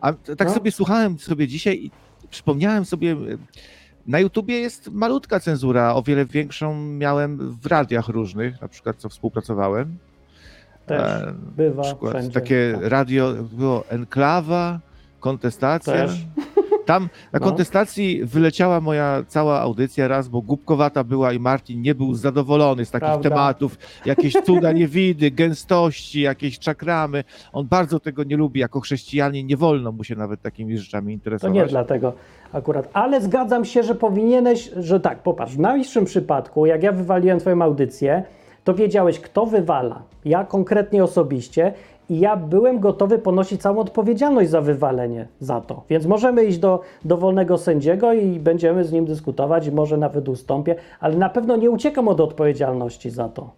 A 0.00 0.12
tak 0.12 0.48
No. 0.48 0.54
sobie 0.54 0.72
słuchałem 0.72 1.18
sobie 1.18 1.48
dzisiaj 1.48 1.78
i 1.84 1.90
przypomniałem 2.30 2.84
sobie, 2.84 3.16
na 4.06 4.18
YouTubie 4.18 4.58
jest 4.60 4.88
malutka 4.90 5.40
cenzura, 5.40 5.94
o 5.94 6.02
wiele 6.02 6.26
większą 6.26 6.76
miałem 6.86 7.56
w 7.56 7.66
radiach 7.66 8.08
różnych, 8.08 8.60
na 8.60 8.68
przykład 8.68 8.96
co 8.96 9.08
współpracowałem. 9.08 9.98
Też 10.86 11.00
E, 11.00 11.34
bywa 11.56 11.82
Na 11.82 11.88
przykład 11.88 12.12
wszędzie. 12.12 12.30
takie 12.40 12.72
Tak. 12.80 12.90
radio 12.90 13.32
było 13.52 13.88
Enklawa, 13.88 14.80
kontestacja. 15.20 15.92
Też. 15.92 16.26
Tam 16.86 17.08
na 17.32 17.38
No. 17.38 17.46
kontestacji 17.46 18.24
wyleciała 18.24 18.80
moja 18.80 19.24
cała 19.28 19.60
audycja 19.60 20.08
raz, 20.08 20.28
bo 20.28 20.42
głupkowata 20.42 21.04
była 21.04 21.32
i 21.32 21.38
Martin 21.38 21.82
nie 21.82 21.94
był 21.94 22.14
zadowolony 22.14 22.84
z 22.84 22.90
takich 22.90 23.06
Prawda. 23.08 23.28
tematów. 23.30 23.78
Jakieś 24.06 24.32
cuda 24.44 24.72
niewidy, 24.82 25.30
gęstości, 25.30 26.20
jakieś 26.20 26.58
czakramy. 26.58 27.24
On 27.52 27.66
bardzo 27.66 28.00
tego 28.00 28.24
nie 28.24 28.36
lubi. 28.36 28.60
Jako 28.60 28.80
chrześcijanin 28.80 29.46
nie 29.46 29.56
wolno 29.56 29.92
mu 29.92 30.04
się 30.04 30.16
nawet 30.16 30.42
takimi 30.42 30.78
rzeczami 30.78 31.06
To 31.06 31.12
interesować. 31.12 31.54
nie 31.54 31.66
dlatego 31.66 32.12
akurat. 32.52 32.88
Ale 32.92 33.20
zgadzam 33.20 33.64
się, 33.64 33.82
że 33.82 33.94
powinieneś, 33.94 34.70
że 34.76 35.00
tak, 35.00 35.22
popatrz, 35.22 35.52
w 35.54 35.58
najbliższym 35.60 36.04
przypadku, 36.04 36.66
jak 36.66 36.82
ja 36.82 36.92
wywaliłem 36.92 37.38
twoją 37.38 37.62
audycję, 37.62 38.22
to 38.64 38.74
wiedziałeś, 38.74 39.20
kto 39.20 39.46
wywala. 39.46 40.02
Ja 40.24 40.44
konkretnie 40.44 41.04
osobiście 41.04 41.72
i 42.12 42.18
ja 42.18 42.36
byłem 42.36 42.80
gotowy 42.80 43.18
ponosić 43.18 43.62
całą 43.62 43.78
odpowiedzialność 43.78 44.50
za 44.50 44.60
wywalenie 44.60 45.26
za 45.40 45.60
to. 45.60 45.82
Więc 45.88 46.06
możemy 46.06 46.44
iść 46.44 46.58
do 46.58 46.80
dowolnego 47.04 47.58
sędziego 47.58 48.12
i 48.12 48.40
będziemy 48.40 48.84
z 48.84 48.92
nim 48.92 49.04
dyskutować, 49.04 49.70
może 49.70 49.96
nawet 49.96 50.28
ustąpię, 50.28 50.74
ale 51.00 51.16
na 51.16 51.28
pewno 51.28 51.56
nie 51.56 51.70
uciekam 51.70 52.08
od 52.08 52.20
odpowiedzialności 52.20 53.10
za 53.10 53.28
to. 53.28 53.50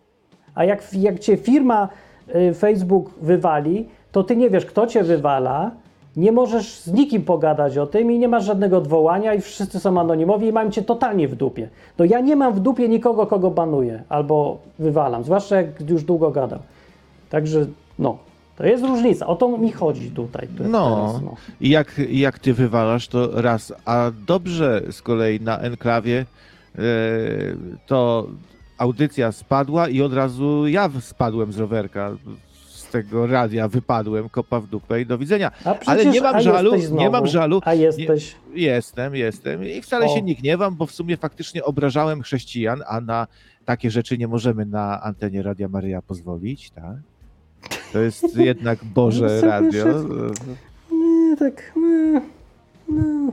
A 0.55 0.65
jak, 0.65 0.95
jak 0.95 1.19
cię 1.19 1.37
firma 1.37 1.89
y, 2.35 2.55
Facebook 2.55 3.11
wywali, 3.23 3.89
to 4.13 4.23
ty 4.23 4.37
nie 4.37 4.51
wiesz, 4.51 4.67
kto 4.67 4.87
cię 4.87 5.03
wywala, 5.03 5.71
nie 6.17 6.33
możesz 6.33 6.79
z 6.79 6.93
nikim 6.93 7.23
pogadać 7.23 7.79
o 7.79 7.87
tym 7.87 8.13
i 8.13 8.19
nie 8.19 8.29
masz 8.29 8.45
żadnego 8.45 8.79
odwołania 8.79 9.35
i 9.35 9.41
wszyscy 9.41 9.81
są 9.81 10.01
anonimowi 10.01 10.47
i 10.47 10.53
mają 10.53 10.71
cię 10.71 10.83
totalnie 10.83 11.29
w 11.29 11.35
dupie. 11.35 11.69
No 11.99 12.05
ja 12.05 12.21
nie 12.21 12.37
mam 12.37 12.53
w 12.55 12.61
dupie 12.61 12.89
nikogo, 12.89 13.27
kogo 13.27 13.51
banuję 13.51 14.03
albo 14.09 14.59
wywalam, 14.79 15.25
zwłaszcza 15.25 15.57
jak 15.57 15.91
już 15.91 16.05
długo 16.05 16.31
gadam. 16.31 16.59
Także 17.31 17.67
no, 17.99 18.19
to 18.57 18.67
jest 18.67 18.85
różnica. 18.85 19.27
O 19.27 19.37
to 19.37 19.59
mi 19.59 19.73
chodzi 19.73 20.11
tutaj. 20.11 20.49
tu- 20.59 20.65
No. 20.65 21.07
Teraz, 21.07 21.23
no. 21.23 21.37
I 21.61 21.69
jak, 21.69 22.01
jak 22.11 22.39
ty 22.39 22.55
wywalasz, 22.55 23.09
to 23.09 23.43
raz. 23.43 23.73
A 23.85 24.11
dobrze 24.27 24.83
z 24.91 25.03
kolei 25.03 25.41
na 25.41 25.59
enklawie 25.59 26.27
e, 26.75 26.81
to 27.87 28.27
audycja 28.79 29.33
spadła 29.33 29.89
i 29.89 30.03
od 30.03 30.13
razu 30.15 30.69
ja 30.69 30.91
spadłem 31.01 31.53
z 31.53 31.59
rowerka. 31.59 32.17
Z 32.69 32.91
tego 32.91 33.27
radia 33.27 33.69
wypadłem, 33.69 34.29
kopa 34.29 34.61
w 34.61 34.67
dupę 34.67 35.01
i 35.01 35.07
do 35.07 35.19
widzenia. 35.19 35.51
A 35.65 35.69
Ale 35.69 35.79
przecież- 35.79 36.15
nie 36.15 36.21
mam 36.21 36.41
żalu, 36.41 36.73
nie 36.93 37.11
mam 37.11 37.27
żalu. 37.27 37.61
A 37.65 37.75
jesteś. 37.75 38.35
Jestem, 38.55 39.15
jestem. 39.15 39.65
I 39.65 39.83
wcale 39.83 40.07
O. 40.07 40.09
się 40.15 40.23
nie 40.23 40.35
gniewam, 40.35 40.77
bo 40.77 40.87
w 40.87 40.93
sumie 40.93 41.17
faktycznie 41.17 41.65
obrażałem 41.65 42.23
chrześcijan, 42.23 42.83
a 42.87 43.01
na 43.01 43.27
takie 43.65 43.91
rzeczy 43.91 44.19
nie 44.19 44.29
możemy 44.29 44.67
na 44.67 45.03
antenie 45.03 45.43
Radia 45.43 45.69
Maryja 45.69 46.03
pozwolić, 46.03 46.71
tak? 46.71 46.97
To 47.95 48.01
jest 48.01 48.37
jednak 48.37 48.79
Boże 48.95 49.41
No 49.43 49.49
Radio. 49.49 49.85
Nie, 50.93 51.37
tak. 51.37 51.73
nie, 51.77 52.21
no. 52.89 53.33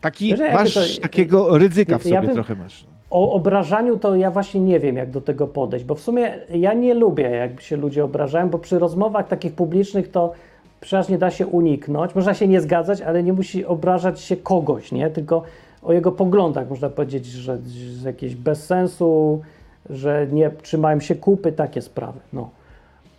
Taki, 0.00 0.36
Że 0.36 0.42
jakby 0.44 0.58
masz 0.58 0.74
to- 0.74 1.02
takiego 1.02 1.58
ryzyka 1.58 1.98
w 1.98 2.04
ja 2.06 2.14
sobie 2.16 2.26
bym- 2.26 2.34
trochę 2.36 2.54
masz. 2.54 2.84
O 3.10 3.32
obrażaniu 3.32 3.98
to 3.98 4.16
ja 4.16 4.30
właśnie 4.30 4.60
nie 4.60 4.80
wiem, 4.80 4.96
jak 4.96 5.10
do 5.10 5.20
tego 5.20 5.46
podejść, 5.46 5.84
bo 5.86 5.94
w 5.94 6.00
sumie 6.00 6.34
ja 6.54 6.74
nie 6.74 6.94
lubię, 6.94 7.30
jak 7.30 7.60
się 7.60 7.76
ludzie 7.76 8.04
obrażają, 8.04 8.48
bo 8.48 8.58
przy 8.58 8.78
rozmowach 8.78 9.28
takich 9.28 9.52
publicznych 9.52 10.10
to 10.10 10.32
przecież 10.80 11.08
nie 11.08 11.18
da 11.18 11.30
się 11.30 11.46
uniknąć. 11.46 12.14
Można 12.14 12.34
się 12.34 12.48
nie 12.48 12.60
zgadzać, 12.60 13.00
ale 13.00 13.22
nie 13.22 13.32
musi 13.32 13.64
obrażać 13.64 14.20
się 14.20 14.36
kogoś, 14.36 14.92
nie? 14.92 15.10
Tylko 15.10 15.42
o 15.82 15.92
jego 15.92 16.12
poglądach 16.12 16.70
można 16.70 16.88
powiedzieć, 16.90 17.26
że, 17.26 17.58
że 18.00 18.08
jakieś 18.08 18.34
bez 18.34 18.66
sensu, 18.66 19.42
że 19.90 20.26
nie 20.32 20.50
trzymają 20.50 21.00
się 21.00 21.14
kupy, 21.14 21.52
takie 21.52 21.82
sprawy. 21.82 22.20
No. 22.32 22.50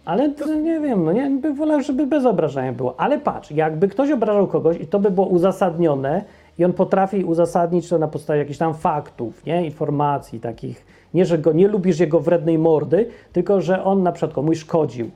Ale 0.06 0.30
to 0.30 0.56
nie 0.56 0.80
wiem, 0.80 1.04
no 1.04 1.12
nie, 1.12 1.30
bym 1.30 1.56
wolał, 1.56 1.82
żeby 1.82 2.08
bez 2.08 2.26
obrażania 2.26 2.74
było. 2.74 2.99
Ale 2.99 3.20
patrz, 3.20 3.51
jakby 3.51 3.88
ktoś 3.88 4.12
obrażał 4.12 4.47
kogoś 4.47 4.78
i 4.80 4.88
to 4.88 4.99
by 4.99 5.12
było 5.12 5.28
uzasadnione 5.28 6.24
i 6.60 6.66
on 6.66 6.74
potrafi 6.74 7.24
uzasadnić 7.24 7.89
to 7.89 7.97
na 7.97 8.08
podstawie 8.08 8.39
jakichś 8.39 8.58
tam 8.58 8.74
faktów, 8.74 9.45
nie, 9.45 9.66
informacji 9.66 10.39
takich, 10.39 10.86
nie, 11.14 11.26
że 11.26 11.38
go 11.38 11.51
nie 11.51 11.68
lubisz 11.68 11.99
jego 11.99 12.20
wrednej 12.20 12.58
mordy, 12.58 13.10
tylko 13.34 13.62
że 13.62 13.84
on 13.84 14.04
na 14.04 14.12
przykład 14.12 14.34
komuś 14.34 14.58
szkodził. 14.58 15.12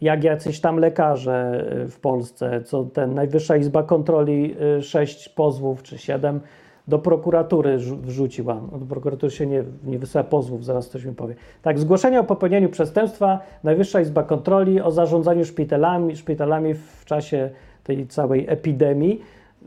Jak 0.00 0.24
jacyś 0.24 0.60
tam 0.60 0.78
lekarze 0.78 1.64
y, 1.84 1.88
w 1.88 2.00
Polsce, 2.00 2.62
co 2.62 2.84
ten 2.84 3.14
Najwyższa 3.14 3.56
Izba 3.56 3.82
Kontroli 3.82 4.56
y, 4.78 4.82
sześć 4.82 5.28
pozwów 5.28 5.82
czy 5.82 5.98
siedem 5.98 6.40
do 6.88 6.98
prokuratury 6.98 7.78
wrzuciła. 7.78 8.60
No, 8.72 8.78
Do 8.78 8.86
prokuratury 8.86 9.32
się 9.32 9.46
nie, 9.46 9.64
nie 9.84 9.98
wysyła 9.98 10.24
pozwów, 10.24 10.64
zaraz 10.64 10.88
ktoś 10.88 11.04
mi 11.04 11.14
powie. 11.14 11.34
Tak, 11.62 11.78
zgłoszenie 11.78 12.20
o 12.20 12.24
popełnieniu 12.24 12.68
przestępstwa 12.68 13.38
Najwyższa 13.64 14.00
Izba 14.00 14.22
Kontroli 14.22 14.80
o 14.80 14.90
zarządzaniu 14.90 15.44
szpitalami, 15.44 16.16
szpitalami 16.16 16.74
w 16.74 17.04
czasie 17.04 17.50
tej 17.84 18.06
całej 18.06 18.46
epidemii 18.48 19.20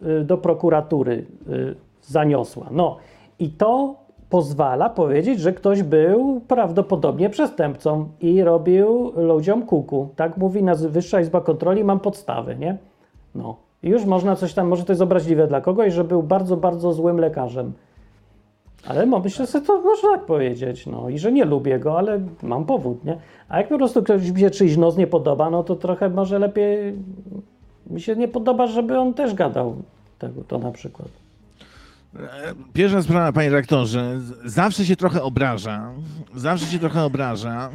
y, 0.04 0.24
do 0.24 0.38
prokuratury 0.38 1.26
y, 1.50 1.76
zaniosła. 2.02 2.68
No 2.72 2.98
i 3.40 3.50
to 3.50 3.96
pozwala 4.30 4.90
powiedzieć, 4.90 5.40
że 5.40 5.54
ktoś 5.54 5.84
był 5.84 6.42
prawdopodobnie 6.48 7.30
przestępcą 7.30 8.10
i 8.22 8.44
robił 8.44 9.12
ludziom 9.16 9.66
kuku. 9.66 10.10
Tak 10.16 10.38
mówi 10.38 10.64
Najwyższa 10.64 11.22
Izba 11.22 11.42
Kontroli, 11.42 11.84
mam 11.84 12.00
podstawy, 12.00 12.56
nie? 12.56 12.78
No. 13.36 13.67
Już 13.84 14.06
można 14.06 14.36
coś 14.36 14.54
tam, 14.54 14.68
może 14.68 14.84
to 14.84 14.92
jest 14.92 15.02
obraźliwe 15.02 15.48
dla 15.48 15.62
kogoś, 15.62 15.94
że 15.94 16.04
był 16.04 16.24
bardzo, 16.24 16.58
bardzo 16.58 16.94
złym 16.94 17.18
lekarzem. 17.20 17.74
Ale 18.88 19.06
myślę 19.06 19.48
że 19.48 19.62
to 19.62 19.82
można 19.82 20.10
tak 20.10 20.26
powiedzieć, 20.26 20.88
no 20.88 21.10
i 21.10 21.20
że 21.20 21.32
nie 21.32 21.46
lubię 21.46 21.80
go, 21.80 21.98
ale 21.98 22.20
mam 22.44 22.66
powód, 22.66 23.06
nie? 23.06 23.18
A 23.50 23.58
jak 23.58 23.70
po 23.70 23.78
prostu 23.78 24.04
ktoś 24.04 24.32
mi 24.32 24.40
się 24.40 24.50
czyjś 24.50 24.78
nos 24.78 24.98
nie 24.98 25.08
podoba, 25.08 25.50
no 25.50 25.64
to 25.64 25.76
trochę 25.76 26.10
może 26.10 26.40
lepiej 26.40 26.94
mi 27.90 28.02
się 28.02 28.16
nie 28.16 28.28
podoba, 28.28 28.68
żeby 28.68 28.98
on 28.98 29.14
też 29.14 29.34
gadał 29.34 29.76
tego, 30.20 30.44
to 30.44 30.58
na 30.58 30.72
przykład. 30.72 31.08
Pierwsza 32.74 33.02
sprawa, 33.02 33.32
panie 33.32 33.50
rektorze, 33.50 34.20
zawsze 34.46 34.86
się 34.86 34.96
trochę 34.96 35.24
obraża. 35.24 35.92
Zawsze 36.36 36.66
się 36.66 36.80
trochę 36.80 37.04
obraża. 37.04 37.70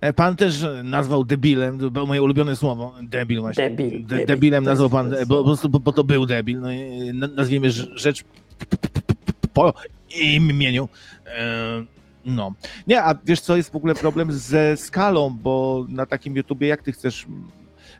E, 0.00 0.12
Pan 0.12 0.36
też 0.36 0.64
nazwał 0.84 1.24
debilem, 1.24 1.78
to 1.78 1.90
było 1.90 2.06
moje 2.06 2.22
ulubione 2.22 2.56
słowo, 2.56 2.94
debil 3.02 3.40
właśnie. 3.40 3.70
Debil, 3.70 3.90
De, 3.90 4.08
debil. 4.08 4.26
debilem 4.26 4.64
nazwał 4.64 4.90
pan, 4.90 5.10
jest 5.12 5.26
bo, 5.28 5.44
po 5.44 5.68
bo, 5.68 5.80
bo 5.80 5.92
to 5.92 6.04
był 6.04 6.26
debil. 6.26 6.60
No, 6.60 6.68
na- 7.14 7.34
nazwijmy 7.34 7.68
rz- 7.68 7.96
rzecz 7.96 8.24
po 9.54 9.72
imieniu. 10.20 10.88
E, 11.26 11.84
No. 12.28 12.52
Nie, 12.86 13.02
a 13.02 13.14
wiesz 13.24 13.40
co, 13.40 13.56
jest 13.56 13.72
w 13.72 13.76
ogóle 13.76 13.94
problem 13.94 14.32
ze 14.32 14.76
skalą, 14.76 15.30
bo 15.42 15.86
na 15.88 16.06
takim 16.06 16.36
YouTubie 16.36 16.68
jak 16.68 16.82
ty 16.82 16.92
chcesz 16.92 17.26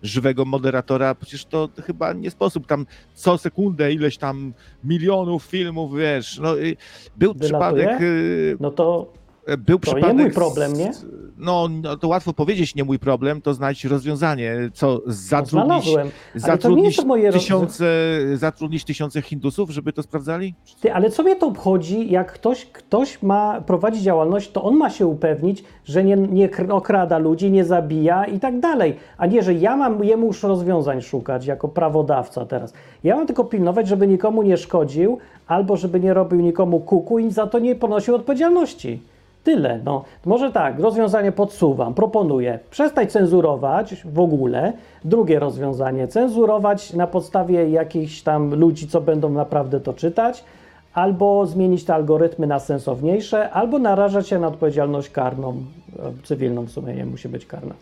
żywego 0.03 0.44
moderatora, 0.44 1.14
przecież 1.14 1.44
to 1.44 1.68
chyba 1.86 2.12
nie 2.12 2.30
sposób 2.30 2.66
tam 2.66 2.86
co 3.14 3.38
sekundę 3.38 3.92
ileś 3.92 4.18
tam 4.18 4.53
milionów 4.84 5.44
filmów, 5.44 5.97
wiesz, 5.99 6.38
no 6.38 6.55
był 7.16 7.34
Wylatuje? 7.34 7.38
przypadek 7.84 8.01
y, 8.03 8.57
No 8.61 8.70
to 8.70 9.12
był 9.59 9.78
To 9.78 9.90
nie 9.90 9.94
przypadek 9.94 10.16
mój 10.16 10.30
problem, 10.30 10.72
nie? 10.72 10.90
No, 11.38 11.68
no 11.82 11.97
to 11.97 12.09
łatwo 12.09 12.32
powiedzieć, 12.32 12.74
nie 12.74 12.84
mój 12.84 12.99
problem, 12.99 13.42
to 13.42 13.55
znajdź 13.55 13.84
rozwiązanie, 13.84 14.57
co 14.74 15.01
zatrudnić, 15.07 15.86
nie 15.86 16.05
zatrudnić 16.34 17.05
moje 17.05 17.30
roz- 17.30 17.40
tysiące, 17.42 17.86
zatrudnić 18.34 18.84
tysiące 18.84 19.22
Hindusów, 19.22 19.70
żeby 19.70 19.92
to 19.92 20.03
sprawdzali? 20.03 20.55
Ty, 20.80 20.92
ale 20.94 21.11
co 21.11 21.22
mnie 21.22 21.36
to 21.36 21.47
obchodzi, 21.47 22.11
jak 22.11 22.32
ktoś, 22.32 22.66
ktoś 22.66 23.22
ma 23.22 23.61
prowadzić 23.61 24.03
działalność, 24.03 24.51
to 24.51 24.62
on 24.62 24.76
ma 24.76 24.90
się 24.90 25.07
upewnić, 25.07 25.64
że 25.84 26.05
nie, 26.05 26.16
nie 26.16 26.49
kr- 26.49 26.72
okrada 26.72 27.18
ludzi, 27.18 27.51
nie 27.51 27.64
zabija 27.64 28.24
i 28.24 28.40
tak 28.40 28.61
dalej, 28.61 28.97
a 29.18 29.26
nie, 29.26 29.42
że 29.42 29.55
ja 29.55 29.76
mam 29.76 30.05
jemu 30.05 30.26
już 30.26 30.42
rozwiązań 30.42 31.03
szukać 31.03 31.47
jako 31.47 31.68
prawodawca 31.68 32.47
teraz. 32.47 32.72
Ja 33.05 33.16
mam 33.16 33.26
tylko 33.26 33.44
pilnować, 33.44 33.88
żeby 33.88 34.07
nikomu 34.07 34.42
nie 34.42 34.57
szkodził, 34.57 35.18
albo 35.47 35.76
żeby 35.76 36.01
nie 36.01 36.14
robił 36.14 36.40
nikomu 36.40 36.80
kuku 36.80 37.18
i 37.18 37.30
za 37.30 37.47
to 37.47 37.59
nie 37.59 37.74
ponosił 37.74 38.14
odpowiedzialności. 38.14 39.03
Tyle. 39.47 39.80
No. 39.84 40.05
Może 40.24 40.53
tak, 40.53 40.80
rozwiązanie 40.80 41.32
podsuwam, 41.32 41.94
proponuję. 41.94 42.59
Przestań 42.70 43.07
cenzurować 43.07 44.03
w 44.05 44.20
ogóle. 44.20 44.72
Drugie 45.05 45.38
rozwiązanie, 45.38 46.09
cenzurować 46.09 46.92
na 46.92 47.07
podstawie 47.07 47.70
jakichś 47.70 48.22
tam 48.22 48.55
ludzi, 48.55 48.88
co 48.88 49.01
będą 49.01 49.30
naprawdę 49.30 49.80
to 49.80 49.92
czytać, 49.92 50.44
albo 50.94 51.47
zmienić 51.47 51.84
te 51.84 51.94
algorytmy 51.94 52.47
na 52.47 52.59
sensowniejsze, 52.59 53.51
albo 53.51 53.78
narażać 53.78 54.28
się 54.28 54.38
na 54.38 54.49
odpowiedzialność 54.49 55.11
karną, 55.11 55.55
cywilną 56.24 56.64
w 56.64 56.70
sumie 56.70 56.94
nie 56.94 57.07
musi 57.07 57.28
być 57.28 57.47
karna. 57.47 57.74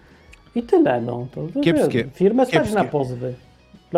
I 0.55 0.62
tyle. 0.62 1.01
No. 1.01 1.27
To, 1.35 1.61
Kiepskie. 1.61 2.05
Firmę 2.15 2.47
stać 2.47 2.55
Kiepskie. 2.55 2.75
na 2.75 2.85
pozwy. 2.85 3.35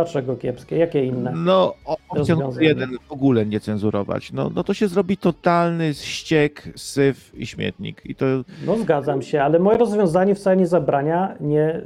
Dlaczego 0.00 0.36
kiepskie? 0.36 0.76
Jakie 0.78 1.04
inne? 1.04 1.32
No, 1.36 1.74
o- 1.84 1.96
opcja 2.08 2.34
numer 2.34 2.46
Rozwiązanie. 2.46 2.66
jeden, 2.68 2.90
w 3.08 3.12
ogóle 3.12 3.46
nie 3.46 3.60
cenzurować. 3.60 4.32
No, 4.32 4.50
no 4.54 4.64
to 4.64 4.74
się 4.74 4.88
zrobi 4.88 5.16
totalny 5.16 5.94
ściek, 5.94 6.62
syf 6.76 7.32
i 7.34 7.46
śmietnik. 7.46 8.02
I 8.04 8.14
to 8.14 8.26
No 8.66 8.76
zgadzam 8.78 9.22
się, 9.22 9.42
ale 9.42 9.58
moje 9.58 9.78
rozwiązanie 9.78 10.34
wcale 10.34 10.56
nie 10.56 10.66
zabrania 10.66 11.34
nie, 11.40 11.80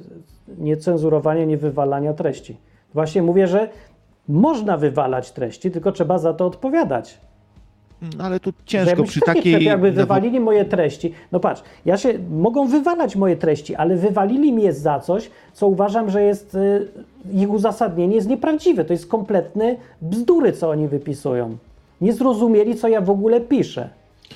nie 0.58 0.76
cenzurowania, 0.76 1.44
nie 1.44 1.56
wywalania 1.56 2.12
treści. 2.14 2.56
Właśnie 2.94 3.22
mówię, 3.22 3.46
że 3.46 3.68
można 4.28 4.76
wywalać 4.76 5.32
treści, 5.32 5.70
tylko 5.70 5.92
trzeba 5.92 6.18
za 6.18 6.34
to 6.34 6.46
odpowiadać. 6.46 7.18
No, 8.18 8.24
ale 8.24 8.40
tu 8.40 8.52
ciężko 8.66 8.90
jakbyś 8.90 9.10
przy 9.10 9.20
taki 9.20 9.38
takiej... 9.38 9.52
przykład, 9.52 9.72
jakby 9.72 9.92
wywalili 9.92 10.40
moje 10.40 10.64
treści. 10.64 11.14
No 11.32 11.40
patrz, 11.40 11.62
ja 11.84 11.96
się 11.96 12.18
mogą 12.30 12.66
wywalać 12.68 13.16
moje 13.16 13.36
treści, 13.36 13.74
ale 13.74 13.96
wywalili 13.96 14.52
mnie 14.52 14.72
za 14.72 15.00
coś, 15.00 15.30
co 15.52 15.66
uważam, 15.66 16.10
że 16.10 16.22
jest 16.22 16.54
y, 16.54 16.88
ich 17.32 17.50
uzasadnienie 17.50 18.14
jest 18.14 18.28
nieprawdziwe. 18.28 18.84
To 18.84 18.92
jest 18.92 19.06
kompletne 19.06 19.76
bzdury, 20.02 20.52
co 20.52 20.70
oni 20.70 20.88
wypisują. 20.88 21.56
Nie 22.00 22.12
zrozumieli, 22.12 22.76
co 22.76 22.88
ja 22.88 23.00
w 23.00 23.10
ogóle 23.10 23.40
piszę. 23.40 23.88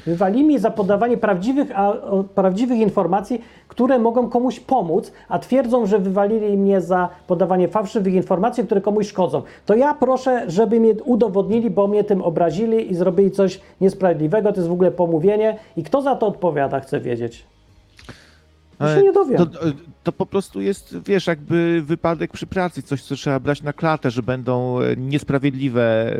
Wywalili 0.07 0.45
mnie 0.45 0.59
za 0.59 0.70
podawanie 0.70 1.16
prawdziwych, 1.16 1.78
a, 1.78 1.92
o, 1.92 2.24
prawdziwych 2.24 2.78
informacji, 2.78 3.45
które 3.68 3.99
mogą 3.99 4.28
komuś 4.28 4.61
pomóc, 4.61 5.12
a 5.28 5.38
twierdzą, 5.38 5.86
że 5.86 5.99
wywalili 5.99 6.57
mnie 6.57 6.80
za 6.80 7.09
podawanie 7.26 7.68
fałszywych 7.68 8.14
informacji, 8.14 8.64
które 8.64 8.80
komuś 8.80 9.09
szkodzą. 9.09 9.42
To 9.66 9.74
ja 9.74 9.95
proszę, 9.95 10.45
żeby 10.51 10.80
mnie 10.80 10.95
udowodnili, 11.05 11.70
bo 11.70 11.86
mnie 11.86 12.05
tym 12.05 12.22
obrazili 12.22 12.90
i 12.90 12.95
zrobili 12.95 13.30
coś 13.30 13.61
niesprawiedliwego. 13.80 14.53
To 14.53 14.57
jest 14.57 14.68
w 14.68 14.72
ogóle 14.72 14.90
pomówienie. 14.90 15.59
I 15.76 15.82
kto 15.82 16.03
za 16.03 16.16
to 16.16 16.26
odpowiada, 16.26 16.80
chcę 16.80 17.01
wiedzieć. 17.01 17.53
Ja 18.80 18.96
się 18.96 19.02
nie 19.02 19.12
dowiem. 19.12 19.38
To, 19.38 19.46
to 20.02 20.12
po 20.12 20.26
prostu 20.26 20.60
jest, 20.60 20.96
wiesz, 21.06 21.26
jakby 21.26 21.82
wypadek 21.82 22.32
przy 22.32 22.46
pracy, 22.46 22.82
coś, 22.82 23.02
co 23.02 23.14
trzeba 23.16 23.40
brać 23.40 23.62
na 23.62 23.72
klatę, 23.72 24.10
że 24.10 24.22
będą 24.22 24.80
e, 24.80 24.96
niesprawiedliwe 24.96 26.16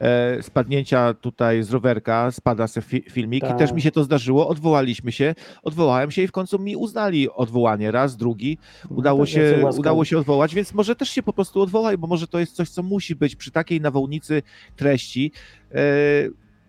e, 0.00 0.42
spadnięcia 0.42 1.14
tutaj 1.14 1.62
z 1.62 1.70
rowerka, 1.70 2.30
spada 2.30 2.66
se 2.66 2.82
fi, 2.82 3.02
filmik 3.10 3.44
Tak. 3.44 3.56
i 3.56 3.58
też 3.58 3.72
mi 3.72 3.82
się 3.82 3.90
to 3.90 4.04
zdarzyło, 4.04 4.48
odwołaliśmy 4.48 5.12
się, 5.12 5.34
odwołałem 5.62 6.10
się 6.10 6.22
i 6.22 6.26
w 6.26 6.32
końcu 6.32 6.58
mi 6.58 6.76
uznali 6.76 7.30
odwołanie, 7.30 7.90
raz, 7.90 8.16
drugi, 8.16 8.58
udało 8.88 9.20
tak, 9.20 9.28
się, 9.28 9.68
udało 9.78 10.04
się 10.04 10.18
odwołać, 10.18 10.54
więc 10.54 10.74
może 10.74 10.96
też 10.96 11.08
się 11.08 11.22
po 11.22 11.32
prostu 11.32 11.62
odwołaj, 11.62 11.98
bo 11.98 12.06
może 12.06 12.26
to 12.26 12.38
jest 12.38 12.52
coś, 12.52 12.70
co 12.70 12.82
musi 12.82 13.16
być 13.16 13.36
przy 13.36 13.50
takiej 13.50 13.80
nawałnicy 13.80 14.42
treści. 14.76 15.32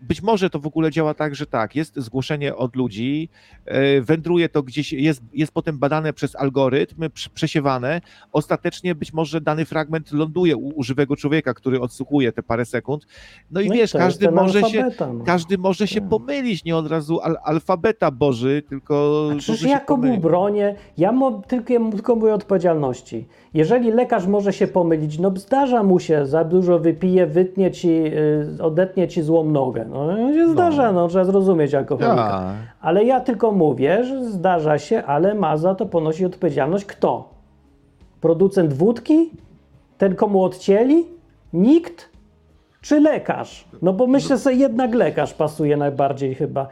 Być 0.00 0.22
może 0.22 0.50
to 0.50 0.58
w 0.58 0.66
ogóle 0.66 0.90
działa 0.90 1.14
tak, 1.14 1.34
że 1.34 1.46
tak, 1.46 1.76
jest 1.76 1.96
zgłoszenie 1.96 2.56
od 2.56 2.76
ludzi, 2.76 3.28
e, 3.64 4.00
wędruje 4.00 4.48
to 4.48 4.62
gdzieś, 4.62 4.92
jest, 4.92 5.22
jest 5.32 5.52
potem 5.52 5.78
badane 5.78 6.12
przez 6.12 6.36
algorytm, 6.36 7.02
pr- 7.02 7.28
przesiewane, 7.34 8.00
ostatecznie 8.32 8.94
być 8.94 9.12
może 9.12 9.40
dany 9.40 9.64
fragment 9.64 10.12
ląduje 10.12 10.56
u, 10.56 10.68
u 10.78 10.82
żywego 10.82 11.16
człowieka, 11.16 11.54
który 11.54 11.80
odsłuchuje 11.80 12.32
te 12.32 12.42
parę 12.42 12.64
sekund. 12.64 13.06
No 13.50 13.60
i 13.60 13.68
No 13.68 13.74
wiesz, 13.74 13.80
jest 13.80 13.92
każdy 13.92 14.30
może 14.30 14.62
się, 14.62 14.90
no. 15.00 15.24
każdy 15.24 15.58
może 15.58 15.88
się 15.88 16.00
pomylić, 16.00 16.64
nie 16.64 16.76
od 16.76 16.86
razu 16.86 17.20
al, 17.20 17.36
alfabeta 17.44 18.10
Boży, 18.10 18.62
tylko 18.68 19.28
A 19.32 19.38
Przecież 19.38 19.62
ja 19.62 19.80
komu 19.80 20.18
bronię? 20.18 20.74
Ja 20.98 21.12
mo, 21.12 21.42
tylko, 21.48 21.74
tylko 21.90 22.16
mówię 22.16 22.34
odpowiedzialności. 22.34 23.26
Jeżeli 23.54 23.92
lekarz 23.92 24.26
może 24.26 24.52
się 24.52 24.66
pomylić, 24.66 25.18
no 25.18 25.32
zdarza 25.36 25.82
mu 25.82 25.98
się, 25.98 26.26
za 26.26 26.44
dużo 26.44 26.78
wypije, 26.78 27.26
wytnie 27.26 27.70
ci, 27.70 27.88
y, 27.88 28.62
odetnie 28.62 29.08
ci 29.08 29.22
złą 29.22 29.50
nogę. 29.50 29.84
No 29.90 30.32
się 30.32 30.48
zdarza, 30.48 30.92
no, 30.92 31.08
trzeba 31.08 31.24
zrozumieć 31.24 31.74
alkoholika. 31.74 32.16
Tak. 32.16 32.54
Ale 32.80 33.04
ja 33.04 33.20
tylko 33.20 33.52
mówię, 33.52 34.04
że 34.04 34.24
zdarza 34.24 34.78
się, 34.78 35.02
ale 35.04 35.34
ma 35.34 35.56
za 35.56 35.74
to 35.74 35.86
ponosić 35.86 36.24
odpowiedzialność 36.24 36.84
kto? 36.84 37.28
Producent 38.20 38.72
wódki? 38.72 39.30
Ten, 39.98 40.14
komu 40.14 40.44
odcięli? 40.44 41.06
Nikt? 41.52 42.10
Czy 42.80 43.00
lekarz? 43.00 43.64
No 43.82 43.92
bo 43.92 44.06
myślę, 44.06 44.38
że 44.38 44.54
jednak 44.54 44.94
lekarz 44.94 45.34
pasuje 45.34 45.76
najbardziej 45.76 46.34
chyba. 46.34 46.68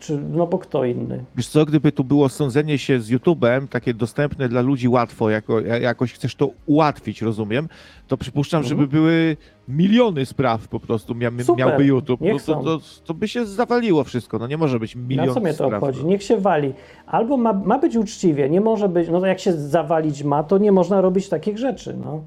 Czy, 0.00 0.18
no 0.32 0.46
bo 0.46 0.58
kto 0.58 0.84
inny? 0.84 1.24
Wiesz 1.36 1.48
co, 1.48 1.64
gdyby 1.64 1.92
tu 1.92 2.04
było 2.04 2.28
sądzenie 2.28 2.78
się 2.78 3.00
z 3.00 3.10
YouTube'em, 3.10 3.68
takie 3.68 3.94
dostępne 3.94 4.48
dla 4.48 4.60
ludzi 4.60 4.88
łatwo, 4.88 5.30
jako, 5.30 5.60
ja- 5.60 5.78
jakoś 5.78 6.12
chcesz 6.12 6.34
to 6.34 6.50
ułatwić, 6.66 7.22
rozumiem, 7.22 7.68
to 8.08 8.16
przypuszczam, 8.16 8.62
żeby 8.62 8.86
były 8.86 9.36
miliony 9.68 10.26
spraw 10.26 10.68
po 10.68 10.80
prostu 10.80 11.14
mia, 11.14 11.28
Mhm. 11.28 11.46
Super, 11.46 11.66
miałby 11.66 11.84
YouTube. 11.84 12.20
No 12.20 12.38
to, 12.46 12.62
to, 12.62 12.80
to 13.04 13.14
by 13.14 13.28
się 13.28 13.46
zawaliło 13.46 14.04
wszystko, 14.04 14.38
no 14.38 14.46
nie 14.46 14.56
może 14.56 14.80
być 14.80 14.96
milion 14.96 15.34
co 15.34 15.40
mnie 15.40 15.54
to 15.54 15.66
spraw. 15.66 15.82
obchodzi? 15.82 16.04
Niech 16.06 16.22
się 16.22 16.36
wali. 16.36 16.72
Albo 17.06 17.36
ma, 17.36 17.52
ma 17.52 17.78
być 17.78 17.96
uczciwie, 17.96 18.50
nie 18.50 18.60
może 18.60 18.88
być, 18.88 19.08
no 19.08 19.26
jak 19.26 19.40
się 19.40 19.52
zawalić 19.52 20.24
ma, 20.24 20.42
to 20.42 20.58
nie 20.58 20.72
można 20.72 21.00
robić 21.00 21.28
takich 21.28 21.58
rzeczy, 21.58 21.96
no. 22.04 22.22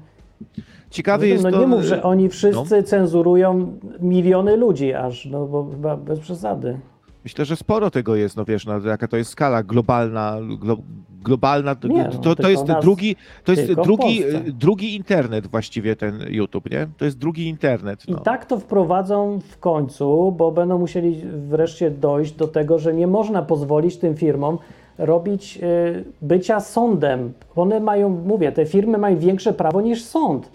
Ciekawy 0.90 1.26
no, 1.26 1.32
jest 1.32 1.44
no 1.44 1.50
to... 1.50 1.60
nie 1.60 1.66
mów, 1.66 1.82
że 1.82 2.02
oni 2.02 2.28
wszyscy 2.28 2.82
cenzurują 2.82 3.78
miliony 4.00 4.56
ludzi 4.56 4.94
aż, 4.94 5.26
no 5.26 5.46
bo 5.46 5.70
chyba 5.70 5.96
bez 5.96 6.20
przesady. 6.20 6.78
Myślę, 7.26 7.44
że 7.44 7.56
sporo 7.56 7.90
tego 7.90 8.16
jest, 8.16 8.36
no 8.36 8.44
wiesz, 8.44 8.66
no, 8.66 8.78
jaka 8.78 9.08
to 9.08 9.16
jest 9.16 9.30
skala 9.30 9.62
globalna, 9.62 10.36
glo, 10.60 10.76
globalna, 11.22 11.74
to, 11.74 11.88
Nie, 11.88 12.10
no, 12.14 12.18
to, 12.20 12.36
to 12.36 12.48
jest 12.48 12.66
nas- 12.66 12.84
drugi, 12.84 13.16
to 13.44 13.52
jest 13.52 13.72
drugi, 13.72 14.24
drugi 14.46 14.96
internet 14.96 15.46
właściwie 15.46 15.96
ten 15.96 16.20
YouTube, 16.28 16.70
nie? 16.70 16.86
To 16.98 17.04
jest 17.04 17.18
drugi 17.18 17.48
internet, 17.48 18.08
I 18.08 18.12
no. 18.12 18.18
tak 18.18 18.44
to 18.44 18.58
wprowadzą 18.58 19.40
w 19.50 19.58
końcu, 19.58 20.32
bo 20.32 20.52
będą 20.52 20.78
musieli 20.78 21.22
wreszcie 21.48 21.90
dojść 21.90 22.32
do 22.32 22.48
tego, 22.48 22.78
że 22.78 22.94
nie 22.94 23.06
można 23.06 23.42
pozwolić 23.42 23.96
tym 23.96 24.16
firmom 24.16 24.58
robić 24.98 25.58
y, 25.62 26.04
bycia 26.22 26.60
sądem. 26.60 27.32
One 27.56 27.80
mają, 27.80 28.08
mówię, 28.08 28.52
te 28.52 28.66
firmy 28.66 28.98
mają 28.98 29.18
większe 29.18 29.52
prawo 29.52 29.80
niż 29.80 30.04
sąd. 30.04 30.48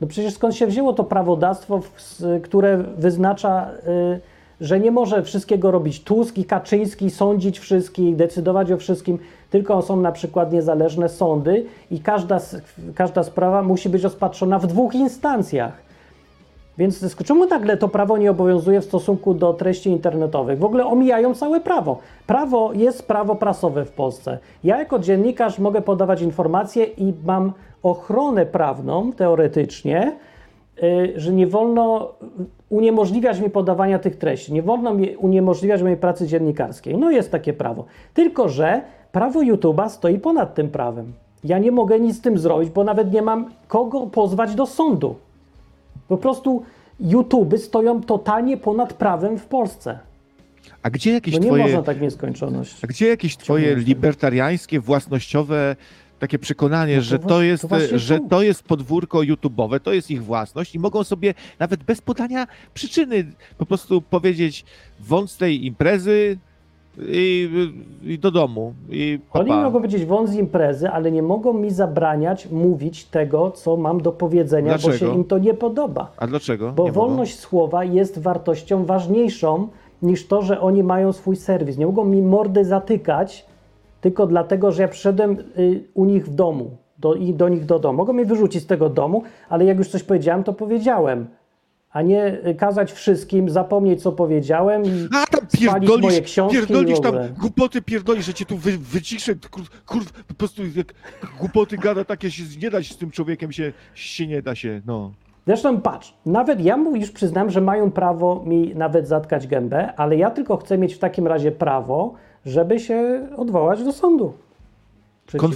No 0.00 0.06
przecież 0.06 0.34
skąd 0.34 0.54
się 0.54 0.66
wzięło 0.66 0.92
to 0.92 1.04
prawodawstwo, 1.04 1.80
które 2.42 2.84
wyznacza, 2.98 3.70
y, 3.70 4.20
że 4.60 4.80
nie 4.80 4.90
może 4.90 5.22
wszystkiego 5.22 5.70
robić 5.70 6.04
Tusk 6.04 6.38
i 6.38 6.44
Kaczyński, 6.44 7.10
sądzić 7.10 7.58
wszystkich, 7.58 8.16
decydować 8.16 8.72
o 8.72 8.76
wszystkim, 8.76 9.18
tylko 9.50 9.82
są 9.82 9.96
na 9.96 10.12
przykład 10.12 10.52
niezależne 10.52 11.08
sądy 11.08 11.64
i 11.90 12.00
każda, 12.00 12.40
każda 12.94 13.22
sprawa 13.22 13.62
musi 13.62 13.88
być 13.88 14.02
rozpatrzona 14.02 14.58
w 14.58 14.66
dwóch 14.66 14.94
instancjach. 14.94 15.88
Więc 16.78 17.16
czemu 17.24 17.46
nagle 17.46 17.76
to 17.76 17.88
prawo 17.88 18.18
nie 18.18 18.30
obowiązuje 18.30 18.80
w 18.80 18.84
stosunku 18.84 19.34
do 19.34 19.54
treści 19.54 19.90
internetowych? 19.90 20.58
W 20.58 20.64
ogóle 20.64 20.86
omijają 20.86 21.34
całe 21.34 21.60
prawo. 21.60 21.98
Prawo 22.26 22.72
jest 22.72 23.06
prawo 23.06 23.34
prasowe 23.34 23.84
w 23.84 23.90
Polsce. 23.90 24.38
Ja 24.64 24.78
jako 24.78 24.98
dziennikarz 24.98 25.58
mogę 25.58 25.82
podawać 25.82 26.22
informacje 26.22 26.84
i 26.84 27.14
mam 27.24 27.52
ochronę 27.82 28.46
prawną 28.46 29.12
teoretycznie, 29.12 30.16
że 31.16 31.32
nie 31.32 31.46
wolno 31.46 32.12
uniemożliwiać 32.68 33.40
mi 33.40 33.50
podawania 33.50 33.98
tych 33.98 34.16
treści, 34.16 34.52
nie 34.52 34.62
wolno 34.62 34.94
mi 34.94 35.16
uniemożliwiać 35.16 35.82
mojej 35.82 35.96
pracy 35.96 36.26
dziennikarskiej. 36.26 36.98
No 36.98 37.10
jest 37.10 37.30
takie 37.30 37.52
prawo. 37.52 37.84
Tylko, 38.14 38.48
że 38.48 38.82
prawo 39.12 39.40
YouTube'a 39.40 39.88
stoi 39.88 40.18
ponad 40.18 40.54
tym 40.54 40.68
prawem. 40.68 41.12
Ja 41.44 41.58
nie 41.58 41.72
mogę 41.72 42.00
nic 42.00 42.16
z 42.16 42.20
tym 42.20 42.38
zrobić, 42.38 42.70
bo 42.70 42.84
nawet 42.84 43.12
nie 43.12 43.22
mam 43.22 43.50
kogo 43.68 44.06
pozwać 44.06 44.54
do 44.54 44.66
sądu. 44.66 45.16
Po 46.08 46.16
prostu 46.16 46.62
YouTube 47.00 47.58
stoją 47.58 48.02
totalnie 48.02 48.56
ponad 48.56 48.92
prawem 48.92 49.38
w 49.38 49.46
Polsce. 49.46 49.98
A 50.82 50.90
gdzie 50.90 51.12
jakieś 51.12 51.34
No 51.34 51.40
nie 51.40 51.46
twoje... 51.46 51.62
można 51.62 51.82
tak 51.82 51.98
w 51.98 52.00
nieskończoność. 52.00 52.84
A 52.84 52.86
gdzie 52.86 53.08
jakieś 53.08 53.36
twoje 53.36 53.76
libertariańskie, 53.76 54.80
własnościowe 54.80 55.76
takie 56.18 56.38
przekonanie, 56.38 56.96
No 56.96 57.00
to 57.02 57.04
że 57.08 57.18
to 57.18 57.42
jest, 57.42 57.68
to 57.68 57.98
że 57.98 58.18
to 58.30 58.42
jest 58.42 58.62
podwórko 58.62 59.18
YouTube'owe, 59.18 59.80
to 59.80 59.92
jest 59.92 60.10
ich 60.10 60.24
własność 60.24 60.74
i 60.74 60.78
mogą 60.78 61.04
sobie 61.04 61.34
nawet 61.58 61.82
bez 61.84 62.00
podania 62.00 62.46
przyczyny 62.74 63.24
po 63.58 63.66
prostu 63.66 64.02
powiedzieć 64.02 64.64
wąt 65.00 65.30
z 65.30 65.36
tej 65.36 65.66
imprezy 65.66 66.38
i, 67.08 67.48
i 68.04 68.18
do 68.18 68.30
domu. 68.30 68.74
I 68.90 69.18
Oni 69.32 69.48
papa. 69.50 69.62
mogą 69.62 69.72
powiedzieć 69.78 70.04
wąt 70.04 70.28
z 70.30 70.34
imprezy, 70.34 70.88
ale 70.88 71.12
nie 71.12 71.22
mogą 71.22 71.52
mi 71.52 71.70
zabraniać 71.70 72.46
mówić 72.50 73.04
tego, 73.04 73.50
co 73.50 73.76
mam 73.76 74.00
do 74.02 74.12
powiedzenia, 74.12 74.72
bo 74.72 74.78
Dlaczego? 74.78 75.12
się 75.12 75.18
im 75.18 75.24
to 75.24 75.38
nie 75.38 75.54
podoba. 75.54 76.12
A 76.16 76.26
dlaczego? 76.26 76.72
Bo 76.72 76.84
Nie 76.84 76.92
mogą? 76.92 77.00
wolność 77.08 77.38
słowa 77.38 77.84
jest 77.84 78.18
wartością 78.18 78.84
ważniejszą 78.84 79.68
niż 80.02 80.26
to, 80.26 80.42
że 80.42 80.60
oni 80.60 80.82
mają 80.82 81.12
swój 81.12 81.36
serwis. 81.36 81.78
Nie 81.78 81.86
mogą 81.86 82.04
mi 82.04 82.22
mordy 82.22 82.64
zatykać 82.64 83.46
tylko 84.00 84.26
dlatego, 84.26 84.72
że 84.72 84.82
ja 84.82 84.88
przyszedłem 84.88 85.36
y, 85.58 85.84
u 85.94 86.04
nich 86.04 86.26
w 86.26 86.34
domu 86.34 86.76
do, 86.98 87.14
i 87.14 87.34
do 87.34 87.48
nich 87.48 87.64
do 87.64 87.78
domu. 87.78 87.96
Mogą 87.96 88.12
mnie 88.12 88.24
wyrzucić 88.24 88.62
z 88.62 88.66
tego 88.66 88.88
domu, 88.88 89.22
ale 89.48 89.64
jak 89.64 89.78
już 89.78 89.88
coś 89.88 90.02
powiedziałem, 90.02 90.44
to 90.44 90.52
powiedziałem. 90.52 91.26
A 91.90 92.02
nie 92.02 92.46
y, 92.46 92.54
kazać 92.54 92.92
wszystkim 92.92 93.50
zapomnieć, 93.50 94.02
co 94.02 94.12
powiedziałem 94.12 94.84
i 94.84 95.08
A 95.16 95.26
tam 95.26 95.40
spalić 95.48 96.02
moje 96.02 96.20
książki 96.20 96.56
pierdolisz 96.56 97.00
tam 97.00 97.14
głupoty 97.40 97.82
pierdolisz, 97.82 98.26
że 98.26 98.34
cię 98.34 98.44
tu 98.44 98.56
wy, 98.56 98.78
wyciszę, 98.78 99.34
kur, 99.50 99.62
kur, 99.86 100.02
po 100.28 100.34
prostu 100.34 100.62
jak 100.76 100.94
głupoty 101.40 101.76
gada 101.76 102.04
takie 102.04 102.30
się 102.30 102.42
nie 102.62 102.70
dać 102.70 102.92
z 102.92 102.96
tym 102.96 103.10
człowiekiem 103.10 103.52
się, 103.52 103.72
się 103.94 104.26
nie 104.26 104.42
da 104.42 104.54
się, 104.54 104.82
no. 104.86 105.12
Zresztą 105.46 105.80
patrz, 105.80 106.14
nawet 106.26 106.60
ja 106.60 106.76
mu 106.76 106.96
już 106.96 107.10
przyznam, 107.10 107.50
że 107.50 107.60
mają 107.60 107.90
prawo 107.90 108.42
mi 108.46 108.74
nawet 108.74 109.08
zatkać 109.08 109.46
gębę, 109.46 109.94
ale 109.96 110.16
ja 110.16 110.30
tylko 110.30 110.56
chcę 110.56 110.78
mieć 110.78 110.94
w 110.94 110.98
takim 110.98 111.26
razie 111.26 111.52
prawo, 111.52 112.14
żeby 112.46 112.80
się 112.80 113.26
odwołać 113.36 113.84
do 113.84 113.92
sądu. 113.92 114.32
Temu. 115.26 115.48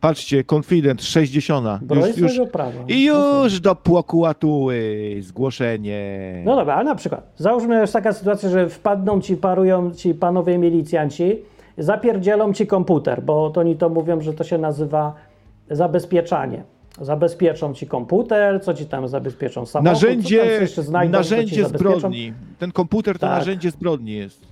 Patrzcie, 0.00 0.44
confident, 0.52 1.02
60. 1.02 1.84
Broni 1.84 2.08
Już, 2.16 2.36
już, 2.36 2.48
prawa. 2.52 2.80
I 2.88 3.04
już 3.04 3.60
do 3.60 3.74
prokuratury 3.74 5.16
zgłoszenie. 5.20 6.42
No 6.44 6.56
dobra, 6.56 6.74
ale 6.74 6.84
na 6.84 6.94
przykład, 6.94 7.32
załóżmy, 7.36 7.80
jest 7.80 7.92
taka 7.92 8.12
sytuacja, 8.12 8.48
że 8.48 8.68
wpadną 8.68 9.20
ci, 9.20 9.36
parują 9.36 9.90
ci 9.90 10.14
panowie 10.14 10.58
milicjanci, 10.58 11.36
zapierdzielą 11.78 12.52
ci 12.52 12.66
komputer, 12.66 13.22
bo 13.22 13.50
to 13.50 13.60
oni 13.60 13.76
to 13.76 13.88
mówią, 13.88 14.20
że 14.20 14.32
to 14.32 14.44
się 14.44 14.58
nazywa 14.58 15.14
zabezpieczanie. 15.70 16.62
Zabezpieczą 17.00 17.74
ci 17.74 17.86
komputer, 17.86 18.62
co 18.62 18.74
ci 18.74 18.86
tam 18.86 19.08
zabezpieczą 19.08 19.66
samochód, 19.66 20.00
co 20.00 20.06
tam 20.06 20.16
narzędzie 20.16 20.36
jeszcze 20.36 20.82
znajdą, 20.82 21.12
narzędzie 21.12 21.68
zbrodni. 21.68 22.32
Ten 22.58 22.72
komputer 22.72 23.18
to 23.18 23.26
Tak. 23.26 23.38
narzędzie 23.38 23.70
zbrodni 23.70 24.12
jest. 24.12 24.49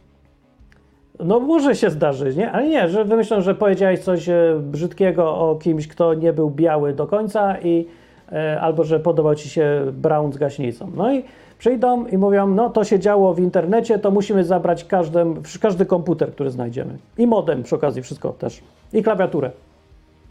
No 1.25 1.41
może 1.41 1.77
się 1.77 1.91
zdarzyć, 1.91 2.37
nie? 2.37 2.53
Ale 2.53 2.69
nie, 2.69 2.89
że 2.89 3.05
wymyślą, 3.05 3.41
że 3.41 3.55
powiedziałeś 3.55 4.01
coś 4.01 4.29
e, 4.29 4.61
brzydkiego 4.63 5.37
o 5.37 5.57
kimś, 5.57 5.89
kto 5.89 6.15
nie 6.15 6.33
był 6.33 6.51
biały 6.51 6.93
do 6.93 7.07
końca 7.07 7.61
i 7.61 7.87
e, 8.33 8.61
albo 8.61 8.85
że 8.85 9.01
podobał 9.01 9.35
ci 9.35 9.49
się 9.49 9.83
Brown 9.93 10.33
z 10.33 10.37
gaśnicą. 10.37 10.91
No 10.97 11.15
i 11.15 11.25
przyjdą 11.59 12.07
i 12.07 12.19
mówią, 12.19 12.47
no 12.47 12.71
to 12.71 12.85
się 12.85 12.99
działo 12.99 13.35
w 13.35 13.41
internecie, 13.41 13.99
to 13.99 14.11
musimy 14.11 14.45
zabrać 14.45 14.85
każdym, 14.85 15.43
każdy 15.61 15.87
komputer, 15.87 16.33
który 16.33 16.51
znajdziemy. 16.51 16.99
I 17.19 17.27
modem 17.27 17.63
przy 17.63 17.75
okazji, 17.75 18.03
wszystko 18.03 18.29
też. 18.33 18.61
I 18.93 19.03
klawiaturę. 19.03 19.51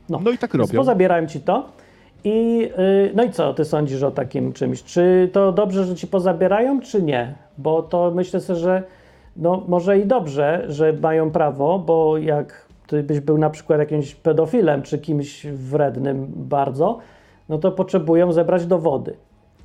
No 0.10 0.32
i 0.32 0.38
tak 0.38 0.54
robią. 0.54 0.80
pozabierają 0.80 1.28
ci 1.28 1.40
to. 1.40 1.66
I, 2.24 2.58
yy, 2.78 3.12
no 3.16 3.24
i 3.24 3.32
co 3.32 3.54
ty 3.54 3.66
sądzisz 3.66 4.04
o 4.04 4.12
takim 4.12 4.54
czymś? 4.54 4.84
Czy 4.84 5.30
to 5.34 5.52
dobrze, 5.52 5.86
że 5.86 5.96
ci 5.96 6.08
pozabierają, 6.08 6.82
czy 6.82 7.02
nie? 7.02 7.36
Bo 7.58 7.84
to 7.84 8.12
myślę 8.16 8.40
sobie, 8.40 8.60
że 8.60 8.84
no 9.38 9.64
może 9.68 10.00
i 10.00 10.06
dobrze, 10.06 10.66
że 10.68 10.94
mają 10.94 11.32
prawo, 11.32 11.80
bo 11.80 12.18
jak 12.18 12.68
ty 12.88 13.04
byś 13.04 13.20
był 13.20 13.38
na 13.38 13.50
przykład 13.50 13.80
jakimś 13.80 14.16
pedofilem, 14.16 14.82
czy 14.82 15.00
kimś 15.00 15.46
wrednym 15.46 16.28
bardzo, 16.36 16.98
no 17.50 17.58
to 17.58 17.72
potrzebują 17.72 18.32
zebrać 18.32 18.66
dowody. 18.66 19.16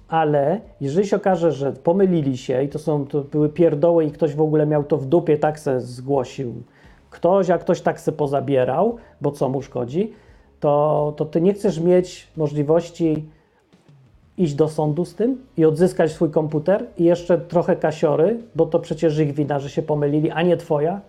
Ale 0.08 0.60
jeżeli 0.80 1.06
się 1.06 1.16
okaże, 1.16 1.52
że 1.52 1.72
pomylili 1.72 2.36
się 2.36 2.62
i 2.62 2.68
to 2.68 2.78
są 2.78 3.06
to 3.06 3.20
były 3.20 3.48
pierdoły 3.48 4.04
i 4.04 4.10
ktoś 4.10 4.34
w 4.34 4.40
ogóle 4.40 4.66
miał 4.66 4.84
to 4.84 4.96
w 4.96 5.06
dupie, 5.06 5.38
tak 5.38 5.58
se 5.58 5.80
zgłosił 5.80 6.54
ktoś, 7.10 7.50
a 7.50 7.58
ktoś 7.58 7.80
tak 7.80 8.00
se 8.00 8.12
pozabierał, 8.12 8.96
bo 9.20 9.30
co 9.30 9.48
mu 9.48 9.62
szkodzi, 9.62 10.12
to, 10.60 11.14
to 11.16 11.24
ty 11.24 11.40
nie 11.40 11.54
chcesz 11.54 11.80
mieć 11.80 12.28
możliwości 12.36 13.28
iść 14.38 14.54
do 14.54 14.68
sądu 14.68 15.04
z 15.04 15.14
tym 15.14 15.38
i 15.56 15.64
odzyskać 15.64 16.12
swój 16.12 16.30
komputer 16.30 16.86
i 16.98 17.04
jeszcze 17.04 17.38
trochę 17.38 17.76
kasiory, 17.76 18.38
bo 18.54 18.66
to 18.66 18.78
przecież 18.78 19.18
ich 19.18 19.34
wina, 19.34 19.58
że 19.58 19.70
się 19.70 19.82
pomylili, 19.82 20.30
a 20.30 20.42
nie 20.42 20.56
twoja. 20.56 21.00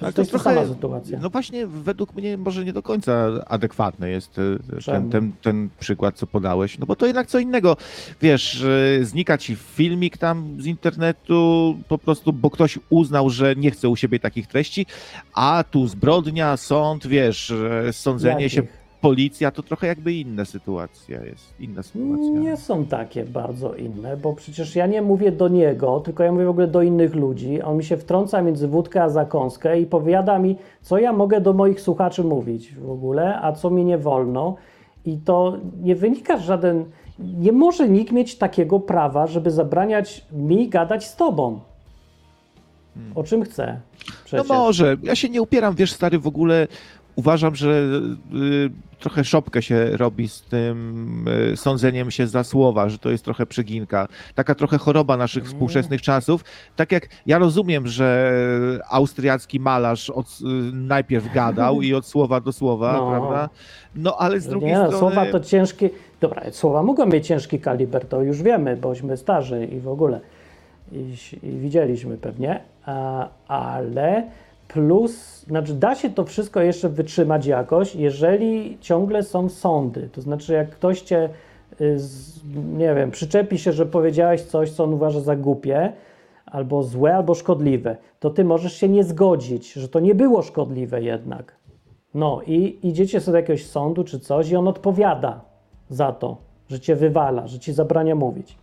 Ale 0.00 0.12
to 0.12 0.22
jest 0.22 0.32
ta 0.32 0.38
sama 0.38 0.66
sytuacja. 0.66 1.18
No 1.22 1.30
właśnie, 1.30 1.66
według 1.66 2.14
mnie 2.14 2.36
może 2.36 2.64
nie 2.64 2.72
do 2.72 2.82
końca 2.82 3.28
adekwatny 3.46 4.10
jest 4.10 4.38
e, 4.38 4.80
Czemu? 4.80 5.10
ten, 5.10 5.10
ten, 5.10 5.32
ten 5.42 5.68
przykład, 5.80 6.16
co 6.16 6.26
podałeś. 6.26 6.78
No 6.78 6.86
bo 6.86 6.96
to 6.96 7.06
jednak 7.06 7.26
co 7.26 7.38
innego. 7.38 7.76
Wiesz, 8.22 8.64
e, 9.00 9.04
znika 9.04 9.38
ci 9.38 9.56
filmik 9.56 10.18
tam 10.18 10.56
z 10.58 10.66
internetu 10.66 11.76
po 11.88 11.98
prostu, 11.98 12.32
bo 12.32 12.50
ktoś 12.50 12.78
uznał, 12.90 13.30
że 13.30 13.56
nie 13.56 13.70
chce 13.70 13.88
u 13.88 13.96
siebie 13.96 14.20
takich 14.20 14.46
treści, 14.46 14.86
a 15.34 15.64
tu 15.70 15.88
zbrodnia, 15.88 16.56
sąd, 16.56 17.06
wiesz, 17.06 17.50
e, 17.50 17.92
sądzenie 17.92 18.50
się, 18.50 18.60
Jakich? 18.60 18.79
Policja, 19.00 19.50
to 19.50 19.62
trochę 19.62 19.86
jakby 19.86 20.12
inna 20.12 20.44
sytuacja 20.44 21.24
jest. 21.24 21.60
Inna 21.60 21.82
sytuacja. 21.82 22.40
Nie 22.40 22.56
są 22.56 22.84
takie 22.84 23.24
bardzo 23.24 23.74
inne, 23.74 24.16
bo 24.16 24.32
przecież 24.32 24.76
ja 24.76 24.86
nie 24.86 25.02
mówię 25.02 25.32
do 25.32 25.48
niego, 25.48 26.00
tylko 26.00 26.22
ja 26.22 26.32
mówię 26.32 26.44
w 26.44 26.48
ogóle 26.48 26.66
do 26.66 26.82
innych 26.82 27.14
ludzi. 27.14 27.62
On 27.62 27.76
mi 27.76 27.84
się 27.84 27.96
wtrąca 27.96 28.42
między 28.42 28.68
wódkę 28.68 29.02
a 29.02 29.08
zakąskę 29.08 29.80
i 29.80 29.86
powiada 29.86 30.38
mi, 30.38 30.56
co 30.82 30.98
ja 30.98 31.12
mogę 31.12 31.40
do 31.40 31.52
moich 31.52 31.80
słuchaczy 31.80 32.24
mówić 32.24 32.74
w 32.74 32.90
ogóle, 32.90 33.40
a 33.42 33.52
co 33.52 33.70
mi 33.70 33.84
nie 33.84 33.98
wolno. 33.98 34.56
I 35.04 35.18
to 35.18 35.56
nie 35.82 35.96
wynika 35.96 36.38
żaden. 36.38 36.84
Nie 37.18 37.52
może 37.52 37.88
nikt 37.88 38.12
mieć 38.12 38.38
takiego 38.38 38.80
prawa, 38.80 39.26
żeby 39.26 39.50
zabraniać 39.50 40.26
mi 40.32 40.68
gadać 40.68 41.06
z 41.06 41.16
tobą. 41.16 41.60
O 43.14 43.24
czym 43.24 43.42
chce. 43.42 43.80
No 44.06 44.12
Przecież. 44.24 44.48
może. 44.48 44.96
Ja 45.02 45.14
się 45.14 45.28
nie 45.28 45.42
upieram, 45.42 45.74
wiesz, 45.74 45.92
stary, 45.92 46.18
w 46.18 46.26
ogóle 46.26 46.66
uważam, 47.16 47.54
że 47.56 47.68
y, 48.34 48.70
trochę 49.00 49.24
szopkę 49.24 49.62
się 49.62 49.90
robi 49.96 50.28
z 50.28 50.42
tym 50.42 51.24
y, 51.52 51.56
sądzeniem 51.56 52.10
się 52.10 52.26
za 52.26 52.44
słowa, 52.44 52.88
że 52.88 52.98
to 52.98 53.10
jest 53.10 53.24
trochę 53.24 53.46
przeginka. 53.46 54.08
Taka 54.34 54.54
trochę 54.54 54.78
choroba 54.78 55.16
naszych 55.16 55.42
Mm. 55.42 55.52
współczesnych 55.52 56.02
czasów. 56.02 56.44
Tak 56.76 56.92
jak 56.92 57.08
ja 57.26 57.38
rozumiem, 57.38 57.86
że 57.86 58.32
austriacki 58.90 59.60
malarz 59.60 60.10
od, 60.10 60.26
y, 60.26 60.44
najpierw 60.72 61.32
gadał 61.34 61.82
i 61.82 61.94
od 61.94 62.06
słowa 62.06 62.40
do 62.40 62.52
słowa, 62.52 62.92
No. 62.92 63.10
prawda? 63.10 63.48
No 63.94 64.16
ale 64.18 64.40
z 64.40 64.46
drugiej 64.46 64.70
nie, 64.70 64.78
no, 64.78 64.86
strony... 64.92 64.98
słowa 65.14 65.32
to 65.32 65.40
ciężki. 65.40 65.88
Dobra, 66.20 66.42
słowa 66.50 66.82
mogą 66.82 67.06
mieć 67.06 67.26
ciężki 67.26 67.60
kaliber, 67.60 68.06
to 68.06 68.22
już 68.22 68.42
wiemy, 68.42 68.76
bośmy 68.76 69.16
starzy 69.16 69.64
i 69.66 69.80
w 69.80 69.88
ogóle. 69.88 70.20
I, 70.92 71.14
i 71.42 71.50
widzieliśmy 71.58 72.16
pewnie, 72.18 72.60
a, 72.86 73.28
ale 73.48 74.24
plus, 74.68 75.39
znaczy 75.50 75.74
da 75.74 75.94
się 75.94 76.10
to 76.10 76.24
wszystko 76.24 76.60
jeszcze 76.60 76.88
wytrzymać 76.88 77.46
jakoś, 77.46 77.94
jeżeli 77.94 78.78
ciągle 78.80 79.22
są 79.22 79.48
sądy. 79.48 80.08
To 80.12 80.20
znaczy, 80.20 80.52
jak 80.52 80.70
ktoś 80.70 81.00
cię, 81.00 81.28
y, 81.80 81.98
nie 82.76 82.94
wiem, 82.94 83.10
przyczepi 83.10 83.58
się, 83.58 83.72
że 83.72 83.86
powiedziałeś 83.86 84.42
coś, 84.42 84.70
co 84.70 84.84
on 84.84 84.94
uważa 84.94 85.20
za 85.20 85.36
głupie, 85.36 85.92
albo 86.46 86.82
złe, 86.82 87.16
albo 87.16 87.34
szkodliwe, 87.34 87.96
to 88.20 88.30
ty 88.30 88.44
możesz 88.44 88.72
się 88.72 88.88
nie 88.88 89.04
zgodzić, 89.04 89.72
że 89.72 89.88
to 89.88 90.00
nie 90.00 90.14
było 90.14 90.42
szkodliwe 90.42 91.02
jednak. 91.02 91.56
No 92.14 92.40
i 92.46 92.78
idziecie 92.82 93.20
sobie 93.20 93.32
do 93.32 93.38
jakiegoś 93.38 93.66
sądu 93.66 94.04
czy 94.04 94.20
coś 94.20 94.50
i 94.50 94.56
on 94.56 94.68
odpowiada 94.68 95.40
za 95.88 96.12
to, 96.12 96.36
że 96.68 96.80
cię 96.80 96.96
wywala, 96.96 97.46
że 97.46 97.58
ci 97.58 97.72
zabrania 97.72 98.14
mówić. 98.14 98.58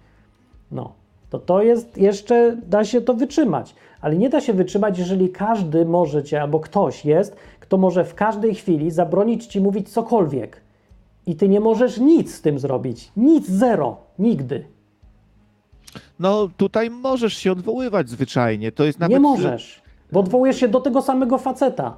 No, 0.72 0.94
to 1.30 1.40
to 1.40 1.62
jest 1.62 1.98
jeszcze, 1.98 2.58
da 2.68 2.86
się 2.86 3.02
to 3.02 3.14
wytrzymać, 3.14 3.76
ale 4.02 4.16
nie 4.16 4.30
da 4.30 4.42
się 4.42 4.54
wytrzymać, 4.54 5.00
jeżeli 5.00 5.30
każdy 5.30 5.86
może 5.86 6.24
cię, 6.24 6.42
albo 6.42 6.60
ktoś 6.60 7.06
jest, 7.06 7.36
kto 7.60 7.78
może 7.78 8.06
w 8.06 8.16
każdej 8.16 8.56
chwili 8.56 8.92
zabronić 8.92 9.46
ci 9.46 9.62
mówić 9.62 9.90
cokolwiek. 9.90 10.62
I 11.26 11.36
ty 11.36 11.50
nie 11.50 11.60
możesz 11.60 11.98
nic 11.98 12.36
z 12.36 12.42
tym 12.42 12.60
zrobić. 12.60 13.12
Nic, 13.18 13.48
zero, 13.48 13.98
nigdy. 14.20 14.66
No 16.20 16.50
tutaj 16.58 16.90
możesz 16.90 17.34
się 17.34 17.52
odwoływać 17.52 18.10
zwyczajnie. 18.10 18.72
To 18.72 18.84
jest 18.84 19.00
nawet... 19.00 19.14
nie 19.14 19.20
możesz, 19.20 19.82
bo 20.12 20.20
odwołujesz 20.20 20.60
się 20.60 20.68
do 20.68 20.80
tego 20.80 21.02
samego 21.02 21.38
faceta. 21.38 21.98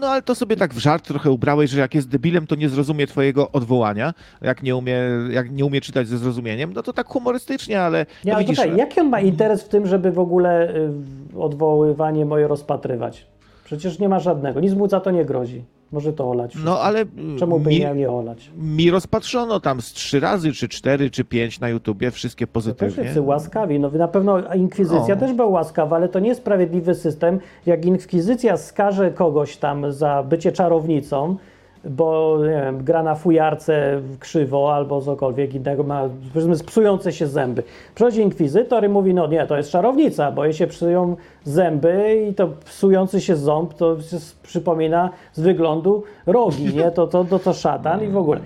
No 0.00 0.08
ale 0.08 0.22
to 0.22 0.34
sobie 0.34 0.56
tak 0.56 0.74
w 0.74 0.78
żart 0.78 1.04
trochę 1.06 1.30
ubrałeś, 1.30 1.70
że 1.70 1.80
jak 1.80 1.94
jest 1.94 2.08
debilem, 2.08 2.46
to 2.46 2.54
nie 2.54 2.68
zrozumie 2.68 3.06
twojego 3.06 3.50
odwołania, 3.52 4.14
jak 4.42 4.62
nie 4.62 4.76
umie, 4.76 4.98
jak 5.30 5.50
nie 5.50 5.64
umie 5.64 5.80
czytać 5.80 6.08
ze 6.08 6.18
zrozumieniem, 6.18 6.72
no 6.72 6.82
to 6.82 6.92
tak 6.92 7.06
humorystycznie, 7.06 7.80
ale 7.80 8.06
Nie, 8.24 8.32
no 8.32 8.36
ale 8.36 8.44
widzisz, 8.44 8.58
czekaj, 8.58 8.76
jaki 8.76 9.00
on 9.00 9.08
ma 9.08 9.20
interes 9.20 9.62
w 9.62 9.68
tym, 9.68 9.86
żeby 9.86 10.12
w 10.12 10.18
ogóle 10.18 10.74
y, 10.74 10.90
odwoływanie 11.38 12.24
moje 12.24 12.48
rozpatrywać? 12.48 13.26
Przecież 13.64 13.98
nie 13.98 14.08
ma 14.08 14.18
żadnego, 14.18 14.60
nic 14.60 14.74
mu 14.74 14.88
za 14.88 15.00
to 15.00 15.10
nie 15.10 15.24
grozi. 15.24 15.64
Może 15.92 16.12
to 16.12 16.30
olać. 16.30 16.50
wszystko. 16.50 16.70
no 16.70 16.80
ale 16.80 17.04
Czemu 17.38 17.60
by 17.60 17.70
mi, 17.70 17.80
miał 17.80 17.94
nie 17.94 18.10
olać? 18.10 18.50
mi 18.56 18.90
rozpatrzono 18.90 19.60
tam 19.60 19.80
z 19.80 19.92
trzy 19.92 20.20
razy, 20.20 20.52
czy 20.52 20.68
cztery, 20.68 21.10
czy 21.10 21.24
pięć 21.24 21.60
na 21.60 21.68
YouTubie, 21.68 22.10
wszystkie 22.10 22.46
też 22.46 22.52
pozytywnie. 22.52 23.04
jest 23.04 23.16
łaskawi. 23.18 23.80
No 23.80 23.90
na 23.90 24.08
pewno 24.08 24.54
inkwizycja 24.54 25.14
No. 25.14 25.20
też 25.20 25.32
była 25.32 25.48
łaskawa, 25.48 25.96
ale 25.96 26.08
to 26.08 26.18
nie 26.20 26.28
jest 26.28 26.40
sprawiedliwy 26.40 26.94
system. 26.94 27.40
Jak 27.66 27.84
inkwizycja 27.84 28.56
skaże 28.56 29.10
kogoś 29.10 29.56
tam 29.56 29.92
za 29.92 30.22
bycie 30.22 30.52
czarownicą, 30.52 31.36
bo 31.84 32.38
nie 32.42 32.62
wiem, 32.64 32.84
gra 32.84 33.02
na 33.02 33.14
fujarce 33.14 34.00
krzywo 34.18 34.74
albo 34.74 35.00
cokolwiek 35.00 35.54
innego, 35.54 35.82
ma 35.82 36.08
powiedzmy 36.34 36.64
psujące 36.66 37.12
się 37.12 37.26
zęby. 37.26 37.62
Przychodzi 37.94 38.20
inkwizytor 38.20 38.84
i 38.84 38.88
mówi, 38.88 39.14
no 39.14 39.26
nie, 39.26 39.46
to 39.46 39.56
jest 39.56 39.70
czarownica, 39.70 40.32
bo 40.32 40.44
jej 40.44 40.54
się 40.54 40.66
psują 40.66 41.16
zęby 41.44 42.26
i 42.30 42.34
to 42.34 42.48
psujący 42.64 43.20
się 43.20 43.36
ząb 43.36 43.74
to 43.74 43.96
przypomina 44.42 45.10
z 45.32 45.40
wyglądu 45.40 46.02
rogi, 46.26 46.74
nie? 46.74 46.90
To, 46.90 47.06
to, 47.06 47.24
to, 47.24 47.38
to 47.38 47.52
szatan 47.52 48.04
i 48.04 48.08
w 48.08 48.16
ogóle. 48.16 48.40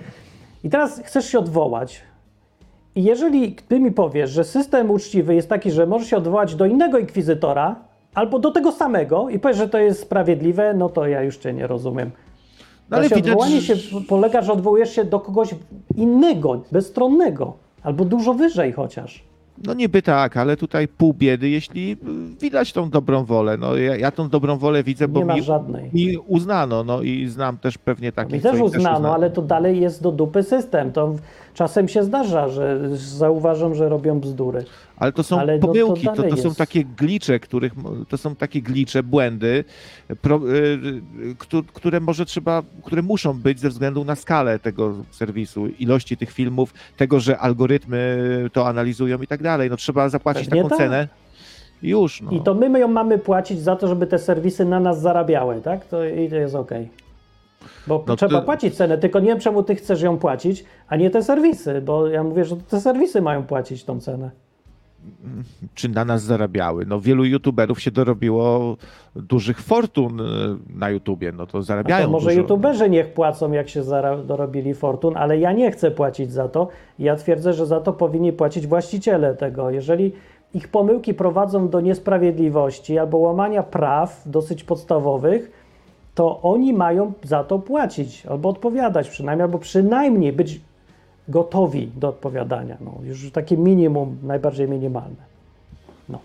I 0.64 0.70
teraz 0.70 1.02
chcesz 1.04 1.26
się 1.26 1.38
odwołać, 1.38 2.02
i 2.96 3.04
jeżeli 3.04 3.54
ty 3.54 3.80
mi 3.80 3.92
powiesz, 3.92 4.30
że 4.30 4.44
system 4.44 4.90
uczciwy 4.90 5.34
jest 5.34 5.48
taki, 5.48 5.70
że 5.70 5.86
możesz 5.86 6.08
się 6.08 6.16
odwołać 6.16 6.54
do 6.54 6.66
innego 6.66 6.98
inkwizytora 6.98 7.76
albo 8.14 8.38
do 8.38 8.50
tego 8.50 8.72
samego 8.72 9.28
i 9.28 9.38
powiesz, 9.38 9.56
że 9.56 9.68
to 9.68 9.78
jest 9.78 10.00
sprawiedliwe, 10.00 10.74
no 10.74 10.88
to 10.88 11.06
ja 11.06 11.22
już 11.22 11.36
cię 11.36 11.52
nie 11.52 11.66
rozumiem. 11.66 12.10
No 12.90 12.96
ale 12.96 13.08
widać, 13.08 13.26
odwołanie 13.26 13.60
się 13.62 13.74
polega, 14.08 14.42
że 14.42 14.52
odwołujesz 14.52 14.90
się 14.94 15.04
do 15.04 15.20
kogoś 15.20 15.54
innego, 15.96 16.62
bezstronnego, 16.72 17.52
albo 17.82 18.04
dużo 18.04 18.34
wyżej 18.34 18.72
chociaż. 18.72 19.22
No 19.66 19.74
niby 19.74 20.02
tak, 20.02 20.36
ale 20.36 20.56
tutaj 20.56 20.88
pół 20.88 21.14
biedy, 21.14 21.48
jeśli 21.48 21.92
y, 21.92 21.96
widać 22.40 22.72
tą 22.72 22.90
dobrą 22.90 23.24
wolę. 23.24 23.56
No 23.56 23.76
ja, 23.76 23.96
ja 23.96 24.10
tą 24.10 24.28
dobrą 24.28 24.56
wolę 24.58 24.82
widzę, 24.82 25.08
bo 25.08 25.24
mi, 25.24 25.42
żadnej. 25.42 25.90
mi 25.92 26.18
uznano, 26.18 26.84
no 26.84 27.02
i 27.02 27.26
znam 27.28 27.58
też 27.58 27.78
pewnie 27.78 28.12
takich, 28.12 28.32
Mi 28.32 28.40
też 28.40 28.60
uznano, 28.60 28.68
uznano. 28.68 29.14
ale 29.14 29.30
to 29.30 29.42
dalej 29.42 29.80
jest 29.80 30.02
do 30.02 30.12
dupy 30.12 30.42
system. 30.42 30.92
To 30.92 31.14
czasem 31.54 31.88
się 31.88 32.02
zdarza, 32.02 32.48
że 32.48 32.80
zauważam, 32.96 33.74
że 33.74 33.88
robią 33.88 34.20
bzdury. 34.20 34.64
Ale 34.96 35.12
to 35.12 35.22
są 35.22 35.40
Ale 35.40 35.54
no 35.54 35.60
to 35.60 35.66
pomyłki, 35.66 36.06
to, 36.16 36.22
to, 36.22 36.36
są 36.36 36.54
takie 36.54 36.84
glicze, 36.84 37.40
których, 37.40 37.72
to 38.08 38.18
są 38.18 38.36
takie 38.36 38.62
glicze, 38.62 39.02
błędy, 39.02 39.64
pro, 40.22 40.36
y, 40.36 40.56
y, 40.56 41.34
któ- 41.38 41.62
które 41.62 42.00
może 42.00 42.26
trzeba, 42.26 42.62
które 42.84 43.02
muszą 43.02 43.38
być 43.40 43.60
ze 43.60 43.68
względu 43.68 44.04
na 44.04 44.14
skalę 44.16 44.58
tego 44.58 44.94
serwisu, 45.10 45.66
ilości 45.66 46.16
tych 46.16 46.30
filmów, 46.30 46.74
tego, 46.96 47.20
że 47.20 47.38
algorytmy 47.38 48.18
to 48.52 48.68
analizują 48.68 49.22
i 49.22 49.26
tak 49.26 49.42
dalej. 49.42 49.70
No 49.70 49.76
trzeba 49.76 50.08
zapłacić 50.08 50.44
Pewnie 50.44 50.62
taką 50.62 50.68
tak. 50.68 50.78
cenę. 50.78 51.08
i 51.82 51.88
Już, 51.88 52.22
no. 52.22 52.30
I 52.30 52.40
to 52.40 52.54
my 52.54 52.80
ją 52.80 52.88
mamy 52.88 53.18
płacić 53.18 53.60
za 53.60 53.76
to, 53.76 53.88
żeby 53.88 54.06
te 54.06 54.18
serwisy 54.18 54.64
na 54.64 54.80
nas 54.80 55.00
zarabiały, 55.00 55.60
tak? 55.60 55.84
To, 55.84 56.04
I 56.04 56.28
to 56.28 56.36
jest 56.36 56.54
okej. 56.54 56.88
Bo 57.86 58.04
No 58.08 58.16
trzeba 58.16 58.38
to- 58.40 58.42
płacić 58.44 58.74
cenę, 58.76 58.98
tylko 58.98 59.20
nie 59.20 59.26
wiem, 59.26 59.40
czemu 59.40 59.62
ty 59.62 59.74
chcesz 59.74 60.02
ją 60.02 60.18
płacić, 60.18 60.64
a 60.88 60.96
nie 60.96 61.10
te 61.10 61.22
serwisy, 61.22 61.80
bo 61.80 62.08
ja 62.08 62.22
mówię, 62.24 62.44
że 62.44 62.56
te 62.56 62.80
serwisy 62.80 63.22
mają 63.22 63.42
płacić 63.42 63.84
tą 63.84 64.00
cenę. 64.00 64.30
Czy 65.74 65.88
na 65.88 66.04
nas 66.04 66.22
zarabiały? 66.22 66.86
No 66.86 67.00
wielu 67.00 67.24
youtuberów 67.24 67.80
się 67.80 67.90
dorobiło 67.90 68.76
dużych 69.16 69.60
fortun 69.60 70.20
y, 70.20 70.24
na 70.76 70.90
YouTubie, 70.90 71.32
no 71.32 71.46
to 71.46 71.58
A 71.58 71.62
zarabiają 71.62 72.04
to 72.06 72.10
może 72.12 72.28
dużo. 72.30 72.40
youtuberzy 72.40 72.90
niech 72.90 73.12
płacą, 73.12 73.52
jak 73.52 73.68
się 73.68 73.82
dorobili 74.26 74.74
fortun, 74.74 75.16
ale 75.16 75.38
ja 75.38 75.52
nie 75.52 75.70
chcę 75.70 75.90
płacić 75.90 76.32
za 76.32 76.48
to. 76.48 76.68
Ja 76.98 77.16
twierdzę, 77.16 77.52
że 77.52 77.66
za 77.66 77.80
to 77.80 77.92
powinni 77.92 78.32
płacić 78.32 78.66
właściciele 78.66 79.34
tego. 79.34 79.70
Jeżeli 79.70 80.12
ich 80.54 80.68
pomyłki 80.68 81.14
prowadzą 81.14 81.68
do 81.68 81.80
niesprawiedliwości 81.80 82.98
albo 82.98 83.18
łamania 83.18 83.62
praw 83.62 84.22
dosyć 84.26 84.64
podstawowych, 84.64 85.50
to 86.14 86.42
oni 86.42 86.72
mają 86.72 87.12
za 87.22 87.44
to 87.44 87.58
płacić 87.58 88.26
albo 88.26 88.48
odpowiadać 88.48 89.08
przynajmniej, 89.08 89.42
albo 89.42 89.58
przynajmniej 89.58 90.32
być 90.32 90.60
gotowi 91.28 91.90
do 91.96 92.08
odpowiadania. 92.08 92.76
No, 92.80 92.92
już 93.02 93.30
takie 93.30 93.56
minimum, 93.56 94.16
najbardziej 94.22 94.68
minimalne. 94.68 95.34
No. 96.08 96.18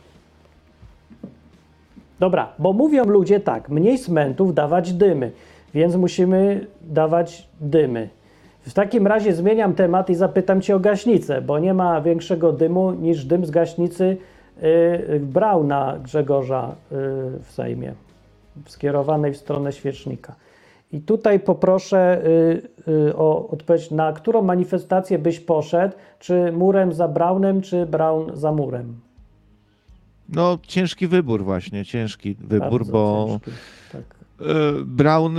Dobra, 2.20 2.54
bo 2.60 2.74
mówią 2.74 3.06
ludzie 3.06 3.40
tak, 3.40 3.70
mniej 3.70 4.00
cmentów 4.00 4.54
dawać 4.54 4.94
dymy, 4.94 5.32
więc 5.74 5.96
musimy 5.96 6.68
dawać 6.82 7.48
dymy. 7.62 8.10
W 8.62 8.74
takim 8.74 9.08
razie 9.08 9.34
zmieniam 9.34 9.74
temat 9.74 10.10
i 10.10 10.16
zapytam 10.16 10.62
cię 10.62 10.76
o 10.76 10.80
gaśnicę, 10.80 11.42
bo 11.42 11.60
nie 11.60 11.74
ma 11.74 12.02
większego 12.02 12.52
dymu 12.52 12.92
niż 12.92 13.26
dym 13.26 13.46
z 13.46 13.52
gaśnicy 13.52 14.18
yy, 14.62 15.20
Brauna 15.20 15.98
Grzegorza 16.04 16.76
yy, 16.92 16.98
w 17.44 17.52
Sejmie, 17.52 17.94
skierowanej 18.66 19.34
w 19.34 19.38
stronę 19.38 19.74
świecznika. 19.74 20.36
I 20.92 21.02
tutaj 21.02 21.40
poproszę 21.40 22.22
y, 22.88 22.92
y, 22.92 23.16
o 23.16 23.50
odpowiedź, 23.50 23.92
na 23.92 24.14
którą 24.14 24.42
manifestację 24.42 25.20
byś 25.20 25.40
poszedł, 25.40 25.96
czy 26.20 26.52
murem 26.52 26.94
za 26.94 27.08
Braunem, 27.08 27.62
czy 27.62 27.86
Braun 27.86 28.36
za 28.36 28.52
murem? 28.52 29.00
No, 30.30 30.60
ciężki 30.68 31.08
wybór 31.08 31.44
właśnie, 31.44 31.86
ciężki 31.86 32.36
wybór, 32.40 32.80
Bardzo 32.80 32.92
bo 32.92 33.28
ciężki, 33.30 33.52
Tak. 33.92 34.02
e, 34.02 34.46
Brown, 34.86 35.36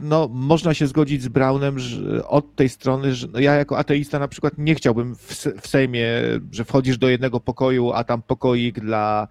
no 0.00 0.28
można 0.32 0.74
się 0.74 0.86
zgodzić 0.86 1.22
z 1.22 1.28
Brownem 1.28 1.78
że 1.78 2.28
od 2.28 2.54
tej 2.54 2.68
strony, 2.68 3.14
że 3.14 3.26
no, 3.32 3.40
ja 3.40 3.54
jako 3.54 3.78
ateista 3.78 4.18
na 4.18 4.28
przykład 4.28 4.54
nie 4.58 4.74
chciałbym 4.74 5.14
w, 5.14 5.46
w 5.60 5.66
Sejmie, 5.66 6.06
że 6.52 6.64
wchodzisz 6.64 6.98
do 6.98 7.08
jednego 7.08 7.40
pokoju, 7.40 7.92
a 7.92 8.04
tam 8.04 8.22
pokoik 8.22 8.80
dla 8.80 9.28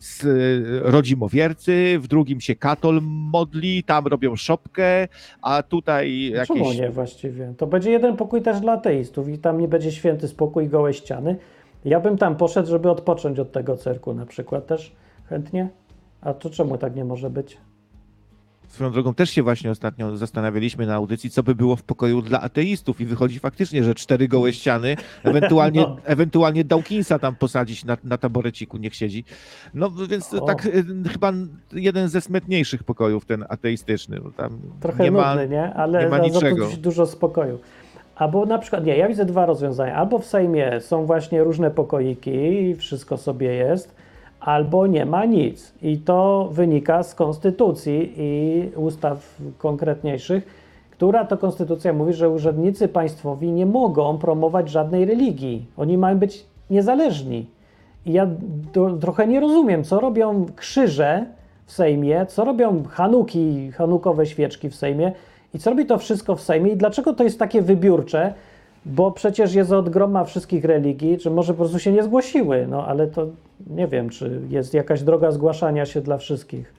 s- 0.00 0.26
rodzimowiercy, 0.82 1.98
w 2.00 2.08
drugim 2.08 2.40
się 2.40 2.54
katol 2.54 3.00
modli, 3.02 3.82
tam 3.82 4.06
robią 4.06 4.36
szopkę, 4.36 5.08
a 5.42 5.62
tutaj 5.62 6.32
Czemu 6.46 6.58
jakieś... 6.64 6.78
nie 6.78 6.90
właściwie? 6.90 7.54
To 7.56 7.66
będzie 7.66 7.90
jeden 7.90 8.16
pokój 8.16 8.42
też 8.42 8.60
dla 8.60 8.72
ateistów 8.72 9.28
i 9.28 9.38
tam 9.38 9.60
nie 9.60 9.68
będzie 9.68 9.92
święty 9.92 10.28
spokój 10.28 10.68
gołe 10.68 10.94
ściany. 10.94 11.36
Ja 11.84 12.00
bym 12.00 12.18
tam 12.18 12.36
poszedł, 12.36 12.68
żeby 12.68 12.90
odpocząć 12.90 13.38
od 13.38 13.52
tego 13.52 13.76
cyrku 13.76 14.14
na 14.14 14.26
przykład 14.26 14.66
też 14.66 14.92
chętnie. 15.28 15.68
A 16.20 16.34
to 16.34 16.50
czemu 16.50 16.78
tak 16.78 16.96
nie 16.96 17.04
może 17.04 17.30
być? 17.30 17.58
Swoją 18.68 18.92
drogą 18.92 19.14
też 19.14 19.30
się 19.30 19.42
właśnie 19.42 19.70
ostatnio 19.70 20.16
zastanawialiśmy 20.16 20.86
na 20.86 20.94
audycji, 20.94 21.30
co 21.30 21.42
by 21.42 21.54
było 21.54 21.76
w 21.76 21.82
pokoju 21.82 22.22
dla 22.22 22.40
ateistów 22.40 23.00
i 23.00 23.06
wychodzi 23.06 23.38
faktycznie, 23.38 23.84
że 23.84 23.94
cztery 23.94 24.28
gołe 24.28 24.52
ściany, 24.52 24.96
ewentualnie, 25.24 25.80
No. 25.86 25.96
ewentualnie 26.04 26.64
Dawkinsa 26.64 27.18
tam 27.18 27.36
posadzić 27.36 27.84
na, 27.84 27.96
na 28.04 28.18
taboreciku, 28.18 28.76
niech 28.76 28.94
siedzi. 28.94 29.24
No 29.74 29.90
więc 29.90 30.34
O. 30.34 30.40
tak 30.40 30.66
y, 30.66 30.84
chyba 31.12 31.32
jeden 31.72 32.08
ze 32.08 32.20
smętniejszych 32.20 32.84
pokojów, 32.84 33.24
ten 33.24 33.44
ateistyczny. 33.48 34.20
Tam 34.36 34.58
Trochę 34.80 35.04
nie 35.04 35.10
ma, 35.10 35.30
nudny, 35.34 35.48
nie? 35.48 35.74
Ale 35.74 36.02
nie 36.04 36.08
ma 36.08 36.18
niczego. 36.18 36.68
dużo 36.78 37.06
spokoju. 37.06 37.58
Albo 38.16 38.46
na 38.46 38.58
przykład, 38.58 38.84
nie, 38.86 38.96
ja 38.96 39.08
widzę 39.08 39.24
dwa 39.24 39.46
rozwiązania. 39.46 39.94
Albo 39.94 40.18
w 40.18 40.24
Sejmie 40.26 40.80
są 40.80 41.06
właśnie 41.06 41.44
różne 41.44 41.70
pokoiki 41.70 42.30
i 42.30 42.74
wszystko 42.74 43.16
sobie 43.16 43.46
jest, 43.54 43.94
albo 44.40 44.86
nie 44.86 45.06
ma 45.06 45.24
nic. 45.24 45.74
I 45.82 45.98
to 45.98 46.48
wynika 46.52 47.02
z 47.02 47.14
konstytucji 47.14 48.12
i 48.16 48.62
ustaw 48.76 49.40
konkretniejszych, 49.58 50.46
która 50.90 51.24
to 51.24 51.38
konstytucja 51.38 51.92
mówi, 51.92 52.12
że 52.12 52.30
urzędnicy 52.30 52.88
państwowi 52.88 53.52
nie 53.52 53.66
mogą 53.66 54.18
promować 54.18 54.70
żadnej 54.70 55.04
religii. 55.04 55.66
Oni 55.76 55.98
mają 55.98 56.18
być 56.18 56.46
niezależni. 56.70 57.46
I 58.06 58.12
ja 58.12 58.26
do, 58.72 58.90
trochę 58.90 59.26
nie 59.26 59.40
rozumiem, 59.40 59.84
co 59.84 60.00
robią 60.00 60.46
krzyże 60.56 61.26
w 61.66 61.72
Sejmie, 61.72 62.26
co 62.26 62.44
robią 62.44 62.82
hanuki, 62.84 63.72
hanukowe 63.72 64.26
świeczki 64.26 64.70
w 64.70 64.74
Sejmie 64.74 65.12
i 65.54 65.58
co 65.58 65.70
robi 65.70 65.86
to 65.86 65.98
wszystko 65.98 66.36
w 66.36 66.40
Sejmie 66.40 66.72
i 66.72 66.76
dlaczego 66.76 67.12
to 67.12 67.24
jest 67.24 67.38
takie 67.38 67.62
wybiórcze, 67.62 68.34
bo 68.86 69.10
przecież 69.10 69.54
jest 69.54 69.72
od 69.72 69.88
groma 69.88 70.24
wszystkich 70.24 70.64
religii, 70.64 71.18
czy 71.18 71.30
może 71.30 71.52
po 71.52 71.58
prostu 71.58 71.78
się 71.78 71.92
nie 71.92 72.02
zgłosiły, 72.02 72.66
no 72.70 72.86
ale 72.86 73.06
to 73.06 73.26
nie 73.66 73.86
wiem, 73.86 74.10
czy 74.10 74.40
jest 74.50 74.74
jakaś 74.74 75.02
droga 75.02 75.30
zgłaszania 75.32 75.86
się 75.86 76.00
dla 76.00 76.18
wszystkich. 76.18 76.74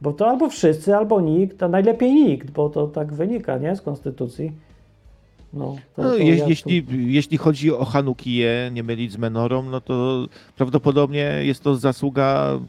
Bo 0.00 0.12
to 0.12 0.26
albo 0.28 0.48
wszyscy, 0.48 0.96
albo 0.96 1.20
nikt, 1.20 1.62
a 1.62 1.68
najlepiej 1.68 2.12
nikt, 2.12 2.50
bo 2.50 2.68
to 2.70 2.86
tak 2.86 3.12
wynika, 3.12 3.58
nie, 3.58 3.76
z 3.76 3.82
konstytucji. 3.82 4.52
No, 5.52 5.76
to, 5.96 6.02
no, 6.02 6.08
to 6.10 6.16
je, 6.16 6.36
ja 6.36 6.44
tu- 6.44 6.50
jeśli, 6.50 6.84
jeśli 7.14 7.36
chodzi 7.36 7.72
o 7.74 7.84
Hanukiję, 7.84 8.70
nie 8.72 8.82
mylić 8.82 9.12
z 9.12 9.18
Menorą, 9.18 9.62
no 9.62 9.80
to 9.80 10.26
prawdopodobnie 10.56 11.32
jest 11.42 11.62
to 11.62 11.76
zasługa 11.76 12.52
e, 12.54 12.60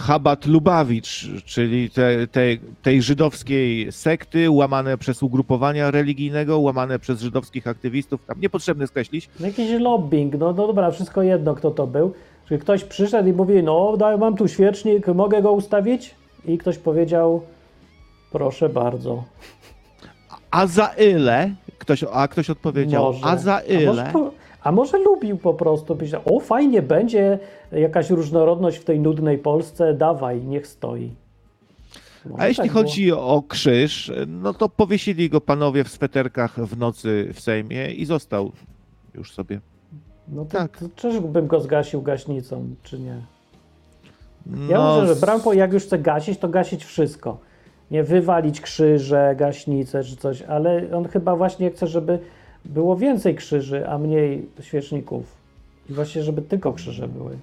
Chabat 0.00 0.46
Lubawicz, 0.46 1.26
czyli 1.44 1.90
te, 1.90 2.26
te, 2.26 2.40
tej 2.82 3.02
żydowskiej 3.02 3.92
sekty, 3.92 4.50
łamane 4.50 4.98
przez 4.98 5.22
ugrupowania 5.22 5.90
religijnego, 5.90 6.58
łamane 6.58 6.98
przez 6.98 7.20
żydowskich 7.20 7.66
aktywistów. 7.66 8.24
Tam 8.26 8.40
niepotrzebne 8.40 8.86
skreślić. 8.86 9.28
No 9.40 9.46
Jakiś 9.46 9.80
lobbying, 9.80 10.32
no, 10.34 10.46
no 10.52 10.66
dobra, 10.66 10.90
wszystko 10.90 11.22
jedno, 11.22 11.54
kto 11.54 11.70
to 11.70 11.86
był. 11.86 12.12
Czyli 12.48 12.60
ktoś 12.60 12.84
przyszedł 12.84 13.28
i 13.28 13.32
mówi, 13.32 13.62
no 13.62 13.96
daj, 13.96 14.18
mam 14.18 14.36
tu 14.36 14.48
świecznik, 14.48 15.06
mogę 15.06 15.42
go 15.42 15.52
ustawić? 15.52 16.14
I 16.44 16.58
ktoś 16.58 16.78
powiedział, 16.78 17.42
proszę 18.32 18.68
bardzo. 18.68 19.24
A 20.50 20.66
za 20.66 20.86
ile? 20.86 21.50
Ktoś, 21.78 22.04
a 22.12 22.28
ktoś 22.28 22.50
odpowiedział, 22.50 23.04
Może. 23.04 23.24
a 23.24 23.36
za 23.36 23.56
A 23.56 23.60
ile? 23.60 24.10
po- 24.12 24.30
a 24.62 24.72
może 24.72 24.98
lubił 24.98 25.38
po 25.38 25.54
prostu, 25.54 25.96
powiedział, 25.96 26.20
o 26.24 26.40
fajnie 26.40 26.82
będzie 26.82 27.38
jakaś 27.72 28.10
różnorodność 28.10 28.78
w 28.78 28.84
tej 28.84 29.00
nudnej 29.00 29.38
Polsce, 29.38 29.94
dawaj, 29.94 30.42
niech 30.42 30.66
stoi. 30.66 31.14
Może 32.26 32.42
A 32.42 32.48
jeśli 32.48 32.64
tak 32.64 32.72
chodzi 32.72 33.12
o 33.12 33.42
krzyż, 33.48 34.12
no 34.26 34.54
to 34.54 34.68
powiesili 34.68 35.30
go 35.30 35.40
panowie 35.40 35.84
w 35.84 35.88
sweterkach 35.88 36.60
w 36.60 36.78
nocy 36.78 37.30
w 37.34 37.40
Sejmie 37.40 37.90
i 37.90 38.04
został 38.04 38.52
już 39.14 39.32
sobie. 39.32 39.60
No 40.28 40.44
to, 40.44 40.50
tak. 40.50 40.78
to 40.78 40.86
czyżbym 40.96 41.46
go 41.46 41.60
zgasił 41.60 42.02
gaśnicą, 42.02 42.74
czy 42.82 42.98
nie? 42.98 43.22
Ja 44.68 44.78
No, 44.78 45.00
myślę, 45.00 45.14
że 45.14 45.20
Brampo 45.20 45.52
jak 45.52 45.72
już 45.72 45.84
chce 45.84 45.98
gasić, 45.98 46.38
to 46.38 46.48
gasić 46.48 46.84
wszystko. 46.84 47.38
Nie 47.90 48.04
wywalić 48.04 48.60
krzyże, 48.60 49.34
gaśnice 49.36 50.04
czy 50.04 50.16
coś, 50.16 50.42
ale 50.42 50.96
on 50.96 51.08
chyba 51.08 51.36
właśnie 51.36 51.70
chce, 51.70 51.86
żeby 51.86 52.18
było 52.64 52.96
więcej 52.96 53.34
krzyży, 53.34 53.88
a 53.88 53.98
mniej 53.98 54.48
świeczników. 54.60 55.38
I 55.90 55.92
właśnie, 55.92 56.22
żeby 56.22 56.42
tylko 56.42 56.72
krzyże 56.72 57.08
były. 57.08 57.38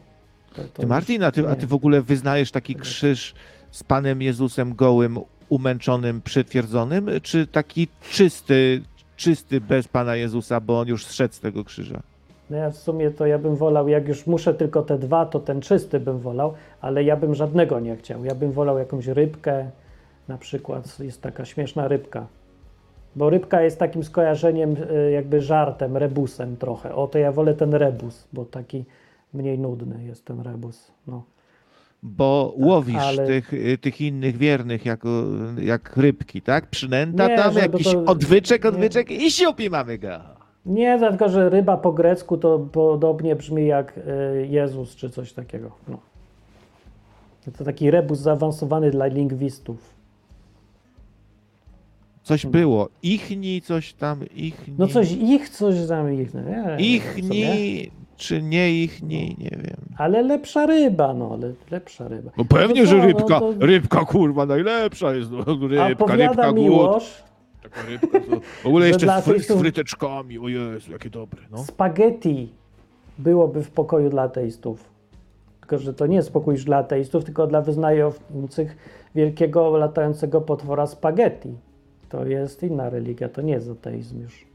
To, 0.55 0.61
to 0.63 0.82
Ty 0.82 0.88
Martin, 0.88 1.24
a 1.24 1.32
ty, 1.32 1.49
a 1.49 1.55
ty 1.55 1.68
w 1.68 1.74
ogóle 1.74 2.01
wyznajesz 2.01 2.51
taki 2.51 2.76
krzyż 2.76 3.34
z 3.72 3.84
Panem 3.84 4.22
Jezusem 4.22 4.76
gołym, 4.76 5.20
umęczonym, 5.49 6.22
przytwierdzonym, 6.22 7.09
czy 7.24 7.47
taki 7.47 7.88
czysty, 8.09 8.82
czysty 9.16 9.61
bez 9.61 9.88
Pana 9.88 10.16
Jezusa, 10.16 10.59
bo 10.59 10.80
on 10.80 10.88
już 10.88 11.05
zszedł 11.05 11.34
z 11.34 11.39
tego 11.39 11.63
krzyża? 11.63 12.01
No 12.49 12.57
ja 12.57 12.70
w 12.70 12.78
sumie 12.78 13.11
to 13.11 13.26
ja 13.26 13.39
bym 13.39 13.55
wolał, 13.55 13.88
jak 13.88 14.07
już 14.07 14.28
muszę 14.28 14.53
tylko 14.53 14.82
te 14.82 14.97
dwa, 14.97 15.26
to 15.26 15.39
ten 15.39 15.61
czysty 15.61 15.99
bym 15.99 16.20
wolał, 16.20 16.53
ale 16.82 17.03
ja 17.03 17.16
bym 17.16 17.36
żadnego 17.36 17.80
nie 17.80 17.95
chciał. 17.95 18.26
Ja 18.26 18.36
bym 18.36 18.51
wolał 18.51 18.78
jakąś 18.78 19.07
rybkę, 19.07 19.70
na 20.28 20.38
przykład 20.38 20.99
jest 20.99 21.22
taka 21.22 21.45
śmieszna 21.45 21.88
rybka. 21.88 22.28
Bo 23.16 23.30
rybka 23.30 23.61
jest 23.61 23.80
takim 23.80 24.03
skojarzeniem, 24.03 24.76
y, 25.07 25.11
jakby 25.11 25.41
żartem, 25.41 25.97
rebusem 25.97 26.57
trochę. 26.57 26.95
O, 26.95 27.07
to 27.07 27.18
ja 27.18 27.32
wolę 27.32 27.53
ten 27.53 27.74
rebus, 27.74 28.28
bo 28.34 28.45
taki 28.45 28.86
mniej 29.34 29.59
nudny 29.59 30.03
jest 30.03 30.26
ten 30.26 30.41
rebus. 30.41 30.91
No. 31.07 31.24
Bo 32.03 32.53
łowisz 32.57 32.95
ale- 33.01 33.26
tych, 33.28 33.53
y, 33.53 33.78
tych 33.78 34.01
innych 34.01 34.38
wiernych 34.38 34.86
jako, 34.86 35.09
jak 35.61 35.97
rybki, 35.97 36.41
tak? 36.41 36.68
Przynęta 36.68 37.28
Nie, 37.28 37.36
tam, 37.38 37.55
jakiś 37.55 37.88
to- 37.93 38.05
odwyczek, 38.05 38.63
nie. 38.63 38.70
odwyczek 38.70 39.11
i 39.11 39.32
siupi 39.32 39.70
mamy 39.70 39.97
go. 39.97 40.07
Nie, 40.66 40.97
dlatego 40.97 41.30
że 41.30 41.49
ryba 41.49 41.78
po 41.78 41.91
grecku 41.91 42.38
to 42.38 42.59
podobnie 42.72 43.36
brzmi 43.36 43.68
jak 43.68 43.97
y, 43.97 44.47
Jezus 44.49 44.95
czy 44.95 45.09
coś 45.09 45.34
takiego. 45.34 45.72
No. 45.88 45.97
To 47.57 47.63
taki 47.63 47.91
rebus 47.91 48.20
zaawansowany 48.20 48.91
dla 48.91 49.05
lingwistów. 49.05 49.95
Coś 52.26 52.46
było. 52.46 52.90
Ichni, 53.04 53.62
coś 53.62 53.94
tam, 53.94 54.20
ichni. 54.36 54.74
No 54.78 54.88
coś 54.88 55.12
ich, 55.12 55.50
coś 55.50 55.88
tam 55.88 56.14
ich. 56.14 56.34
No, 56.34 56.42
nie. 56.42 56.76
Ichni, 56.96 57.92
czy 58.18 58.42
nie 58.42 58.84
ichni, 58.84 59.36
nie 59.40 59.50
wiem. 59.64 59.78
Ale 59.98 60.22
lepsza 60.22 60.66
ryba, 60.66 61.14
no, 61.14 61.30
ale 61.34 61.54
lepsza 61.72 62.08
ryba. 62.08 62.32
No 62.38 62.46
pewnie, 62.46 62.82
No 62.84 62.88
że 62.90 63.00
co, 63.00 63.06
rybka, 63.06 63.40
no 63.40 63.54
to- 63.54 63.66
rybka 63.66 64.06
kurwa 64.06 64.46
najlepsza 64.46 65.14
jest. 65.16 65.32
No, 65.32 65.38
A 65.82 65.88
Rybka, 65.88 66.06
powiada 66.06 66.28
rybka 66.32 66.52
głód. 66.52 66.64
Miłosz, 66.66 67.24
Taka 67.64 67.82
rybka, 67.90 68.20
to 68.20 68.40
w 68.64 68.66
ogóle 68.66 68.86
że 68.86 68.90
jeszcze 68.90 69.22
z, 69.22 69.26
fry, 69.26 69.40
z 69.40 69.48
fryteczkami. 69.48 70.40
O 70.40 70.48
Jezu, 70.48 70.92
jakie 70.92 71.10
dobre. 71.10 71.42
No. 71.52 71.58
spaghetti 71.64 72.50
byłoby 73.18 73.64
w 73.64 73.70
pokoju 73.72 74.10
dla 74.10 74.22
ateistów. 74.22 74.90
Tylko, 75.60 75.78
że 75.78 75.94
to 75.94 76.08
nie 76.08 76.16
jest 76.16 76.32
pokój 76.34 76.56
dla 76.56 76.78
ateistów, 76.78 77.24
tylko 77.24 77.48
dla 77.48 77.62
wyznających 77.62 78.78
wielkiego 79.16 79.78
latającego 79.78 80.42
potwora 80.42 80.88
spaghetti. 80.88 81.50
To 82.16 82.26
jest 82.26 82.63
inna 82.63 82.89
religia, 82.89 83.30
to 83.30 83.41
nie 83.41 83.53
jest 83.53 83.70
ateizm 83.70 84.22
już. 84.22 84.45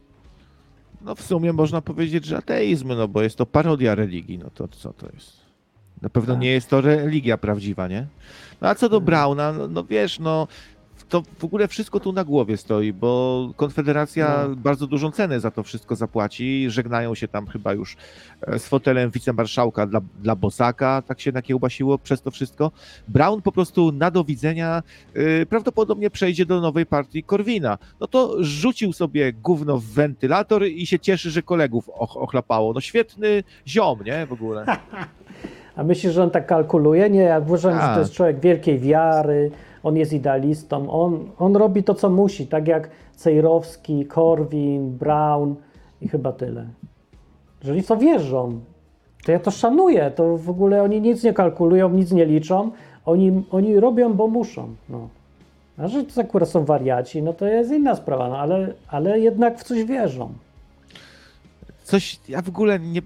no 1.02 1.14
w 1.14 1.22
sumie 1.22 1.52
można 1.52 1.80
powiedzieć, 1.82 2.24
że 2.24 2.36
ateizm, 2.36 2.88
no 2.88 3.08
bo 3.08 3.22
jest 3.22 3.36
to 3.36 3.46
parodia 3.46 3.94
religii. 3.94 4.38
No 4.38 4.50
to 4.54 4.68
co 4.68 4.92
to 4.92 5.06
jest? 5.14 5.32
Na 6.02 6.08
pewno 6.08 6.34
Tak. 6.34 6.42
nie 6.42 6.50
jest 6.50 6.70
to 6.70 6.80
religia 6.80 7.38
prawdziwa, 7.38 7.88
nie? 7.88 8.06
No 8.61 8.68
a 8.68 8.74
co 8.74 8.88
do 8.88 9.00
Brauna, 9.00 9.52
no, 9.52 9.68
no 9.68 9.84
wiesz, 9.84 10.18
no 10.18 10.48
to 11.11 11.22
w 11.38 11.44
ogóle 11.44 11.68
wszystko 11.68 12.00
tu 12.00 12.12
na 12.12 12.24
głowie 12.24 12.56
stoi, 12.56 12.92
bo 12.92 13.50
Konfederacja 13.56 14.46
No. 14.48 14.56
bardzo 14.56 14.86
dużą 14.86 15.11
cenę 15.11 15.40
za 15.40 15.50
to 15.50 15.62
wszystko 15.62 15.96
zapłaci. 15.96 16.70
Żegnają 16.70 17.14
się 17.14 17.28
tam 17.28 17.46
chyba 17.46 17.72
już 17.72 17.96
e, 18.46 18.58
z 18.58 18.66
fotelem 18.68 19.11
wicemarszałka 19.11 19.86
dla, 19.86 20.00
dla 20.22 20.36
Bosaka, 20.36 21.02
tak 21.06 21.20
się 21.20 21.32
nakiełbasiło 21.32 21.98
przez 21.98 22.22
to 22.22 22.30
wszystko. 22.30 22.70
Brown 23.08 23.42
po 23.42 23.52
prostu 23.52 23.92
na 23.92 24.11
do 24.11 24.24
widzenia 24.24 24.82
y, 25.16 25.46
prawdopodobnie 25.46 26.11
przejdzie 26.11 26.46
do 26.46 26.61
nowej 26.61 26.86
partii 26.86 27.22
Korwina. 27.22 27.78
No 28.00 28.06
to 28.06 28.36
rzucił 28.44 28.92
sobie 28.92 29.32
gówno 29.32 29.78
w 29.78 29.84
wentylator 29.84 30.66
i 30.66 30.86
się 30.86 30.98
cieszy, 30.98 31.30
że 31.30 31.42
kolegów 31.42 31.88
och, 31.88 32.16
ochlapało. 32.16 32.72
No 32.72 32.80
świetny 32.80 33.42
ziom, 33.66 33.98
nie? 34.04 34.26
W 34.26 34.32
ogóle. 34.32 34.64
A 35.76 35.84
myślisz, 35.84 36.12
że 36.12 36.22
on 36.22 36.30
tak 36.30 36.46
kalkuluje? 36.46 37.11
Nie, 37.11 37.20
ja 37.22 37.38
uważam, 37.38 37.72
że 37.72 37.78
Tak. 37.78 37.94
to 37.94 38.00
jest 38.00 38.12
człowiek 38.12 38.40
wielkiej 38.40 38.78
wiary, 38.78 39.50
on 39.83 39.97
jest 39.97 40.12
idealistą, 40.12 40.91
on, 40.91 41.28
on 41.39 41.57
robi 41.57 41.83
to, 41.83 41.95
co 41.95 42.11
musi, 42.11 42.47
tak 42.47 42.68
jak 42.68 42.91
Cejrowski, 43.16 44.07
Korwin, 44.07 44.91
Brown 44.91 45.55
i 46.01 46.09
chyba 46.09 46.33
tyle. 46.33 46.64
Jeżeli 47.61 47.83
w 47.83 47.87
to 47.87 47.97
wierzą, 47.97 48.61
to 49.24 49.33
ja 49.33 49.39
to 49.39 49.51
szanuję, 49.51 50.11
to 50.11 50.37
w 50.37 50.51
ogóle 50.51 50.83
oni 50.83 51.01
nic 51.01 51.24
nie 51.24 51.33
kalkulują, 51.33 51.89
nic 51.89 52.12
nie 52.12 52.26
liczą, 52.26 52.70
oni, 53.07 53.43
oni 53.51 53.81
robią, 53.81 54.12
bo 54.12 54.28
muszą. 54.28 54.68
No. 54.89 55.09
A 55.78 55.89
że 55.89 56.05
to 56.05 56.20
akurat 56.20 56.49
są 56.49 56.64
wariaci, 56.64 57.22
no 57.22 57.33
to 57.33 57.47
jest 57.47 57.70
inna 57.70 57.95
sprawa, 57.95 58.28
no, 58.28 58.39
ale, 58.39 58.72
ale 58.89 59.20
jednak 59.20 59.59
w 59.59 59.64
coś 59.64 59.85
wierzą. 59.85 60.33
Coś, 61.91 62.18
ja 62.28 62.43
w 62.43 62.49
ogóle 62.49 62.80
nie, 62.80 63.03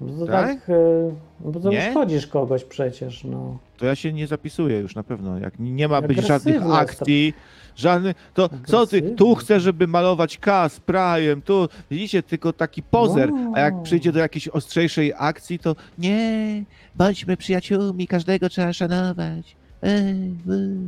Bo 0.00 0.26
to 0.26 0.32
Tak? 0.32 0.46
tak, 0.48 0.68
y, 0.68 1.10
bo 1.40 1.60
to 1.60 1.70
Nie? 1.70 1.90
szkodzisz 1.90 2.26
kogoś 2.26 2.64
przecież, 2.64 3.24
no. 3.24 3.56
To 3.78 3.86
ja 3.86 3.94
się 3.94 4.12
nie 4.12 4.26
zapisuję 4.26 4.78
już 4.78 4.94
na 4.94 5.02
pewno. 5.02 5.38
Jak 5.38 5.54
nie 5.58 5.88
ma 5.88 6.02
być 6.02 6.26
żadnych 6.26 6.70
akcji, 6.72 7.34
żadnych. 7.76 8.30
To 8.34 8.48
co 8.66 8.86
ty? 8.86 9.02
Tu 9.02 9.34
chcesz, 9.34 9.62
żeby 9.62 9.86
malować 9.86 10.38
K 10.38 10.68
z 10.68 10.80
prajem, 10.80 11.42
tu 11.42 11.68
widzicie, 11.90 12.22
tylko 12.22 12.52
taki 12.52 12.82
pozer. 12.82 13.30
A 13.54 13.60
jak 13.60 13.82
przyjdzie 13.82 14.12
do 14.12 14.18
jakiejś 14.18 14.48
ostrzejszej 14.48 15.12
akcji, 15.18 15.58
to 15.58 15.76
nie, 15.98 16.64
bądźmy 16.94 17.36
przyjaciółmi, 17.36 18.06
każdego 18.06 18.48
trzeba 18.48 18.72
szanować. 18.72 19.56
Ej. 19.82 20.34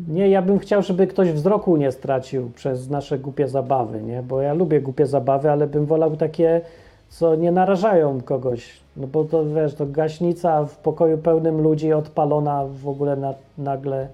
Nie, 0.09 0.29
ja 0.29 0.43
bym 0.43 0.59
chciał, 0.59 0.83
żeby 0.83 1.07
ktoś 1.07 1.33
wzroku 1.33 1.77
nie 1.77 1.93
stracił 1.93 2.51
przez 2.51 2.91
nasze 2.91 3.19
głupie 3.19 3.49
zabawy, 3.49 4.03
nie? 4.03 4.23
Bo 4.23 4.41
ja 4.41 4.55
lubię 4.55 4.81
głupie 4.81 5.07
zabawy, 5.07 5.51
ale 5.51 5.67
bym 5.67 5.87
wolał 5.87 6.17
takie, 6.17 6.61
co 7.09 7.35
nie 7.35 7.53
narażają 7.53 8.21
kogoś. 8.21 8.71
No 8.97 9.07
bo 9.07 9.25
to 9.25 9.47
wiesz, 9.47 9.75
to 9.75 9.87
gaśnica 9.87 10.65
w 10.65 10.77
pokoju 10.77 11.19
pełnym 11.19 11.61
ludzi 11.61 11.93
odpalona 11.93 12.65
w 12.83 12.89
ogóle 12.89 13.17
na, 13.17 13.35
nagle 13.59 14.09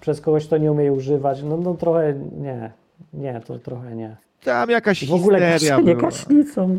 przez 0.00 0.20
kogoś, 0.20 0.46
kto 0.46 0.58
nie 0.58 0.72
umie 0.72 0.92
używać. 0.92 1.42
No, 1.42 1.56
no 1.56 1.74
trochę 1.74 2.14
nie. 2.40 2.70
Nie, 3.14 3.40
to 3.46 3.58
trochę 3.58 3.96
nie. 3.96 4.16
Tam 4.44 4.70
jakaś 4.70 5.06
W 5.06 5.12
ogóle 5.14 5.52
histeria 5.52 5.82
była. 5.82 5.94
gaśnicą. 6.02 6.78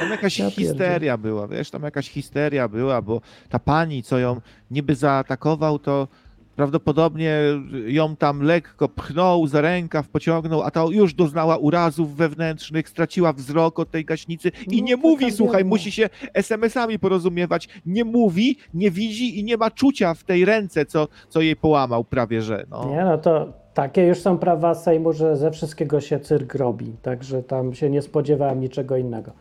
Tam 0.00 0.10
jakaś 0.10 0.38
Ja 0.38 0.50
histeria 0.50 1.16
była, 1.18 1.48
wiesz, 1.48 1.70
tam 1.70 1.82
jakaś 1.82 2.10
histeria 2.10 2.68
była, 2.68 3.02
bo 3.02 3.20
ta 3.48 3.58
pani, 3.58 4.02
co 4.02 4.18
ją 4.18 4.40
niby 4.70 4.94
zaatakował, 4.94 5.78
to 5.78 6.08
prawdopodobnie 6.56 7.38
ją 7.86 8.16
tam 8.16 8.42
lekko 8.42 8.88
pchnął 8.88 9.46
za 9.46 9.60
rękaw, 9.60 10.08
pociągnął, 10.08 10.62
a 10.62 10.70
ta 10.70 10.84
już 10.90 11.14
doznała 11.14 11.56
urazów 11.56 12.16
wewnętrznych, 12.16 12.88
straciła 12.88 13.32
wzrok 13.32 13.78
od 13.78 13.90
tej 13.90 14.04
gaśnicy 14.04 14.48
i 14.70 14.78
No, 14.82 14.86
nie 14.86 14.96
taka 14.96 15.08
mówi, 15.08 15.32
słuchaj, 15.32 15.58
biedna. 15.58 15.68
musi 15.68 15.92
się 15.92 16.08
SMS-ami 16.34 16.98
porozumiewać, 16.98 17.68
nie 17.86 18.04
mówi, 18.04 18.56
nie 18.74 18.90
widzi 18.90 19.38
i 19.40 19.44
nie 19.44 19.56
ma 19.56 19.70
czucia 19.70 20.14
w 20.14 20.24
tej 20.24 20.44
ręce, 20.44 20.86
co, 20.86 21.08
co 21.28 21.40
jej 21.40 21.56
połamał 21.56 22.04
prawie, 22.04 22.42
że 22.42 22.66
no. 22.70 22.84
Nie, 22.90 23.04
no 23.04 23.18
to 23.18 23.52
takie 23.74 24.06
już 24.06 24.18
są 24.20 24.38
prawa 24.38 24.74
Sejmu, 24.74 25.12
że 25.12 25.36
ze 25.36 25.50
wszystkiego 25.50 26.00
się 26.00 26.20
cyrk 26.20 26.54
robi, 26.54 26.92
także 27.02 27.42
tam 27.42 27.74
się 27.74 27.90
nie 27.90 28.02
spodziewałem 28.02 28.60
niczego 28.60 28.96
innego. 28.96 29.32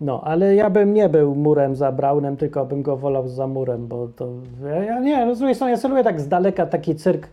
No, 0.00 0.20
ale 0.24 0.54
ja 0.54 0.70
bym 0.70 0.94
nie 0.94 1.08
był 1.08 1.34
murem 1.34 1.76
za 1.76 1.92
Braunem, 1.92 2.36
tylko 2.36 2.66
bym 2.66 2.82
go 2.82 2.96
wolał 2.96 3.28
za 3.28 3.46
murem, 3.46 3.86
bo 3.86 4.08
to, 4.16 4.28
ja, 4.86 5.00
nie, 5.00 5.26
no 5.26 5.34
z 5.34 5.38
drugiej 5.38 5.54
strony 5.54 5.76
ja 5.82 5.88
lubię 5.88 6.04
tak 6.04 6.20
z 6.20 6.28
daleka 6.28 6.66
taki 6.66 6.94
cyrk 6.94 7.28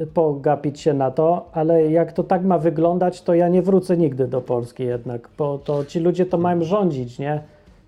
y, 0.00 0.06
pogapić 0.06 0.80
się 0.80 0.94
na 0.94 1.10
to, 1.10 1.48
ale 1.52 1.90
jak 1.90 2.12
to 2.12 2.24
tak 2.24 2.44
ma 2.44 2.58
wyglądać, 2.58 3.22
to 3.22 3.34
ja 3.34 3.48
nie 3.48 3.62
wrócę 3.62 3.96
nigdy 3.96 4.28
do 4.28 4.40
Polski 4.40 4.84
jednak, 4.84 5.28
bo 5.38 5.58
to 5.58 5.84
ci 5.84 6.00
ludzie 6.00 6.26
to 6.26 6.38
mają 6.38 6.64
rządzić, 6.64 7.18
nie? 7.18 7.40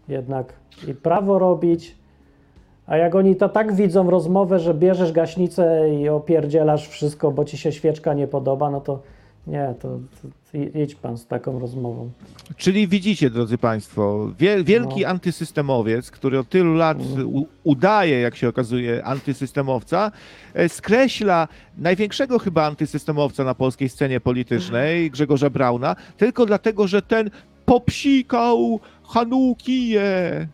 Jednak 0.09 0.53
i 0.89 0.95
prawo 0.95 1.39
robić, 1.39 1.97
a 2.87 2.97
jak 2.97 3.14
oni 3.14 3.37
to 3.37 3.49
tak 3.49 3.74
widzą 3.74 4.11
rozmowę, 4.11 4.59
że 4.59 4.74
bierzesz 4.74 5.12
gaśnicę 5.12 5.91
i 5.95 6.09
opierdzielasz 6.09 6.89
wszystko, 6.89 7.31
bo 7.31 7.45
ci 7.45 7.59
się 7.59 7.72
świeczka 7.72 8.14
nie 8.14 8.27
podoba, 8.27 8.70
no 8.70 8.81
to 8.81 8.99
nie, 9.47 9.75
to, 9.81 9.99
to 10.23 10.59
idź 10.79 10.95
pan 10.95 11.19
z 11.19 11.27
taką 11.27 11.59
rozmową. 11.59 12.11
Czyli 12.57 12.89
widzicie, 12.89 13.31
drodzy 13.31 13.59
Państwo, 13.59 14.31
wie, 14.39 14.65
wielki 14.65 15.01
No. 15.03 15.09
antysystemowiec, 15.09 16.11
który 16.11 16.39
od 16.39 16.49
tylu 16.49 16.75
lat 16.75 16.99
u, 17.25 17.47
udaje, 17.65 18.21
jak 18.21 18.37
się 18.37 18.49
okazuje, 18.49 19.05
antysystemowca, 19.05 20.13
e, 20.55 20.69
skreśla 20.69 21.49
największego 21.79 22.39
chyba 22.39 22.67
antysystemowca 22.67 23.45
na 23.45 23.55
polskiej 23.55 23.89
scenie 23.89 24.21
politycznej, 24.21 25.11
Grzegorza 25.11 25.51
Brauna, 25.51 25.97
tylko 26.17 26.47
dlatego, 26.47 26.87
że 26.87 27.03
ten 27.03 27.31
popsikał 27.67 28.81
Hanukiję. 29.05 30.49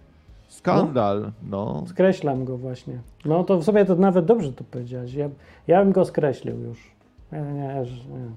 Skandal, 0.48 1.32
no. 1.50 1.84
Skreślam 1.86 2.44
go 2.44 2.58
właśnie. 2.58 2.98
No 3.24 3.44
to 3.44 3.58
w 3.58 3.64
sobie 3.64 3.84
to 3.84 3.96
nawet 3.96 4.24
dobrze 4.24 4.52
to 4.52 4.64
powiedziałeś. 4.64 5.14
Ja, 5.14 5.28
ja 5.66 5.84
bym 5.84 5.92
go 5.92 6.04
skreślił 6.04 6.60
już. 6.60 6.78
Nie, 7.32 7.40
nie, 7.40 7.84
nie. 8.10 8.30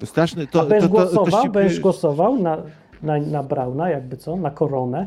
To 0.00 0.06
straszny, 0.06 0.46
to, 0.46 0.60
A 0.60 0.64
będziesz 0.66 0.90
to, 0.90 0.96
to, 0.96 1.06
to, 1.06 1.14
głosował, 1.14 1.42
się- 1.42 1.50
będziesz 1.50 1.80
głosował 1.80 2.38
na, 2.38 2.62
na, 3.02 3.18
na 3.18 3.42
Brauna, 3.42 3.90
jakby 3.90 4.16
co, 4.16 4.36
na 4.36 4.50
koronę? 4.50 5.06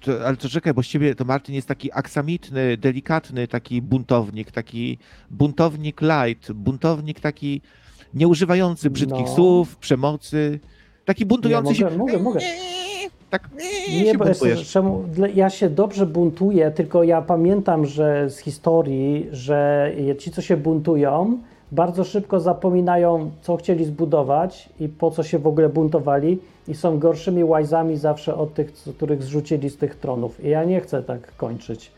To, 0.00 0.26
ale 0.26 0.36
to 0.36 0.48
czekaj, 0.48 0.74
bo 0.74 0.82
z 0.82 0.86
ciebie 0.86 1.14
to 1.14 1.24
Martin 1.24 1.54
jest 1.54 1.68
taki 1.68 1.92
aksamitny, 1.92 2.76
delikatny, 2.76 3.48
taki 3.48 3.82
buntownik, 3.82 4.50
taki 4.50 4.98
buntownik 5.30 6.00
light, 6.02 6.52
buntownik 6.52 7.20
taki 7.20 7.60
nieużywający 8.14 8.90
brzydkich 8.90 9.26
No. 9.26 9.34
słów, 9.34 9.76
przemocy, 9.76 10.60
taki 11.04 11.22
Nie, 11.22 11.26
buntujący 11.26 11.82
mogę, 11.82 11.90
się. 11.92 11.98
mogę, 11.98 12.18
mogę. 12.18 12.40
Tak, 13.30 13.48
Nie, 13.90 14.06
się 14.12 14.18
bo 14.18 14.24
jest, 14.28 14.40
buntujesz. 14.40 14.70
czemu, 14.70 15.04
ja 15.34 15.50
się 15.50 15.70
dobrze 15.70 16.06
buntuję, 16.06 16.70
tylko 16.70 17.02
ja 17.02 17.22
pamiętam, 17.22 17.86
że 17.86 18.30
z 18.30 18.38
historii, 18.38 19.26
że 19.32 19.92
ci, 20.18 20.30
co 20.30 20.42
się 20.42 20.56
buntują, 20.56 21.38
bardzo 21.72 22.04
szybko 22.04 22.40
zapominają, 22.40 23.30
co 23.42 23.56
chcieli 23.56 23.84
zbudować 23.84 24.68
i 24.80 24.88
po 24.88 25.10
co 25.10 25.22
się 25.22 25.38
w 25.38 25.46
ogóle 25.46 25.68
buntowali 25.68 26.38
i 26.68 26.74
są 26.74 26.98
gorszymi 26.98 27.44
łajzami 27.44 27.96
zawsze 27.96 28.34
od 28.34 28.54
tych, 28.54 28.72
których 28.72 29.22
zrzucili 29.22 29.70
z 29.70 29.76
tych 29.76 29.96
tronów. 29.96 30.44
I 30.44 30.48
ja 30.48 30.64
nie 30.64 30.80
chcę 30.80 31.02
tak 31.02 31.36
kończyć. 31.36 31.92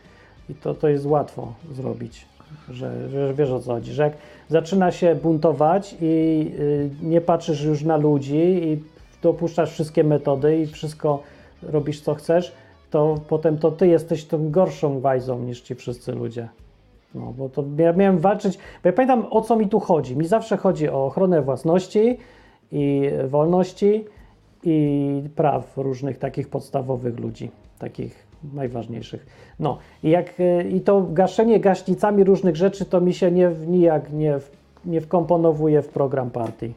I 0.51 0.55
to, 0.55 0.75
to 0.75 0.89
jest 0.89 1.07
łatwo 1.07 1.53
zrobić, 1.73 2.27
że, 2.71 3.09
że 3.11 3.35
wiesz 3.35 3.51
o 3.51 3.61
co 3.61 3.73
chodzi, 3.73 3.93
że 3.93 4.03
jak 4.03 4.12
zaczyna 4.49 4.93
się 4.93 5.14
buntować 5.14 5.97
i 6.01 6.47
y, 6.59 6.91
nie 7.03 7.21
patrzysz 7.21 7.62
już 7.62 7.83
na 7.83 7.97
ludzi 7.97 8.37
i 8.37 8.83
dopuszczasz 9.23 9.73
wszystkie 9.73 10.05
metody 10.05 10.59
i 10.59 10.66
wszystko 10.66 11.23
robisz 11.62 12.01
co 12.01 12.14
chcesz, 12.14 12.53
to 12.91 13.21
potem 13.29 13.59
to 13.59 13.71
ty 13.71 13.87
jesteś 13.87 14.25
tą 14.25 14.51
gorszą 14.51 15.01
wajzą 15.01 15.39
niż 15.39 15.61
ci 15.61 15.75
wszyscy 15.75 16.12
ludzie. 16.12 16.49
No, 17.15 17.33
bo 17.39 17.49
to 17.49 17.65
ja 17.79 17.93
miałem 17.93 18.19
walczyć, 18.19 18.57
bo 18.57 18.89
ja 18.89 18.93
pamiętam 18.93 19.27
o 19.31 19.41
co 19.41 19.57
mi 19.57 19.69
tu 19.69 19.81
chodzi. 19.81 20.17
Mi 20.17 20.27
zawsze 20.27 20.57
chodzi 20.57 20.89
o 20.89 21.07
ochronę 21.07 21.43
własności 21.43 22.19
i 22.73 23.03
wolności 23.29 24.05
i 24.65 25.23
praw 25.37 25.73
różnych 25.77 26.19
takich 26.19 26.49
podstawowych 26.49 27.19
ludzi, 27.21 27.51
takich 27.79 28.27
najważniejszych. 28.55 29.27
No 29.61 29.79
i 30.03 30.11
jak 30.11 30.35
i 30.71 30.81
to 30.81 31.01
gaszenie 31.03 31.61
gaśnicami 31.61 32.25
różnych 32.25 32.57
rzeczy 32.57 32.85
to 32.85 33.01
mi 33.01 33.15
się 33.15 33.31
nie, 33.31 33.51
nijak 33.67 34.13
nie, 34.13 34.39
nie 34.85 35.01
wkomponowuje 35.01 35.83
w 35.83 35.89
program 35.89 36.31
partii. 36.31 36.73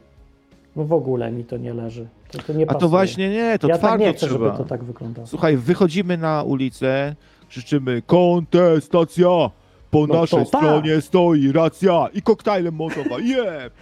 No 0.76 0.84
w 0.84 0.94
ogóle 0.94 1.32
mi 1.32 1.44
to 1.44 1.58
nie 1.58 1.74
leży. 1.74 2.08
To, 2.32 2.40
to 2.40 2.54
nie 2.54 2.64
A 2.64 2.68
to 2.68 2.74
pasuje. 2.74 2.90
właśnie 2.90 3.30
nie, 3.30 3.60
to 3.60 3.68
ja 3.68 3.74
tak 3.74 3.82
twardo 3.82 4.06
nie 4.06 4.14
chcę, 4.14 4.28
trzeba. 4.28 4.46
żeby 4.46 4.58
to 4.58 4.64
tak 4.66 4.84
wyglądało. 4.84 5.28
Słuchaj, 5.28 5.58
wychodzimy 5.58 6.18
na 6.18 6.44
ulicę, 6.44 7.16
krzyczymy 7.50 8.02
kontestacja, 8.02 9.50
po 9.92 10.08
No 10.08 10.14
to 10.14 10.22
naszej 10.22 10.40
tak. 10.40 10.48
stronie 10.48 11.02
stoi 11.02 11.52
racja 11.52 12.08
i 12.14 12.22
koktajlem 12.22 12.76
Mołotowa, 12.76 13.16
jeb! 13.24 13.74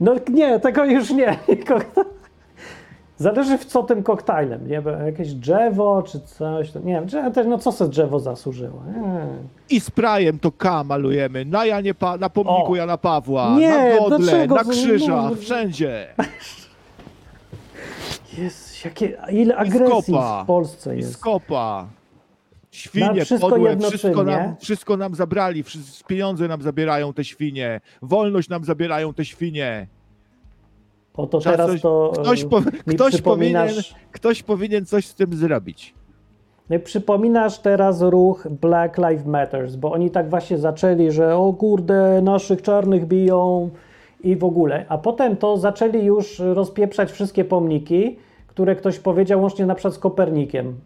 No 0.00 0.14
nie, 0.30 0.60
tego 0.60 0.84
już 0.84 1.10
nie. 1.10 1.36
Zależy 3.16 3.58
w 3.58 3.64
co 3.64 3.82
tym 3.82 4.02
koktajlem, 4.02 4.68
nie? 4.68 4.82
Bo 4.82 4.90
Jakieś 4.90 5.32
drzewo 5.34 6.02
czy 6.02 6.20
coś, 6.20 6.70
to, 6.70 6.78
nie 6.80 6.92
wiem, 6.92 7.06
drzewo, 7.06 7.30
też, 7.30 7.46
no 7.46 7.58
co 7.58 7.72
se 7.72 7.88
drzewo 7.88 8.20
zasłużyło? 8.20 8.82
Nie. 8.96 9.26
I 9.76 9.80
sprayem 9.80 10.38
to 10.38 10.52
K 10.52 10.84
malujemy 10.84 11.44
na, 11.44 11.66
Janie 11.66 11.94
pa- 11.94 12.16
na 12.16 12.30
pomniku 12.30 12.72
O. 12.72 12.76
Jana 12.76 12.98
Pawła, 12.98 13.56
Nie, 13.58 13.70
na 13.94 13.98
godle, 13.98 14.18
dlaczego? 14.18 14.54
na 14.54 14.64
krzyżach, 14.64 15.30
No, 15.30 15.36
wszędzie. 15.36 16.06
Jest, 18.38 18.84
jakie, 18.84 19.16
ile 19.30 19.56
agresji 19.56 20.02
skopa. 20.02 20.42
w 20.44 20.46
Polsce 20.46 20.94
I 20.94 20.98
jest. 20.98 21.12
skopa. 21.12 21.86
Na 22.74 22.78
Świnie 22.78 23.24
wszystko 23.24 23.50
podłe, 23.50 23.76
wszystko 23.78 24.24
nam, 24.24 24.56
wszystko 24.60 24.96
nam 24.96 25.14
zabrali, 25.14 25.62
wszyscy, 25.62 26.04
pieniądze 26.04 26.48
nam 26.48 26.62
zabierają 26.62 27.12
te 27.12 27.24
świnie, 27.24 27.80
wolność 28.02 28.48
nam 28.48 28.64
zabierają 28.64 29.14
te 29.14 29.24
świnie. 29.24 29.86
Oto 31.16 31.38
Trzeba 31.38 31.56
teraz 31.56 31.70
coś- 31.70 31.80
to 31.80 32.12
Ktoś, 32.22 32.42
e, 32.42 32.46
po, 32.46 32.60
mi 32.60 32.94
ktoś, 32.94 33.22
powinien, 33.22 33.68
ktoś 34.12 34.42
powinien 34.42 34.86
coś 34.86 35.06
z 35.06 35.14
tym 35.14 35.34
zrobić. 35.34 35.94
mi 36.70 36.78
przypominasz 36.78 37.58
teraz 37.58 38.02
ruch 38.02 38.48
Black 38.60 38.98
Lives 38.98 39.26
Matters, 39.26 39.76
bo 39.76 39.92
oni 39.92 40.10
tak 40.10 40.30
właśnie 40.30 40.58
zaczęli, 40.58 41.10
że 41.10 41.36
o 41.36 41.52
kurde, 41.52 42.22
naszych 42.22 42.62
czarnych 42.62 43.06
biją 43.06 43.70
i 44.24 44.36
w 44.36 44.44
ogóle. 44.44 44.86
A 44.88 44.98
potem 44.98 45.36
to 45.36 45.56
zaczęli 45.56 46.04
już 46.04 46.38
rozpieprzać 46.38 47.12
wszystkie 47.12 47.44
pomniki, 47.44 48.18
które 48.46 48.76
ktoś 48.76 48.98
powiedział 48.98 49.42
łącznie 49.42 49.66
na 49.66 49.74
przykład 49.74 49.94
z 49.94 49.98
Kopernikiem. 49.98 50.80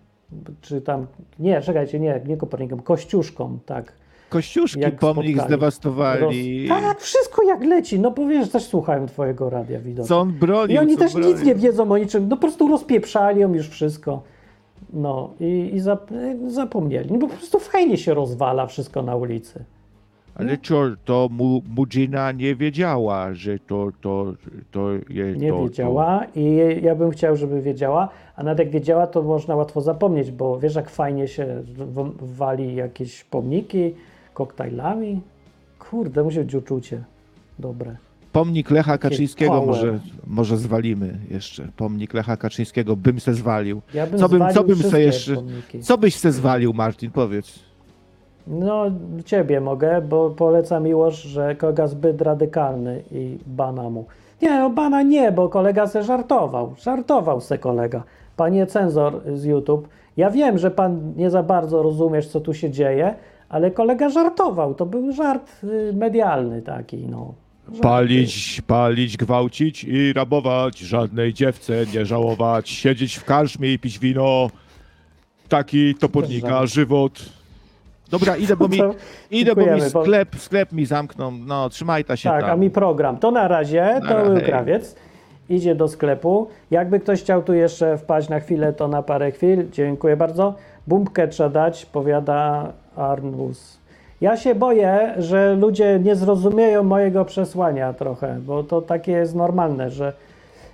Czy 0.61 0.81
tam, 0.81 1.07
nie, 1.39 1.61
czekajcie, 1.61 2.01
nie, 2.01 2.21
nie 2.27 2.37
Kopernikiem, 2.37 2.81
Kościuszką, 2.81 3.59
tak. 3.67 3.93
Kościuszki 4.29 4.81
Jak 4.81 4.99
pomnik 4.99 5.27
spotkali. 5.27 5.49
zdewastowali. 5.49 6.69
Roz... 6.69 6.83
Tak, 6.83 7.01
wszystko 7.01 7.43
jak 7.43 7.65
leci. 7.65 8.01
No 8.01 8.11
powiesz, 8.13 8.49
też 8.51 8.65
słuchałem 8.65 9.07
twojego 9.09 9.51
radia 9.51 9.81
widocznie. 9.81 10.09
Co 10.09 10.21
on 10.21 10.33
bronił? 10.33 10.77
I 10.77 10.79
oni 10.79 10.97
też 10.97 11.13
bronił. 11.13 11.33
nic 11.33 11.43
nie 11.43 11.55
wiedzą 11.55 11.93
o 11.93 11.99
niczym. 11.99 12.29
No 12.29 12.37
po 12.37 12.41
prostu 12.43 12.69
rozpieprzali 12.69 13.41
ją 13.41 13.55
już 13.55 13.69
wszystko. 13.69 14.23
No 14.93 15.35
i, 15.41 15.71
i 15.75 15.81
zap, 15.81 16.11
zapomnieli. 16.47 17.13
No 17.13 17.19
bo 17.19 17.27
po 17.29 17.37
prostu 17.37 17.59
fajnie 17.59 17.97
się 17.97 18.15
rozwala 18.15 18.67
wszystko 18.67 19.03
na 19.03 19.17
ulicy. 19.17 19.65
Ale 20.39 20.59
co, 20.59 20.83
to 21.05 21.29
mu, 21.33 21.63
Mudzina 21.77 22.33
nie 22.33 22.55
wiedziała, 22.57 23.35
że 23.35 23.59
to, 23.59 23.89
to, 24.01 24.33
to 24.71 24.89
jest. 25.11 25.41
Nie 25.41 25.49
to, 25.51 25.63
wiedziała 25.63 26.25
i 26.37 26.61
ja 26.83 26.95
bym 26.95 27.11
chciał, 27.11 27.37
żeby 27.37 27.63
wiedziała, 27.63 28.09
a 28.37 28.43
nawet 28.43 28.59
jak 28.59 28.71
wiedziała, 28.71 29.07
to 29.07 29.23
można 29.23 29.57
łatwo 29.57 29.81
zapomnieć, 29.81 30.31
bo 30.31 30.59
wiesz, 30.59 30.75
jak 30.75 30.91
fajnie 30.91 31.29
się 31.29 31.63
wali 32.21 32.75
jakieś 32.75 33.25
pomniki 33.25 33.95
koktajlami. 34.35 35.21
Kurde, 35.79 36.23
musi 36.25 36.39
być 36.39 36.55
uczucie 36.55 37.05
dobre. 37.59 37.91
To, 37.91 37.97
pomnik 38.45 38.71
Lecha 38.71 38.99
Kaczyńskiego 38.99 39.63
może, 39.67 39.99
może 40.27 40.57
zwalimy 40.57 41.19
jeszcze. 41.31 41.69
Pomnik 41.77 42.15
Lecha 42.15 42.37
Kaczyńskiego 42.37 42.97
bym 42.97 43.21
se 43.21 43.35
zwalił. 43.35 43.83
Ja 43.95 44.07
bym 44.07 44.19
Co 44.19 44.29
bym- 44.29 44.43
co 44.55 44.65
bym 44.65 44.77
se 44.77 45.01
jeszcze- 45.03 45.35
pomniki. 45.35 45.81
Co 45.83 45.99
byś 45.99 46.17
se 46.17 46.33
zwalił, 46.33 46.73
Martin? 46.75 47.11
Powiedz. 47.11 47.68
No, 48.49 48.85
ciebie 49.25 49.61
mogę, 49.61 50.03
bo 50.03 50.31
poleca 50.31 50.81
Miłosz, 50.81 51.23
że 51.23 51.55
kolega 51.55 51.87
zbyt 51.87 52.23
radykalny 52.23 53.03
i 53.13 53.39
bana 53.47 53.91
mu. 53.91 54.05
Nie, 54.43 54.59
no 54.59 54.71
bana 54.71 55.03
nie, 55.03 55.33
bo 55.33 55.49
kolega 55.49 55.87
se 55.87 56.03
żartował. 56.03 56.75
Żartował 56.79 57.41
se 57.41 57.59
kolega. 57.59 58.03
Panie 58.37 58.67
cenzor 58.67 59.21
z 59.35 59.45
YouTube, 59.45 59.89
ja 60.17 60.31
wiem, 60.31 60.59
że 60.59 60.71
pan 60.71 61.13
nie 61.17 61.31
za 61.31 61.43
bardzo 61.43 61.83
rozumiesz, 61.83 62.29
co 62.29 62.41
tu 62.41 62.55
się 62.55 62.71
dzieje, 62.71 63.15
ale 63.49 63.71
kolega 63.71 64.11
żartował. 64.11 64.75
To 64.75 64.87
był 64.87 65.13
żart 65.13 65.65
y, 65.65 65.93
medialny 65.97 66.63
taki, 66.63 66.97
no. 66.97 67.35
Żarty. 67.67 67.83
Palić, 67.83 68.63
palić, 68.67 69.17
gwałcić 69.17 69.85
i 69.85 70.13
rabować, 70.13 70.79
żadnej 70.79 71.35
dziewce 71.35 71.75
nie 71.95 72.07
żałować, 72.07 72.69
siedzieć 72.69 73.17
w 73.17 73.25
karczmie 73.25 73.73
i 73.73 73.79
pić 73.79 73.99
wino. 73.99 74.51
Taki 75.49 75.95
topornika 75.95 76.49
żart. 76.49 76.71
żywot. 76.71 77.38
Dobra, 78.11 78.37
idę, 78.37 78.57
bo 78.57 78.69
mi, 78.69 78.79
idę, 79.31 79.55
bo 79.55 79.61
mi 79.75 79.81
sklep, 79.81 80.37
sklep 80.37 80.73
mi 80.73 80.87
zamkną. 80.87 81.31
No, 81.31 81.69
trzymaj 81.69 82.05
ta 82.05 82.17
się 82.17 82.29
Tak, 82.29 82.41
tam. 82.41 82.51
a 82.51 82.57
mi 82.57 82.71
program. 82.71 83.17
To 83.17 83.31
na 83.31 83.49
razie, 83.49 84.01
Na 84.03 84.09
to 84.09 84.31
był 84.31 84.41
krawiec. 84.41 84.97
Idzie 85.49 85.75
do 85.75 85.89
sklepu. 85.89 86.49
Jakby 86.71 87.01
ktoś 87.01 87.21
chciał 87.23 87.43
tu 87.43 87.55
jeszcze 87.55 87.99
wpaść 87.99 88.29
na 88.29 88.41
chwilę, 88.41 88.73
to 88.73 88.89
na 88.89 89.03
parę 89.03 89.31
chwil. 89.31 89.71
Dziękuję 89.71 90.17
bardzo. 90.17 90.55
Bumbkę 90.87 91.29
trzeba 91.29 91.49
dać, 91.49 91.87
powiada 91.87 92.73
Arnus. 92.97 93.79
Ja 94.21 94.37
się 94.37 94.55
boję, 94.55 95.15
że 95.19 95.55
ludzie 95.55 96.01
nie 96.05 96.17
zrozumieją 96.17 96.83
mojego 96.85 97.25
przesłania 97.25 97.93
trochę, 97.93 98.39
bo 98.47 98.63
to 98.65 98.83
takie 98.83 99.13
jest 99.13 99.35
normalne, 99.35 99.91
że 99.91 100.13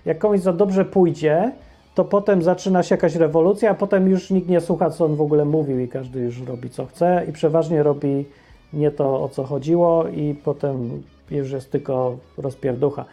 jak 0.05 0.19
komuś 0.19 0.41
za 0.41 0.53
dobrze 0.53 0.85
pójdzie, 0.85 1.53
to 1.95 2.05
potem 2.05 2.43
zaczyna 2.43 2.83
się 2.83 2.95
jakaś 2.95 3.15
rewolucja, 3.15 3.71
a 3.71 3.75
potem 3.75 4.09
już 4.09 4.31
nikt 4.31 4.49
nie 4.49 4.61
słucha, 4.61 4.91
co 4.91 5.05
on 5.05 5.17
w 5.17 5.21
ogóle 5.21 5.45
mówił 5.45 5.79
i 5.79 5.89
każdy 5.89 6.21
już 6.21 6.43
robi, 6.43 6.71
co 6.71 6.87
chce 6.87 7.25
i 7.29 7.33
przeważnie 7.33 7.83
robi 7.83 8.25
nie 8.73 8.91
to, 8.91 9.23
o 9.23 9.29
co 9.29 9.45
chodziło 9.45 10.09
i 10.09 10.35
potem 10.45 11.03
już 11.31 11.51
jest 11.51 11.73
tylko 11.73 12.17
rozpierducha. 12.39 13.05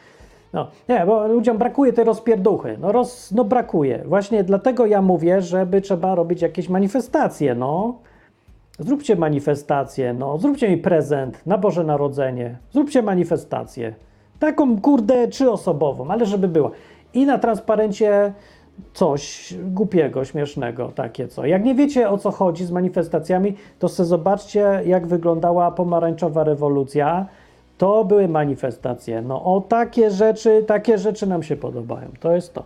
No, 0.53 0.67
nie, 0.89 1.05
bo 1.05 1.27
ludziom 1.27 1.57
brakuje 1.57 1.93
tej 1.93 2.05
rozpierduchy. 2.05 2.77
No, 2.81 2.91
roz, 2.91 3.31
no 3.31 3.43
brakuje. 3.43 4.03
Właśnie 4.05 4.43
dlatego 4.43 4.85
ja 4.85 5.01
mówię, 5.01 5.41
żeby 5.41 5.81
trzeba 5.81 6.15
robić 6.15 6.41
jakieś 6.41 6.69
manifestacje, 6.69 7.55
no. 7.55 7.95
Zróbcie 8.79 9.15
manifestację, 9.15 10.13
no. 10.13 10.37
Zróbcie 10.37 10.69
mi 10.69 10.77
prezent 10.77 11.45
na 11.45 11.57
Boże 11.57 11.83
Narodzenie. 11.83 12.57
Zróbcie 12.71 13.01
manifestację. 13.01 13.93
Taką, 14.39 14.81
kurde, 14.81 15.27
trzyosobową, 15.27 16.11
ale 16.11 16.25
żeby 16.25 16.47
była. 16.47 16.71
I 17.13 17.25
na 17.25 17.37
transparencie 17.37 18.33
coś 18.93 19.53
głupiego, 19.63 20.25
śmiesznego, 20.25 20.91
takie 20.95 21.27
co. 21.27 21.45
Jak 21.45 21.63
nie 21.63 21.75
wiecie 21.75 22.09
o 22.09 22.17
co 22.17 22.31
chodzi 22.31 22.65
z 22.65 22.71
manifestacjami, 22.71 23.55
to 23.79 23.89
sobie 23.89 24.07
zobaczcie, 24.07 24.81
jak 24.85 25.07
wyglądała 25.07 25.71
pomarańczowa 25.71 26.43
rewolucja. 26.43 27.25
To 27.77 28.05
były 28.05 28.27
manifestacje. 28.27 29.21
No 29.21 29.43
o 29.43 29.61
takie 29.61 30.11
rzeczy, 30.11 30.63
takie 30.67 30.97
rzeczy 30.97 31.27
nam 31.27 31.43
się 31.43 31.55
podobają. 31.55 32.07
To 32.19 32.31
jest 32.31 32.53
to. 32.53 32.63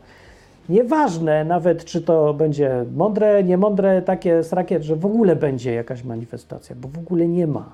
Nieważne 0.70 1.46
nawet, 1.46 1.86
czy 1.86 2.02
to 2.02 2.34
będzie 2.34 2.86
mądre, 2.96 3.44
niemądre, 3.44 4.02
takie 4.02 4.44
srakie, 4.44 4.84
że 4.84 4.96
w 4.96 5.06
ogóle 5.06 5.36
będzie 5.36 5.74
jakaś 5.74 6.04
manifestacja, 6.04 6.76
bo 6.76 6.88
w 6.88 6.98
ogóle 6.98 7.28
nie 7.28 7.48
ma. 7.48 7.66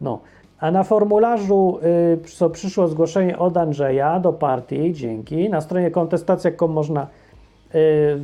No, 0.00 0.20
a 0.60 0.70
na 0.70 0.84
formularzu, 0.84 1.78
y, 2.24 2.28
co 2.28 2.50
przyszło 2.50 2.88
zgłoszenie 2.88 3.38
od 3.38 3.56
Andrzeja 3.56 4.20
do 4.20 4.32
partii, 4.32 4.92
dzięki, 4.94 5.50
na 5.50 5.60
stronie 5.60 5.90
kontestacja.com 5.90 6.72
można 6.72 7.06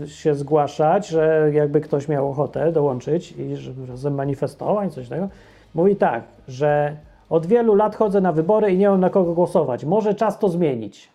się 0.06 0.34
zgłaszać, 0.34 1.08
że 1.08 1.50
jakby 1.52 1.80
ktoś 1.80 2.08
miał 2.08 2.30
ochotę 2.30 2.72
dołączyć 2.72 3.32
i 3.32 3.56
żeby 3.56 3.86
razem 3.86 4.14
manifestować, 4.14 4.94
coś 4.94 5.08
takiego. 5.08 5.28
Mówi 5.74 5.96
tak, 5.96 6.24
że 6.48 6.96
od 7.30 7.46
wielu 7.46 7.74
lat 7.74 7.96
chodzę 7.96 8.20
na 8.20 8.32
wybory 8.32 8.72
i 8.72 8.78
nie 8.78 8.88
mam 8.88 9.00
na 9.00 9.10
kogo 9.10 9.34
głosować. 9.34 9.84
Może 9.84 10.14
czas 10.14 10.38
to 10.38 10.48
zmienić. 10.48 11.08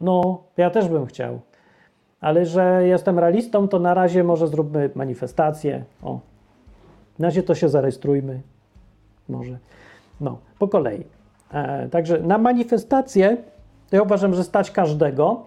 No, 0.00 0.42
ja 0.56 0.70
też 0.70 0.88
bym 0.88 1.06
chciał. 1.06 1.40
Ale 2.20 2.46
że 2.46 2.86
jestem 2.86 3.18
realistą, 3.18 3.68
to 3.68 3.78
na 3.78 3.94
razie 3.94 4.24
może 4.24 4.48
zróbmy 4.48 4.90
manifestację. 4.94 5.84
O, 6.02 6.18
na 7.18 7.28
razie 7.28 7.42
to 7.42 7.54
się 7.54 7.68
zarejestrujmy. 7.68 8.40
Może. 9.28 9.58
No, 10.20 10.38
po 10.58 10.68
kolei. 10.68 11.04
E, 11.52 11.88
także 11.88 12.20
na 12.20 12.38
manifestację 12.38 13.36
ja 13.92 14.02
uważam, 14.02 14.34
że 14.34 14.44
stać 14.44 14.70
każdego, 14.70 15.44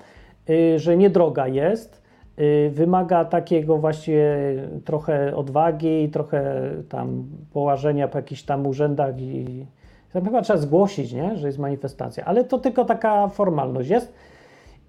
y, 0.50 0.80
że 0.80 0.98
niedroga 0.98 1.48
jest, 1.48 1.96
y, 1.96 1.97
wymaga 2.70 3.26
takiego 3.26 3.78
właściwie 3.78 4.38
trochę 4.86 5.36
odwagi, 5.36 6.10
trochę 6.10 6.72
tam 6.90 7.24
połażenia 7.54 8.08
po 8.08 8.18
jakichś 8.18 8.44
tam 8.44 8.68
urzędach 8.68 9.20
i 9.20 9.66
tam 10.14 10.26
chyba 10.26 10.42
trzeba 10.42 10.60
zgłosić, 10.60 11.14
nie, 11.14 11.38
że 11.38 11.48
jest 11.48 11.60
manifestacja, 11.60 12.26
ale 12.26 12.44
to 12.44 12.58
tylko 12.58 12.86
taka 12.86 13.28
formalność 13.28 13.90
jest 13.90 14.14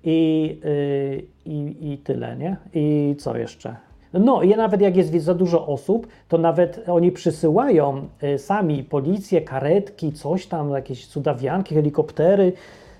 i, 0.04 0.60
y, 0.64 1.26
i, 1.44 1.92
i 1.92 1.98
tyle, 1.98 2.36
nie? 2.36 2.56
I 2.74 3.16
co 3.18 3.36
jeszcze? 3.36 3.76
No, 4.12 4.42
i 4.42 4.56
nawet 4.56 4.80
jak 4.80 4.96
jest 4.96 5.14
za 5.14 5.34
dużo 5.34 5.66
osób, 5.66 6.06
to 6.28 6.38
nawet 6.38 6.84
oni 6.88 7.12
przysyłają 7.12 8.08
y, 8.22 8.38
sami 8.38 8.84
policję, 8.84 9.40
karetki, 9.40 10.12
coś 10.12 10.46
tam, 10.46 10.70
jakieś 10.70 11.06
cudawianki, 11.06 11.74
helikoptery. 11.74 12.52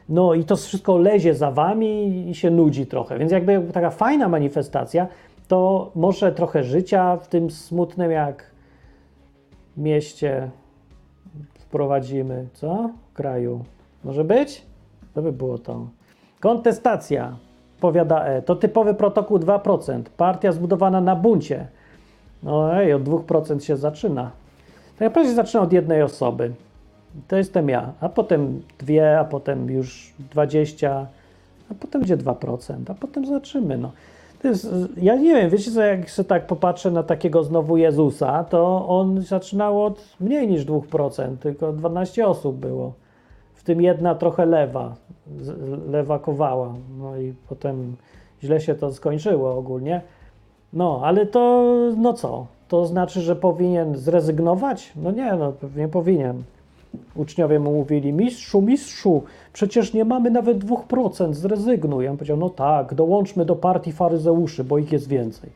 No 0.09 0.35
i 0.35 0.45
to 0.45 0.57
wszystko 0.57 0.99
lezie 0.99 1.35
za 1.35 1.51
wami 1.51 2.25
i 2.31 2.35
się 2.35 2.51
nudzi 2.51 2.87
trochę. 2.87 3.19
Więc 3.19 3.33
jakby 3.33 3.63
taka 3.73 3.91
fajna 3.91 4.29
manifestacja, 4.29 5.07
to 5.49 5.91
może 5.95 6.33
trochę 6.33 6.65
życia 6.65 7.17
w 7.17 7.29
tym 7.29 7.51
smutnym 7.51 8.11
jak 8.11 8.51
mieście 9.77 10.51
wprowadzimy. 11.59 12.47
Co? 12.53 12.91
Kraju. 13.15 13.65
Może 14.05 14.25
być? 14.25 14.63
To 15.15 15.23
by 15.23 15.33
było 15.33 15.59
to. 15.59 15.87
Kontestacja, 16.41 17.37
powiada 17.81 18.25
E. 18.25 18.43
To 18.43 18.57
typowy 18.57 18.95
protokół 18.95 19.39
2%. 19.39 20.03
Partia 20.17 20.53
zbudowana 20.53 21.01
na 21.01 21.17
buncie. 21.17 21.67
No 22.43 22.77
ej, 22.77 22.93
od 22.93 23.03
2% 23.03 23.61
się 23.61 23.77
zaczyna. 23.77 24.31
Tak 24.99 25.01
naprawdę 25.01 25.31
się 25.31 25.37
zaczyna 25.37 25.63
od 25.63 25.73
jednej 25.73 26.03
osoby. 26.03 26.53
To 27.29 27.37
jestem 27.37 27.69
ja. 27.69 27.93
A 28.01 28.09
potem 28.09 28.63
dwie, 28.79 29.19
a 29.19 29.25
potem 29.25 29.71
już 29.71 30.15
20, 30.31 31.07
a 31.71 31.75
potem 31.75 32.01
będzie 32.01 32.17
2%, 32.17 32.75
a 32.89 32.95
potem 32.95 33.27
zobaczymy. 33.27 33.79
No. 33.79 33.91
Jest, 34.45 34.69
ja 34.97 35.17
nie 35.17 35.35
wiem, 35.35 35.51
wiecie 35.51 35.71
co, 35.71 35.83
jak 35.83 36.09
się 36.09 36.25
tak 36.25 36.47
popatrzę 36.47 36.91
na 36.91 37.03
takiego 37.03 37.45
znowu 37.45 37.77
Jezusa, 37.77 38.45
to 38.45 38.89
on 38.89 39.23
zaczynał 39.23 39.85
od 39.85 40.17
mniej 40.21 40.49
niż 40.49 40.67
2%, 40.67 41.37
tylko 41.37 41.73
12 41.73 42.27
osób 42.27 42.57
było. 42.57 42.93
W 43.55 43.65
tym 43.65 43.81
jedna 43.81 44.15
trochę 44.15 44.47
lewa, 44.47 44.95
lewakowała. 45.91 46.75
No 46.99 47.17
i 47.17 47.35
potem 47.49 47.97
źle 48.43 48.61
się 48.61 48.75
to 48.75 48.93
skończyło 48.93 49.55
ogólnie. 49.55 50.03
No, 50.73 51.01
ale 51.05 51.27
to, 51.27 51.65
no 51.97 52.13
co? 52.13 52.47
To 52.69 52.87
znaczy, 52.87 53.21
że 53.21 53.37
powinien 53.37 53.97
zrezygnować? 53.97 54.93
No 54.97 55.11
nie, 55.11 55.33
no 55.33 55.53
pewnie 55.53 55.89
powinien. 55.89 56.43
Uczniowie 57.15 57.59
mu 57.61 57.73
mówili, 57.73 58.13
mistrzu, 58.13 58.63
mistrzu, 58.63 59.23
przecież 59.53 59.93
nie 59.93 60.05
mamy 60.05 60.31
nawet 60.31 60.59
2%, 60.59 61.35
zrezygnuj. 61.35 62.09
On 62.09 62.17
powiedział, 62.17 62.37
no 62.37 62.51
tak, 62.51 62.95
dołączmy 62.95 63.45
do 63.45 63.57
partii 63.57 63.93
faryzeuszy, 63.93 64.65
bo 64.65 64.79
ich 64.79 64.93
jest 64.93 65.09
więcej. 65.09 65.51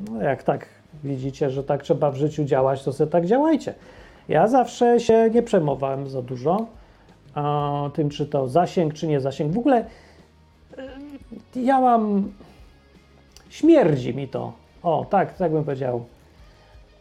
No 0.00 0.22
jak 0.22 0.42
tak 0.42 0.66
widzicie, 1.04 1.50
że 1.50 1.64
tak 1.64 1.82
trzeba 1.82 2.10
w 2.10 2.16
życiu 2.16 2.44
działać, 2.44 2.84
to 2.84 2.92
sobie 2.92 3.10
tak 3.10 3.26
działajcie. 3.26 3.74
Ja 4.28 4.48
zawsze 4.48 5.00
się 5.00 5.30
nie 5.34 5.42
przejmowałem 5.42 6.08
za 6.08 6.22
dużo 6.22 6.66
a, 7.34 7.90
tym, 7.94 8.08
czy 8.10 8.26
to 8.26 8.48
zasięg, 8.48 8.94
czy 8.94 9.06
nie 9.06 9.20
zasięg. 9.20 9.52
W 9.52 9.58
ogóle 9.58 9.84
y, 11.56 11.60
ja 11.60 11.80
mam... 11.80 12.32
Śmierdzi 13.48 14.14
mi 14.14 14.28
to. 14.28 14.52
O, 14.82 15.06
tak, 15.10 15.36
tak 15.36 15.52
bym 15.52 15.64
powiedział. 15.64 16.04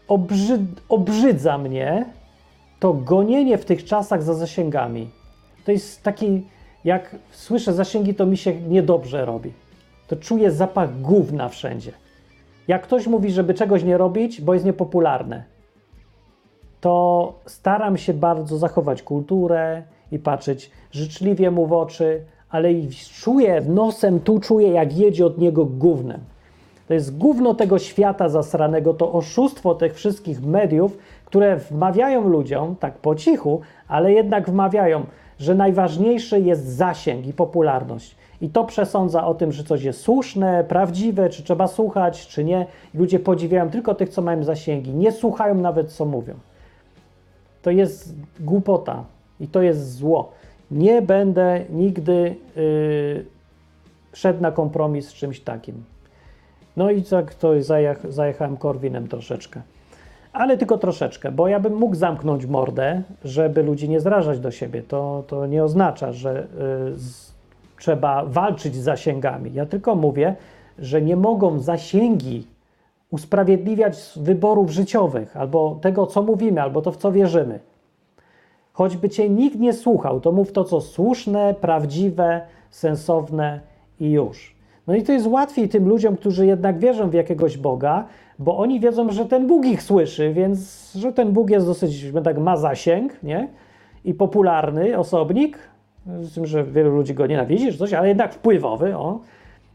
Obrzyd, 0.08 0.62
obrzydza 0.90 1.58
mnie 1.58 2.06
to 2.80 2.94
gonienie 2.94 3.58
w 3.58 3.66
tych 3.66 3.86
czasach 3.86 4.24
za 4.24 4.34
zasięgami. 4.34 5.10
To 5.66 5.72
jest 5.72 6.04
taki, 6.04 6.44
jak 6.84 7.16
słyszę 7.32 7.74
zasięgi, 7.74 8.16
to 8.16 8.26
mi 8.26 8.38
się 8.38 8.62
niedobrze 8.62 9.26
robi. 9.26 9.54
To 10.08 10.16
czuję 10.16 10.52
zapach 10.52 11.02
gówna 11.02 11.50
wszędzie. 11.50 11.92
Jak 12.68 12.84
ktoś 12.84 13.08
mówi, 13.08 13.32
żeby 13.32 13.54
czegoś 13.54 13.84
nie 13.84 13.98
robić, 13.98 14.42
bo 14.42 14.54
jest 14.54 14.66
niepopularne, 14.66 15.44
to 16.82 17.34
staram 17.46 17.98
się 17.98 18.14
bardzo 18.14 18.58
zachować 18.58 19.04
kulturę 19.04 19.84
i 20.12 20.20
patrzeć 20.20 20.72
życzliwie 20.92 21.52
mu 21.52 21.68
w 21.68 21.74
oczy, 21.74 22.24
ale 22.50 22.74
i 22.74 22.90
czuję 23.22 23.62
nosem, 23.62 24.20
tu 24.20 24.40
czuję, 24.40 24.68
jak 24.68 24.98
jedzie 24.98 25.26
od 25.26 25.38
niego 25.38 25.66
gównem. 25.66 26.20
To 26.88 26.94
jest 26.94 27.18
gówno 27.18 27.54
tego 27.54 27.80
świata 27.80 28.30
zasranego, 28.30 28.94
to 28.94 29.14
oszustwo 29.14 29.76
tych 29.76 29.96
wszystkich 29.96 30.42
mediów, 30.42 30.98
które 31.28 31.58
wmawiają 31.58 32.28
ludziom, 32.28 32.76
tak 32.76 32.98
po 32.98 33.16
cichu, 33.16 33.62
ale 33.88 34.14
jednak 34.14 34.50
wmawiają, 34.50 35.06
że 35.40 35.56
najważniejszy 35.56 36.40
jest 36.40 36.66
zasięg 36.66 37.28
i 37.28 37.34
popularność. 37.34 38.16
I 38.42 38.50
to 38.50 38.64
przesądza 38.64 39.28
o 39.28 39.34
tym, 39.34 39.52
że 39.52 39.64
coś 39.64 39.84
jest 39.84 40.02
słuszne, 40.02 40.64
prawdziwe, 40.64 41.30
czy 41.30 41.44
trzeba 41.44 41.68
słuchać, 41.68 42.28
czy 42.28 42.44
nie. 42.44 42.66
Ludzie 42.94 43.20
podziwiają 43.20 43.70
tylko 43.70 43.96
tych, 43.96 44.10
co 44.10 44.22
mają 44.22 44.44
zasięgi. 44.44 44.94
Nie 44.94 45.12
słuchają 45.12 45.56
nawet, 45.56 45.92
co 45.92 46.06
mówią. 46.06 46.34
To 47.62 47.72
jest 47.72 48.16
głupota 48.40 49.04
i 49.40 49.48
to 49.48 49.62
jest 49.62 49.96
zło. 49.96 50.32
Nie 50.72 51.02
będę 51.02 51.62
nigdy 51.70 52.36
yy, 52.56 53.26
szedł 54.14 54.42
na 54.42 54.52
kompromis 54.52 55.10
z 55.10 55.14
czymś 55.14 55.40
takim. 55.40 55.84
No 56.78 56.92
i 56.92 57.04
tak 57.04 57.34
to 57.34 57.64
zajech, 57.64 58.14
zajechałem 58.14 58.58
Korwinem 58.58 59.08
troszeczkę. 59.08 59.62
Ale 60.38 60.58
tylko 60.58 60.78
troszeczkę, 60.78 61.32
bo 61.32 61.48
ja 61.48 61.60
bym 61.60 61.76
mógł 61.76 61.96
zamknąć 61.96 62.46
mordę, 62.46 63.02
żeby 63.24 63.64
ludzi 63.64 63.90
nie 63.90 64.00
zrażać 64.00 64.40
do 64.40 64.52
siebie. 64.52 64.82
To, 64.82 65.24
to 65.28 65.46
nie 65.46 65.64
oznacza, 65.64 66.12
że 66.12 66.44
y, 66.44 66.96
z, 66.96 67.34
trzeba 67.80 68.26
walczyć 68.26 68.76
z 68.76 68.84
zasięgami. 68.84 69.54
Ja 69.54 69.66
tylko 69.66 69.96
mówię, 69.96 70.36
że 70.80 71.02
nie 71.02 71.16
mogą 71.16 71.60
zasięgi 71.60 72.48
usprawiedliwiać 73.12 73.98
wyborów 74.16 74.72
życiowych, 74.72 75.38
albo 75.38 75.80
tego, 75.82 76.08
co 76.08 76.22
mówimy, 76.22 76.62
albo 76.62 76.82
to, 76.82 76.92
w 76.92 76.98
co 76.98 77.12
wierzymy. 77.12 77.60
Choćby 78.74 79.10
cię 79.10 79.30
nikt 79.30 79.60
nie 79.60 79.74
słuchał, 79.74 80.20
to 80.20 80.32
mów 80.32 80.52
to, 80.52 80.64
co 80.64 80.82
słuszne, 80.82 81.56
prawdziwe, 81.62 82.42
sensowne 82.70 83.60
i 84.00 84.12
już. 84.12 84.56
No 84.88 84.96
i 84.96 85.04
to 85.04 85.12
jest 85.12 85.28
łatwiej 85.28 85.70
tym 85.70 85.90
ludziom, 85.90 86.18
którzy 86.18 86.46
jednak 86.46 86.80
wierzą 86.80 87.10
w 87.10 87.14
jakiegoś 87.14 87.58
Boga, 87.58 88.06
bo 88.40 88.58
oni 88.58 88.80
wiedzą, 88.80 89.12
że 89.12 89.26
ten 89.26 89.48
Bóg 89.48 89.66
ich 89.66 89.84
słyszy, 89.84 90.34
więc 90.34 90.92
że 90.94 91.14
ten 91.14 91.32
Bóg 91.32 91.50
jest 91.50 91.66
dosyć, 91.66 92.06
tak 92.24 92.38
ma 92.38 92.58
zasięg, 92.58 93.24
nie? 93.24 93.48
I 94.06 94.14
popularny 94.14 94.98
osobnik, 94.98 95.60
z 96.22 96.34
tym, 96.34 96.46
że 96.46 96.64
wielu 96.64 96.96
ludzi 96.96 97.14
go 97.14 97.28
nienawidzi, 97.28 97.78
coś, 97.78 97.94
ale 97.94 98.08
jednak 98.08 98.34
wpływowy, 98.34 98.98
o. 98.98 99.20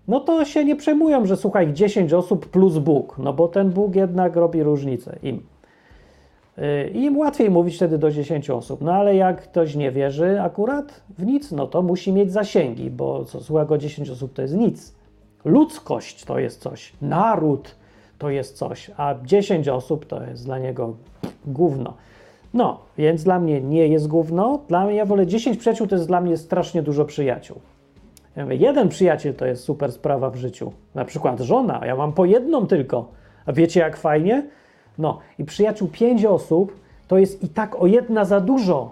No 0.09 0.21
to 0.21 0.45
się 0.45 0.65
nie 0.65 0.77
przejmują, 0.77 1.27
że 1.27 1.37
słuchaj 1.37 1.73
10 1.73 2.13
osób 2.13 2.47
plus 2.47 2.79
Bóg, 2.79 3.19
no 3.19 3.33
bo 3.33 3.49
ten 3.49 3.71
Bóg 3.71 3.95
jednak 3.95 4.37
robi 4.37 4.63
różnicę 4.63 5.19
im. 5.23 5.43
I 6.95 7.05
im 7.05 7.19
łatwiej 7.19 7.51
mówić 7.51 7.77
wtedy 7.77 7.99
do 7.99 8.11
10 8.11 8.51
osób. 8.51 8.81
No 8.81 8.93
ale 8.93 9.17
jak 9.17 9.43
ktoś 9.43 9.75
nie 9.75 9.91
wierzy 9.91 10.41
akurat 10.41 11.03
w 11.19 11.27
nic, 11.27 11.53
no 11.53 11.67
to 11.67 11.83
musi 11.83 12.13
mieć 12.13 12.33
zasięgi, 12.33 12.91
bo 12.91 13.25
co 13.25 13.41
złego 13.41 13.79
10 13.79 14.11
osób 14.11 14.33
to 14.33 14.43
jest 14.43 14.55
nic. 14.55 14.95
Ludzkość 15.45 16.25
to 16.25 16.39
jest 16.39 16.61
coś, 16.61 16.93
naród 17.03 17.77
to 18.23 18.31
jest 18.31 18.57
coś, 18.57 18.91
a 18.97 19.15
10 19.25 19.69
osób 19.69 20.07
to 20.07 20.23
jest 20.23 20.45
dla 20.45 20.59
niego 20.59 20.97
gówno. 21.47 21.95
No, 22.55 22.81
więc 22.99 23.25
dla 23.25 23.41
mnie 23.41 23.61
nie 23.61 23.89
jest 23.89 24.09
gówno. 24.09 24.61
Dla 24.69 24.85
mnie, 24.85 24.95
ja 24.95 25.07
wolę 25.07 25.27
10 25.27 25.57
przyjaciół, 25.59 25.87
to 25.87 25.95
jest 25.95 26.07
dla 26.07 26.21
mnie 26.21 26.37
strasznie 26.37 26.83
dużo 26.83 27.05
przyjaciół. 27.05 27.61
Ja 28.37 28.45
mówię, 28.45 28.57
jeden 28.57 28.89
przyjaciel 28.89 29.35
to 29.35 29.47
jest 29.47 29.65
super 29.65 29.93
sprawa 29.93 30.31
w 30.31 30.37
życiu. 30.37 30.73
Na 30.95 31.05
przykład 31.05 31.41
żona, 31.41 31.81
ja 31.87 31.97
mam 31.97 32.13
po 32.13 32.25
jedną 32.25 32.67
tylko. 32.67 33.09
A 33.47 33.53
wiecie 33.53 33.81
jak 33.81 33.97
fajnie? 33.97 34.47
No 34.99 35.19
i 35.39 35.45
przyjaciół 35.45 35.89
5 35.89 36.25
osób 36.25 36.81
to 37.09 37.19
jest 37.19 37.43
i 37.43 37.49
tak 37.49 37.83
o 37.83 37.87
jedna 37.87 38.25
za 38.25 38.41
dużo, 38.41 38.91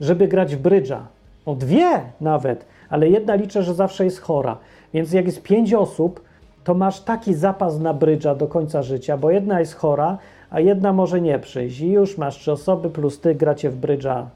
żeby 0.00 0.28
grać 0.28 0.56
w 0.56 0.58
brydża. 0.58 1.06
O 1.46 1.54
dwie 1.54 2.00
nawet, 2.20 2.66
ale 2.88 3.08
jedna 3.08 3.34
liczę, 3.34 3.62
że 3.62 3.74
zawsze 3.74 4.04
jest 4.04 4.20
chora. 4.20 4.58
Więc 4.94 5.12
jak 5.12 5.26
jest 5.26 5.42
5 5.42 5.74
osób, 5.74 6.25
to 6.66 6.74
masz 6.74 7.00
taki 7.00 7.34
zapas 7.34 7.78
na 7.78 7.94
brydża 7.94 8.34
do 8.34 8.46
końca 8.46 8.82
życia, 8.82 9.16
bo 9.16 9.30
jedna 9.30 9.60
jest 9.60 9.74
chora, 9.74 10.18
a 10.50 10.60
jedna 10.60 10.92
może 10.92 11.20
nie 11.20 11.38
przyjść. 11.38 11.80
I 11.80 11.90
już 11.90 12.18
masz 12.18 12.38
trzy 12.38 12.52
osoby 12.52 12.90
plus 12.90 13.20
ty 13.20 13.34
gracie 13.34 13.70
w 13.70 13.76
brydża. 13.76 14.26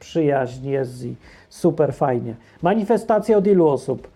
Przyjaźń 0.00 0.68
jest 0.68 1.04
i 1.04 1.14
super 1.48 1.94
fajnie. 1.94 2.34
Manifestacje 2.62 3.38
od 3.38 3.46
ilu 3.46 3.68
osób? 3.68 4.08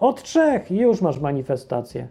Od 0.00 0.22
trzech 0.22 0.70
i 0.70 0.76
już 0.76 1.00
masz 1.00 1.20
manifestację. 1.20 2.08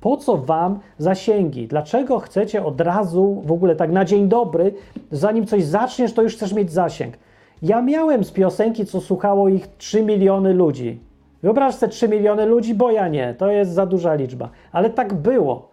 Po 0.00 0.16
co 0.16 0.36
wam 0.36 0.78
zasięgi? 0.98 1.66
Dlaczego 1.66 2.18
chcecie 2.18 2.64
od 2.64 2.80
razu, 2.80 3.42
w 3.46 3.52
ogóle 3.52 3.76
tak 3.76 3.92
na 3.92 4.04
dzień 4.04 4.28
dobry, 4.28 4.74
zanim 5.10 5.46
coś 5.46 5.64
zaczniesz, 5.64 6.12
to 6.12 6.22
już 6.22 6.36
chcesz 6.36 6.52
mieć 6.52 6.72
zasięg? 6.72 7.14
Ja 7.62 7.82
miałem 7.82 8.24
z 8.24 8.30
piosenki, 8.30 8.86
co 8.86 9.00
słuchało 9.00 9.48
ich 9.48 9.66
3 9.66 10.02
miliony 10.02 10.52
ludzi. 10.52 11.00
Wyobraź 11.42 11.74
sobie 11.74 11.92
3 11.92 12.08
miliony 12.08 12.46
ludzi, 12.46 12.74
bo 12.74 12.90
ja 12.90 13.08
nie. 13.08 13.34
To 13.34 13.50
jest 13.50 13.72
za 13.72 13.86
duża 13.86 14.14
liczba. 14.14 14.48
Ale 14.72 14.90
tak 14.90 15.14
było. 15.14 15.68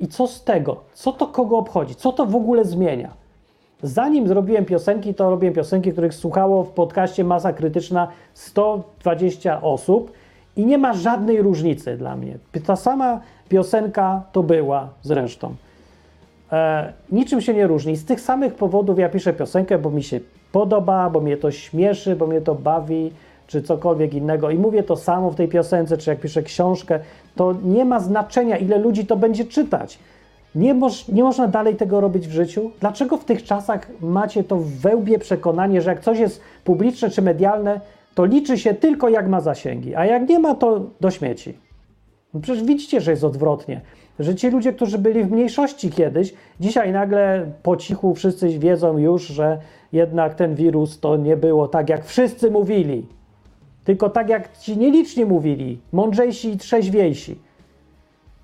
I 0.00 0.08
co 0.08 0.26
z 0.26 0.44
tego? 0.44 0.76
Co 0.94 1.12
to 1.12 1.26
kogo 1.26 1.58
obchodzi? 1.58 1.94
Co 1.94 2.12
to 2.12 2.26
w 2.26 2.36
ogóle 2.36 2.64
zmienia? 2.64 3.10
Zanim 3.82 4.28
zrobiłem 4.28 4.64
piosenki, 4.64 5.14
to 5.14 5.30
robiłem 5.30 5.54
piosenki, 5.54 5.92
których 5.92 6.14
słuchało 6.14 6.64
w 6.64 6.70
podcaście 6.70 7.24
Masa 7.24 7.52
Krytyczna 7.52 8.08
120 8.34 9.62
osób 9.62 10.12
i 10.56 10.66
nie 10.66 10.78
ma 10.78 10.92
żadnej 10.92 11.42
różnicy 11.42 11.96
dla 11.96 12.16
mnie. 12.16 12.38
Ta 12.66 12.76
sama 12.76 13.20
piosenka 13.48 14.22
to 14.32 14.42
była 14.42 14.88
zresztą. 15.02 15.54
E, 16.52 16.92
niczym 17.12 17.40
się 17.40 17.54
nie 17.54 17.66
różni. 17.66 17.96
Z 17.96 18.04
tych 18.04 18.20
samych 18.20 18.54
powodów 18.54 18.98
ja 18.98 19.08
piszę 19.08 19.32
piosenkę, 19.32 19.78
bo 19.78 19.90
mi 19.90 20.02
się 20.02 20.20
podoba, 20.52 21.10
bo 21.10 21.20
mnie 21.20 21.36
to 21.36 21.50
śmieszy, 21.50 22.16
bo 22.16 22.26
mnie 22.26 22.40
to 22.40 22.54
bawi, 22.54 23.12
czy 23.48 23.62
cokolwiek 23.62 24.14
innego. 24.14 24.50
I 24.50 24.58
mówię 24.58 24.82
to 24.82 24.96
samo 24.96 25.30
w 25.30 25.34
tej 25.34 25.48
piosence, 25.48 25.96
czy 25.96 26.10
jak 26.10 26.20
piszę 26.20 26.42
książkę, 26.42 27.00
to 27.36 27.54
nie 27.64 27.84
ma 27.84 28.00
znaczenia, 28.00 28.56
ile 28.56 28.78
ludzi 28.78 29.06
to 29.06 29.16
będzie 29.16 29.44
czytać. 29.44 29.98
Nie, 30.54 30.74
moż, 30.74 31.08
nie 31.08 31.22
można 31.22 31.48
dalej 31.48 31.76
tego 31.76 32.00
robić 32.00 32.28
w 32.28 32.32
życiu. 32.32 32.70
Dlaczego 32.80 33.16
w 33.16 33.24
tych 33.24 33.44
czasach 33.44 33.88
macie 34.00 34.44
to 34.44 34.58
wełbie 34.60 35.18
przekonanie, 35.18 35.82
że 35.82 35.90
jak 35.90 36.00
coś 36.00 36.18
jest 36.18 36.40
publiczne 36.64 37.10
czy 37.10 37.22
medialne, 37.22 37.80
to 38.14 38.24
liczy 38.24 38.58
się 38.58 38.74
tylko 38.74 39.08
jak 39.08 39.28
ma 39.28 39.40
zasięgi, 39.40 39.94
a 39.94 40.06
jak 40.06 40.28
nie 40.28 40.38
ma, 40.38 40.54
to 40.54 40.80
do 41.00 41.10
śmieci. 41.10 41.58
No 42.34 42.40
przecież 42.40 42.64
widzicie, 42.64 43.00
że 43.00 43.10
jest 43.10 43.24
odwrotnie. 43.24 43.80
Że 44.18 44.34
ci 44.34 44.50
ludzie, 44.50 44.72
którzy 44.72 44.98
byli 44.98 45.24
w 45.24 45.30
mniejszości 45.30 45.90
kiedyś, 45.90 46.34
dzisiaj 46.60 46.92
nagle 46.92 47.46
po 47.62 47.76
cichu 47.76 48.14
wszyscy 48.14 48.48
wiedzą 48.48 48.98
już, 48.98 49.26
że 49.26 49.58
jednak 49.92 50.34
ten 50.34 50.54
wirus 50.54 51.00
to 51.00 51.16
nie 51.16 51.36
było 51.36 51.68
tak, 51.68 51.88
jak 51.88 52.04
wszyscy 52.04 52.50
mówili. 52.50 53.06
Tylko 53.88 54.10
tak, 54.10 54.28
jak 54.28 54.58
ci 54.58 54.78
nieliczni 54.78 55.24
mówili, 55.24 55.78
mądrzejsi 55.92 56.52
i 56.52 56.56
trzeźwiejsi. 56.56 57.38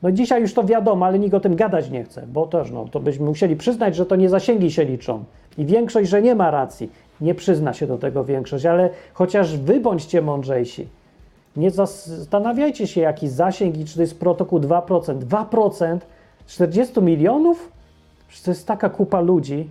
No 0.02 0.12
dzisiaj 0.12 0.40
już 0.40 0.54
to 0.54 0.64
wiadomo, 0.64 1.06
ale 1.06 1.18
nikt 1.18 1.34
o 1.34 1.40
tym 1.40 1.56
gadać 1.56 1.90
nie 1.90 2.04
chce, 2.04 2.26
bo 2.26 2.46
też 2.46 2.70
no, 2.70 2.84
to 2.90 3.00
byśmy 3.00 3.26
musieli 3.26 3.56
przyznać, 3.56 3.96
że 3.96 4.06
to 4.06 4.16
nie 4.16 4.28
zasięgi 4.28 4.70
się 4.70 4.84
liczą. 4.84 5.24
I 5.58 5.64
większość, 5.64 6.10
że 6.10 6.22
nie 6.22 6.34
ma 6.34 6.50
racji. 6.50 6.90
Nie 7.20 7.34
przyzna 7.34 7.72
się 7.72 7.86
do 7.86 7.98
tego 7.98 8.24
większość, 8.24 8.66
ale 8.66 8.90
chociaż 9.14 9.58
wy 9.58 9.80
bądźcie 9.80 10.22
mądrzejsi. 10.22 10.88
Nie 11.56 11.70
zastanawiajcie 11.70 12.86
się, 12.86 13.00
jaki 13.00 13.28
zasięg 13.28 13.76
i 13.76 13.84
czy 13.84 13.94
to 13.94 14.00
jest 14.00 14.20
protokół 14.20 14.58
2%. 14.58 15.18
2% 15.18 15.98
40 16.46 17.00
milionów? 17.00 17.72
Przecież 18.28 18.44
to 18.44 18.50
jest 18.50 18.66
taka 18.66 18.88
kupa 18.88 19.20
ludzi. 19.20 19.68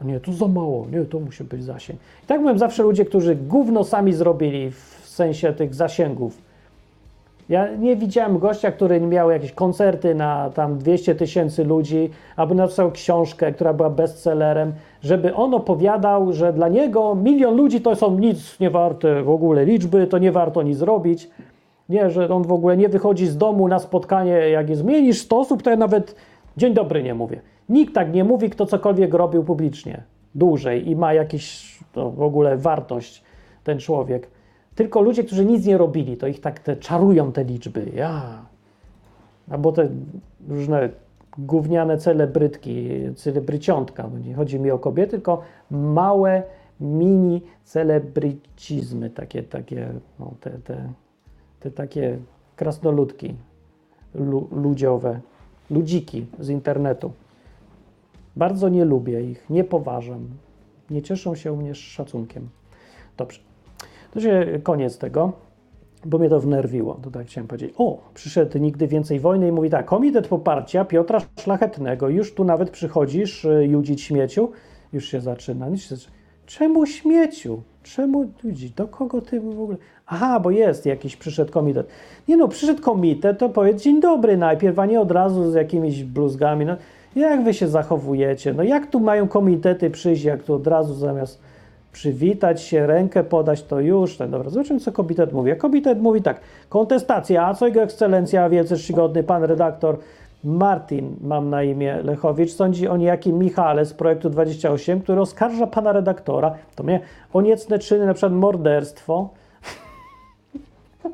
A 0.00 0.04
nie, 0.04 0.20
to 0.20 0.32
za 0.32 0.48
mało, 0.48 0.86
nie, 0.92 1.04
to 1.04 1.20
musi 1.20 1.44
być 1.44 1.64
zasięg. 1.64 2.00
I 2.24 2.26
tak 2.26 2.40
mówią 2.40 2.58
zawsze 2.58 2.82
ludzie, 2.82 3.04
którzy 3.04 3.36
gówno 3.36 3.84
sami 3.84 4.12
zrobili 4.12 4.70
w 4.70 4.97
sensie 5.18 5.52
tych 5.52 5.74
zasięgów. 5.74 6.48
Ja 7.48 7.76
nie 7.76 7.96
widziałem 7.96 8.38
gościa, 8.38 8.72
który 8.72 9.00
miał 9.00 9.30
jakieś 9.30 9.52
koncerty 9.52 10.14
na 10.14 10.50
tam 10.50 10.78
200 10.78 11.14
tysięcy 11.14 11.64
ludzi, 11.64 12.10
albo 12.36 12.54
napisał 12.54 12.90
książkę, 12.92 13.52
która 13.52 13.72
była 13.72 13.90
bestsellerem, 13.90 14.72
żeby 15.02 15.34
on 15.34 15.54
opowiadał, 15.54 16.32
że 16.32 16.52
dla 16.52 16.68
niego 16.68 17.14
milion 17.14 17.56
ludzi 17.56 17.80
to 17.80 17.96
są 17.96 18.18
nic 18.18 18.60
nie 18.60 18.70
warte 18.70 19.22
w 19.22 19.30
ogóle 19.30 19.64
liczby, 19.64 20.06
to 20.06 20.18
nie 20.18 20.32
warto 20.32 20.62
nic 20.62 20.80
robić. 20.80 21.30
Nie, 21.88 22.10
że 22.10 22.28
on 22.28 22.42
w 22.42 22.52
ogóle 22.52 22.76
nie 22.76 22.88
wychodzi 22.88 23.26
z 23.26 23.36
domu 23.36 23.68
na 23.68 23.78
spotkanie, 23.78 24.32
jak 24.32 24.70
jest 24.70 24.84
mniej 24.84 25.02
niż 25.02 25.20
100 25.20 25.38
osób, 25.38 25.62
to 25.62 25.70
ja 25.70 25.76
nawet 25.76 26.14
dzień 26.56 26.74
dobry 26.74 27.02
nie 27.02 27.14
mówię. 27.14 27.40
Nikt 27.68 27.94
tak 27.94 28.12
nie 28.12 28.24
mówi, 28.24 28.50
kto 28.50 28.66
cokolwiek 28.66 29.14
robił 29.14 29.44
publicznie, 29.44 30.02
dłużej 30.34 30.90
i 30.90 30.96
ma 30.96 31.14
jakieś 31.14 31.78
to 31.92 32.10
w 32.10 32.22
ogóle 32.22 32.56
wartość 32.56 33.22
ten 33.64 33.78
człowiek. 33.78 34.28
Tylko 34.78 35.00
ludzie, 35.00 35.24
którzy 35.24 35.44
nic 35.44 35.66
nie 35.66 35.78
robili, 35.78 36.16
to 36.16 36.26
ich 36.26 36.40
tak 36.40 36.60
te 36.60 36.76
czarują 36.76 37.32
te 37.32 37.44
liczby. 37.44 37.90
Ja. 37.94 38.46
Albo 39.50 39.72
te 39.72 39.88
różne 40.48 40.88
gówniane 41.38 41.98
celebrytki, 41.98 42.88
celebryciątka. 43.16 44.08
bo 44.08 44.18
Nie 44.18 44.34
chodzi 44.34 44.60
mi 44.60 44.70
o 44.70 44.78
kobiety, 44.78 45.10
tylko 45.10 45.42
małe 45.70 46.42
mini 46.80 47.42
celebrycizmy, 47.64 49.10
takie, 49.10 49.42
takie, 49.42 49.92
no, 50.18 50.34
te, 50.40 50.50
te, 50.50 50.92
te 51.60 51.70
takie 51.70 52.18
krasnoludki 52.56 53.34
lu, 54.14 54.48
ludziowe, 54.52 55.20
ludziki 55.70 56.26
z 56.40 56.48
internetu. 56.48 57.12
Bardzo 58.36 58.68
nie 58.68 58.84
lubię 58.84 59.30
ich, 59.30 59.50
nie 59.50 59.64
poważam. 59.64 60.28
Nie 60.90 61.02
cieszą 61.02 61.34
się 61.34 61.52
u 61.52 61.56
mnie 61.56 61.74
szacunkiem. 61.74 62.48
Dobrze. 63.16 63.47
Się 64.20 64.60
koniec 64.62 64.98
tego, 64.98 65.32
bo 66.04 66.18
mnie 66.18 66.28
to 66.28 66.40
wnerwiło. 66.40 66.94
To 67.02 67.10
tak 67.10 67.26
chciałem 67.26 67.48
powiedzieć. 67.48 67.74
O, 67.76 67.98
przyszedł 68.14 68.58
nigdy 68.58 68.86
więcej 68.86 69.20
wojny 69.20 69.48
i 69.48 69.52
mówi 69.52 69.70
tak, 69.70 69.86
Komitet 69.86 70.28
Poparcia 70.28 70.84
Piotra 70.84 71.20
Szlachetnego. 71.40 72.08
Już 72.08 72.34
tu 72.34 72.44
nawet 72.44 72.70
przychodzisz 72.70 73.44
y, 73.44 73.66
judzić 73.66 74.02
śmieciu. 74.02 74.50
Już 74.92 75.08
się 75.08 75.20
zaczyna. 75.20 75.66
Czemu 76.46 76.86
śmieciu? 76.86 77.62
Czemu 77.82 78.30
ludzi? 78.44 78.72
Do 78.76 78.88
kogo 78.88 79.20
ty 79.20 79.40
w 79.40 79.60
ogóle? 79.60 79.76
Aha, 80.06 80.40
bo 80.40 80.50
jest 80.50 80.86
jakiś 80.86 81.16
przyszedł 81.16 81.52
komitet. 81.52 81.88
Nie 82.28 82.36
no, 82.36 82.48
przyszedł 82.48 82.82
komitet, 82.82 83.38
to 83.38 83.48
powiedz 83.48 83.82
dzień 83.82 84.00
dobry 84.00 84.36
najpierw, 84.36 84.78
a 84.78 84.86
nie 84.86 85.00
od 85.00 85.10
razu 85.10 85.50
z 85.50 85.54
jakimiś 85.54 86.04
bluzgami. 86.04 86.64
No, 86.64 86.76
jak 87.16 87.44
wy 87.44 87.54
się 87.54 87.68
zachowujecie? 87.68 88.54
No 88.54 88.62
jak 88.62 88.86
tu 88.86 89.00
mają 89.00 89.28
komitety 89.28 89.90
przyjść, 89.90 90.24
jak 90.24 90.42
tu 90.42 90.54
od 90.54 90.66
razu 90.66 90.94
zamiast 90.94 91.40
przywitać 91.98 92.62
się, 92.62 92.86
rękę 92.86 93.24
podać, 93.24 93.62
to 93.62 93.80
już. 93.80 94.16
Tak, 94.16 94.30
dobra, 94.30 94.50
zobaczymy, 94.50 94.80
co 94.80 94.92
komitet 94.92 95.32
mówi. 95.32 95.50
A 95.50 95.56
komitet 95.56 96.00
mówi 96.00 96.22
tak, 96.22 96.40
kontestacja, 96.68 97.46
a 97.46 97.54
co 97.54 97.66
jego 97.66 97.82
ekscelencja, 97.82 98.48
wielce 98.48 98.76
czcigodny 98.76 99.22
pan 99.22 99.44
redaktor 99.44 99.98
Martin, 100.44 101.16
mam 101.20 101.50
na 101.50 101.62
imię 101.62 102.02
Lechowicz, 102.02 102.50
sądzi 102.50 102.88
o 102.88 102.96
niejakim 102.96 103.38
Michale 103.38 103.84
z 103.84 103.94
projektu 103.94 104.30
28, 104.30 105.00
który 105.00 105.20
oskarża 105.20 105.66
pana 105.66 105.92
redaktora, 105.92 106.54
to 106.74 106.82
mnie, 106.82 107.00
o 107.32 107.40
niecne 107.40 107.78
czyny, 107.78 108.06
na 108.06 108.14
przykład 108.14 108.32
morderstwo. 108.32 109.28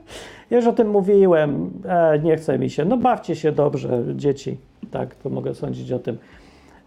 Ja 0.50 0.56
już 0.56 0.66
o 0.66 0.72
tym 0.72 0.88
mówiłem, 0.88 1.70
e, 1.88 2.18
nie 2.18 2.36
chce 2.36 2.58
mi 2.58 2.70
się. 2.70 2.84
No 2.84 2.96
bawcie 2.96 3.36
się 3.36 3.52
dobrze, 3.52 4.02
dzieci. 4.16 4.56
Tak, 4.90 5.14
to 5.14 5.30
mogę 5.30 5.54
sądzić 5.54 5.92
o 5.92 5.98
tym. 5.98 6.18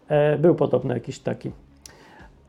E, 0.08 0.38
był 0.38 0.56
podobny 0.56 0.94
jakiś 0.94 1.20
taki. 1.20 1.52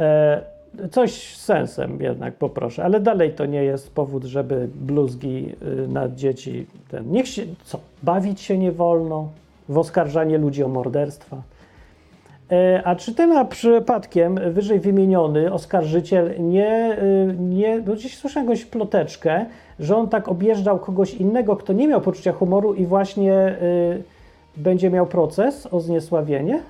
E, 0.00 0.57
coś 0.90 1.36
z 1.36 1.44
sensem 1.44 2.02
jednak 2.02 2.34
poproszę, 2.34 2.84
ale 2.84 3.00
dalej 3.00 3.32
to 3.32 3.46
nie 3.46 3.64
jest 3.64 3.94
powód, 3.94 4.24
żeby 4.24 4.68
bluzgi 4.74 5.54
y, 5.84 5.88
na 5.88 6.08
dzieci. 6.08 6.66
Ten, 6.90 7.10
niech 7.10 7.28
się, 7.28 7.42
co, 7.64 7.80
bawić 8.02 8.40
się 8.40 8.58
nie 8.58 8.72
wolno 8.72 9.28
w 9.68 9.78
oskarżanie 9.78 10.38
ludzi 10.38 10.64
o 10.64 10.68
morderstwa. 10.68 11.42
E, 12.52 12.82
A 12.84 12.96
czy 12.96 13.14
ten 13.14 13.46
przypadkiem 13.48 14.38
wyżej 14.52 14.80
wymieniony 14.80 15.52
oskarżyciel 15.52 16.34
nie, 16.38 16.98
y, 17.02 17.34
nie 17.38 17.80
bo 17.80 17.92
gdzieś 17.92 18.16
słyszałem 18.16 18.48
jakąś 18.48 18.64
ploteczkę, 18.64 19.46
że 19.80 19.96
on 19.96 20.08
tak 20.08 20.28
objeżdżał 20.28 20.78
kogoś 20.78 21.14
innego, 21.14 21.56
kto 21.56 21.72
nie 21.72 21.88
miał 21.88 22.00
poczucia 22.00 22.32
humoru 22.32 22.74
i 22.74 22.86
właśnie 22.86 23.56
y, 23.62 24.02
będzie 24.56 24.90
miał 24.90 25.06
proces 25.06 25.68
o 25.70 25.80
zniesławienie? 25.80 26.60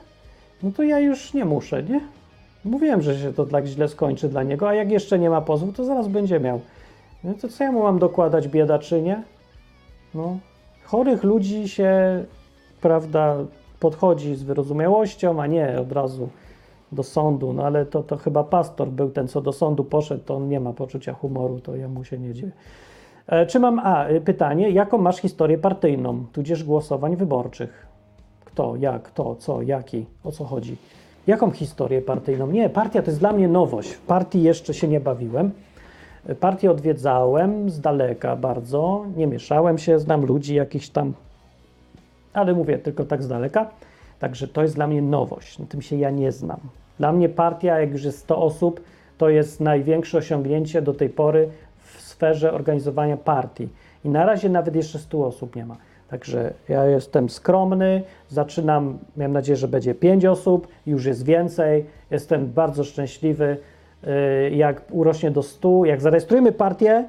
No 0.63 0.71
to 0.77 0.83
ja 0.83 0.99
już 0.99 1.35
nie 1.35 1.45
muszę, 1.45 1.83
nie? 1.83 2.01
Mówiłem, 2.65 3.03
że 3.03 3.19
się 3.19 3.33
to 3.33 3.47
tak 3.47 3.67
źle 3.67 3.89
skończy 3.89 4.29
dla 4.29 4.43
niego, 4.43 4.69
a 4.69 4.75
jak 4.75 4.91
jeszcze 4.91 5.19
nie 5.19 5.31
ma 5.31 5.41
pozwu, 5.41 5.73
to 5.73 5.85
zaraz 5.85 6.09
będzie 6.09 6.41
miał. 6.41 6.61
No 7.25 7.35
to 7.35 7.49
co 7.49 7.65
ja 7.65 7.73
mu 7.73 7.83
mam 7.83 7.99
dokładać, 7.99 8.49
biedaczynie? 8.49 9.23
No, 10.15 10.39
chorych 10.85 11.25
ludzi 11.25 11.69
się, 11.69 12.25
prawda, 12.81 13.37
podchodzi 13.81 14.35
z 14.35 14.43
wyrozumiałością, 14.43 15.43
a 15.43 15.47
nie 15.47 15.81
od 15.81 15.93
razu 15.93 16.29
do 16.93 17.03
sądu. 17.03 17.53
No 17.53 17.65
ale 17.65 17.87
to, 17.87 18.03
to 18.03 18.17
chyba 18.17 18.45
pastor 18.45 18.89
był 18.89 19.11
ten, 19.11 19.29
co 19.29 19.41
do 19.41 19.53
sądu 19.53 19.85
poszedł, 19.85 20.25
to 20.25 20.37
on 20.37 20.49
nie 20.49 20.61
ma 20.61 20.73
poczucia 20.73 21.13
humoru, 21.13 21.61
to 21.61 21.77
ja 21.77 21.89
mu 21.89 22.05
się 22.05 22.19
nie 22.19 22.35
dziwię. 22.35 22.53
E, 23.27 23.47
Czy 23.47 23.61
mam, 23.61 23.79
a, 23.79 24.09
y, 24.09 24.21
pytanie, 24.21 24.71
jaką 24.71 24.99
masz 24.99 25.17
historię 25.17 25.59
partyjną, 25.59 26.25
tudzież 26.33 26.65
głosowań 26.65 27.17
wyborczych? 27.17 27.87
Kto, 28.45 28.77
jak, 28.77 29.03
kto, 29.03 29.37
co, 29.37 29.63
jaki, 29.63 30.07
o 30.25 30.33
co 30.33 30.45
chodzi? 30.45 30.77
Jaką 31.29 31.51
historię 31.51 32.03
partyjną? 32.03 32.47
Nie, 32.47 32.71
partia 32.71 33.03
to 33.03 33.11
jest 33.11 33.21
dla 33.21 33.33
mnie 33.33 33.49
nowość. 33.49 33.91
W 33.91 34.01
partii 34.01 34.43
jeszcze 34.43 34.75
się 34.75 34.89
nie 34.89 35.01
bawiłem. 35.01 35.51
Partię 36.41 36.71
odwiedzałem 36.71 37.71
z 37.71 37.81
daleka 37.81 38.37
bardzo, 38.37 39.05
nie 39.17 39.27
mieszałem 39.27 39.79
się, 39.79 39.99
znam 39.99 40.27
ludzi 40.27 40.55
jakichś 40.55 40.89
tam, 40.89 41.13
ale 42.33 42.55
mówię 42.55 42.79
tylko 42.79 43.05
tak 43.05 43.23
z 43.23 43.29
daleka. 43.29 43.71
Także 44.19 44.49
to 44.49 44.63
jest 44.63 44.75
dla 44.75 44.87
mnie 44.87 45.03
nowość, 45.03 45.59
na 45.59 45.67
tym 45.67 45.83
się 45.83 45.97
ja 45.97 46.11
nie 46.11 46.33
znam. 46.33 46.61
Dla 46.99 47.13
mnie 47.13 47.29
partia, 47.29 47.81
jak 47.81 47.93
już 47.93 48.05
jest 48.05 48.19
100 48.19 48.43
osób, 48.43 48.81
to 49.19 49.29
jest 49.29 49.61
największe 49.61 50.19
osiągnięcie 50.19 50.83
do 50.83 50.95
tej 50.95 51.09
pory 51.09 51.49
w 51.79 52.01
sferze 52.01 52.53
organizowania 52.53 53.17
partii. 53.17 53.69
I 54.05 54.09
na 54.09 54.27
razie 54.27 54.49
nawet 54.49 54.77
jeszcze 54.77 54.99
100 54.99 55.27
osób 55.27 55.57
nie 55.57 55.67
ma. 55.67 55.77
Także 56.09 56.55
ja 56.69 56.85
jestem 56.85 57.29
skromny, 57.29 58.03
zaczynam, 58.29 58.99
mam 59.17 59.33
nadzieję, 59.33 59.57
że 59.57 59.69
będzie 59.69 59.95
5 59.95 60.25
osób, 60.25 60.69
już 60.87 61.05
jest 61.05 61.25
więcej. 61.25 61.85
Jestem 62.11 62.47
bardzo 62.47 62.85
szczęśliwy. 62.85 63.57
Yy, 64.03 64.51
Jak 64.51 64.83
urośnie 64.91 65.31
do 65.31 65.43
100, 65.43 65.85
jak 65.85 66.01
zarejestrujemy 66.01 66.53
partię, 66.53 67.09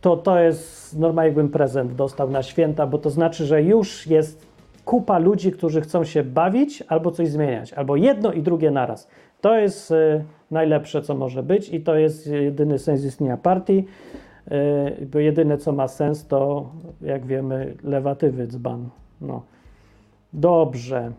to 0.00 0.16
to 0.16 0.38
jest 0.38 0.98
normalnie 0.98 1.28
jakbym 1.28 1.48
prezent 1.48 1.94
dostał 1.94 2.30
na 2.30 2.42
święta, 2.42 2.86
bo 2.86 2.98
to 2.98 3.10
znaczy, 3.10 3.46
że 3.46 3.62
już 3.62 4.06
jest 4.06 4.46
kupa 4.84 5.18
ludzi, 5.18 5.52
którzy 5.52 5.80
chcą 5.80 6.04
się 6.04 6.24
bawić 6.24 6.84
albo 6.88 7.10
coś 7.10 7.28
zmieniać, 7.28 7.72
albo 7.72 7.96
jedno 7.96 8.32
i 8.32 8.42
drugie 8.42 8.70
naraz. 8.70 9.08
To 9.40 9.58
jest 9.58 9.90
y, 9.90 10.24
najlepsze, 10.50 11.02
co 11.02 11.14
może 11.14 11.42
być 11.42 11.68
i 11.68 11.80
to 11.80 11.94
jest 11.94 12.26
jedyny 12.26 12.78
sens 12.78 13.04
istnienia 13.04 13.36
partii, 13.36 13.78
y, 13.78 14.29
bo 15.12 15.18
jedyne, 15.18 15.58
co 15.58 15.72
ma 15.72 15.88
sens, 15.88 16.26
to 16.26 16.70
jak 17.02 17.26
wiemy, 17.26 17.74
lewatywy 17.84 18.46
dzban. 18.46 18.88
No. 19.20 19.42
Dobrze. 20.32 21.12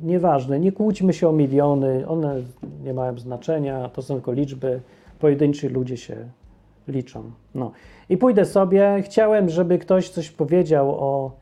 Nieważne, 0.00 0.60
nie 0.60 0.72
kłóćmy 0.72 1.12
się 1.12 1.28
o 1.28 1.32
miliony, 1.32 2.08
one 2.08 2.34
nie 2.84 2.94
mają 2.94 3.18
znaczenia, 3.18 3.88
to 3.88 4.02
są 4.02 4.14
tylko 4.14 4.32
liczby, 4.32 4.80
pojedynczy 5.18 5.68
ludzie 5.68 5.96
się 5.96 6.16
liczą. 6.88 7.30
No. 7.54 7.72
I 8.08 8.16
pójdę 8.16 8.44
sobie. 8.44 9.02
Chciałem, 9.02 9.48
żeby 9.48 9.78
ktoś 9.78 10.08
coś 10.08 10.30
powiedział 10.30 10.90
o 10.90 11.32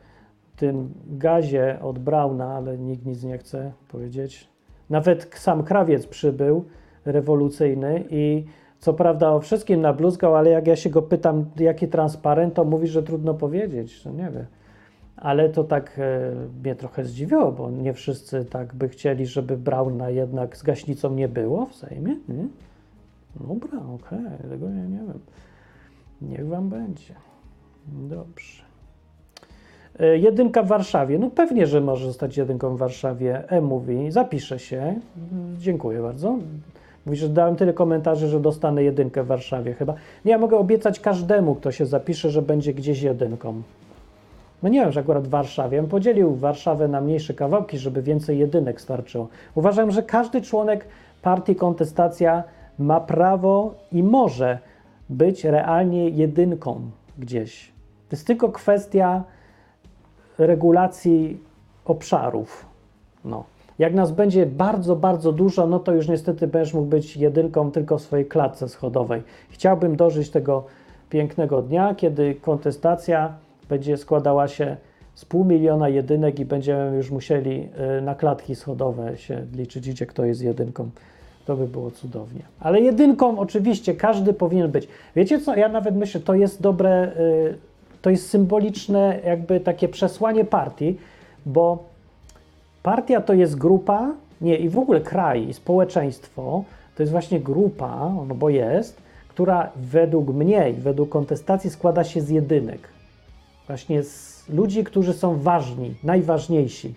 tym 0.56 0.92
gazie 1.06 1.78
od 1.82 1.98
Brauna, 1.98 2.54
ale 2.54 2.78
nikt 2.78 3.06
nic 3.06 3.24
nie 3.24 3.38
chce 3.38 3.72
powiedzieć. 3.88 4.48
Nawet 4.90 5.30
sam 5.34 5.62
krawiec 5.62 6.06
przybył, 6.06 6.64
rewolucyjny 7.04 8.04
i 8.10 8.44
co 8.80 8.94
prawda 8.94 9.30
o 9.30 9.40
wszystkim 9.40 9.80
nabluzgał, 9.80 10.36
ale 10.36 10.50
jak 10.50 10.66
ja 10.66 10.76
się 10.76 10.90
go 10.90 11.02
pytam, 11.02 11.44
jaki 11.56 11.88
transparent, 11.88 12.54
to 12.54 12.64
mówi, 12.64 12.86
że 12.86 13.02
trudno 13.02 13.34
powiedzieć. 13.34 14.04
No 14.04 14.12
nie 14.12 14.30
wiem. 14.30 14.46
Ale 15.16 15.48
to 15.48 15.64
tak 15.64 15.98
e, 15.98 16.32
mnie 16.62 16.74
trochę 16.74 17.04
zdziwiło, 17.04 17.52
bo 17.52 17.70
nie 17.70 17.92
wszyscy 17.92 18.44
tak 18.44 18.74
by 18.74 18.88
chcieli, 18.88 19.26
żeby 19.26 19.56
Brauna 19.56 20.10
jednak 20.10 20.56
z 20.56 20.62
gaśnicą 20.62 21.14
nie 21.14 21.28
było 21.28 21.66
w 21.66 21.74
Sejmie. 21.74 22.16
Nie? 22.28 22.48
Dobra, 23.36 23.78
okej, 23.94 24.48
tego 24.50 24.68
ja 24.68 24.84
nie 24.84 24.98
wiem. 24.98 25.20
Niech 26.22 26.46
wam 26.46 26.68
będzie. 26.68 27.14
Dobrze. 27.86 28.62
E, 29.98 30.18
Jedynka 30.18 30.62
w 30.62 30.66
Warszawie. 30.66 31.18
No 31.18 31.30
pewnie, 31.30 31.66
że 31.66 31.80
może 31.80 32.06
zostać 32.06 32.36
jedynką 32.36 32.76
w 32.76 32.78
Warszawie. 32.78 33.48
E 33.48 33.60
mówi, 33.60 34.10
zapiszę 34.10 34.58
się. 34.58 35.00
Dziękuję 35.58 36.02
bardzo. 36.02 36.38
Mówi, 37.10 37.20
że 37.20 37.28
dałem 37.28 37.56
tyle 37.56 37.72
komentarzy, 37.72 38.28
że 38.28 38.40
dostanę 38.40 38.82
jedynkę 38.82 39.22
w 39.22 39.26
Warszawie 39.26 39.74
chyba. 39.74 39.94
Nie, 40.24 40.32
ja 40.32 40.38
mogę 40.38 40.56
obiecać 40.56 41.00
każdemu, 41.00 41.54
kto 41.54 41.72
się 41.72 41.86
zapisze, 41.86 42.30
że 42.30 42.42
będzie 42.42 42.74
gdzieś 42.74 43.02
jedynką. 43.02 43.62
No 44.62 44.68
nie 44.68 44.80
wiem, 44.80 44.92
że 44.92 45.00
akurat 45.00 45.26
w 45.26 45.30
Warszawie. 45.30 45.76
Ja 45.76 45.82
podzielił 45.82 46.34
Warszawę 46.34 46.88
na 46.88 47.00
mniejsze 47.00 47.34
kawałki, 47.34 47.78
żeby 47.78 48.02
więcej 48.02 48.38
jedynek 48.38 48.80
starczyło. 48.80 49.28
Uważam, 49.54 49.90
że 49.90 50.02
każdy 50.02 50.42
członek 50.42 50.84
partii 51.22 51.56
kontestacja 51.56 52.44
ma 52.78 53.00
prawo 53.00 53.74
i 53.92 54.02
może 54.02 54.58
być 55.08 55.44
realnie 55.44 56.08
jedynką 56.08 56.80
gdzieś. 57.18 57.72
To 58.08 58.16
jest 58.16 58.26
tylko 58.26 58.48
kwestia 58.48 59.24
regulacji 60.38 61.40
obszarów. 61.84 62.66
No. 63.24 63.44
Jak 63.80 63.94
nas 63.94 64.12
będzie 64.12 64.46
bardzo, 64.46 64.96
bardzo 64.96 65.32
dużo, 65.32 65.66
no 65.66 65.78
to 65.78 65.92
już 65.92 66.08
niestety 66.08 66.46
będziesz 66.46 66.74
mógł 66.74 66.86
być 66.86 67.16
jedynką 67.16 67.70
tylko 67.70 67.98
w 67.98 68.02
swojej 68.02 68.26
klatce 68.26 68.68
schodowej. 68.68 69.22
Chciałbym 69.50 69.96
dożyć 69.96 70.30
tego 70.30 70.64
pięknego 71.10 71.62
dnia, 71.62 71.94
kiedy 71.94 72.34
kontestacja 72.34 73.34
będzie 73.68 73.96
składała 73.96 74.48
się 74.48 74.76
z 75.14 75.24
pół 75.24 75.44
miliona 75.44 75.88
jedynek 75.88 76.40
i 76.40 76.44
będziemy 76.44 76.96
już 76.96 77.10
musieli 77.10 77.68
y, 77.98 78.02
na 78.02 78.14
klatki 78.14 78.54
schodowe 78.54 79.16
się 79.16 79.46
liczyć, 79.54 79.90
gdzie 79.90 80.06
kto 80.06 80.24
jest 80.24 80.42
jedynką. 80.42 80.90
To 81.46 81.56
by 81.56 81.66
było 81.66 81.90
cudownie. 81.90 82.42
Ale 82.60 82.80
jedynką 82.80 83.38
oczywiście 83.38 83.94
każdy 83.94 84.32
powinien 84.32 84.70
być. 84.70 84.88
Wiecie 85.16 85.40
co, 85.40 85.56
ja 85.56 85.68
nawet 85.68 85.96
myślę, 85.96 86.20
to 86.20 86.34
jest 86.34 86.62
dobre, 86.62 87.12
y, 87.16 87.58
to 88.02 88.10
jest 88.10 88.30
symboliczne 88.30 89.20
jakby 89.24 89.60
takie 89.60 89.88
przesłanie 89.88 90.44
partii, 90.44 90.96
bo 91.46 91.89
partia 92.82 93.20
to 93.20 93.34
jest 93.34 93.58
grupa, 93.58 94.14
nie 94.40 94.56
i 94.56 94.68
w 94.68 94.78
ogóle 94.78 95.00
kraj 95.00 95.48
i 95.48 95.54
społeczeństwo 95.54 96.64
to 96.96 97.02
jest 97.02 97.12
właśnie 97.12 97.40
grupa, 97.40 98.12
no 98.28 98.34
bo 98.34 98.48
jest, 98.48 99.02
która 99.28 99.70
według 99.76 100.28
mnie 100.28 100.70
i 100.70 100.72
według 100.72 101.08
kontestacji 101.08 101.70
składa 101.70 102.04
się 102.04 102.20
z 102.20 102.28
jedynek. 102.28 102.88
Właśnie 103.66 104.02
z 104.02 104.48
ludzi, 104.48 104.84
którzy 104.84 105.12
są 105.12 105.38
ważni, 105.38 105.94
najważniejsi. 106.04 106.94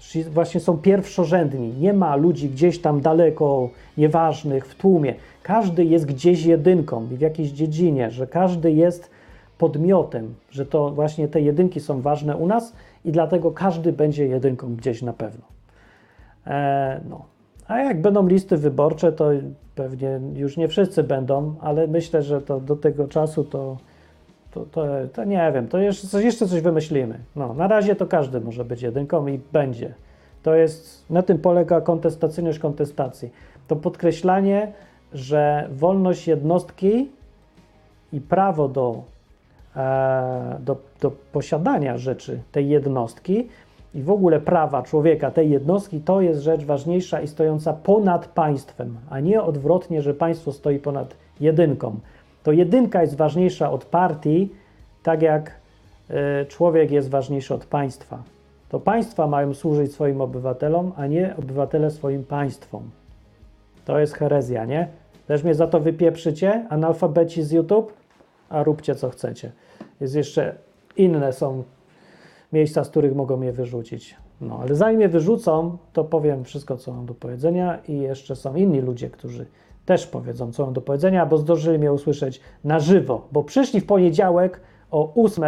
Czyli 0.00 0.24
właśnie 0.24 0.60
są 0.60 0.78
pierwszorzędni. 0.78 1.72
Nie 1.80 1.92
ma 1.92 2.16
ludzi 2.16 2.48
gdzieś 2.48 2.80
tam 2.80 3.00
daleko, 3.00 3.68
nieważnych, 3.96 4.66
w 4.66 4.74
tłumie. 4.74 5.14
Każdy 5.42 5.84
jest 5.84 6.06
gdzieś 6.06 6.44
jedynką 6.44 7.06
w 7.06 7.20
jakiejś 7.20 7.50
dziedzinie, 7.50 8.10
że 8.10 8.26
każdy 8.26 8.72
jest 8.72 9.10
podmiotem, 9.58 10.34
że 10.50 10.66
to 10.66 10.90
właśnie 10.90 11.28
te 11.28 11.40
jedynki 11.40 11.80
są 11.80 12.00
ważne 12.00 12.36
u 12.36 12.46
nas 12.46 12.72
i 13.04 13.12
dlatego 13.12 13.50
każdy 13.50 13.92
będzie 13.92 14.26
jedynką 14.26 14.76
gdzieś 14.76 15.02
na 15.02 15.12
pewno. 15.12 15.44
E, 16.46 17.00
no. 17.08 17.24
A 17.68 17.78
jak 17.78 18.02
będą 18.02 18.26
listy 18.26 18.56
wyborcze, 18.56 19.12
to 19.12 19.30
pewnie 19.74 20.20
już 20.34 20.56
nie 20.56 20.68
wszyscy 20.68 21.02
będą, 21.02 21.54
ale 21.60 21.86
myślę, 21.86 22.22
że 22.22 22.40
to 22.42 22.60
do 22.60 22.76
tego 22.76 23.08
czasu 23.08 23.44
to, 23.44 23.76
to, 24.50 24.66
to, 24.72 24.86
to 25.12 25.24
nie 25.24 25.52
wiem, 25.54 25.68
to 25.68 25.78
jeszcze 25.78 26.06
coś, 26.06 26.24
jeszcze 26.24 26.46
coś 26.46 26.60
wymyślimy. 26.60 27.18
No, 27.36 27.54
na 27.54 27.68
razie 27.68 27.96
to 27.96 28.06
każdy 28.06 28.40
może 28.40 28.64
być 28.64 28.82
jedynką 28.82 29.26
i 29.26 29.40
będzie. 29.52 29.94
To 30.42 30.54
jest, 30.54 31.10
na 31.10 31.22
tym 31.22 31.38
polega 31.38 31.80
kontestacyjność 31.80 32.58
kontestacji. 32.58 33.30
To 33.68 33.76
podkreślanie, 33.76 34.72
że 35.12 35.68
wolność 35.72 36.28
jednostki 36.28 37.10
i 38.12 38.20
prawo 38.20 38.68
do, 38.68 39.02
do, 40.60 40.76
do 41.00 41.12
posiadania 41.32 41.98
rzeczy 41.98 42.40
tej 42.52 42.68
jednostki 42.68 43.48
i 43.94 44.02
w 44.02 44.10
ogóle 44.10 44.40
prawa 44.40 44.82
człowieka, 44.82 45.30
tej 45.30 45.50
jednostki, 45.50 46.00
to 46.00 46.20
jest 46.20 46.42
rzecz 46.42 46.64
ważniejsza 46.64 47.20
i 47.20 47.28
stojąca 47.28 47.72
ponad 47.72 48.26
państwem, 48.26 48.96
a 49.10 49.20
nie 49.20 49.42
odwrotnie, 49.42 50.02
że 50.02 50.14
państwo 50.14 50.52
stoi 50.52 50.78
ponad 50.78 51.14
jedynką. 51.40 51.96
To 52.42 52.52
jedynka 52.52 53.02
jest 53.02 53.16
ważniejsza 53.16 53.70
od 53.70 53.84
partii, 53.84 54.52
tak 55.02 55.22
jak 55.22 55.50
y, 56.10 56.46
człowiek 56.46 56.90
jest 56.90 57.10
ważniejszy 57.10 57.54
od 57.54 57.66
państwa. 57.66 58.22
To 58.68 58.80
państwa 58.80 59.26
mają 59.26 59.54
służyć 59.54 59.92
swoim 59.92 60.20
obywatelom, 60.20 60.92
a 60.96 61.06
nie 61.06 61.34
obywatele 61.38 61.90
swoim 61.90 62.24
państwom. 62.24 62.82
To 63.84 63.98
jest 63.98 64.14
herezja, 64.14 64.64
nie? 64.64 64.88
Też 65.26 65.44
mnie 65.44 65.54
za 65.54 65.66
to 65.66 65.80
wypieprzycie, 65.80 66.66
analfabeci 66.70 67.42
z 67.42 67.50
YouTube, 67.50 67.92
a 68.52 68.62
róbcie 68.62 68.94
co 68.94 69.10
chcecie. 69.10 69.52
Jest 70.00 70.14
jeszcze 70.14 70.54
inne 70.96 71.32
są 71.32 71.64
miejsca, 72.52 72.84
z 72.84 72.88
których 72.88 73.14
mogą 73.14 73.36
mnie 73.36 73.52
wyrzucić. 73.52 74.16
No, 74.40 74.58
ale 74.62 74.74
zanim 74.74 74.96
mnie 74.96 75.08
wyrzucą, 75.08 75.78
to 75.92 76.04
powiem 76.04 76.44
wszystko, 76.44 76.76
co 76.76 76.92
mam 76.92 77.06
do 77.06 77.14
powiedzenia 77.14 77.78
i 77.88 77.98
jeszcze 77.98 78.36
są 78.36 78.54
inni 78.54 78.80
ludzie, 78.80 79.10
którzy 79.10 79.46
też 79.86 80.06
powiedzą, 80.06 80.52
co 80.52 80.64
mam 80.64 80.74
do 80.74 80.80
powiedzenia, 80.80 81.26
bo 81.26 81.38
zdążyli 81.38 81.78
mnie 81.78 81.92
usłyszeć 81.92 82.40
na 82.64 82.80
żywo, 82.80 83.28
bo 83.32 83.44
przyszli 83.44 83.80
w 83.80 83.86
poniedziałek 83.86 84.60
o 84.90 85.14
8 85.24 85.44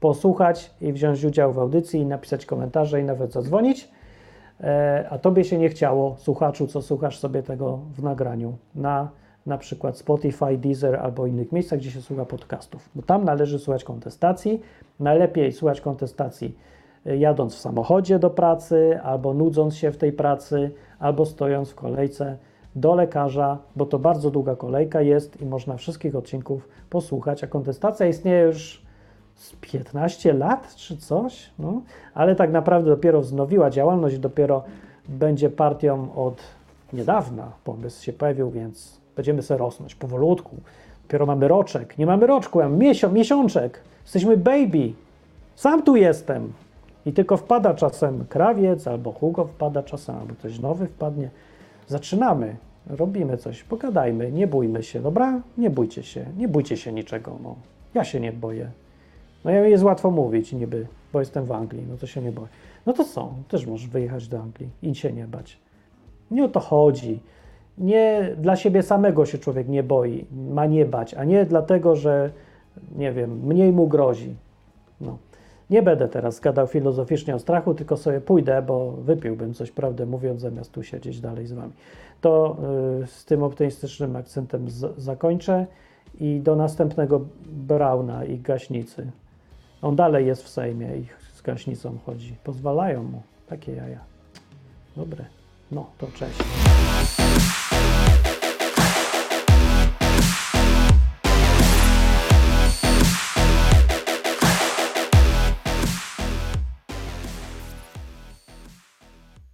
posłuchać 0.00 0.74
i 0.80 0.92
wziąć 0.92 1.24
udział 1.24 1.52
w 1.52 1.58
audycji 1.58 2.00
i 2.00 2.06
napisać 2.06 2.46
komentarze 2.46 3.00
i 3.00 3.04
nawet 3.04 3.32
zadzwonić, 3.32 3.88
e, 4.60 5.06
a 5.10 5.18
tobie 5.18 5.44
się 5.44 5.58
nie 5.58 5.68
chciało, 5.68 6.16
słuchaczu, 6.18 6.66
co 6.66 6.82
słuchasz 6.82 7.18
sobie 7.18 7.42
tego 7.42 7.78
w 7.96 8.02
nagraniu 8.02 8.56
na 8.74 9.08
na 9.46 9.58
przykład 9.58 9.96
Spotify, 9.96 10.58
Deezer 10.58 10.96
albo 10.96 11.26
innych 11.26 11.52
miejscach, 11.52 11.78
gdzie 11.78 11.90
się 11.90 12.02
słucha 12.02 12.24
podcastów, 12.24 12.88
bo 12.94 13.02
tam 13.02 13.24
należy 13.24 13.58
słuchać 13.58 13.84
kontestacji. 13.84 14.60
Najlepiej 15.00 15.52
słuchać 15.52 15.80
kontestacji 15.80 16.54
y, 17.06 17.16
jadąc 17.16 17.54
w 17.54 17.58
samochodzie 17.58 18.18
do 18.18 18.30
pracy, 18.30 19.00
albo 19.02 19.34
nudząc 19.34 19.76
się 19.76 19.92
w 19.92 19.96
tej 19.96 20.12
pracy, 20.12 20.70
albo 20.98 21.26
stojąc 21.26 21.70
w 21.70 21.74
kolejce 21.74 22.36
do 22.74 22.94
lekarza, 22.94 23.58
bo 23.76 23.86
to 23.86 23.98
bardzo 23.98 24.30
długa 24.30 24.56
kolejka 24.56 25.00
jest 25.00 25.42
i 25.42 25.46
można 25.46 25.76
wszystkich 25.76 26.16
odcinków 26.16 26.68
posłuchać, 26.90 27.44
a 27.44 27.46
kontestacja 27.46 28.06
istnieje 28.06 28.42
już 28.42 28.82
z 29.34 29.56
15 29.60 30.32
lat 30.32 30.74
czy 30.74 30.96
coś, 30.96 31.50
no, 31.58 31.82
ale 32.14 32.36
tak 32.36 32.52
naprawdę 32.52 32.90
dopiero 32.90 33.20
wznowiła 33.20 33.70
działalność, 33.70 34.18
dopiero 34.18 34.64
będzie 35.08 35.50
partią 35.50 36.14
od 36.14 36.42
niedawna, 36.92 37.52
pomysł 37.64 38.04
się 38.04 38.12
pojawił, 38.12 38.50
więc 38.50 38.99
będziemy 39.20 39.42
sobie 39.42 39.58
rosnąć 39.58 39.94
powolutku. 39.94 40.56
Dopiero 41.02 41.26
mamy 41.26 41.48
roczek, 41.48 41.98
nie 41.98 42.06
mamy 42.06 42.26
roczku, 42.26 42.58
mamy 42.58 42.76
miesio, 42.76 43.10
miesiączek, 43.10 43.80
jesteśmy 44.02 44.36
baby, 44.36 44.92
sam 45.56 45.82
tu 45.82 45.96
jestem. 45.96 46.52
I 47.06 47.12
tylko 47.12 47.36
wpada 47.36 47.74
czasem 47.74 48.24
krawiec, 48.28 48.86
albo 48.86 49.12
Hugo 49.12 49.44
wpada 49.44 49.82
czasem, 49.82 50.16
albo 50.16 50.34
ktoś 50.34 50.58
nowy 50.58 50.86
wpadnie. 50.86 51.30
Zaczynamy, 51.86 52.56
robimy 52.86 53.36
coś, 53.36 53.62
pogadajmy, 53.62 54.32
nie 54.32 54.46
bójmy 54.46 54.82
się, 54.82 55.00
dobra? 55.00 55.40
Nie 55.58 55.70
bójcie 55.70 56.02
się, 56.02 56.26
nie 56.36 56.48
bójcie 56.48 56.76
się 56.76 56.92
niczego, 56.92 57.36
no. 57.42 57.54
Ja 57.94 58.04
się 58.04 58.20
nie 58.20 58.32
boję. 58.32 58.70
No 59.44 59.50
ja 59.50 59.66
jest 59.66 59.84
łatwo 59.84 60.10
mówić 60.10 60.52
niby, 60.52 60.86
bo 61.12 61.20
jestem 61.20 61.44
w 61.44 61.52
Anglii, 61.52 61.86
no 61.90 61.96
to 61.96 62.06
się 62.06 62.22
nie 62.22 62.32
boję. 62.32 62.48
No 62.86 62.92
to 62.92 63.04
są, 63.04 63.34
też 63.48 63.66
możesz 63.66 63.88
wyjechać 63.88 64.28
do 64.28 64.40
Anglii 64.40 64.68
i 64.82 64.94
się 64.94 65.12
nie 65.12 65.26
bać. 65.26 65.58
Nie 66.30 66.44
o 66.44 66.48
to 66.48 66.60
chodzi. 66.60 67.20
Nie 67.80 68.36
dla 68.38 68.56
siebie 68.56 68.82
samego 68.82 69.26
się 69.26 69.38
człowiek 69.38 69.68
nie 69.68 69.82
boi, 69.82 70.26
ma 70.50 70.66
nie 70.66 70.86
bać, 70.86 71.14
a 71.14 71.24
nie 71.24 71.44
dlatego, 71.44 71.96
że 71.96 72.30
nie 72.96 73.12
wiem, 73.12 73.46
mniej 73.46 73.72
mu 73.72 73.88
grozi. 73.88 74.36
No. 75.00 75.18
Nie 75.70 75.82
będę 75.82 76.08
teraz 76.08 76.40
gadał 76.40 76.66
filozoficznie 76.66 77.34
o 77.34 77.38
strachu, 77.38 77.74
tylko 77.74 77.96
sobie 77.96 78.20
pójdę, 78.20 78.62
bo 78.62 78.92
wypiłbym 78.92 79.54
coś, 79.54 79.70
prawdę 79.70 80.06
mówiąc, 80.06 80.40
zamiast 80.40 80.72
tu 80.72 80.82
siedzieć 80.82 81.20
dalej 81.20 81.46
z 81.46 81.52
wami. 81.52 81.72
To 82.20 82.56
y, 83.02 83.06
z 83.06 83.24
tym 83.24 83.42
optymistycznym 83.42 84.16
akcentem 84.16 84.70
z, 84.70 84.98
zakończę 84.98 85.66
i 86.20 86.40
do 86.40 86.56
następnego 86.56 87.20
Brauna 87.46 88.24
i 88.24 88.38
gaśnicy. 88.38 89.10
On 89.82 89.96
dalej 89.96 90.26
jest 90.26 90.42
w 90.42 90.48
Sejmie 90.48 90.96
i 90.96 91.06
z 91.32 91.42
gaśnicą 91.42 91.98
chodzi. 92.06 92.34
Pozwalają 92.44 93.02
mu 93.02 93.22
takie 93.48 93.72
jaja. 93.72 94.00
Dobre. 94.96 95.24
No, 95.72 95.86
to 95.98 96.06
cześć. 96.06 96.38